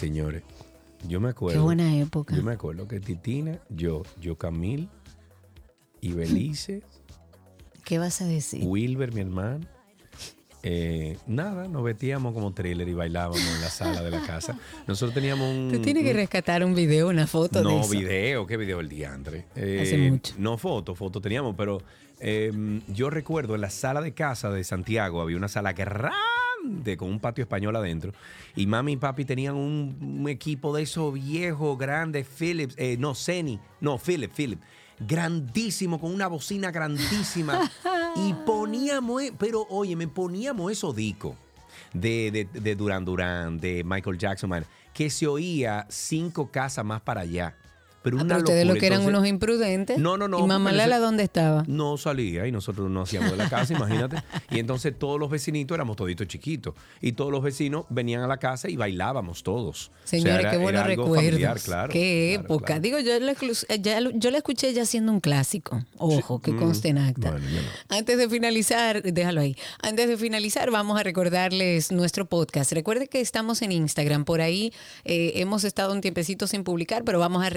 Señores, 0.00 0.42
yo 1.06 1.20
me 1.20 1.28
acuerdo. 1.28 1.58
Qué 1.60 1.62
buena 1.62 1.94
época. 1.96 2.34
Yo 2.34 2.42
me 2.42 2.52
acuerdo 2.52 2.88
que 2.88 3.00
Titina, 3.00 3.58
yo, 3.68 4.02
yo 4.20 4.36
Camil 4.36 4.88
y 6.00 6.12
Belice, 6.12 6.82
¿Qué 7.84 7.98
vas 7.98 8.20
a 8.22 8.24
decir? 8.26 8.62
Wilber, 8.64 9.12
mi 9.12 9.20
hermano. 9.20 9.66
eh, 10.62 11.18
nada, 11.26 11.66
nos 11.66 11.82
vestíamos 11.82 12.32
como 12.34 12.52
thriller 12.52 12.86
y 12.88 12.94
bailábamos 12.94 13.40
en 13.40 13.60
la 13.60 13.68
sala 13.68 14.02
de 14.02 14.10
la 14.10 14.20
casa. 14.24 14.58
Nosotros 14.86 15.12
teníamos 15.12 15.48
un. 15.48 15.70
Tú 15.72 15.80
tienes 15.82 16.04
que 16.04 16.12
rescatar 16.12 16.64
un 16.64 16.74
video, 16.74 17.08
una 17.08 17.26
foto 17.26 17.58
de 17.58 17.64
no, 17.64 17.80
eso. 17.80 17.90
video, 17.90 18.46
¿qué 18.46 18.56
video 18.56 18.80
el 18.80 18.88
diantre? 18.88 19.46
Eh, 19.56 19.80
Hace 19.82 19.98
mucho. 19.98 20.34
No 20.38 20.56
foto, 20.56 20.94
foto 20.94 21.20
teníamos, 21.20 21.54
pero 21.56 21.82
eh, 22.20 22.80
yo 22.88 23.10
recuerdo 23.10 23.54
en 23.54 23.60
la 23.60 23.70
sala 23.70 24.00
de 24.00 24.12
casa 24.14 24.50
de 24.50 24.62
Santiago 24.62 25.20
había 25.20 25.36
una 25.36 25.48
sala 25.48 25.74
grande 26.62 26.96
con 26.96 27.08
un 27.08 27.20
patio 27.20 27.42
español 27.42 27.76
adentro 27.76 28.12
y 28.56 28.66
mami 28.66 28.92
y 28.92 28.96
papi 28.96 29.24
tenían 29.24 29.54
un, 29.54 29.96
un 30.00 30.28
equipo 30.28 30.74
de 30.74 30.82
esos 30.82 31.14
viejos 31.14 31.78
grandes, 31.78 32.26
Philips, 32.26 32.74
eh, 32.78 32.96
no, 32.98 33.14
Seni, 33.14 33.58
no, 33.80 33.98
Philip, 33.98 34.32
Philip, 34.32 34.60
grandísimo, 34.98 36.00
con 36.00 36.12
una 36.12 36.28
bocina 36.28 36.70
grandísima 36.70 37.70
y 38.16 38.34
poníamos, 38.46 39.22
eh, 39.22 39.32
pero 39.38 39.66
oye, 39.70 39.96
me 39.96 40.08
poníamos 40.08 40.70
esos 40.72 40.94
discos 40.94 41.36
de, 41.92 42.30
de, 42.30 42.60
de 42.60 42.76
Duran 42.76 43.04
Duran, 43.04 43.58
de 43.58 43.82
Michael 43.84 44.18
Jackson, 44.18 44.50
man, 44.50 44.64
que 44.92 45.10
se 45.10 45.26
oía 45.26 45.86
cinco 45.88 46.50
casas 46.50 46.84
más 46.84 47.00
para 47.00 47.22
allá. 47.22 47.56
Pero 48.02 48.18
Ah, 48.18 48.22
una 48.22 48.34
pero 48.36 48.44
ustedes 48.44 48.66
lo 48.66 48.74
que 48.74 48.86
eran 48.86 49.00
Entonces, 49.00 49.18
unos 49.18 49.28
imprudentes. 49.28 49.98
No, 49.98 50.16
no, 50.16 50.26
no, 50.26 50.38
¿Y 50.38 50.46
mamá 50.46 50.72
Lala 50.72 50.98
dónde 50.98 51.22
estaba? 51.24 51.64
no 51.66 51.96
salía 51.98 52.46
y 52.46 52.52
nosotros 52.52 52.90
no 52.90 53.02
hacíamos 53.02 53.30
de 53.32 53.36
la 53.36 53.48
casa, 53.50 53.74
imagínate. 53.74 54.16
Y 54.50 54.58
entonces 54.58 54.98
todos 54.98 55.20
los 55.20 55.28
vecinitos 55.30 55.74
éramos 55.74 55.96
toditos 55.96 56.26
chiquitos. 56.26 56.74
Y 57.00 57.12
todos 57.12 57.30
los 57.30 57.42
vecinos 57.42 57.84
venían 57.90 58.22
a 58.22 58.26
la 58.26 58.38
casa 58.38 58.68
y 58.70 58.76
bailábamos 58.76 59.42
todos. 59.42 59.88
O 59.88 59.90
sea, 60.04 60.18
Señores, 60.20 60.40
era- 60.40 60.50
qué 60.50 60.56
buenos 60.56 60.86
recuerdos. 60.86 61.16
familiar, 61.16 61.60
claro, 61.60 61.92
qué 61.92 62.32
claro, 62.38 62.44
época. 62.46 62.66
claro. 62.66 62.80
Digo, 62.80 62.98
yo 63.00 63.20
la, 63.20 63.32
eh, 63.32 63.78
ya 63.80 64.00
yo 64.14 64.30
la 64.30 64.38
escuché 64.38 64.72
ya 64.72 64.84
siendo 64.86 65.12
un 65.12 65.20
clásico. 65.20 65.84
Ojo, 65.98 66.40
que 66.40 66.52
Mm, 66.52 66.58
conste 66.58 66.88
en 66.88 66.98
acta. 66.98 67.30
bueno, 67.32 67.46
yo 67.48 67.60
no. 67.60 67.68
Antes 67.96 68.16
de 68.18 68.28
finalizar, 68.28 69.02
déjalo 69.02 69.40
ahí. 69.42 69.56
Antes 69.82 70.08
de 70.08 70.16
finalizar, 70.16 70.70
vamos 70.70 70.98
a 70.98 71.02
recordarles 71.02 71.92
nuestro 71.92 72.24
podcast. 72.24 72.72
Recuerde 72.72 73.08
que 73.08 73.20
estamos 73.20 73.62
en 73.62 73.72
Instagram. 73.72 74.24
Por 74.24 74.40
ahí 74.40 74.72
eh, 75.04 75.32
hemos 75.36 75.64
estado 75.64 75.92
un 75.92 76.00
tiempecito 76.00 76.46
sin 76.46 76.64
publicar, 76.64 77.04
pero 77.04 77.18
vamos 77.18 77.44
a 77.44 77.50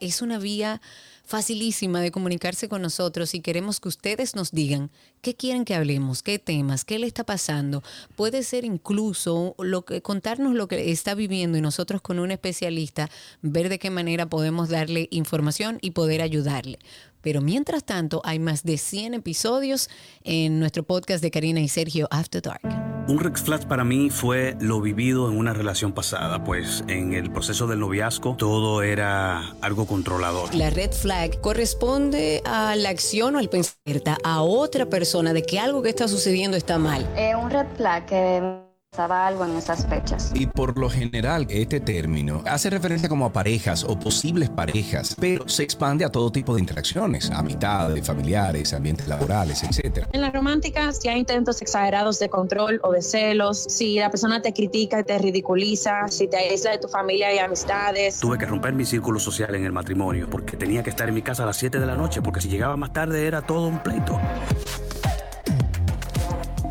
Es 0.00 0.22
una 0.22 0.38
vía 0.38 0.80
facilísima 1.24 2.00
de 2.00 2.10
comunicarse 2.10 2.68
con 2.68 2.82
nosotros 2.82 3.34
y 3.34 3.40
queremos 3.40 3.80
que 3.80 3.88
ustedes 3.88 4.34
nos 4.34 4.50
digan 4.50 4.90
qué 5.20 5.34
quieren 5.34 5.64
que 5.64 5.74
hablemos, 5.74 6.22
qué 6.22 6.38
temas, 6.38 6.84
qué 6.84 6.98
le 6.98 7.06
está 7.06 7.24
pasando. 7.24 7.82
Puede 8.16 8.42
ser 8.42 8.64
incluso 8.64 9.54
lo 9.58 9.84
que 9.84 10.02
contarnos 10.02 10.54
lo 10.54 10.66
que 10.66 10.90
está 10.90 11.14
viviendo 11.14 11.56
y 11.56 11.60
nosotros 11.60 12.02
con 12.02 12.18
un 12.18 12.32
especialista 12.32 13.08
ver 13.40 13.68
de 13.68 13.78
qué 13.78 13.90
manera 13.90 14.26
podemos 14.26 14.68
darle 14.68 15.08
información 15.10 15.78
y 15.80 15.92
poder 15.92 16.22
ayudarle. 16.22 16.78
Pero 17.22 17.40
mientras 17.40 17.84
tanto, 17.84 18.20
hay 18.24 18.38
más 18.38 18.62
de 18.64 18.76
100 18.76 19.14
episodios 19.14 19.88
en 20.24 20.60
nuestro 20.60 20.82
podcast 20.82 21.22
de 21.22 21.30
Karina 21.30 21.60
y 21.60 21.68
Sergio 21.68 22.08
After 22.10 22.42
Dark. 22.42 22.60
Un 23.08 23.18
red 23.18 23.34
flag 23.34 23.66
para 23.66 23.82
mí 23.82 24.10
fue 24.10 24.56
lo 24.60 24.80
vivido 24.80 25.28
en 25.28 25.36
una 25.36 25.52
relación 25.52 25.92
pasada, 25.92 26.44
pues 26.44 26.84
en 26.86 27.14
el 27.14 27.32
proceso 27.32 27.66
del 27.66 27.80
noviazgo 27.80 28.36
todo 28.36 28.82
era 28.82 29.54
algo 29.60 29.86
controlador. 29.86 30.54
La 30.54 30.70
red 30.70 30.92
flag 30.92 31.40
corresponde 31.40 32.42
a 32.44 32.76
la 32.76 32.90
acción 32.90 33.34
o 33.34 33.38
al 33.40 33.48
pensamiento 33.48 34.12
a 34.22 34.42
otra 34.42 34.86
persona 34.86 35.32
de 35.32 35.42
que 35.42 35.58
algo 35.58 35.82
que 35.82 35.88
está 35.88 36.06
sucediendo 36.06 36.56
está 36.56 36.78
mal. 36.78 37.04
Eh, 37.16 37.34
un 37.34 37.50
red 37.50 37.66
flag 37.76 38.06
que 38.06 38.71
pasaba 38.94 39.26
algo 39.26 39.46
en 39.46 39.56
esas 39.56 39.86
fechas. 39.86 40.32
Y 40.34 40.46
por 40.46 40.76
lo 40.76 40.90
general, 40.90 41.46
este 41.48 41.80
término 41.80 42.42
hace 42.44 42.68
referencia 42.68 43.08
como 43.08 43.24
a 43.24 43.32
parejas 43.32 43.84
o 43.84 43.98
posibles 43.98 44.50
parejas, 44.50 45.16
pero 45.18 45.48
se 45.48 45.62
expande 45.62 46.04
a 46.04 46.10
todo 46.10 46.30
tipo 46.30 46.54
de 46.54 46.60
interacciones, 46.60 47.30
amistades, 47.30 48.06
familiares, 48.06 48.74
ambientes 48.74 49.08
laborales, 49.08 49.62
etc. 49.62 50.06
En 50.12 50.20
las 50.20 50.34
románticas, 50.34 50.98
si 51.00 51.08
hay 51.08 51.20
intentos 51.20 51.62
exagerados 51.62 52.18
de 52.18 52.28
control 52.28 52.80
o 52.82 52.92
de 52.92 53.00
celos, 53.00 53.64
si 53.66 53.94
la 53.94 54.10
persona 54.10 54.42
te 54.42 54.52
critica 54.52 55.00
y 55.00 55.04
te 55.04 55.16
ridiculiza, 55.16 56.08
si 56.08 56.28
te 56.28 56.36
aísla 56.36 56.72
de 56.72 56.78
tu 56.78 56.88
familia 56.88 57.34
y 57.34 57.38
amistades. 57.38 58.20
Tuve 58.20 58.36
que 58.36 58.44
romper 58.44 58.74
mi 58.74 58.84
círculo 58.84 59.18
social 59.18 59.54
en 59.54 59.64
el 59.64 59.72
matrimonio 59.72 60.28
porque 60.28 60.58
tenía 60.58 60.82
que 60.82 60.90
estar 60.90 61.08
en 61.08 61.14
mi 61.14 61.22
casa 61.22 61.44
a 61.44 61.46
las 61.46 61.56
7 61.56 61.80
de 61.80 61.86
la 61.86 61.96
noche 61.96 62.20
porque 62.20 62.42
si 62.42 62.50
llegaba 62.50 62.76
más 62.76 62.92
tarde 62.92 63.26
era 63.26 63.40
todo 63.40 63.68
un 63.68 63.82
pleito. 63.82 64.20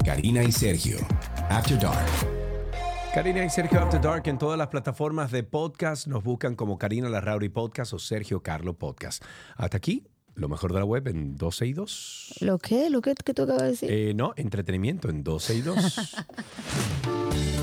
Karina 0.05 0.43
y 0.43 0.51
Sergio, 0.51 0.97
After 1.51 1.77
Dark. 1.77 2.07
Karina 3.13 3.43
y 3.43 3.49
Sergio 3.49 3.81
After 3.81 3.99
Dark 3.99 4.25
en 4.27 4.37
todas 4.37 4.57
las 4.57 4.69
plataformas 4.69 5.31
de 5.31 5.43
podcast. 5.43 6.07
Nos 6.07 6.23
buscan 6.23 6.55
como 6.55 6.77
Karina 6.77 7.09
Larrauri 7.09 7.49
Podcast 7.49 7.91
o 7.91 7.99
Sergio 7.99 8.41
Carlo 8.41 8.73
Podcast. 8.77 9.21
Hasta 9.57 9.75
aquí, 9.75 10.07
lo 10.33 10.47
mejor 10.47 10.71
de 10.71 10.79
la 10.79 10.85
web 10.85 11.09
en 11.09 11.35
12 11.35 11.67
y 11.67 11.73
2. 11.73 12.35
¿Lo 12.39 12.57
qué? 12.57 12.89
¿Lo 12.89 13.01
qué, 13.01 13.15
que 13.15 13.33
tú 13.33 13.43
acabas 13.43 13.63
de 13.63 13.67
decir? 13.67 13.91
Eh, 13.91 14.13
no, 14.13 14.33
entretenimiento 14.37 15.09
en 15.09 15.25
12 15.25 15.55
y 15.55 15.61
2. 15.61 16.11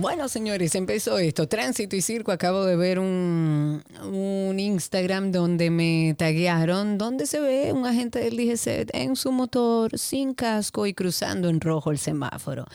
Bueno, 0.00 0.28
señores, 0.28 0.76
empezó 0.76 1.18
esto. 1.18 1.48
Tránsito 1.48 1.96
y 1.96 2.02
circo. 2.02 2.30
Acabo 2.30 2.64
de 2.64 2.76
ver 2.76 3.00
un, 3.00 3.82
un 4.04 4.60
Instagram 4.60 5.32
donde 5.32 5.70
me 5.70 6.14
taguearon, 6.16 6.98
donde 6.98 7.26
se 7.26 7.40
ve 7.40 7.72
un 7.72 7.84
agente 7.84 8.20
del 8.20 8.36
DGC 8.36 8.94
en 8.94 9.16
su 9.16 9.32
motor, 9.32 9.98
sin 9.98 10.34
casco 10.34 10.86
y 10.86 10.94
cruzando 10.94 11.48
en 11.48 11.60
rojo 11.60 11.90
el 11.90 11.98
semáforo. 11.98 12.66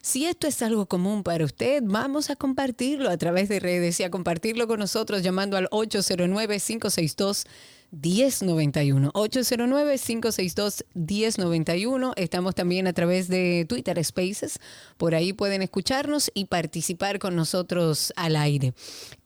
Si 0.00 0.24
esto 0.26 0.48
es 0.48 0.60
algo 0.60 0.86
común 0.86 1.22
para 1.22 1.44
usted, 1.44 1.84
vamos 1.86 2.30
a 2.30 2.34
compartirlo 2.34 3.10
a 3.10 3.16
través 3.16 3.48
de 3.48 3.60
redes 3.60 4.00
y 4.00 4.02
a 4.02 4.10
compartirlo 4.10 4.66
con 4.66 4.80
nosotros 4.80 5.22
llamando 5.22 5.56
al 5.56 5.68
809-562. 5.70 7.46
1091 7.92 9.12
809-562-1091. 9.12 12.12
Estamos 12.16 12.54
también 12.54 12.86
a 12.86 12.92
través 12.92 13.28
de 13.28 13.64
Twitter 13.68 14.02
Spaces. 14.04 14.58
Por 14.96 15.14
ahí 15.14 15.32
pueden 15.32 15.62
escucharnos 15.62 16.30
y 16.34 16.46
participar 16.46 17.18
con 17.18 17.36
nosotros 17.36 18.12
al 18.16 18.36
aire. 18.36 18.74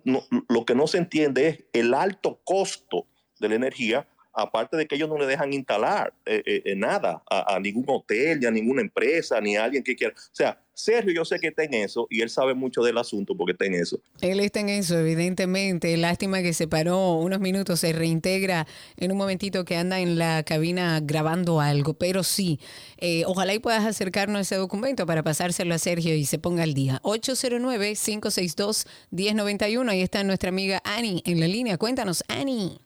lo 0.48 0.66
que 0.66 0.76
no 0.76 0.88
se 0.88 0.98
entiende 0.98 1.48
es 1.48 1.64
el 1.74 1.94
alto 1.94 2.42
costo 2.44 3.08
de 3.40 3.50
la 3.50 3.56
energía 3.56 4.08
aparte 4.42 4.78
de 4.78 4.88
que 4.88 4.96
ellos 4.96 5.10
no 5.10 5.18
le 5.18 5.26
dejan 5.26 5.52
instalar 5.54 6.14
eh, 6.26 6.42
eh, 6.46 6.76
nada 6.76 7.24
a, 7.30 7.60
ningún 7.60 7.86
hotel, 7.88 8.40
ni 8.40 8.46
a 8.46 8.52
ninguna 8.52 8.82
empresa, 8.82 9.42
ni 9.42 9.56
a 9.56 9.64
alguien 9.64 9.84
que 9.84 9.96
quiera. 9.96 10.14
O 10.16 10.20
sea, 10.32 10.62
Sergio 10.74 11.14
yo 11.14 11.26
sé 11.26 11.40
que 11.40 11.48
está 11.48 11.64
en 11.64 11.74
eso 11.74 12.08
y 12.10 12.22
él 12.22 12.30
sabe 12.30 12.54
mucho 12.54 12.82
del 12.82 12.98
asunto 12.98 13.36
porque 13.36 13.52
está 13.52 13.66
en 13.66 13.74
eso. 13.74 14.00
Él 14.22 14.40
está 14.40 14.62
en 14.62 14.70
eso, 14.70 14.98
evidentemente. 14.98 15.98
Lástima 15.98 16.42
que 16.42 16.54
se 16.54 16.70
paró 16.70 17.16
unos 17.16 17.42
minutos, 17.42 17.82
se 17.82 17.92
reintegra 17.92 18.66
en 18.96 19.12
un 19.12 19.18
momentito 19.18 19.66
que 19.66 19.76
anda 19.76 20.00
en 20.00 20.18
la 20.18 20.44
cabina 20.44 21.02
grabando 21.04 21.60
algo, 21.60 21.96
pero 21.96 22.24
sí, 22.24 22.62
eh, 22.98 23.24
ojalá 23.26 23.54
y 23.54 23.60
puedas 23.60 23.86
acercarnos 23.86 24.38
a 24.38 24.42
ese 24.42 24.56
documento 24.56 25.06
para 25.06 25.22
pasárselo 25.22 25.76
a 25.76 25.80
Sergio 25.80 26.16
y 26.16 26.24
se 26.26 26.40
ponga 26.40 26.64
al 26.64 26.74
día. 26.74 27.02
809-562-1091, 27.04 29.90
ahí 29.90 30.02
está 30.02 30.24
nuestra 30.24 30.48
amiga 30.50 30.82
Annie 30.86 31.22
en 31.26 31.42
la 31.42 31.48
línea. 31.48 31.78
Cuéntanos, 31.78 32.24
Annie. 32.30 32.80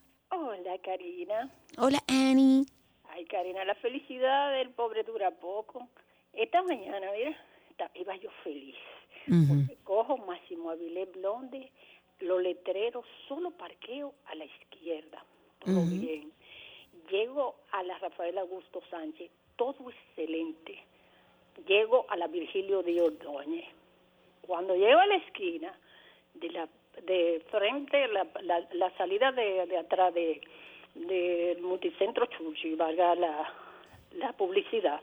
Hola, 1.78 1.98
Annie. 2.08 2.66
Ay, 3.10 3.26
Karina, 3.26 3.66
la 3.66 3.74
felicidad 3.76 4.52
del 4.54 4.70
pobre 4.70 5.04
dura 5.04 5.32
poco. 5.32 5.90
Esta 6.32 6.62
mañana, 6.62 7.08
mira, 7.12 7.36
iba 7.96 8.16
yo 8.18 8.30
feliz. 8.44 8.76
Porque 9.26 9.78
cojo 9.84 10.18
Máximo 10.18 10.70
Avilés 10.70 11.12
Blonde, 11.14 11.72
los 12.20 12.42
letreros, 12.44 13.06
solo 13.28 13.50
parqueo 13.52 14.14
a 14.28 14.36
la 14.36 14.46
izquierda. 14.46 15.26
Todo 15.60 15.82
bien. 15.86 16.32
Llego 17.10 17.56
a 17.72 17.82
la 17.84 17.98
Rafael 17.98 18.38
Augusto 18.38 18.82
Sánchez, 18.92 19.32
todo 19.56 19.90
excelente. 19.90 20.78
Llego 21.68 22.06
a 22.10 22.18
la 22.18 22.28
Virgilio 22.28 22.84
de 22.84 23.02
Ordóñez. 23.02 23.66
Cuando 24.46 24.76
llego 24.76 25.00
a 25.00 25.08
la 25.08 25.16
esquina 25.16 25.74
de 26.36 26.50
la 26.52 26.70
de 27.06 27.44
frente, 27.50 28.08
la, 28.10 28.28
la, 28.42 28.68
la 28.74 28.96
salida 28.98 29.32
de, 29.32 29.66
de 29.66 29.78
atrás 29.78 30.14
de 30.14 30.40
del 30.96 31.62
multicentro 31.62 32.26
Chuchi, 32.28 32.76
valga 32.76 33.16
la, 33.16 33.54
la 34.14 34.34
publicidad. 34.34 35.02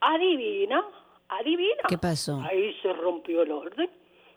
Adivina, 0.00 0.84
adivina. 1.28 1.82
¿Qué 1.88 1.98
pasó? 1.98 2.40
Ahí 2.48 2.74
se 2.82 2.92
rompió 2.92 3.42
el 3.42 3.50
orden 3.50 3.90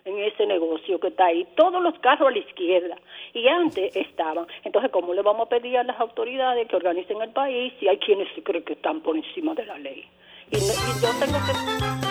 en 0.03 0.17
ese 0.17 0.47
negocio 0.47 0.99
que 0.99 1.09
está 1.09 1.25
ahí, 1.25 1.47
todos 1.55 1.81
los 1.81 1.97
carros 1.99 2.29
a 2.29 2.31
la 2.31 2.39
izquierda, 2.39 2.97
y 3.33 3.47
antes 3.47 3.95
estaban. 3.95 4.47
Entonces, 4.63 4.91
¿cómo 4.91 5.13
le 5.13 5.21
vamos 5.21 5.45
a 5.45 5.49
pedir 5.49 5.77
a 5.77 5.83
las 5.83 5.99
autoridades 5.99 6.67
que 6.67 6.75
organicen 6.75 7.21
el 7.21 7.29
país 7.31 7.71
si 7.79 7.87
hay 7.87 7.97
quienes 7.97 8.27
se 8.33 8.41
creen 8.41 8.63
que 8.63 8.73
están 8.73 9.01
por 9.01 9.15
encima 9.15 9.53
de 9.53 9.65
la 9.65 9.77
ley? 9.77 10.03
Y, 10.49 10.57
y 10.57 11.01
yo 11.01 11.09
tengo 11.19 11.37
que... 11.45 12.10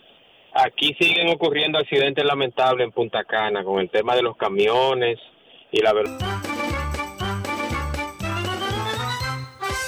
Aquí 0.60 0.96
siguen 1.00 1.30
ocurriendo 1.30 1.78
accidentes 1.78 2.26
lamentables 2.26 2.86
en 2.86 2.92
Punta 2.92 3.24
Cana 3.24 3.64
con 3.64 3.80
el 3.80 3.92
tema 3.92 4.16
de 4.16 4.24
los 4.24 4.36
camiones 4.38 5.20
y 5.72 5.84
la 5.84 5.94
verdad. 5.94 6.18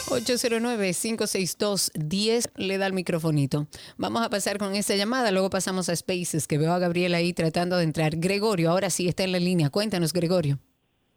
809-562-10 0.10 2.52
le 2.58 2.78
da 2.78 2.86
el 2.86 2.94
microfonito. 2.94 3.66
Vamos 3.98 4.24
a 4.24 4.30
pasar 4.30 4.60
con 4.60 4.76
esa 4.76 4.96
llamada, 4.96 5.32
luego 5.32 5.50
pasamos 5.50 5.90
a 5.90 5.96
Spaces, 5.96 6.48
que 6.48 6.60
veo 6.60 6.72
a 6.72 6.80
Gabriel 6.80 7.16
ahí 7.16 7.34
tratando 7.34 7.78
de 7.78 7.84
entrar. 7.84 8.12
Gregorio, 8.18 8.70
ahora 8.70 8.92
sí 8.92 9.08
está 9.08 9.24
en 9.24 9.32
la 9.32 9.40
línea. 9.40 9.72
Cuéntanos, 9.72 10.14
Gregorio. 10.14 10.60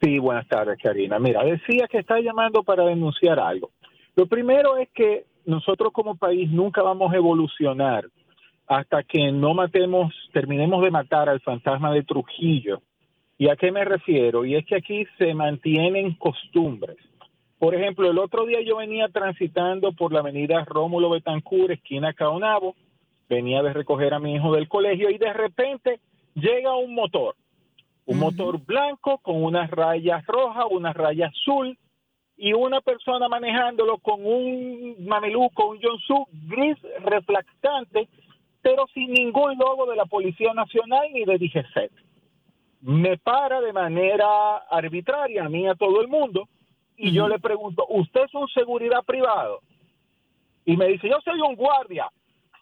Sí, 0.00 0.18
buenas 0.18 0.48
tardes, 0.48 0.78
Karina. 0.82 1.18
Mira, 1.18 1.44
decía 1.44 1.86
que 1.90 1.98
está 1.98 2.18
llamando 2.20 2.62
para 2.62 2.84
denunciar 2.84 3.38
algo. 3.38 3.70
Lo 4.16 4.26
primero 4.26 4.78
es 4.78 4.88
que 4.94 5.26
nosotros 5.44 5.92
como 5.92 6.16
país 6.16 6.50
nunca 6.50 6.80
vamos 6.82 7.12
a 7.12 7.16
evolucionar 7.16 8.08
hasta 8.66 9.02
que 9.02 9.32
no 9.32 9.54
matemos, 9.54 10.14
terminemos 10.32 10.82
de 10.82 10.90
matar 10.90 11.28
al 11.28 11.40
fantasma 11.40 11.92
de 11.92 12.04
Trujillo. 12.04 12.82
¿Y 13.38 13.48
a 13.48 13.56
qué 13.56 13.72
me 13.72 13.84
refiero? 13.84 14.44
Y 14.44 14.54
es 14.54 14.64
que 14.66 14.76
aquí 14.76 15.06
se 15.18 15.34
mantienen 15.34 16.14
costumbres. 16.14 16.96
Por 17.58 17.74
ejemplo, 17.74 18.10
el 18.10 18.18
otro 18.18 18.44
día 18.46 18.60
yo 18.60 18.76
venía 18.78 19.08
transitando 19.08 19.92
por 19.92 20.12
la 20.12 20.20
avenida 20.20 20.64
Rómulo 20.64 21.10
Betancourt, 21.10 21.70
esquina 21.70 22.12
Caonabo, 22.12 22.74
venía 23.28 23.62
de 23.62 23.72
recoger 23.72 24.14
a 24.14 24.18
mi 24.18 24.34
hijo 24.34 24.52
del 24.52 24.68
colegio 24.68 25.10
y 25.10 25.18
de 25.18 25.32
repente 25.32 26.00
llega 26.34 26.74
un 26.76 26.94
motor, 26.94 27.36
un 28.06 28.18
motor 28.18 28.58
blanco 28.64 29.18
con 29.18 29.42
unas 29.42 29.70
rayas 29.70 30.26
rojas, 30.26 30.64
una 30.70 30.92
raya 30.92 31.28
azul 31.28 31.78
y 32.36 32.52
una 32.52 32.80
persona 32.80 33.28
manejándolo 33.28 33.98
con 33.98 34.26
un 34.26 34.96
mameluco, 35.06 35.68
un 35.68 35.80
Jonsu 35.80 36.26
gris 36.48 36.76
reflectante, 37.04 38.08
pero 38.62 38.86
sin 38.94 39.12
ningún 39.12 39.58
logo 39.58 39.86
de 39.86 39.96
la 39.96 40.06
Policía 40.06 40.54
Nacional 40.54 41.08
ni 41.12 41.24
de 41.24 41.36
DGCET. 41.38 41.92
Me 42.80 43.16
para 43.18 43.60
de 43.60 43.72
manera 43.72 44.56
arbitraria 44.70 45.44
a 45.44 45.48
mí 45.48 45.62
y 45.62 45.66
a 45.66 45.74
todo 45.74 46.00
el 46.00 46.08
mundo 46.08 46.48
y 46.96 47.12
yo 47.12 47.28
le 47.28 47.38
pregunto, 47.38 47.84
¿usted 47.88 48.22
es 48.24 48.34
un 48.34 48.48
seguridad 48.48 49.02
privado? 49.04 49.60
Y 50.64 50.76
me 50.76 50.86
dice, 50.86 51.08
yo 51.08 51.18
soy 51.24 51.40
un 51.40 51.56
guardia, 51.56 52.08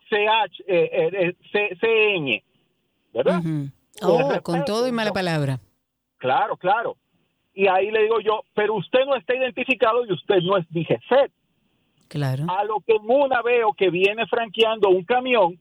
CH, 0.09 0.63
eh, 0.67 0.91
eh, 0.93 1.11
eh, 1.13 1.35
C- 1.53 1.77
CN, 1.81 2.43
¿verdad? 3.13 3.41
Oh, 4.03 4.41
con 4.43 4.65
todo 4.65 4.89
y 4.89 4.93
mala 4.93 5.13
palabra. 5.13 5.59
Claro, 6.17 6.57
claro. 6.57 6.97
Y 7.53 7.67
ahí 7.69 7.91
le 7.91 8.05
digo 8.05 8.21
yo, 8.21 8.43
pero 8.55 8.75
usted 8.75 9.05
no 9.07 9.17
está 9.17 9.35
identificado 9.35 10.05
y 10.07 10.13
usted 10.13 10.37
no 10.43 10.57
es 10.57 10.67
DGCET. 10.71 11.33
Claro. 12.09 12.45
A 12.49 12.65
lo 12.65 12.81
que 12.81 12.95
en 12.97 13.03
una 13.09 13.43
veo 13.43 13.73
que 13.73 13.91
viene 13.91 14.27
franqueando 14.27 14.89
un 14.89 15.05
camión 15.05 15.59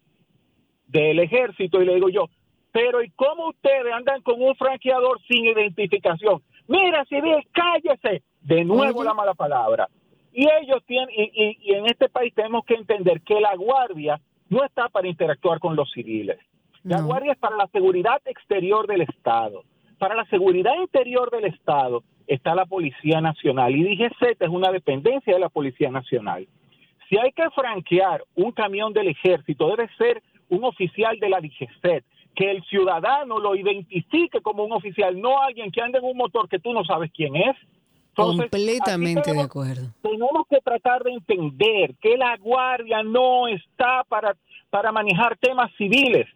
del 0.90 1.20
ejército 1.20 1.82
y 1.82 1.86
le 1.86 1.96
digo 1.96 2.10
yo, 2.10 2.26
pero 2.72 3.02
¿y 3.02 3.10
cómo 3.12 3.50
ustedes 3.50 3.92
andan 3.94 4.22
con 4.22 4.42
un 4.42 4.56
franqueador 4.56 5.20
sin 5.28 5.46
identificación? 5.46 6.42
Mira, 6.68 7.04
civil, 7.06 7.38
cállese. 7.52 8.24
De 8.42 8.64
nuevo 8.64 9.04
la 9.04 9.14
mala 9.14 9.34
palabra. 9.34 9.88
Y 10.32 10.48
ellos 10.62 10.84
tienen, 10.86 11.10
y, 11.16 11.24
y- 11.34 11.58
y 11.62 11.74
en 11.74 11.86
este 11.88 12.10
país 12.10 12.34
tenemos 12.36 12.64
que 12.66 12.76
entender 12.76 13.22
que 13.22 13.40
la 13.40 13.56
guardia 13.56 14.20
no 14.50 14.64
está 14.64 14.88
para 14.90 15.08
interactuar 15.08 15.60
con 15.60 15.76
los 15.76 15.92
civiles. 15.92 16.38
La 16.84 17.02
guardia 17.02 17.34
es 17.34 17.38
para 17.40 17.58
la 17.58 17.68
seguridad 17.68 18.22
exterior 18.26 18.88
del 18.88 19.02
Estado. 19.02 19.64
Para 19.98 20.16
la 20.16 20.26
seguridad 20.26 20.76
interior 20.80 21.30
del 21.32 21.46
Estado 21.46 22.04
está 22.28 22.56
la 22.56 22.66
Policía 22.66 23.20
Nacional. 23.20 23.76
Y 23.76 23.84
DGCET 23.84 24.42
es 24.42 24.50
una 24.50 24.72
dependencia 24.72 25.34
de 25.34 25.40
la 25.40 25.50
Policía 25.50 25.90
Nacional. 25.92 26.48
Si 27.10 27.18
hay 27.18 27.32
que 27.32 27.50
franquear 27.50 28.24
un 28.36 28.52
camión 28.52 28.94
del 28.94 29.08
ejército, 29.10 29.68
debe 29.76 29.90
ser 29.98 30.22
un 30.50 30.64
oficial 30.64 31.18
de 31.20 31.30
la 31.30 31.40
DGCET, 31.40 32.04
que 32.36 32.52
el 32.52 32.64
ciudadano 32.66 33.40
lo 33.40 33.56
identifique 33.56 34.42
como 34.42 34.64
un 34.64 34.72
oficial, 34.74 35.20
no 35.20 35.42
alguien 35.42 35.72
que 35.72 35.82
ande 35.82 35.98
en 36.00 36.06
un 36.06 36.18
motor 36.18 36.48
que 36.50 36.60
tú 36.60 36.74
no 36.74 36.84
sabes 36.86 37.12
quién 37.14 37.36
es. 37.36 37.56
Entonces, 38.10 38.50
Completamente 38.50 39.20
aquí 39.22 39.30
de 39.30 39.34
tenemos- 39.34 39.46
acuerdo. 39.46 39.82
tenemos 40.02 40.48
que 40.50 40.58
tratar 40.62 41.04
de 41.04 41.12
entender 41.14 41.96
que 42.02 42.18
la 42.18 42.36
guardia 42.38 43.02
no 43.04 43.48
está 43.48 44.04
para, 44.10 44.36
para 44.70 44.92
manejar 44.92 45.38
temas 45.38 45.72
civiles. 45.78 46.28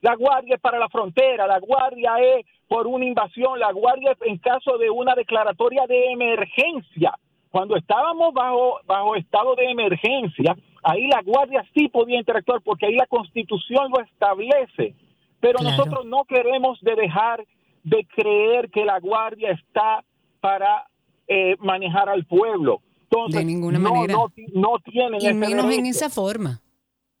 La 0.00 0.14
guardia 0.16 0.56
es 0.56 0.60
para 0.60 0.78
la 0.78 0.88
frontera, 0.88 1.46
la 1.46 1.58
guardia 1.60 2.16
es 2.20 2.46
por 2.68 2.86
una 2.86 3.04
invasión, 3.06 3.58
la 3.58 3.72
guardia 3.72 4.12
es 4.12 4.18
en 4.28 4.38
caso 4.38 4.76
de 4.78 4.90
una 4.90 5.14
declaratoria 5.14 5.86
de 5.86 6.12
emergencia. 6.12 7.14
Cuando 7.50 7.76
estábamos 7.76 8.32
bajo, 8.34 8.80
bajo 8.84 9.16
estado 9.16 9.54
de 9.56 9.70
emergencia, 9.70 10.56
ahí 10.84 11.06
la 11.08 11.22
guardia 11.22 11.64
sí 11.74 11.88
podía 11.88 12.18
interactuar 12.18 12.60
porque 12.62 12.86
ahí 12.86 12.94
la 12.96 13.06
constitución 13.06 13.90
lo 13.90 14.02
establece. 14.04 14.94
Pero 15.40 15.58
Claro. 15.58 15.76
nosotros 15.76 16.06
no 16.06 16.24
queremos 16.24 16.80
de 16.82 16.94
dejar 16.94 17.44
de 17.82 18.06
creer 18.14 18.70
que 18.70 18.84
la 18.84 18.98
guardia 19.00 19.50
está 19.50 20.04
para 20.40 20.86
eh, 21.26 21.56
manejar 21.58 22.08
al 22.08 22.24
pueblo. 22.26 22.80
Entonces, 23.04 23.40
De 23.40 23.44
ninguna 23.46 23.78
no, 23.78 23.92
manera. 23.94 24.14
No, 24.14 24.30
no 24.54 24.78
tienen 24.84 25.20
Y 25.22 25.32
menos 25.34 25.72
en 25.74 25.86
esa 25.86 26.10
forma. 26.10 26.60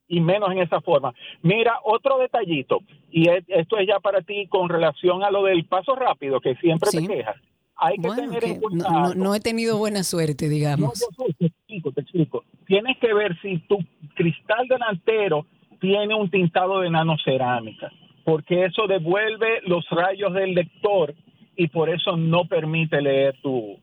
y 0.08 0.20
menos 0.20 0.50
en 0.52 0.58
esa 0.58 0.80
forma. 0.82 1.14
Mira, 1.42 1.78
otro 1.84 2.18
detallito, 2.18 2.80
y 3.10 3.28
es- 3.30 3.44
esto 3.48 3.78
es 3.78 3.86
ya 3.88 4.00
para 4.00 4.20
ti 4.20 4.46
con 4.48 4.68
relación 4.68 5.22
a 5.24 5.30
lo 5.30 5.44
del 5.44 5.64
paso 5.66 5.94
rápido, 5.94 6.40
que 6.40 6.54
siempre 6.56 6.90
Sí. 6.90 7.06
te 7.06 7.14
quejas. 7.14 7.36
Hay 7.76 7.96
que 7.96 8.02
Bueno, 8.06 8.22
tener 8.22 8.40
que 8.42 8.50
en 8.50 8.60
cuenta 8.60 8.88
no, 8.90 9.00
no- 9.08 9.14
no 9.14 9.34
he 9.34 9.40
tenido 9.40 9.78
buena 9.78 10.02
suerte, 10.04 10.46
No, 10.46 10.50
digamos. 10.50 10.98
sé, 10.98 11.06
te 11.38 11.46
explico, 11.46 11.92
te 11.92 12.00
explico. 12.02 12.44
Tienes 12.66 12.96
que 12.98 13.12
ver 13.12 13.36
si 13.42 13.58
tu 13.66 13.78
cristal 14.14 14.66
delantero 14.68 15.46
tiene 15.80 16.14
un 16.14 16.30
tintado 16.30 16.80
de 16.80 16.90
nanocerámica, 16.90 17.90
porque 18.24 18.64
eso 18.64 18.86
devuelve 18.86 19.60
los 19.66 19.84
rayos 19.90 20.32
del 20.34 20.54
lector 20.54 21.14
y 21.56 21.68
por 21.68 21.90
eso 21.90 22.16
no 22.16 22.44
permite 22.46 23.00
leer 23.02 23.36
tu, 23.42 23.76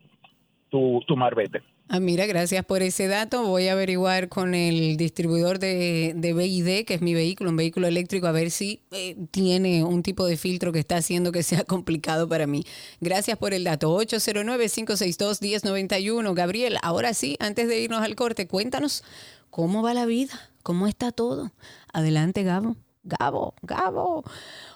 tu, 0.69 1.03
tu 1.05 1.15
marbete. 1.18 1.61
Ah, 1.93 1.99
mira, 1.99 2.26
gracias 2.26 2.63
por 2.63 2.84
ese 2.84 3.09
dato. 3.09 3.45
Voy 3.45 3.68
a 3.68 3.73
averiguar 3.73 4.30
con 4.30 4.55
el 4.55 4.95
distribuidor 4.95 5.59
de, 5.59 6.13
de 6.15 6.34
BID, 6.34 6.85
que 6.85 6.93
es 6.93 7.01
mi 7.01 7.13
vehículo, 7.13 7.49
un 7.49 7.57
vehículo 7.57 7.85
eléctrico, 7.85 8.27
a 8.27 8.31
ver 8.31 8.49
si 8.49 8.81
eh, 8.91 9.18
tiene 9.31 9.84
un 9.84 10.01
tipo 10.01 10.26
de 10.26 10.38
filtro 10.38 10.72
que 10.72 10.80
está 10.80 10.95
haciendo 10.95 11.34
que 11.34 11.43
sea 11.43 11.63
complicado 11.65 12.30
para 12.30 12.47
mí. 12.47 12.63
Gracias 13.01 13.38
por 13.38 13.53
el 13.53 13.65
dato. 13.65 13.93
809-562-1091. 13.99 16.34
Gabriel, 16.34 16.77
ahora 16.81 17.13
sí, 17.13 17.35
antes 17.41 17.68
de 17.68 17.81
irnos 17.81 18.01
al 18.01 18.15
corte, 18.15 18.47
cuéntanos 18.47 19.03
cómo 19.49 19.84
va 19.84 19.93
la 19.93 20.05
vida, 20.05 20.49
cómo 20.63 20.88
está 20.88 21.11
todo. 21.11 21.51
Adelante, 21.91 22.43
Gabo. 22.43 22.77
Gabo, 23.03 23.55
Gabo. 23.63 24.23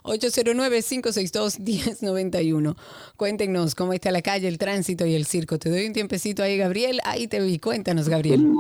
809-562-1091. 0.04 2.76
Cuéntenos 3.18 3.76
cómo 3.76 3.94
está 3.94 4.12
la 4.12 4.22
calle, 4.22 4.48
el 4.48 4.58
tránsito 4.58 5.06
y 5.06 5.16
el 5.16 5.26
circo. 5.26 5.60
Te 5.60 5.70
doy 5.70 5.86
un 5.86 5.94
tiempecito 5.94 6.42
ahí, 6.42 6.58
Gabriel. 6.58 7.02
Ahí 7.04 7.28
te 7.28 7.40
vi. 7.40 7.60
Cuéntanos, 7.60 8.10
Gabriel. 8.10 8.52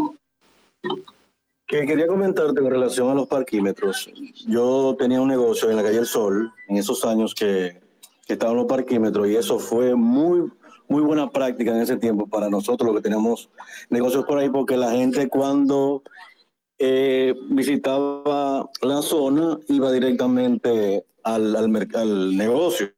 Que 1.67 1.83
quería 1.87 2.05
comentarte 2.05 2.61
con 2.61 2.69
relación 2.69 3.09
a 3.09 3.15
los 3.15 3.27
parquímetros. 3.27 4.07
Yo 4.47 4.95
tenía 4.99 5.19
un 5.19 5.29
negocio 5.29 5.71
en 5.71 5.77
la 5.77 5.83
calle 5.83 5.97
El 5.97 6.05
Sol 6.05 6.53
en 6.67 6.77
esos 6.77 7.03
años 7.03 7.33
que, 7.33 7.81
que 8.27 8.33
estaban 8.33 8.55
los 8.55 8.65
parquímetros 8.65 9.27
y 9.27 9.35
eso 9.35 9.57
fue 9.57 9.95
muy, 9.95 10.47
muy 10.87 11.01
buena 11.01 11.27
práctica 11.31 11.71
en 11.71 11.81
ese 11.81 11.97
tiempo 11.97 12.27
para 12.27 12.49
nosotros 12.49 12.87
los 12.87 12.97
que 12.97 13.01
teníamos 13.01 13.49
negocios 13.89 14.25
por 14.25 14.37
ahí 14.37 14.49
porque 14.49 14.77
la 14.77 14.91
gente 14.91 15.27
cuando 15.27 16.03
eh, 16.77 17.33
visitaba 17.49 18.69
la 18.81 19.01
zona 19.01 19.59
iba 19.67 19.91
directamente 19.91 21.05
al, 21.23 21.55
al, 21.55 22.37
negocio. 22.37 22.91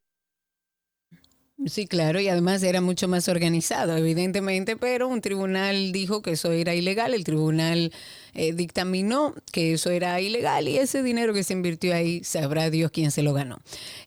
Sí, 1.65 1.87
claro, 1.87 2.19
y 2.19 2.27
además 2.27 2.61
era 2.61 2.81
mucho 2.81 3.07
más 3.07 3.27
organizado, 3.27 3.97
evidentemente, 3.97 4.77
pero 4.77 5.07
un 5.07 5.21
tribunal 5.21 5.91
dijo 5.91 6.21
que 6.21 6.33
eso 6.33 6.51
era 6.51 6.75
ilegal, 6.75 7.15
el 7.15 7.23
tribunal 7.23 7.91
eh, 8.35 8.53
dictaminó 8.53 9.33
que 9.51 9.73
eso 9.73 9.89
era 9.89 10.21
ilegal 10.21 10.67
y 10.67 10.77
ese 10.77 11.01
dinero 11.01 11.33
que 11.33 11.43
se 11.43 11.53
invirtió 11.53 11.95
ahí, 11.95 12.23
sabrá 12.23 12.69
Dios 12.69 12.91
quién 12.91 13.09
se 13.09 13.23
lo 13.23 13.33
ganó. 13.33 13.57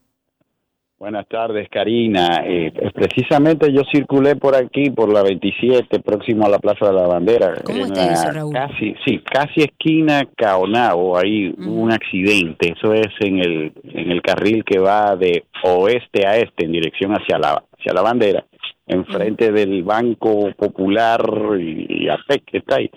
Buenas 1.01 1.27
tardes, 1.29 1.67
Karina. 1.71 2.43
Eh, 2.45 2.75
precisamente 2.93 3.73
yo 3.73 3.81
circulé 3.91 4.37
por 4.37 4.55
aquí, 4.55 4.91
por 4.91 5.11
la 5.11 5.23
27, 5.23 5.99
próximo 6.01 6.45
a 6.45 6.51
la 6.51 6.59
Plaza 6.59 6.89
de 6.89 6.93
la 6.93 7.07
Bandera. 7.07 7.55
¿Cómo 7.65 7.87
está 7.87 8.13
eso, 8.13 8.31
Raúl? 8.31 8.53
Casi, 8.53 8.95
sí, 9.07 9.19
casi 9.21 9.63
esquina 9.63 10.29
Caonao. 10.37 11.17
Ahí 11.17 11.55
hubo 11.57 11.85
un 11.85 11.91
accidente. 11.91 12.75
Eso 12.77 12.93
es 12.93 13.09
en 13.21 13.39
el, 13.39 13.73
en 13.95 14.11
el 14.11 14.21
carril 14.21 14.63
que 14.63 14.79
va 14.79 15.17
de 15.17 15.45
oeste 15.65 16.27
a 16.27 16.37
este, 16.37 16.67
en 16.67 16.73
dirección 16.73 17.13
hacia 17.13 17.39
la, 17.39 17.65
hacia 17.79 17.95
la 17.95 18.03
bandera, 18.03 18.45
enfrente 18.87 19.53
del 19.53 19.83
Banco 19.83 20.51
Popular 20.55 21.23
y, 21.59 22.05
y 22.05 22.09
APEC, 22.11 22.45
que 22.45 22.59
está 22.59 22.77
ahí. 22.77 22.91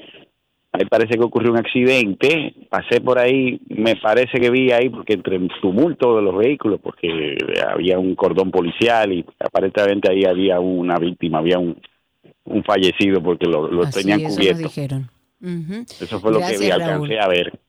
Ahí 0.76 0.86
parece 0.86 1.14
que 1.16 1.24
ocurrió 1.24 1.52
un 1.52 1.58
accidente. 1.60 2.52
Pasé 2.70 3.00
por 3.00 3.20
ahí, 3.20 3.62
me 3.70 3.96
parece 3.96 4.40
que 4.40 4.50
vi 4.50 4.72
ahí, 4.72 4.90
porque 4.90 5.14
entre 5.14 5.36
el 5.36 5.48
tumulto 5.62 6.16
de 6.16 6.24
los 6.24 6.36
vehículos, 6.36 6.80
porque 6.82 7.38
había 7.68 8.00
un 8.00 8.16
cordón 8.16 8.50
policial 8.50 9.14
y 9.14 9.24
aparentemente 9.40 10.12
ahí 10.12 10.24
había 10.26 10.60
una 10.60 10.98
víctima, 10.98 11.38
había 11.38 11.60
un, 11.60 11.80
un 12.46 12.64
fallecido 12.64 13.22
porque 13.22 13.46
lo, 13.46 13.68
lo 13.72 13.84
Así, 13.84 14.00
tenían 14.02 14.22
eso 14.22 14.30
nos 14.30 14.38
cubierto. 14.38 14.64
dijeron. 14.64 15.12
Ujú. 15.42 15.86
Eso 16.02 16.20
fue 16.20 16.32
lo 16.32 16.40
que 16.40 16.58
vi, 16.58 16.72
alcancé 16.72 16.94
Raúl. 16.94 17.20
a 17.20 17.28
ver. 17.28 17.60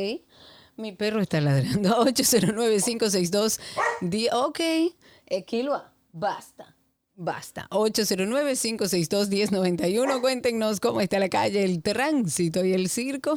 Mi 0.77 0.93
perro 0.93 1.20
está 1.20 1.40
ladrando. 1.40 1.90
809-562-10. 2.07 4.28
Ok. 4.32 4.61
Equilua, 5.27 5.93
basta. 6.12 6.77
Basta. 7.15 7.66
809-562-1091. 7.70 10.20
Cuéntenos 10.20 10.81
cómo 10.81 11.01
está 11.01 11.19
la 11.19 11.28
calle, 11.28 11.65
el 11.65 11.82
tránsito 11.82 12.65
y 12.65 12.73
el 12.73 12.89
circo. 12.89 13.36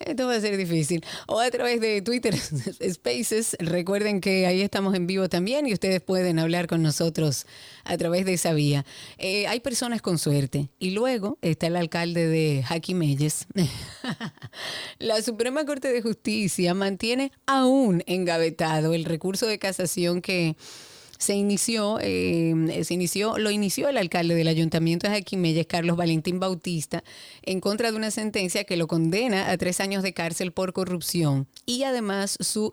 Esto 0.00 0.26
va 0.26 0.34
a 0.34 0.40
ser 0.40 0.56
difícil. 0.56 1.04
O 1.26 1.40
a 1.40 1.50
través 1.50 1.80
de 1.80 2.02
Twitter 2.02 2.36
Spaces. 2.92 3.56
Recuerden 3.60 4.20
que 4.20 4.46
ahí 4.46 4.60
estamos 4.60 4.94
en 4.94 5.06
vivo 5.06 5.28
también 5.28 5.66
y 5.66 5.72
ustedes 5.72 6.00
pueden 6.00 6.38
hablar 6.38 6.66
con 6.66 6.82
nosotros 6.82 7.46
a 7.84 7.96
través 7.96 8.24
de 8.24 8.34
esa 8.34 8.52
vía. 8.52 8.84
Eh, 9.18 9.46
hay 9.46 9.60
personas 9.60 10.02
con 10.02 10.18
suerte. 10.18 10.70
Y 10.78 10.90
luego 10.90 11.38
está 11.42 11.68
el 11.68 11.76
alcalde 11.76 12.26
de 12.26 12.62
Jaquimelles. 12.62 13.46
La 14.98 15.22
Suprema 15.22 15.64
Corte 15.64 15.92
de 15.92 16.02
Justicia 16.02 16.74
mantiene 16.74 17.32
aún 17.46 18.02
engavetado 18.06 18.94
el 18.94 19.04
recurso 19.04 19.46
de 19.46 19.58
casación 19.58 20.22
que 20.22 20.56
se 21.24 21.34
inició, 21.34 21.98
eh, 22.00 22.82
se 22.84 22.94
inició, 22.94 23.38
lo 23.38 23.50
inició 23.50 23.88
el 23.88 23.96
alcalde 23.96 24.34
del 24.34 24.46
ayuntamiento 24.46 25.08
de 25.08 25.14
Jaquimelles, 25.14 25.66
Carlos 25.66 25.96
Valentín 25.96 26.38
Bautista, 26.38 27.02
en 27.42 27.60
contra 27.60 27.90
de 27.90 27.96
una 27.96 28.10
sentencia 28.10 28.64
que 28.64 28.76
lo 28.76 28.86
condena 28.86 29.50
a 29.50 29.56
tres 29.56 29.80
años 29.80 30.02
de 30.02 30.12
cárcel 30.12 30.52
por 30.52 30.74
corrupción. 30.74 31.48
Y 31.64 31.84
además 31.84 32.36
su 32.40 32.72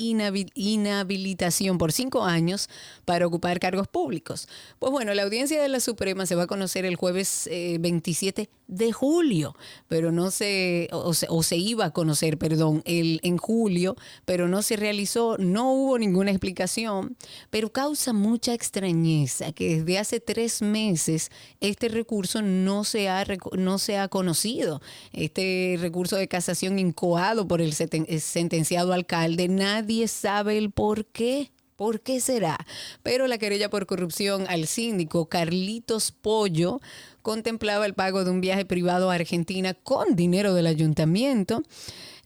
inhabilitación 0.00 1.78
por 1.78 1.92
cinco 1.92 2.24
años 2.24 2.68
para 3.04 3.26
ocupar 3.26 3.60
cargos 3.60 3.88
públicos. 3.88 4.48
Pues 4.78 4.90
bueno, 4.92 5.14
la 5.14 5.22
audiencia 5.22 5.60
de 5.62 5.68
la 5.68 5.80
Suprema 5.80 6.26
se 6.26 6.34
va 6.34 6.44
a 6.44 6.46
conocer 6.46 6.84
el 6.84 6.96
jueves 6.96 7.46
eh, 7.50 7.76
27 7.80 8.48
de 8.68 8.92
julio, 8.92 9.56
pero 9.88 10.12
no 10.12 10.30
se 10.30 10.88
o, 10.92 11.12
se, 11.12 11.26
o 11.28 11.42
se 11.42 11.56
iba 11.56 11.86
a 11.86 11.90
conocer, 11.90 12.38
perdón, 12.38 12.82
el, 12.84 13.18
en 13.24 13.36
julio, 13.36 13.96
pero 14.24 14.46
no 14.48 14.62
se 14.62 14.76
realizó, 14.76 15.36
no 15.38 15.72
hubo 15.72 15.98
ninguna 15.98 16.30
explicación, 16.30 17.16
pero 17.50 17.72
causa 17.72 18.12
mucha 18.12 18.54
extrañeza 18.54 19.50
que 19.52 19.78
desde 19.80 19.98
hace 19.98 20.20
tres 20.20 20.62
meses 20.62 21.30
este 21.60 21.88
recurso 21.88 22.42
no 22.42 22.84
se 22.84 23.08
ha, 23.08 23.24
no 23.56 23.78
se 23.78 23.98
ha 23.98 24.06
conocido. 24.08 24.80
Este 25.12 25.76
recurso 25.80 26.14
de 26.16 26.28
casación 26.28 26.78
incoado 26.78 27.48
por 27.48 27.60
el 27.60 27.72
seten- 27.74 28.06
sentenciado 28.20 28.92
alcalde, 28.92 29.48
nadie 29.48 29.89
sabe 30.08 30.58
el 30.58 30.70
por 30.70 31.06
qué. 31.06 31.50
¿Por 31.76 32.02
qué 32.02 32.20
será? 32.20 32.58
Pero 33.02 33.26
la 33.26 33.38
querella 33.38 33.70
por 33.70 33.86
corrupción 33.86 34.44
al 34.48 34.66
síndico 34.66 35.30
Carlitos 35.30 36.12
Pollo 36.12 36.80
contemplaba 37.22 37.86
el 37.86 37.94
pago 37.94 38.22
de 38.22 38.30
un 38.30 38.42
viaje 38.42 38.66
privado 38.66 39.10
a 39.10 39.14
Argentina 39.14 39.72
con 39.72 40.14
dinero 40.14 40.52
del 40.52 40.66
ayuntamiento, 40.66 41.62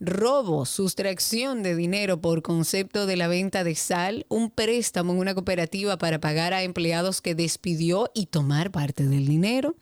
robo, 0.00 0.66
sustracción 0.66 1.62
de 1.62 1.76
dinero 1.76 2.20
por 2.20 2.42
concepto 2.42 3.06
de 3.06 3.16
la 3.16 3.28
venta 3.28 3.62
de 3.62 3.76
sal, 3.76 4.26
un 4.28 4.50
préstamo 4.50 5.12
en 5.12 5.20
una 5.20 5.34
cooperativa 5.34 5.98
para 5.98 6.18
pagar 6.20 6.52
a 6.52 6.64
empleados 6.64 7.20
que 7.20 7.36
despidió 7.36 8.10
y 8.12 8.26
tomar 8.26 8.72
parte 8.72 9.06
del 9.06 9.24
dinero. 9.24 9.76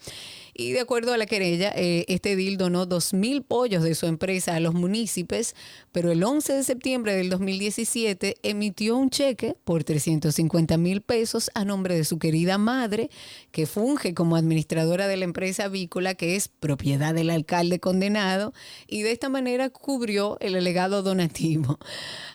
Y 0.55 0.73
de 0.73 0.81
acuerdo 0.81 1.15
a 1.15 1.16
la 1.16 1.24
querella, 1.24 1.73
eh, 1.74 2.05
este 2.09 2.37
deal 2.37 2.59
donó 2.59 2.87
2.000 2.87 3.43
pollos 3.43 3.83
de 3.83 3.95
su 3.95 4.05
empresa 4.07 4.55
a 4.55 4.61
los 4.61 4.74
municipios, 4.74 5.55
pero 5.93 6.12
el 6.12 6.23
11 6.23 6.53
de 6.53 6.62
septiembre 6.62 7.15
del 7.15 7.31
2017 7.31 8.37
emitió 8.43 8.99
un 8.99 9.09
cheque 9.09 9.57
por 9.65 9.83
350 9.83 10.77
mil 10.77 11.01
pesos 11.01 11.51
a 11.55 11.65
nombre 11.65 11.95
de 11.95 12.05
su 12.05 12.19
querida 12.19 12.59
madre, 12.59 13.09
que 13.51 13.65
funge 13.66 14.12
como 14.12 14.37
administradora 14.37 15.09
de 15.09 15.16
la 15.16 15.24
empresa 15.24 15.65
avícola, 15.65 16.15
que 16.15 16.37
es 16.37 16.49
propiedad 16.49 17.15
del 17.15 17.31
alcalde 17.31 17.81
condenado, 17.81 18.53
y 18.87 19.03
de 19.03 19.12
esta 19.12 19.31
manera 19.31 19.70
cubrió 19.70 20.37
el 20.41 20.55
alegado 20.55 21.03
donativo. 21.03 21.79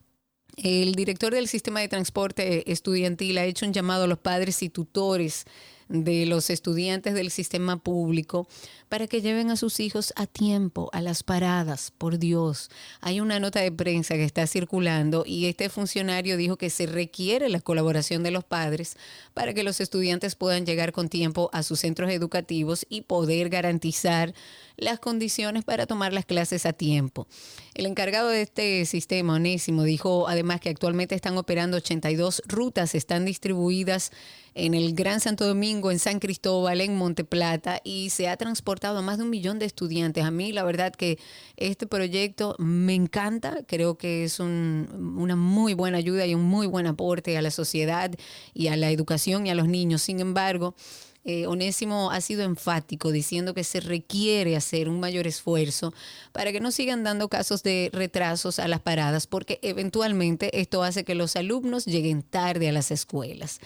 El 0.57 0.95
director 0.95 1.33
del 1.33 1.47
sistema 1.47 1.79
de 1.79 1.87
transporte 1.87 2.71
estudiantil 2.71 3.37
ha 3.37 3.45
hecho 3.45 3.65
un 3.65 3.73
llamado 3.73 4.03
a 4.03 4.07
los 4.07 4.19
padres 4.19 4.61
y 4.63 4.69
tutores 4.69 5.45
de 5.91 6.25
los 6.25 6.49
estudiantes 6.49 7.13
del 7.13 7.31
sistema 7.31 7.77
público 7.77 8.47
para 8.89 9.07
que 9.07 9.21
lleven 9.21 9.51
a 9.51 9.57
sus 9.57 9.79
hijos 9.79 10.13
a 10.15 10.25
tiempo 10.25 10.89
a 10.93 11.01
las 11.01 11.23
paradas, 11.23 11.91
por 11.97 12.17
Dios. 12.17 12.69
Hay 13.01 13.19
una 13.19 13.39
nota 13.39 13.59
de 13.59 13.71
prensa 13.71 14.15
que 14.15 14.23
está 14.23 14.47
circulando 14.47 15.23
y 15.25 15.45
este 15.45 15.69
funcionario 15.69 16.37
dijo 16.37 16.57
que 16.57 16.69
se 16.69 16.85
requiere 16.85 17.49
la 17.49 17.61
colaboración 17.61 18.23
de 18.23 18.31
los 18.31 18.43
padres 18.43 18.97
para 19.33 19.53
que 19.53 19.63
los 19.63 19.79
estudiantes 19.79 20.35
puedan 20.35 20.65
llegar 20.65 20.91
con 20.91 21.09
tiempo 21.09 21.49
a 21.53 21.63
sus 21.63 21.81
centros 21.81 22.09
educativos 22.11 22.85
y 22.89 23.01
poder 23.01 23.49
garantizar 23.49 24.33
las 24.77 24.99
condiciones 24.99 25.63
para 25.63 25.85
tomar 25.85 26.11
las 26.11 26.25
clases 26.25 26.65
a 26.65 26.73
tiempo. 26.73 27.27
El 27.73 27.85
encargado 27.85 28.29
de 28.29 28.41
este 28.41 28.85
sistema, 28.85 29.35
Onésimo, 29.35 29.83
dijo 29.83 30.27
además 30.27 30.59
que 30.59 30.69
actualmente 30.69 31.15
están 31.15 31.37
operando 31.37 31.77
82 31.77 32.43
rutas, 32.47 32.95
están 32.95 33.23
distribuidas 33.25 34.11
en 34.53 34.73
el 34.73 34.93
Gran 34.93 35.19
Santo 35.19 35.47
Domingo, 35.47 35.91
en 35.91 35.99
San 35.99 36.19
Cristóbal, 36.19 36.81
en 36.81 36.97
Monteplata 36.97 37.79
y 37.83 38.09
se 38.09 38.27
ha 38.27 38.37
transportado 38.37 38.99
a 38.99 39.01
más 39.01 39.17
de 39.17 39.23
un 39.23 39.29
millón 39.29 39.59
de 39.59 39.65
estudiantes. 39.65 40.23
A 40.23 40.31
mí 40.31 40.51
la 40.51 40.63
verdad 40.63 40.93
que 40.93 41.19
este 41.57 41.87
proyecto 41.87 42.55
me 42.59 42.93
encanta, 42.95 43.59
creo 43.67 43.97
que 43.97 44.23
es 44.25 44.39
un- 44.39 45.15
una 45.17 45.35
muy 45.35 45.73
buena 45.73 45.97
ayuda 45.97 46.25
y 46.25 46.35
un 46.35 46.43
muy 46.43 46.67
buen 46.67 46.87
aporte 46.87 47.37
a 47.37 47.41
la 47.41 47.51
sociedad 47.51 48.11
y 48.53 48.67
a 48.67 48.75
la 48.75 48.91
educación 48.91 49.47
y 49.47 49.49
a 49.51 49.55
los 49.55 49.67
niños. 49.67 50.01
Sin 50.01 50.19
embargo, 50.19 50.75
eh, 51.23 51.45
Onésimo 51.45 52.09
ha 52.09 52.19
sido 52.19 52.43
enfático 52.43 53.11
diciendo 53.11 53.53
que 53.53 53.63
se 53.63 53.79
requiere 53.79 54.55
hacer 54.55 54.89
un 54.89 54.99
mayor 54.99 55.27
esfuerzo 55.27 55.93
para 56.31 56.51
que 56.51 56.59
no 56.59 56.71
sigan 56.71 57.03
dando 57.03 57.29
casos 57.29 57.61
de 57.61 57.89
retrasos 57.93 58.57
a 58.57 58.67
las 58.67 58.79
paradas, 58.79 59.27
porque 59.27 59.59
eventualmente 59.61 60.59
esto 60.59 60.83
hace 60.83 61.03
que 61.03 61.13
los 61.13 61.35
alumnos 61.35 61.85
lleguen 61.85 62.23
tarde 62.23 62.69
a 62.69 62.71
las 62.71 62.89
escuelas. 62.89 63.59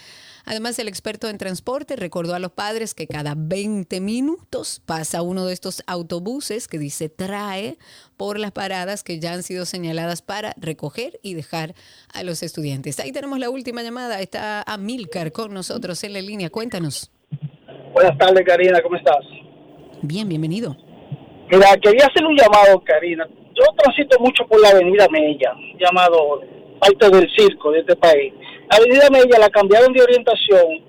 Además, 0.44 0.77
el 0.77 0.88
experto 0.88 1.27
en 1.27 1.38
transporte 1.38 1.95
recordó 1.95 2.36
a 2.36 2.40
los 2.40 2.52
padres 2.52 2.94
que 2.94 3.07
cada 3.07 3.34
20 3.36 3.99
minutos 3.99 4.82
pasa 4.86 5.22
uno 5.22 5.45
de 5.45 5.53
estos 5.53 5.82
autobuses 5.88 6.68
que 6.68 6.77
dice 6.77 7.10
trae 7.10 7.77
por 8.18 8.38
las 8.38 8.52
paradas 8.52 9.03
que 9.03 9.19
ya 9.19 9.34
han 9.34 9.44
sido 9.44 9.65
señaladas 9.65 10.22
para 10.22 10.53
recoger 10.57 11.19
y 11.23 11.34
dejar 11.34 11.73
a 12.14 12.23
los 12.23 12.44
estudiantes. 12.44 12.99
Ahí 12.99 13.11
tenemos 13.11 13.40
la 13.40 13.49
última 13.49 13.82
llamada. 13.82 14.22
Está 14.22 14.61
Amilcar 14.61 15.32
con 15.32 15.53
nosotros 15.53 16.03
en 16.03 16.14
la 16.14 16.22
línea. 16.22 16.49
Cuéntanos. 16.49 17.11
Buenas 17.93 18.17
tardes, 18.17 18.45
Karina, 18.45 18.81
¿cómo 18.81 18.95
estás? 18.95 19.25
Bien, 20.01 20.27
bienvenido. 20.27 20.75
Mira, 21.49 21.75
quería 21.81 22.05
hacer 22.05 22.25
un 22.25 22.35
llamado, 22.35 22.81
Karina. 22.83 23.27
Yo 23.53 23.63
transito 23.77 24.19
mucho 24.19 24.45
por 24.47 24.59
la 24.59 24.69
avenida 24.69 25.07
Mella, 25.09 25.53
llamado 25.79 26.41
parte 26.79 27.09
del 27.09 27.29
circo 27.35 27.71
de 27.71 27.79
este 27.79 27.95
país. 27.95 28.33
La 28.69 28.77
avenida 28.77 29.09
Mella 29.09 29.39
la 29.39 29.49
cambiaron 29.49 29.93
de 29.93 30.03
orientación, 30.03 30.83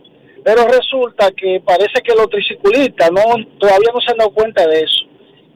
pero 0.44 0.66
resulta 0.66 1.30
que 1.30 1.60
parece 1.64 2.00
que 2.02 2.14
los 2.14 2.28
triciclistas 2.28 3.10
no 3.12 3.22
todavía 3.58 3.90
no 3.94 4.00
se 4.00 4.10
han 4.10 4.18
dado 4.18 4.30
cuenta 4.30 4.66
de 4.66 4.80
eso. 4.80 5.06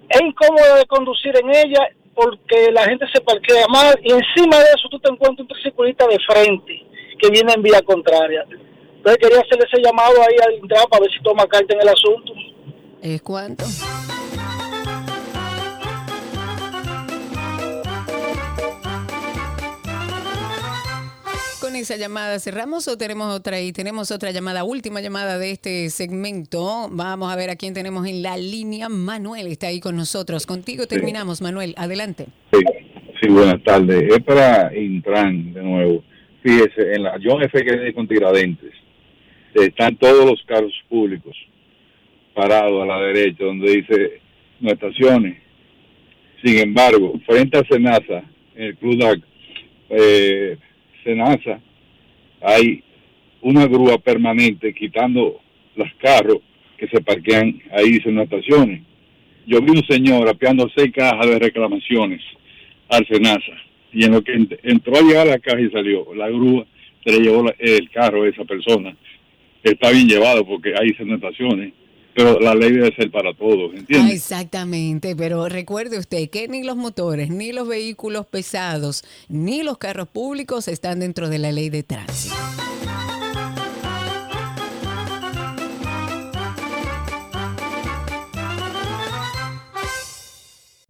Es 0.08 0.20
incómodo 0.20 0.76
de 0.76 0.86
conducir 0.86 1.34
en 1.36 1.50
ella 1.50 1.88
porque 2.14 2.70
la 2.72 2.84
gente 2.84 3.06
se 3.12 3.20
parquea 3.20 3.66
mal 3.68 3.98
y 4.02 4.12
encima 4.12 4.58
de 4.58 4.70
eso 4.76 4.88
tú 4.90 4.98
te 5.00 5.10
encuentras 5.10 5.40
un 5.40 5.48
triciclista 5.48 6.06
de 6.06 6.18
frente 6.28 6.86
que 7.18 7.30
viene 7.30 7.52
en 7.54 7.62
vía 7.62 7.80
contraria. 7.82 8.44
Entonces 9.00 9.18
quería 9.18 9.40
hacerle 9.40 9.64
ese 9.66 9.82
llamado 9.82 10.12
ahí 10.20 10.36
al 10.46 10.54
entrar 10.56 10.86
para 10.90 11.00
ver 11.00 11.10
si 11.10 11.22
toma 11.22 11.46
carta 11.46 11.72
en 11.72 11.80
el 11.80 11.88
asunto. 11.88 12.34
¿Es 13.00 13.22
cuánto? 13.22 13.64
Con 21.62 21.76
esa 21.76 21.96
llamada 21.96 22.38
cerramos 22.40 22.88
o 22.88 22.98
tenemos 22.98 23.34
otra 23.34 23.56
ahí. 23.56 23.72
Tenemos 23.72 24.10
otra 24.10 24.32
llamada, 24.32 24.64
última 24.64 25.00
llamada 25.00 25.38
de 25.38 25.52
este 25.52 25.88
segmento. 25.88 26.88
Vamos 26.90 27.32
a 27.32 27.36
ver 27.36 27.48
a 27.48 27.56
quién 27.56 27.72
tenemos 27.72 28.06
en 28.06 28.22
la 28.22 28.36
línea. 28.36 28.90
Manuel 28.90 29.46
está 29.46 29.68
ahí 29.68 29.80
con 29.80 29.96
nosotros. 29.96 30.44
Contigo 30.44 30.86
terminamos, 30.86 31.40
Manuel. 31.40 31.72
Adelante. 31.78 32.26
Sí, 33.18 33.28
buenas 33.30 33.64
tardes. 33.64 34.12
Es 34.12 34.22
para 34.24 34.76
Intran 34.76 35.54
de 35.54 35.62
nuevo. 35.62 36.04
Fíjese, 36.42 36.94
en 36.94 37.02
la 37.04 37.18
John 37.22 37.42
F. 37.42 37.64
Kennedy 37.64 37.94
con 37.94 38.06
Tiradentes 38.06 38.79
están 39.54 39.96
todos 39.96 40.24
los 40.28 40.42
carros 40.44 40.72
públicos 40.88 41.36
parados 42.34 42.82
a 42.82 42.86
la 42.86 43.00
derecha, 43.00 43.44
donde 43.44 43.76
dice 43.76 44.20
no 44.60 44.70
estaciones. 44.70 45.38
Sin 46.44 46.58
embargo, 46.58 47.20
frente 47.26 47.58
a 47.58 47.64
Senasa, 47.64 48.22
en 48.54 48.62
el 48.64 48.76
Club 48.76 48.98
DAC, 48.98 49.20
eh, 49.90 50.56
Senasa, 51.04 51.60
hay 52.40 52.82
una 53.42 53.66
grúa 53.66 53.98
permanente 53.98 54.72
quitando 54.74 55.40
los 55.76 55.88
carros 55.94 56.38
que 56.78 56.88
se 56.88 57.00
parquean 57.02 57.60
ahí, 57.72 57.92
dice 57.92 58.10
no 58.10 58.22
estaciones. 58.22 58.82
Yo 59.46 59.60
vi 59.60 59.70
un 59.70 59.86
señor 59.86 60.28
apeando 60.28 60.70
seis 60.76 60.92
cajas 60.94 61.26
de 61.26 61.38
reclamaciones 61.38 62.22
al 62.88 63.06
Senasa 63.06 63.52
y 63.92 64.04
en 64.04 64.12
lo 64.12 64.22
que 64.22 64.32
ent- 64.34 64.58
entró 64.62 64.96
a 64.96 65.02
llegar 65.02 65.26
a 65.26 65.30
la 65.32 65.38
caja 65.38 65.60
y 65.60 65.70
salió, 65.70 66.14
la 66.14 66.28
grúa 66.28 66.64
se 67.04 67.12
le 67.12 67.20
llevó 67.20 67.50
el 67.58 67.90
carro 67.90 68.22
a 68.22 68.28
esa 68.28 68.44
persona. 68.44 68.94
Está 69.62 69.90
bien 69.90 70.08
llevado 70.08 70.46
porque 70.46 70.70
hay 70.78 70.90
estaciones, 70.90 71.74
pero 72.14 72.40
la 72.40 72.54
ley 72.54 72.72
debe 72.72 72.94
ser 72.94 73.10
para 73.10 73.34
todos, 73.34 73.72
Ah, 73.74 73.78
¿entiendes? 73.78 74.14
exactamente, 74.14 75.14
pero 75.14 75.48
recuerde 75.48 75.98
usted 75.98 76.30
que 76.30 76.48
ni 76.48 76.62
los 76.64 76.76
motores, 76.76 77.28
ni 77.30 77.52
los 77.52 77.68
vehículos 77.68 78.26
pesados, 78.26 79.04
ni 79.28 79.62
los 79.62 79.76
carros 79.78 80.08
públicos 80.08 80.66
están 80.68 81.00
dentro 81.00 81.28
de 81.28 81.38
la 81.38 81.52
ley 81.52 81.68
de 81.68 81.82
tránsito. 81.82 82.34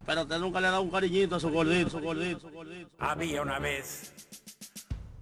Pero 0.06 0.22
usted 0.22 0.38
nunca 0.38 0.60
le 0.60 0.66
ha 0.66 0.70
dado 0.70 0.82
un 0.82 0.90
cariñito 0.90 1.36
a 1.36 1.40
su 1.40 1.50
gordito, 1.50 1.90
su 1.90 2.00
gordito, 2.00 2.40
su 2.40 2.50
gordito. 2.50 2.90
Había 2.98 3.42
una 3.42 3.58
vez 3.58 4.12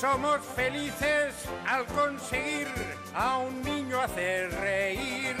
Somos 0.00 0.40
felices 0.54 1.34
al 1.66 1.84
conseguir 1.86 2.68
a 3.14 3.38
un 3.38 3.62
niño 3.62 4.00
hacer 4.00 4.48
reír. 4.52 5.36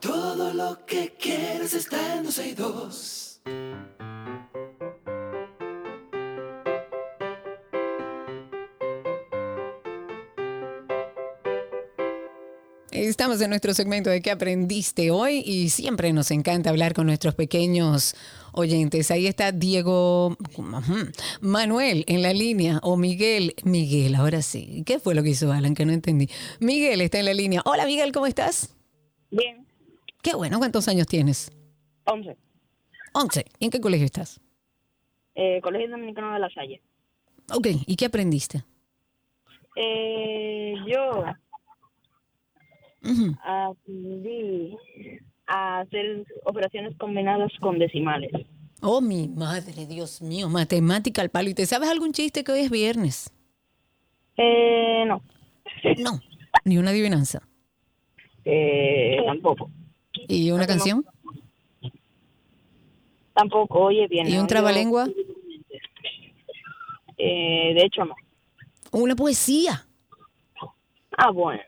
Todo 0.00 0.54
lo 0.54 0.86
que 0.86 1.14
quieres 1.18 1.74
está 1.74 2.14
en 2.14 2.24
262. 2.24 3.26
Estamos 12.96 13.42
en 13.42 13.50
nuestro 13.50 13.74
segmento 13.74 14.08
de 14.08 14.22
qué 14.22 14.30
aprendiste 14.30 15.10
hoy 15.10 15.42
y 15.44 15.68
siempre 15.68 16.14
nos 16.14 16.30
encanta 16.30 16.70
hablar 16.70 16.94
con 16.94 17.04
nuestros 17.04 17.34
pequeños 17.34 18.14
oyentes. 18.52 19.10
Ahí 19.10 19.26
está 19.26 19.52
Diego 19.52 20.34
Manuel 21.42 22.04
en 22.08 22.22
la 22.22 22.32
línea 22.32 22.80
o 22.82 22.96
Miguel. 22.96 23.54
Miguel, 23.64 24.14
ahora 24.14 24.40
sí. 24.40 24.82
¿Qué 24.86 24.98
fue 24.98 25.14
lo 25.14 25.22
que 25.22 25.28
hizo 25.28 25.52
Alan? 25.52 25.74
Que 25.74 25.84
no 25.84 25.92
entendí. 25.92 26.30
Miguel 26.58 27.02
está 27.02 27.18
en 27.18 27.26
la 27.26 27.34
línea. 27.34 27.60
Hola 27.66 27.84
Miguel, 27.84 28.12
¿cómo 28.12 28.26
estás? 28.26 28.74
Bien, 29.30 29.66
Qué 30.22 30.34
bueno, 30.34 30.58
¿cuántos 30.58 30.88
años 30.88 31.06
tienes? 31.06 31.52
11. 32.06 32.34
11. 33.12 33.44
¿Y 33.58 33.64
en 33.66 33.70
qué 33.70 33.80
colegio 33.80 34.06
estás? 34.06 34.40
Eh, 35.34 35.60
Colegio 35.60 35.90
Dominicano 35.90 36.32
de 36.32 36.38
la 36.38 36.48
Salle. 36.48 36.80
Ok, 37.52 37.66
¿y 37.86 37.94
qué 37.94 38.06
aprendiste? 38.06 38.64
Eh, 39.76 40.74
yo 40.86 41.24
Ujú. 43.06 43.36
aprendí 43.44 44.76
a 45.46 45.80
hacer 45.80 46.26
operaciones 46.44 46.96
combinadas 46.96 47.52
con 47.60 47.78
decimales. 47.78 48.32
Oh, 48.82 49.00
mi 49.00 49.28
madre, 49.28 49.86
Dios 49.86 50.20
mío, 50.20 50.48
matemática 50.48 51.22
al 51.22 51.30
palo. 51.30 51.48
¿Y 51.48 51.54
te 51.54 51.66
sabes 51.66 51.88
algún 51.88 52.12
chiste 52.12 52.44
que 52.44 52.52
hoy 52.52 52.60
es 52.60 52.70
viernes? 52.70 53.32
Eh, 54.36 55.04
no. 55.06 55.22
No, 55.98 56.20
ni 56.64 56.78
una 56.78 56.90
adivinanza. 56.90 57.40
Eh, 58.44 59.18
tampoco. 59.24 59.70
¿Y 60.28 60.50
una 60.50 60.66
canción? 60.66 61.04
Tampoco, 63.34 63.80
oye 63.84 64.06
bien. 64.08 64.28
¿Y 64.28 64.34
¿no? 64.34 64.42
un 64.42 64.46
trabalengua? 64.46 65.08
Eh, 67.18 67.72
de 67.74 67.82
hecho, 67.84 68.04
no. 68.04 68.14
Una 68.92 69.14
poesía. 69.14 69.86
Ah, 71.16 71.30
bueno. 71.30 71.62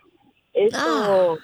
Eso... 0.53 1.39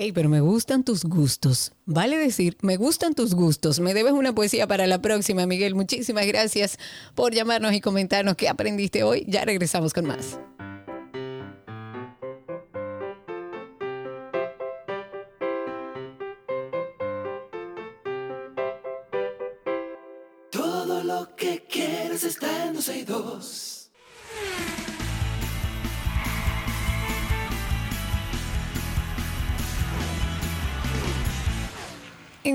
Ey, 0.00 0.12
pero 0.12 0.28
me 0.28 0.40
gustan 0.40 0.84
tus 0.84 1.04
gustos. 1.04 1.72
Vale 1.84 2.16
decir, 2.16 2.56
me 2.62 2.76
gustan 2.76 3.14
tus 3.14 3.34
gustos. 3.34 3.80
Me 3.80 3.94
debes 3.94 4.12
una 4.12 4.32
poesía 4.32 4.68
para 4.68 4.86
la 4.86 5.02
próxima, 5.02 5.44
Miguel. 5.44 5.74
Muchísimas 5.74 6.24
gracias 6.24 6.78
por 7.16 7.34
llamarnos 7.34 7.72
y 7.72 7.80
comentarnos 7.80 8.36
qué 8.36 8.48
aprendiste 8.48 9.02
hoy. 9.02 9.24
Ya 9.26 9.44
regresamos 9.44 9.92
con 9.92 10.06
más. 10.06 10.38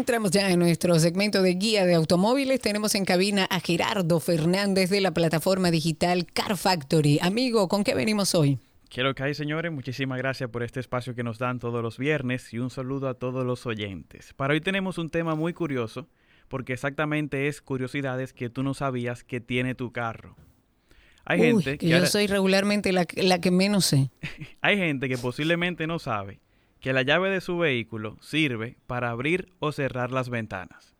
Entramos 0.03 0.31
ya 0.31 0.51
en 0.51 0.59
nuestro 0.59 0.99
segmento 0.99 1.41
de 1.41 1.53
guía 1.53 1.85
de 1.85 1.93
automóviles. 1.93 2.59
Tenemos 2.59 2.93
en 2.93 3.05
cabina 3.05 3.45
a 3.45 3.61
Gerardo 3.61 4.19
Fernández 4.19 4.89
de 4.89 4.99
la 4.99 5.13
plataforma 5.13 5.71
digital 5.71 6.25
Car 6.25 6.57
Factory. 6.57 7.19
Amigo, 7.21 7.69
¿con 7.69 7.85
qué 7.85 7.95
venimos 7.95 8.35
hoy? 8.35 8.59
Quiero 8.89 9.15
que 9.15 9.23
hay, 9.23 9.33
señores, 9.33 9.71
muchísimas 9.71 10.17
gracias 10.17 10.49
por 10.49 10.61
este 10.61 10.81
espacio 10.81 11.15
que 11.15 11.23
nos 11.23 11.37
dan 11.39 11.59
todos 11.59 11.81
los 11.81 11.97
viernes 11.97 12.53
y 12.53 12.59
un 12.59 12.69
saludo 12.69 13.07
a 13.07 13.13
todos 13.13 13.45
los 13.45 13.65
oyentes. 13.65 14.33
Para 14.33 14.53
hoy 14.55 14.59
tenemos 14.59 14.97
un 14.97 15.09
tema 15.09 15.35
muy 15.35 15.53
curioso, 15.53 16.09
porque 16.49 16.73
exactamente 16.73 17.47
es 17.47 17.61
curiosidades 17.61 18.33
que 18.33 18.49
tú 18.49 18.61
no 18.61 18.73
sabías 18.73 19.23
que 19.23 19.39
tiene 19.39 19.73
tu 19.73 19.93
carro. 19.93 20.35
Hay 21.23 21.39
Uy, 21.39 21.47
gente 21.63 21.77
que 21.77 21.87
yo 21.87 21.95
ahora- 21.95 22.09
soy 22.09 22.27
regularmente 22.27 22.91
la, 22.91 23.07
la 23.15 23.39
que 23.39 23.51
menos 23.51 23.85
sé. 23.85 24.11
hay 24.61 24.75
gente 24.75 25.07
que 25.07 25.17
posiblemente 25.17 25.87
no 25.87 25.97
sabe 25.97 26.41
que 26.83 26.91
la 26.91 27.01
llave 27.01 27.29
de 27.29 27.39
su 27.39 27.57
vehículo 27.57 28.17
sirve 28.19 28.75
para 28.87 29.09
abrir 29.09 29.53
o 29.59 29.71
cerrar 29.71 30.11
las 30.11 30.27
ventanas. 30.27 30.93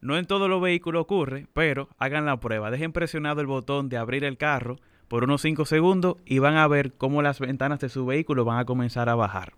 No 0.00 0.16
en 0.16 0.24
todos 0.24 0.48
los 0.48 0.62
vehículos 0.62 1.02
ocurre, 1.02 1.46
pero 1.52 1.90
hagan 1.98 2.24
la 2.24 2.40
prueba. 2.40 2.70
Dejen 2.70 2.92
presionado 2.92 3.42
el 3.42 3.46
botón 3.46 3.90
de 3.90 3.98
abrir 3.98 4.24
el 4.24 4.38
carro 4.38 4.78
por 5.08 5.24
unos 5.24 5.42
5 5.42 5.66
segundos 5.66 6.16
y 6.24 6.38
van 6.38 6.56
a 6.56 6.66
ver 6.66 6.94
cómo 6.94 7.20
las 7.20 7.38
ventanas 7.38 7.80
de 7.80 7.90
su 7.90 8.06
vehículo 8.06 8.46
van 8.46 8.60
a 8.60 8.64
comenzar 8.64 9.10
a 9.10 9.14
bajar. 9.14 9.52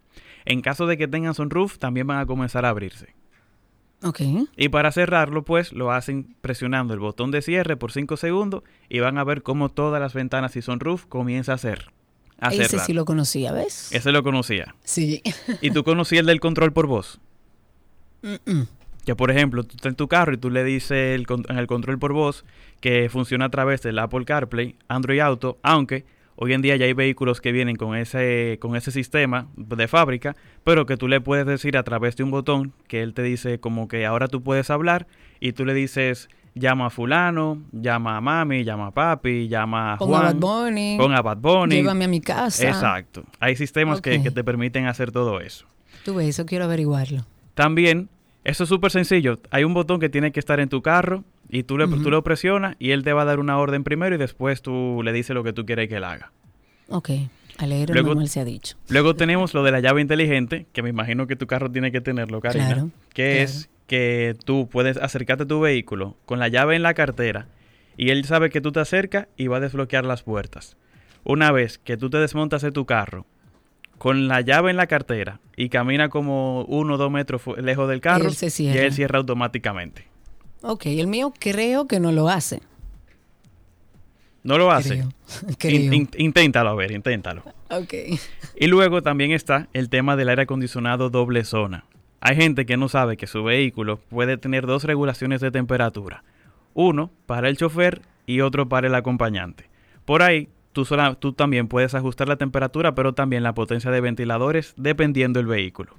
En 0.44 0.62
caso 0.62 0.88
de 0.88 0.98
que 0.98 1.06
tengan 1.06 1.34
sunroof, 1.34 1.78
también 1.78 2.08
van 2.08 2.18
a 2.18 2.26
comenzar 2.26 2.64
a 2.64 2.70
abrirse. 2.70 3.14
Ok. 4.02 4.20
Y 4.56 4.68
para 4.68 4.90
cerrarlo, 4.90 5.44
pues 5.44 5.72
lo 5.72 5.92
hacen 5.92 6.34
presionando 6.40 6.92
el 6.92 6.98
botón 6.98 7.30
de 7.30 7.40
cierre 7.40 7.76
por 7.76 7.92
5 7.92 8.16
segundos 8.16 8.64
y 8.88 8.98
van 8.98 9.16
a 9.16 9.22
ver 9.22 9.44
cómo 9.44 9.68
todas 9.68 10.00
las 10.00 10.12
ventanas 10.12 10.56
y 10.56 10.62
sunroof 10.62 11.06
comienza 11.06 11.52
a 11.52 11.54
hacer. 11.54 11.92
Ese 12.50 12.78
sí 12.78 12.92
lo 12.92 13.04
conocía, 13.04 13.52
¿ves? 13.52 13.92
Ese 13.92 14.12
lo 14.12 14.22
conocía. 14.22 14.74
Sí. 14.84 15.22
¿Y 15.60 15.70
tú 15.70 15.84
conocías 15.84 16.20
el 16.20 16.26
del 16.26 16.40
control 16.40 16.72
por 16.72 16.86
voz? 16.86 17.20
Que 19.04 19.16
por 19.16 19.30
ejemplo, 19.30 19.64
tú 19.64 19.76
estás 19.76 19.90
en 19.90 19.96
tu 19.96 20.08
carro 20.08 20.32
y 20.32 20.36
tú 20.36 20.50
le 20.50 20.64
dices 20.64 21.14
el 21.14 21.26
en 21.48 21.58
el 21.58 21.66
control 21.66 21.98
por 21.98 22.12
voz 22.12 22.44
que 22.80 23.08
funciona 23.10 23.46
a 23.46 23.50
través 23.50 23.82
del 23.82 23.98
Apple 23.98 24.24
CarPlay, 24.24 24.76
Android 24.88 25.20
Auto, 25.20 25.58
aunque 25.62 26.04
hoy 26.36 26.52
en 26.52 26.62
día 26.62 26.76
ya 26.76 26.86
hay 26.86 26.92
vehículos 26.92 27.40
que 27.40 27.52
vienen 27.52 27.76
con 27.76 27.96
ese, 27.96 28.58
con 28.60 28.76
ese 28.76 28.90
sistema 28.90 29.48
de 29.56 29.88
fábrica, 29.88 30.36
pero 30.64 30.86
que 30.86 30.96
tú 30.96 31.08
le 31.08 31.20
puedes 31.20 31.46
decir 31.46 31.76
a 31.76 31.82
través 31.82 32.16
de 32.16 32.24
un 32.24 32.30
botón 32.30 32.72
que 32.88 33.02
él 33.02 33.14
te 33.14 33.22
dice 33.22 33.60
como 33.60 33.88
que 33.88 34.06
ahora 34.06 34.28
tú 34.28 34.42
puedes 34.42 34.70
hablar 34.70 35.06
y 35.40 35.52
tú 35.52 35.64
le 35.64 35.74
dices 35.74 36.28
llama 36.54 36.86
a 36.86 36.90
fulano, 36.90 37.62
llama 37.72 38.16
a 38.16 38.20
mami, 38.20 38.64
llama 38.64 38.88
a 38.88 38.90
papi, 38.90 39.48
llama 39.48 39.94
a 39.94 39.98
Pon 39.98 40.08
a 40.14 40.18
Juan, 40.18 40.22
Bad 40.24 40.36
Bunny, 40.36 40.96
pon 40.98 41.14
a 41.14 41.22
Bad 41.22 41.38
Bunny. 41.38 41.76
llévame 41.76 42.04
a 42.04 42.08
mi 42.08 42.20
casa. 42.20 42.66
Exacto. 42.68 43.24
Hay 43.40 43.56
sistemas 43.56 44.00
que- 44.00 44.22
que 44.22 44.30
te 44.30 44.44
permiten 44.44 44.86
hacer 44.86 45.12
todo 45.12 45.40
eso. 45.40 45.66
Tú 46.04 46.14
ves, 46.14 46.28
eso 46.28 46.44
quiero 46.46 46.64
averiguarlo. 46.64 47.24
También, 47.54 48.08
eso 48.44 48.64
es 48.64 48.68
súper 48.68 48.90
sencillo. 48.90 49.38
Hay 49.50 49.64
un 49.64 49.72
botón 49.74 50.00
que 50.00 50.08
tiene 50.08 50.32
que 50.32 50.40
estar 50.40 50.58
en 50.60 50.68
tu 50.68 50.82
carro 50.82 51.24
y 51.48 51.62
tú, 51.62 51.78
le, 51.78 51.86
tú 51.86 52.10
lo 52.10 52.22
presionas 52.24 52.76
y 52.78 52.90
él 52.90 53.02
te 53.04 53.12
va 53.12 53.22
a 53.22 53.24
dar 53.24 53.38
una 53.40 53.58
orden 53.58 53.84
primero 53.84 54.14
y 54.14 54.18
después 54.18 54.62
tú 54.62 55.00
le 55.04 55.12
dices 55.12 55.34
lo 55.34 55.44
que 55.44 55.52
tú 55.52 55.64
quieres 55.64 55.88
que 55.88 55.96
él 55.96 56.04
haga. 56.04 56.32
Ok. 56.88 57.10
A 57.58 57.66
leer 57.66 57.90
el 57.90 57.94
Luego- 57.94 58.08
manual 58.10 58.28
se 58.28 58.40
ha 58.40 58.44
dicho. 58.44 58.76
Luego 58.88 59.14
tenemos 59.14 59.52
lo 59.54 59.62
de 59.62 59.70
la 59.70 59.80
llave 59.80 60.00
inteligente, 60.00 60.66
que 60.72 60.82
me 60.82 60.88
imagino 60.88 61.26
que 61.26 61.36
tu 61.36 61.46
carro 61.46 61.70
tiene 61.70 61.92
que 61.92 62.00
tenerlo, 62.00 62.40
Karina. 62.40 62.66
Claro, 62.66 62.90
que 63.14 63.24
claro. 63.32 63.40
es 63.44 63.70
que 63.92 64.34
tú 64.46 64.70
puedes 64.70 64.96
acercarte 64.96 65.42
a 65.42 65.46
tu 65.46 65.60
vehículo 65.60 66.16
con 66.24 66.38
la 66.38 66.48
llave 66.48 66.76
en 66.76 66.82
la 66.82 66.94
cartera 66.94 67.46
y 67.98 68.08
él 68.08 68.24
sabe 68.24 68.48
que 68.48 68.62
tú 68.62 68.72
te 68.72 68.80
acercas 68.80 69.28
y 69.36 69.48
va 69.48 69.58
a 69.58 69.60
desbloquear 69.60 70.06
las 70.06 70.22
puertas. 70.22 70.78
Una 71.24 71.52
vez 71.52 71.76
que 71.76 71.98
tú 71.98 72.08
te 72.08 72.16
desmontas 72.16 72.62
de 72.62 72.72
tu 72.72 72.86
carro 72.86 73.26
con 73.98 74.28
la 74.28 74.40
llave 74.40 74.70
en 74.70 74.78
la 74.78 74.86
cartera 74.86 75.40
y 75.58 75.68
camina 75.68 76.08
como 76.08 76.64
uno 76.64 76.94
o 76.94 76.96
dos 76.96 77.10
metros 77.10 77.42
lejos 77.58 77.86
del 77.86 78.00
carro, 78.00 78.28
Él 78.28 78.34
se 78.34 78.46
y 78.46 78.50
cierra. 78.50 78.80
él 78.80 78.92
cierra 78.94 79.18
automáticamente. 79.18 80.06
Ok, 80.62 80.86
el 80.86 81.06
mío 81.06 81.34
creo 81.38 81.86
que 81.86 82.00
no 82.00 82.12
lo 82.12 82.30
hace. 82.30 82.62
No 84.42 84.56
lo 84.56 84.72
hace. 84.72 85.04
Creo. 85.58 85.70
In- 85.80 85.92
in- 85.92 86.08
inténtalo, 86.16 86.70
a 86.70 86.74
ver, 86.74 86.92
inténtalo. 86.92 87.42
Ok. 87.70 87.92
Y 88.56 88.66
luego 88.68 89.02
también 89.02 89.32
está 89.32 89.68
el 89.74 89.88
tema 89.90 90.16
del 90.16 90.30
aire 90.30 90.42
acondicionado 90.42 91.10
doble 91.10 91.44
zona. 91.44 91.84
Hay 92.24 92.36
gente 92.36 92.66
que 92.66 92.76
no 92.76 92.88
sabe 92.88 93.16
que 93.16 93.26
su 93.26 93.42
vehículo 93.42 93.96
puede 93.96 94.36
tener 94.36 94.64
dos 94.64 94.84
regulaciones 94.84 95.40
de 95.40 95.50
temperatura. 95.50 96.22
Uno 96.72 97.10
para 97.26 97.48
el 97.48 97.56
chofer 97.56 98.00
y 98.26 98.42
otro 98.42 98.68
para 98.68 98.86
el 98.86 98.94
acompañante. 98.94 99.68
Por 100.04 100.22
ahí, 100.22 100.48
tú, 100.72 100.86
tú 101.18 101.32
también 101.32 101.66
puedes 101.66 101.96
ajustar 101.96 102.28
la 102.28 102.36
temperatura, 102.36 102.94
pero 102.94 103.12
también 103.12 103.42
la 103.42 103.54
potencia 103.54 103.90
de 103.90 104.00
ventiladores 104.00 104.72
dependiendo 104.76 105.40
del 105.40 105.48
vehículo. 105.48 105.96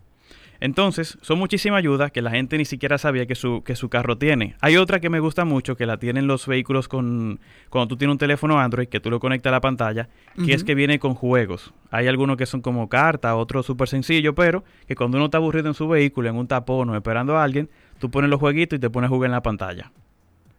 Entonces, 0.64 1.18
son 1.22 1.40
muchísima 1.40 1.76
ayuda 1.76 2.10
que 2.10 2.22
la 2.22 2.32
gente 2.32 2.58
ni 2.58 2.64
siquiera 2.64 2.98
sabía 2.98 3.26
que 3.26 3.36
su, 3.36 3.64
que 3.66 3.76
su 3.76 3.90
carro 3.90 4.18
tiene. 4.18 4.56
Hay 4.62 4.78
otra 4.78 5.02
que 5.02 5.10
me 5.10 5.20
gusta 5.20 5.44
mucho, 5.44 5.76
que 5.76 5.86
la 5.86 5.98
tienen 5.98 6.26
los 6.26 6.48
vehículos 6.48 6.88
con 6.88 7.42
cuando 7.70 7.90
tú 7.90 7.98
tienes 7.98 8.14
un 8.14 8.18
teléfono 8.18 8.58
Android, 8.62 8.88
que 8.88 9.02
tú 9.02 9.10
lo 9.10 9.20
conectas 9.20 9.52
a 9.52 9.56
la 9.56 9.60
pantalla, 9.60 10.08
que 10.46 10.54
es 10.54 10.64
que 10.64 10.74
viene 10.74 11.00
con 11.00 11.16
juegos. 11.16 11.74
Hay 11.92 12.08
algunos 12.08 12.38
que 12.38 12.46
son 12.46 12.62
como 12.62 12.88
cartas, 12.88 13.34
otros 13.36 13.66
súper 13.66 13.90
sencillos, 13.90 14.34
pero 14.38 14.64
que 14.88 14.96
cuando 14.96 15.18
uno 15.18 15.26
está 15.26 15.38
aburrido 15.38 15.68
en 15.68 15.74
su 15.74 15.86
vehículo, 15.90 16.30
en 16.30 16.38
un 16.38 16.48
tapón 16.48 16.90
o 16.92 16.96
esperando 16.96 17.36
a 17.36 17.44
alguien, 17.44 17.70
tú 18.00 18.10
pones 18.10 18.30
los 18.30 18.40
jueguitos 18.40 18.78
y 18.78 18.80
te 18.80 18.90
pones 18.90 19.10
a 19.10 19.14
jugar 19.14 19.28
en 19.28 19.34
la 19.34 19.44
pantalla. 19.44 19.92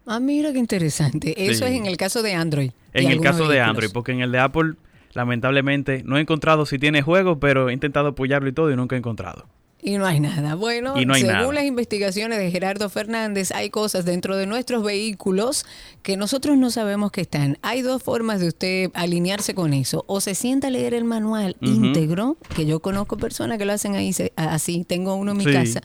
Ah, 0.06 0.20
mira 0.20 0.52
qué 0.52 0.58
interesante. 0.58 1.32
Eso 1.50 1.64
Sí. 1.66 1.72
es 1.72 1.80
en 1.80 1.86
el 1.86 1.96
caso 1.96 2.22
de 2.22 2.34
Android. 2.34 2.72
En 2.92 3.10
el 3.10 3.22
caso 3.22 3.48
de. 3.48 3.62
Android, 3.62 3.88
porque 3.90 4.12
en 4.12 4.20
el 4.20 4.30
de 4.32 4.38
Apple, 4.38 4.74
lamentablemente, 5.14 6.02
no 6.04 6.18
he 6.18 6.20
encontrado 6.20 6.66
si 6.66 6.78
tiene 6.78 7.00
juegos, 7.00 7.38
pero 7.40 7.70
he 7.70 7.72
intentado 7.72 8.08
apoyarlo 8.08 8.50
y 8.50 8.52
todo 8.52 8.70
y 8.70 8.76
nunca 8.76 8.96
he 8.96 8.98
encontrado. 8.98 9.46
Y 9.86 9.98
no 9.98 10.06
hay 10.06 10.18
nada. 10.18 10.54
Bueno, 10.54 10.98
Y 10.98 11.04
no 11.04 11.12
hay 11.12 11.20
según 11.20 11.36
nada. 11.36 11.52
las 11.52 11.64
investigaciones 11.64 12.38
de 12.38 12.50
Gerardo 12.50 12.88
Fernández, 12.88 13.52
hay 13.52 13.68
cosas 13.68 14.06
dentro 14.06 14.34
de 14.34 14.46
nuestros 14.46 14.82
vehículos 14.82 15.66
que 16.02 16.16
nosotros 16.16 16.56
no 16.56 16.70
sabemos 16.70 17.12
que 17.12 17.20
están. 17.20 17.58
Hay 17.60 17.82
dos 17.82 18.02
formas 18.02 18.40
de 18.40 18.48
usted 18.48 18.90
alinearse 18.94 19.54
con 19.54 19.74
eso. 19.74 20.02
O 20.08 20.22
se 20.22 20.34
sienta 20.34 20.68
a 20.68 20.70
leer 20.70 20.94
el 20.94 21.04
manual 21.04 21.56
íntegro, 21.60 22.38
que 22.56 22.64
yo 22.64 22.80
conozco 22.80 23.18
personas 23.18 23.58
que 23.58 23.66
lo 23.66 23.74
hacen 23.74 23.94
ahí 23.94 24.14
se- 24.14 24.32
así, 24.36 24.84
tengo 24.88 25.16
uno 25.16 25.32
en 25.32 25.36
mi 25.36 25.44
Sí. 25.44 25.52
casa. 25.52 25.82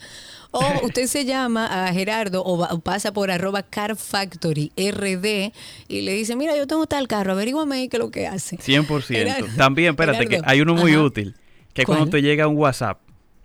O 0.50 0.60
usted 0.82 1.06
se 1.06 1.26
llama 1.26 1.66
a 1.86 1.92
Gerardo 1.92 2.42
o, 2.42 2.56
va- 2.56 2.72
o 2.72 2.80
pasa 2.80 3.12
por 3.12 3.30
arroba 3.30 3.62
Car 3.64 3.96
Factory 3.96 4.72
RD 4.78 5.52
y 5.88 6.00
le 6.00 6.14
dice, 6.14 6.36
mira, 6.36 6.56
yo 6.56 6.66
tengo 6.66 6.86
tal 6.86 7.06
carro, 7.06 7.32
averíguame 7.32 7.76
ahí 7.76 7.88
qué 7.90 7.98
es 7.98 8.02
lo 8.02 8.10
que 8.10 8.26
hace. 8.26 8.56
100%. 8.56 9.02
Gerardo, 9.08 9.46
También, 9.58 9.90
espérate, 9.90 10.26
que 10.26 10.40
hay 10.42 10.62
uno 10.62 10.74
muy 10.74 10.92
ajá. 10.92 11.02
útil, 11.02 11.36
que 11.74 11.84
cuando 11.84 12.06
te 12.08 12.22
llega 12.22 12.48
un 12.48 12.56
WhatsApp, 12.56 12.98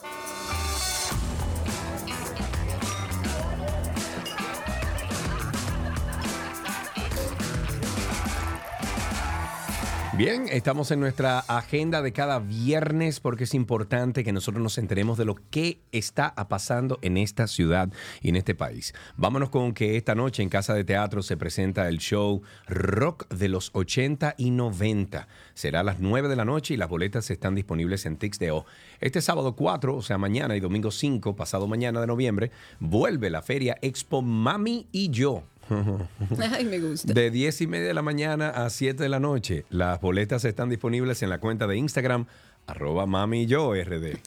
Bien, 10.16 10.46
estamos 10.48 10.92
en 10.92 11.00
nuestra 11.00 11.40
agenda 11.40 12.00
de 12.00 12.12
cada 12.12 12.38
viernes 12.38 13.18
porque 13.18 13.44
es 13.44 13.52
importante 13.52 14.22
que 14.22 14.32
nosotros 14.32 14.62
nos 14.62 14.78
enteremos 14.78 15.18
de 15.18 15.24
lo 15.24 15.34
que 15.50 15.80
está 15.90 16.32
pasando 16.48 17.00
en 17.02 17.16
esta 17.16 17.48
ciudad 17.48 17.88
y 18.22 18.28
en 18.28 18.36
este 18.36 18.54
país. 18.54 18.94
Vámonos 19.16 19.50
con 19.50 19.74
que 19.74 19.96
esta 19.96 20.14
noche 20.14 20.44
en 20.44 20.50
Casa 20.50 20.72
de 20.72 20.84
Teatro 20.84 21.20
se 21.24 21.36
presenta 21.36 21.88
el 21.88 21.98
show 21.98 22.42
Rock 22.68 23.28
de 23.28 23.48
los 23.48 23.70
80 23.72 24.36
y 24.38 24.52
90. 24.52 25.26
Será 25.52 25.80
a 25.80 25.84
las 25.84 25.98
9 25.98 26.28
de 26.28 26.36
la 26.36 26.44
noche 26.44 26.74
y 26.74 26.76
las 26.76 26.88
boletas 26.88 27.28
están 27.32 27.56
disponibles 27.56 28.06
en 28.06 28.16
Tixdeo. 28.16 28.66
Este 29.00 29.20
sábado 29.20 29.56
4, 29.56 29.96
o 29.96 30.02
sea, 30.02 30.16
mañana 30.16 30.54
y 30.54 30.60
domingo 30.60 30.92
5, 30.92 31.34
pasado 31.34 31.66
mañana 31.66 32.00
de 32.00 32.06
noviembre, 32.06 32.52
vuelve 32.78 33.30
la 33.30 33.42
feria 33.42 33.78
Expo 33.82 34.22
Mami 34.22 34.86
y 34.92 35.10
Yo. 35.10 35.42
Ay, 36.52 36.64
me 36.64 36.78
gusta. 36.78 37.12
De 37.12 37.30
10 37.30 37.60
y 37.62 37.66
media 37.66 37.88
de 37.88 37.94
la 37.94 38.02
mañana 38.02 38.50
a 38.50 38.70
7 38.70 39.02
de 39.02 39.08
la 39.08 39.20
noche. 39.20 39.64
Las 39.70 40.00
boletas 40.00 40.44
están 40.44 40.68
disponibles 40.68 41.22
en 41.22 41.30
la 41.30 41.38
cuenta 41.38 41.66
de 41.66 41.76
Instagram, 41.76 42.26
arroba 42.66 43.06
mami 43.06 43.42
y 43.42 43.46
yo 43.46 43.74
RD. 43.74 44.18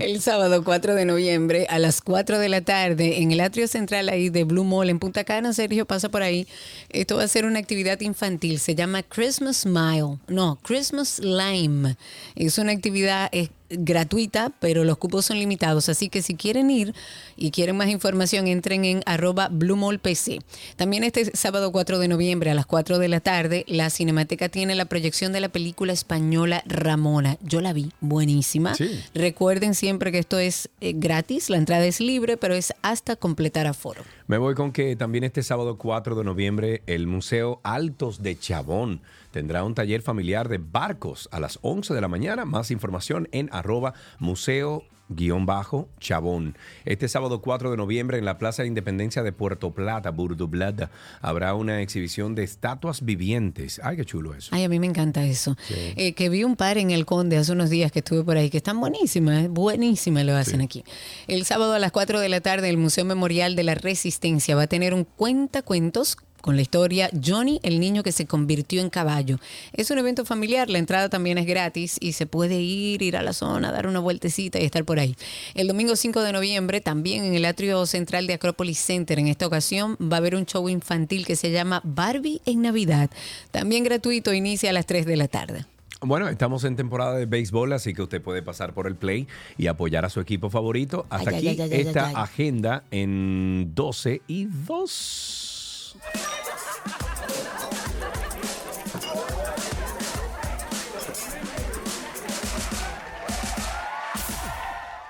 El 0.00 0.20
sábado 0.20 0.62
4 0.64 0.94
de 0.94 1.04
noviembre 1.04 1.66
a 1.70 1.78
las 1.78 2.02
4 2.02 2.38
de 2.38 2.48
la 2.48 2.60
tarde 2.60 3.22
en 3.22 3.32
el 3.32 3.40
atrio 3.40 3.66
central 3.68 4.08
ahí 4.08 4.28
de 4.28 4.44
Blue 4.44 4.64
Mall 4.64 4.90
en 4.90 4.98
Punta 4.98 5.24
Cana, 5.24 5.52
Sergio 5.52 5.86
pasa 5.86 6.10
por 6.10 6.22
ahí. 6.22 6.46
Esto 6.90 7.16
va 7.16 7.24
a 7.24 7.28
ser 7.28 7.46
una 7.46 7.58
actividad 7.58 8.00
infantil, 8.00 8.58
se 8.58 8.74
llama 8.74 9.02
Christmas 9.02 9.58
Smile, 9.58 10.18
no, 10.28 10.58
Christmas 10.62 11.18
Lime. 11.20 11.96
Es 12.34 12.58
una 12.58 12.72
actividad 12.72 13.30
gratuita, 13.78 14.52
pero 14.60 14.84
los 14.84 14.98
cupos 14.98 15.26
son 15.26 15.38
limitados, 15.38 15.88
así 15.88 16.08
que 16.08 16.22
si 16.22 16.34
quieren 16.34 16.70
ir 16.70 16.94
y 17.36 17.50
quieren 17.50 17.76
más 17.76 17.88
información, 17.88 18.46
entren 18.46 18.84
en 18.84 19.02
arroba 19.06 19.48
Blue 19.50 19.76
Mall 19.76 19.98
PC. 19.98 20.40
También 20.76 21.04
este 21.04 21.36
sábado 21.36 21.72
4 21.72 21.98
de 21.98 22.08
noviembre 22.08 22.50
a 22.50 22.54
las 22.54 22.66
4 22.66 22.98
de 22.98 23.08
la 23.08 23.20
tarde, 23.20 23.64
la 23.66 23.90
Cinemateca 23.90 24.48
tiene 24.48 24.74
la 24.74 24.84
proyección 24.84 25.32
de 25.32 25.40
la 25.40 25.48
película 25.48 25.92
española 25.92 26.62
Ramona. 26.66 27.38
Yo 27.42 27.60
la 27.60 27.72
vi, 27.72 27.92
buenísima. 28.00 28.74
Sí. 28.74 29.00
Recuerden 29.14 29.74
siempre 29.74 30.12
que 30.12 30.18
esto 30.18 30.38
es 30.38 30.68
eh, 30.80 30.92
gratis, 30.94 31.50
la 31.50 31.56
entrada 31.56 31.84
es 31.86 32.00
libre, 32.00 32.36
pero 32.36 32.54
es 32.54 32.72
hasta 32.82 33.16
completar 33.16 33.66
aforo. 33.66 34.02
Me 34.28 34.38
voy 34.38 34.54
con 34.54 34.70
que 34.70 34.94
también 34.94 35.24
este 35.24 35.42
sábado 35.42 35.78
4 35.78 36.14
de 36.14 36.22
noviembre 36.22 36.82
el 36.86 37.08
Museo 37.08 37.60
Altos 37.64 38.22
de 38.22 38.38
Chabón 38.38 39.02
tendrá 39.32 39.64
un 39.64 39.74
taller 39.74 40.00
familiar 40.00 40.48
de 40.48 40.58
barcos 40.58 41.28
a 41.32 41.40
las 41.40 41.58
11 41.62 41.92
de 41.92 42.00
la 42.00 42.06
mañana. 42.06 42.44
Más 42.44 42.70
información 42.70 43.28
en 43.32 43.48
arroba 43.52 43.94
museo 44.20 44.84
guion 45.14 45.46
bajo 45.46 45.88
Chabón. 46.00 46.56
Este 46.84 47.08
sábado 47.08 47.40
4 47.40 47.70
de 47.70 47.76
noviembre 47.76 48.18
en 48.18 48.24
la 48.24 48.38
Plaza 48.38 48.62
de 48.62 48.68
Independencia 48.68 49.22
de 49.22 49.32
Puerto 49.32 49.72
Plata, 49.72 50.10
Burdublada, 50.10 50.90
habrá 51.20 51.54
una 51.54 51.80
exhibición 51.80 52.34
de 52.34 52.44
estatuas 52.44 53.04
vivientes. 53.04 53.80
Ay, 53.82 53.96
qué 53.96 54.04
chulo 54.04 54.34
eso. 54.34 54.54
Ay, 54.54 54.64
a 54.64 54.68
mí 54.68 54.78
me 54.78 54.86
encanta 54.86 55.24
eso. 55.24 55.56
Sí. 55.66 55.74
Eh, 55.96 56.12
que 56.14 56.28
vi 56.28 56.44
un 56.44 56.56
par 56.56 56.78
en 56.78 56.90
el 56.90 57.06
Conde 57.06 57.36
hace 57.36 57.52
unos 57.52 57.70
días 57.70 57.92
que 57.92 58.00
estuve 58.00 58.24
por 58.24 58.36
ahí, 58.36 58.50
que 58.50 58.58
están 58.58 58.80
buenísimas, 58.80 59.44
eh, 59.44 59.48
buenísimas 59.48 60.24
lo 60.24 60.36
hacen 60.36 60.60
aquí. 60.60 60.84
El 61.26 61.44
sábado 61.44 61.74
a 61.74 61.78
las 61.78 61.92
4 61.92 62.20
de 62.20 62.28
la 62.28 62.40
tarde, 62.40 62.68
el 62.68 62.76
Museo 62.76 63.04
Memorial 63.04 63.56
de 63.56 63.64
la 63.64 63.74
Resistencia 63.74 64.56
va 64.56 64.62
a 64.62 64.66
tener 64.66 64.94
un 64.94 65.04
cuentacuentos 65.04 66.16
con 66.42 66.56
la 66.56 66.62
historia 66.62 67.08
Johnny, 67.24 67.58
el 67.62 67.80
niño 67.80 68.02
que 68.02 68.12
se 68.12 68.26
convirtió 68.26 68.82
en 68.82 68.90
caballo. 68.90 69.38
Es 69.72 69.90
un 69.90 69.96
evento 69.98 70.26
familiar, 70.26 70.68
la 70.68 70.78
entrada 70.78 71.08
también 71.08 71.38
es 71.38 71.46
gratis 71.46 71.96
y 72.00 72.12
se 72.12 72.26
puede 72.26 72.60
ir, 72.60 73.00
ir 73.00 73.16
a 73.16 73.22
la 73.22 73.32
zona, 73.32 73.72
dar 73.72 73.86
una 73.86 74.00
vueltecita 74.00 74.60
y 74.60 74.64
estar 74.64 74.84
por 74.84 74.98
ahí. 74.98 75.16
El 75.54 75.68
domingo 75.68 75.96
5 75.96 76.20
de 76.20 76.32
noviembre, 76.32 76.82
también 76.82 77.24
en 77.24 77.34
el 77.34 77.46
atrio 77.46 77.86
central 77.86 78.26
de 78.26 78.34
Acropolis 78.34 78.78
Center, 78.78 79.18
en 79.18 79.28
esta 79.28 79.46
ocasión 79.46 79.96
va 80.00 80.16
a 80.16 80.18
haber 80.18 80.34
un 80.34 80.44
show 80.44 80.68
infantil 80.68 81.24
que 81.24 81.36
se 81.36 81.50
llama 81.50 81.80
Barbie 81.84 82.42
en 82.44 82.60
Navidad. 82.60 83.08
También 83.52 83.84
gratuito, 83.84 84.34
inicia 84.34 84.70
a 84.70 84.72
las 84.72 84.86
3 84.86 85.06
de 85.06 85.16
la 85.16 85.28
tarde. 85.28 85.64
Bueno, 86.04 86.28
estamos 86.28 86.64
en 86.64 86.74
temporada 86.74 87.16
de 87.16 87.26
béisbol, 87.26 87.72
así 87.72 87.94
que 87.94 88.02
usted 88.02 88.20
puede 88.20 88.42
pasar 88.42 88.74
por 88.74 88.88
el 88.88 88.96
play 88.96 89.28
y 89.56 89.68
apoyar 89.68 90.04
a 90.04 90.10
su 90.10 90.18
equipo 90.20 90.50
favorito. 90.50 91.06
Hasta 91.10 91.30
Ay, 91.30 91.36
aquí 91.36 91.48
ay, 91.48 91.60
ay, 91.60 91.70
ay, 91.72 91.80
esta 91.80 92.08
ay, 92.08 92.14
ay. 92.16 92.22
agenda 92.24 92.82
en 92.90 93.72
12 93.72 94.22
y 94.26 94.46
2. 94.46 95.41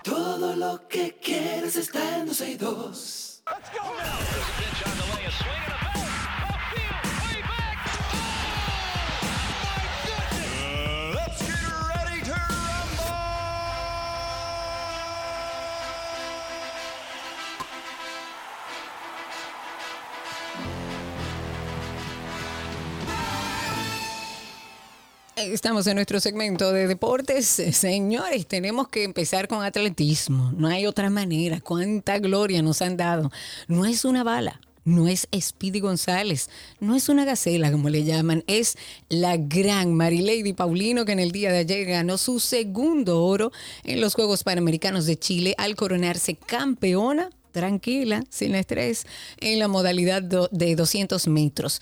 Todo 0.03 0.57
lo 0.57 0.89
que 0.89 1.19
quieres 1.23 1.77
está 1.77 2.19
en 2.19 2.27
262. 2.27 3.43
Estamos 25.37 25.87
en 25.87 25.95
nuestro 25.95 26.21
segmento 26.21 26.73
de 26.73 26.87
deportes. 26.87 27.47
Señores, 27.47 28.47
tenemos 28.47 28.89
que 28.89 29.03
empezar 29.03 29.49
con 29.49 29.65
atletismo. 29.65 30.53
No 30.57 30.69
hay 30.69 30.87
otra 30.87 31.09
manera. 31.09 31.61
Cuánta 31.61 32.19
gloria 32.19 32.61
nos 32.61 32.83
han 32.83 32.99
dado. 32.99 33.31
No 33.67 33.87
es 33.87 34.05
una 34.05 34.25
bala. 34.25 34.61
No 34.85 35.09
es 35.09 35.29
Speedy 35.35 35.79
González, 35.79 36.51
no 36.81 36.97
es 36.97 37.09
una 37.09 37.25
gacela 37.25 37.71
como 37.71 37.89
le 37.89 38.03
llaman, 38.03 38.43
es 38.49 38.77
la 39.09 39.37
gran 39.37 39.95
Marilady 39.95 40.55
Paulino 40.55 41.05
que 41.05 41.13
en 41.13 41.21
el 41.21 41.31
día 41.31 41.53
de 41.53 41.59
ayer 41.59 41.87
ganó 41.87 42.19
su 42.19 42.41
segundo 42.41 43.23
oro 43.23 43.53
en 43.85 44.01
los 44.01 44.17
Juegos 44.17 44.43
Panamericanos 44.43 45.07
de 45.07 45.17
Chile 45.17 45.55
al 45.57 45.77
coronarse 45.77 46.35
campeona 46.35 47.31
tranquila, 47.53 48.25
sin 48.31 48.55
estrés, 48.55 49.07
en 49.39 49.59
la 49.59 49.69
modalidad 49.69 50.23
de 50.23 50.77
200 50.77 51.29
metros. 51.29 51.81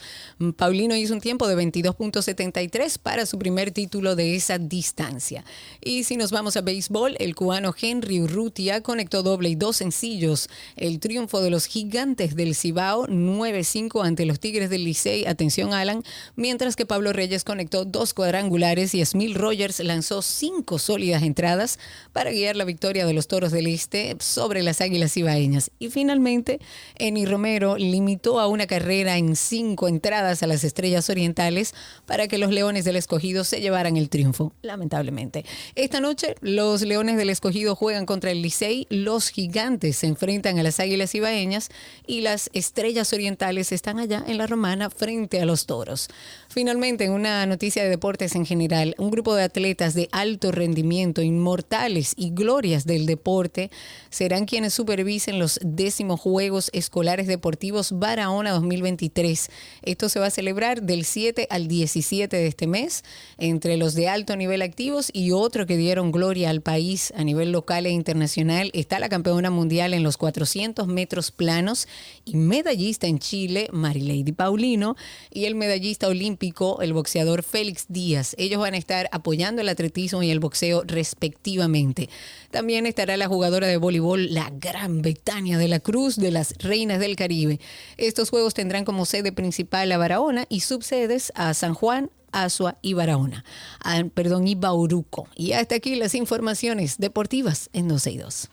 Paulino 0.56 0.94
hizo 0.96 1.14
un 1.14 1.20
tiempo 1.20 1.48
de 1.48 1.56
22.73 1.56 2.98
para 2.98 3.26
su 3.26 3.38
primer 3.38 3.70
título 3.70 4.16
de 4.16 4.34
esa 4.34 4.58
distancia. 4.58 5.44
Y 5.80 6.04
si 6.04 6.16
nos 6.16 6.30
vamos 6.30 6.56
a 6.56 6.60
béisbol, 6.60 7.16
el 7.18 7.34
cubano 7.34 7.74
Henry 7.80 8.20
Urrutia 8.20 8.82
conectó 8.82 9.22
doble 9.22 9.48
y 9.48 9.54
dos 9.54 9.76
sencillos. 9.76 10.48
El 10.76 11.00
triunfo 11.00 11.40
de 11.40 11.50
los 11.50 11.66
gigantes 11.66 12.34
del 12.34 12.54
Cibao 12.54 13.06
9-5 13.06 14.04
ante 14.04 14.26
los 14.26 14.40
Tigres 14.40 14.70
del 14.70 14.84
Licey, 14.84 15.26
atención 15.26 15.72
Alan, 15.72 16.02
mientras 16.36 16.76
que 16.76 16.86
Pablo 16.86 17.12
Reyes 17.12 17.44
conectó 17.44 17.84
dos 17.84 18.14
cuadrangulares 18.14 18.94
y 18.94 19.04
Smil 19.04 19.34
Rogers 19.34 19.80
lanzó 19.80 20.22
cinco 20.22 20.78
sólidas 20.78 21.22
entradas 21.22 21.78
para 22.12 22.30
guiar 22.30 22.56
la 22.56 22.64
victoria 22.64 23.06
de 23.06 23.12
los 23.12 23.28
Toros 23.28 23.52
del 23.52 23.66
Este 23.66 24.16
sobre 24.20 24.62
las 24.62 24.80
Águilas 24.80 25.12
Cibaeñas. 25.12 25.59
Y 25.78 25.90
finalmente, 25.90 26.60
Eni 26.96 27.26
Romero 27.26 27.76
limitó 27.76 28.40
a 28.40 28.46
una 28.46 28.66
carrera 28.66 29.18
en 29.18 29.36
cinco 29.36 29.88
entradas 29.88 30.42
a 30.42 30.46
las 30.46 30.64
Estrellas 30.64 31.10
Orientales 31.10 31.74
para 32.06 32.28
que 32.28 32.38
los 32.38 32.50
Leones 32.50 32.84
del 32.84 32.96
Escogido 32.96 33.44
se 33.44 33.60
llevaran 33.60 33.96
el 33.96 34.08
triunfo, 34.08 34.52
lamentablemente. 34.62 35.44
Esta 35.74 36.00
noche, 36.00 36.36
los 36.40 36.82
Leones 36.82 37.16
del 37.16 37.30
Escogido 37.30 37.74
juegan 37.76 38.06
contra 38.06 38.30
el 38.30 38.40
Licey, 38.40 38.86
los 38.88 39.28
Gigantes 39.28 39.96
se 39.96 40.06
enfrentan 40.06 40.58
a 40.58 40.62
las 40.62 40.80
Águilas 40.80 41.14
Ibaeñas 41.14 41.70
y 42.06 42.20
las 42.20 42.48
Estrellas 42.52 43.12
Orientales 43.12 43.72
están 43.72 43.98
allá 43.98 44.24
en 44.26 44.38
la 44.38 44.46
Romana 44.46 44.90
frente 44.90 45.40
a 45.40 45.44
los 45.44 45.66
Toros. 45.66 46.08
Finalmente, 46.48 47.04
en 47.04 47.12
una 47.12 47.44
noticia 47.46 47.82
de 47.82 47.90
deportes 47.90 48.34
en 48.34 48.46
general, 48.46 48.94
un 48.98 49.10
grupo 49.10 49.34
de 49.34 49.44
atletas 49.44 49.94
de 49.94 50.08
alto 50.12 50.52
rendimiento, 50.52 51.22
inmortales 51.22 52.14
y 52.16 52.30
glorias 52.30 52.84
del 52.86 53.06
deporte, 53.06 53.70
serán 54.10 54.46
quienes 54.46 54.74
supervisen 54.74 55.38
los 55.38 55.49
décimos 55.62 56.20
Juegos 56.20 56.70
Escolares 56.72 57.26
Deportivos 57.26 57.92
Barahona 57.92 58.52
2023. 58.52 59.48
Esto 59.82 60.08
se 60.08 60.20
va 60.20 60.26
a 60.26 60.30
celebrar 60.30 60.82
del 60.82 61.04
7 61.04 61.48
al 61.50 61.66
17 61.66 62.36
de 62.36 62.46
este 62.46 62.66
mes 62.66 63.02
entre 63.38 63.76
los 63.76 63.94
de 63.94 64.08
alto 64.08 64.36
nivel 64.36 64.62
activos 64.62 65.10
y 65.12 65.32
otro 65.32 65.66
que 65.66 65.76
dieron 65.76 66.12
gloria 66.12 66.50
al 66.50 66.60
país 66.60 67.12
a 67.16 67.24
nivel 67.24 67.50
local 67.50 67.86
e 67.86 67.90
internacional. 67.90 68.70
Está 68.74 68.98
la 68.98 69.08
campeona 69.08 69.50
mundial 69.50 69.94
en 69.94 70.02
los 70.02 70.16
400 70.16 70.86
metros 70.86 71.30
planos 71.30 71.88
y 72.24 72.36
medallista 72.36 73.06
en 73.06 73.18
Chile, 73.18 73.68
Marilady 73.72 74.32
Paulino, 74.32 74.96
y 75.32 75.46
el 75.46 75.54
medallista 75.54 76.08
olímpico, 76.08 76.82
el 76.82 76.92
boxeador 76.92 77.42
Félix 77.42 77.86
Díaz. 77.88 78.34
Ellos 78.38 78.60
van 78.60 78.74
a 78.74 78.78
estar 78.78 79.08
apoyando 79.12 79.62
el 79.62 79.68
atletismo 79.68 80.22
y 80.22 80.30
el 80.30 80.40
boxeo 80.40 80.82
respectivamente. 80.86 82.08
También 82.50 82.86
estará 82.86 83.16
la 83.16 83.28
jugadora 83.28 83.66
de 83.66 83.76
voleibol, 83.76 84.32
la 84.32 84.50
gran 84.50 85.02
Betania 85.02 85.39
de 85.40 85.68
la 85.68 85.80
Cruz 85.80 86.16
de 86.16 86.30
las 86.30 86.54
Reinas 86.58 87.00
del 87.00 87.16
Caribe. 87.16 87.60
Estos 87.96 88.28
juegos 88.28 88.52
tendrán 88.52 88.84
como 88.84 89.06
sede 89.06 89.32
principal 89.32 89.90
a 89.90 89.96
Barahona 89.96 90.44
y 90.50 90.60
subsedes 90.60 91.32
a 91.34 91.54
San 91.54 91.72
Juan, 91.72 92.10
Asua 92.30 92.76
y 92.82 92.92
Barahona. 92.92 93.44
Ah, 93.82 94.02
perdón, 94.12 94.46
y 94.46 94.54
Bauruco. 94.54 95.28
Y 95.34 95.52
hasta 95.52 95.76
aquí 95.76 95.96
las 95.96 96.14
informaciones 96.14 96.98
deportivas 96.98 97.70
en 97.72 97.88
12 97.88 98.10
y 98.10 98.18
2. 98.18 98.50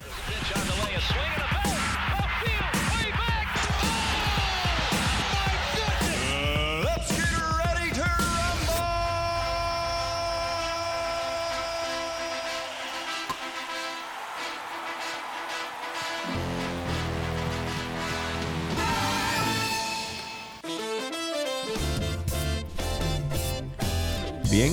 Bien, 24.50 24.72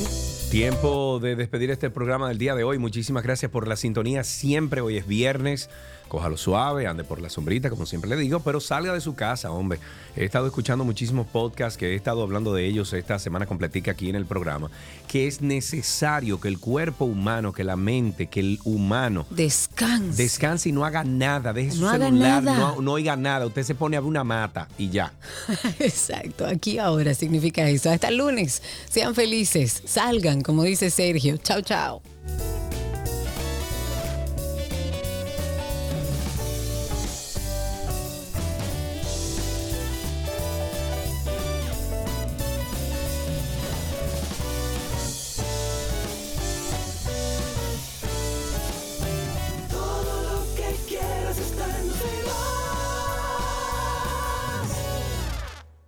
tiempo 0.53 1.19
de 1.19 1.35
despedir 1.35 1.73
este 1.73 1.91
programa 1.91 2.29
del 2.29 2.39
día 2.39 2.55
de 2.55 2.63
hoy. 2.63 2.79
Muchísimas 2.79 3.25
gracias 3.25 3.51
por 3.51 3.67
la 3.67 3.75
sintonía. 3.75 4.23
Siempre 4.23 4.81
hoy 4.81 4.99
es 4.99 5.07
viernes. 5.07 5.69
Cójalo 6.15 6.37
suave, 6.37 6.87
ande 6.87 7.03
por 7.03 7.21
la 7.21 7.29
sombrita, 7.29 7.71
como 7.71 7.87
siempre 7.87 8.09
le 8.09 8.15
digo, 8.15 8.39
pero 8.39 8.61
salga 8.61 8.93
de 8.93 9.01
su 9.01 9.17
casa, 9.17 9.51
hombre. 9.51 9.81
He 10.15 10.25
estado 10.25 10.47
escuchando 10.47 10.85
muchísimos 10.85 11.27
podcasts 11.27 11.77
que 11.77 11.89
he 11.91 11.97
estado 11.97 12.23
hablando 12.23 12.55
de 12.55 12.65
ellos 12.67 12.93
esta 12.93 13.19
semana 13.19 13.47
completica 13.47 13.91
aquí 13.91 14.11
en 14.11 14.15
el 14.15 14.25
programa, 14.25 14.71
que 15.09 15.27
es 15.27 15.41
necesario 15.41 16.41
que 16.41 16.47
el 16.47 16.61
cuerpo 16.61 17.05
humano, 17.05 17.53
que 17.53 17.65
la 17.65 17.75
mente, 17.75 18.29
que 18.29 18.39
el 18.39 18.61
humano 18.63 19.27
descanse. 19.31 20.23
Descanse 20.23 20.69
y 20.69 20.73
no 20.73 20.85
haga 20.85 21.03
nada, 21.03 21.53
deje 21.53 21.73
su 21.73 21.81
No 21.81 21.89
haga 21.89 22.07
celular, 22.07 22.45
nada. 22.45 22.59
No, 22.59 22.81
no 22.81 22.93
oiga 22.93 23.17
nada. 23.17 23.45
Usted 23.47 23.65
se 23.65 23.75
pone 23.75 23.97
a 23.97 24.01
ver 24.01 24.09
una 24.09 24.23
mata 24.23 24.69
y 24.79 24.91
ya. 24.91 25.13
Exacto, 25.81 26.47
aquí 26.47 26.79
ahora 26.79 27.13
significa 27.15 27.69
eso. 27.69 27.91
Hasta 27.91 28.07
el 28.07 28.19
lunes. 28.19 28.63
Sean 28.89 29.17
felices, 29.17 29.83
salgan, 29.85 30.43
como 30.43 30.63
dice 30.63 30.91
Sergio. 30.91 31.39
Chao, 31.39 31.61
chao. 31.61 32.03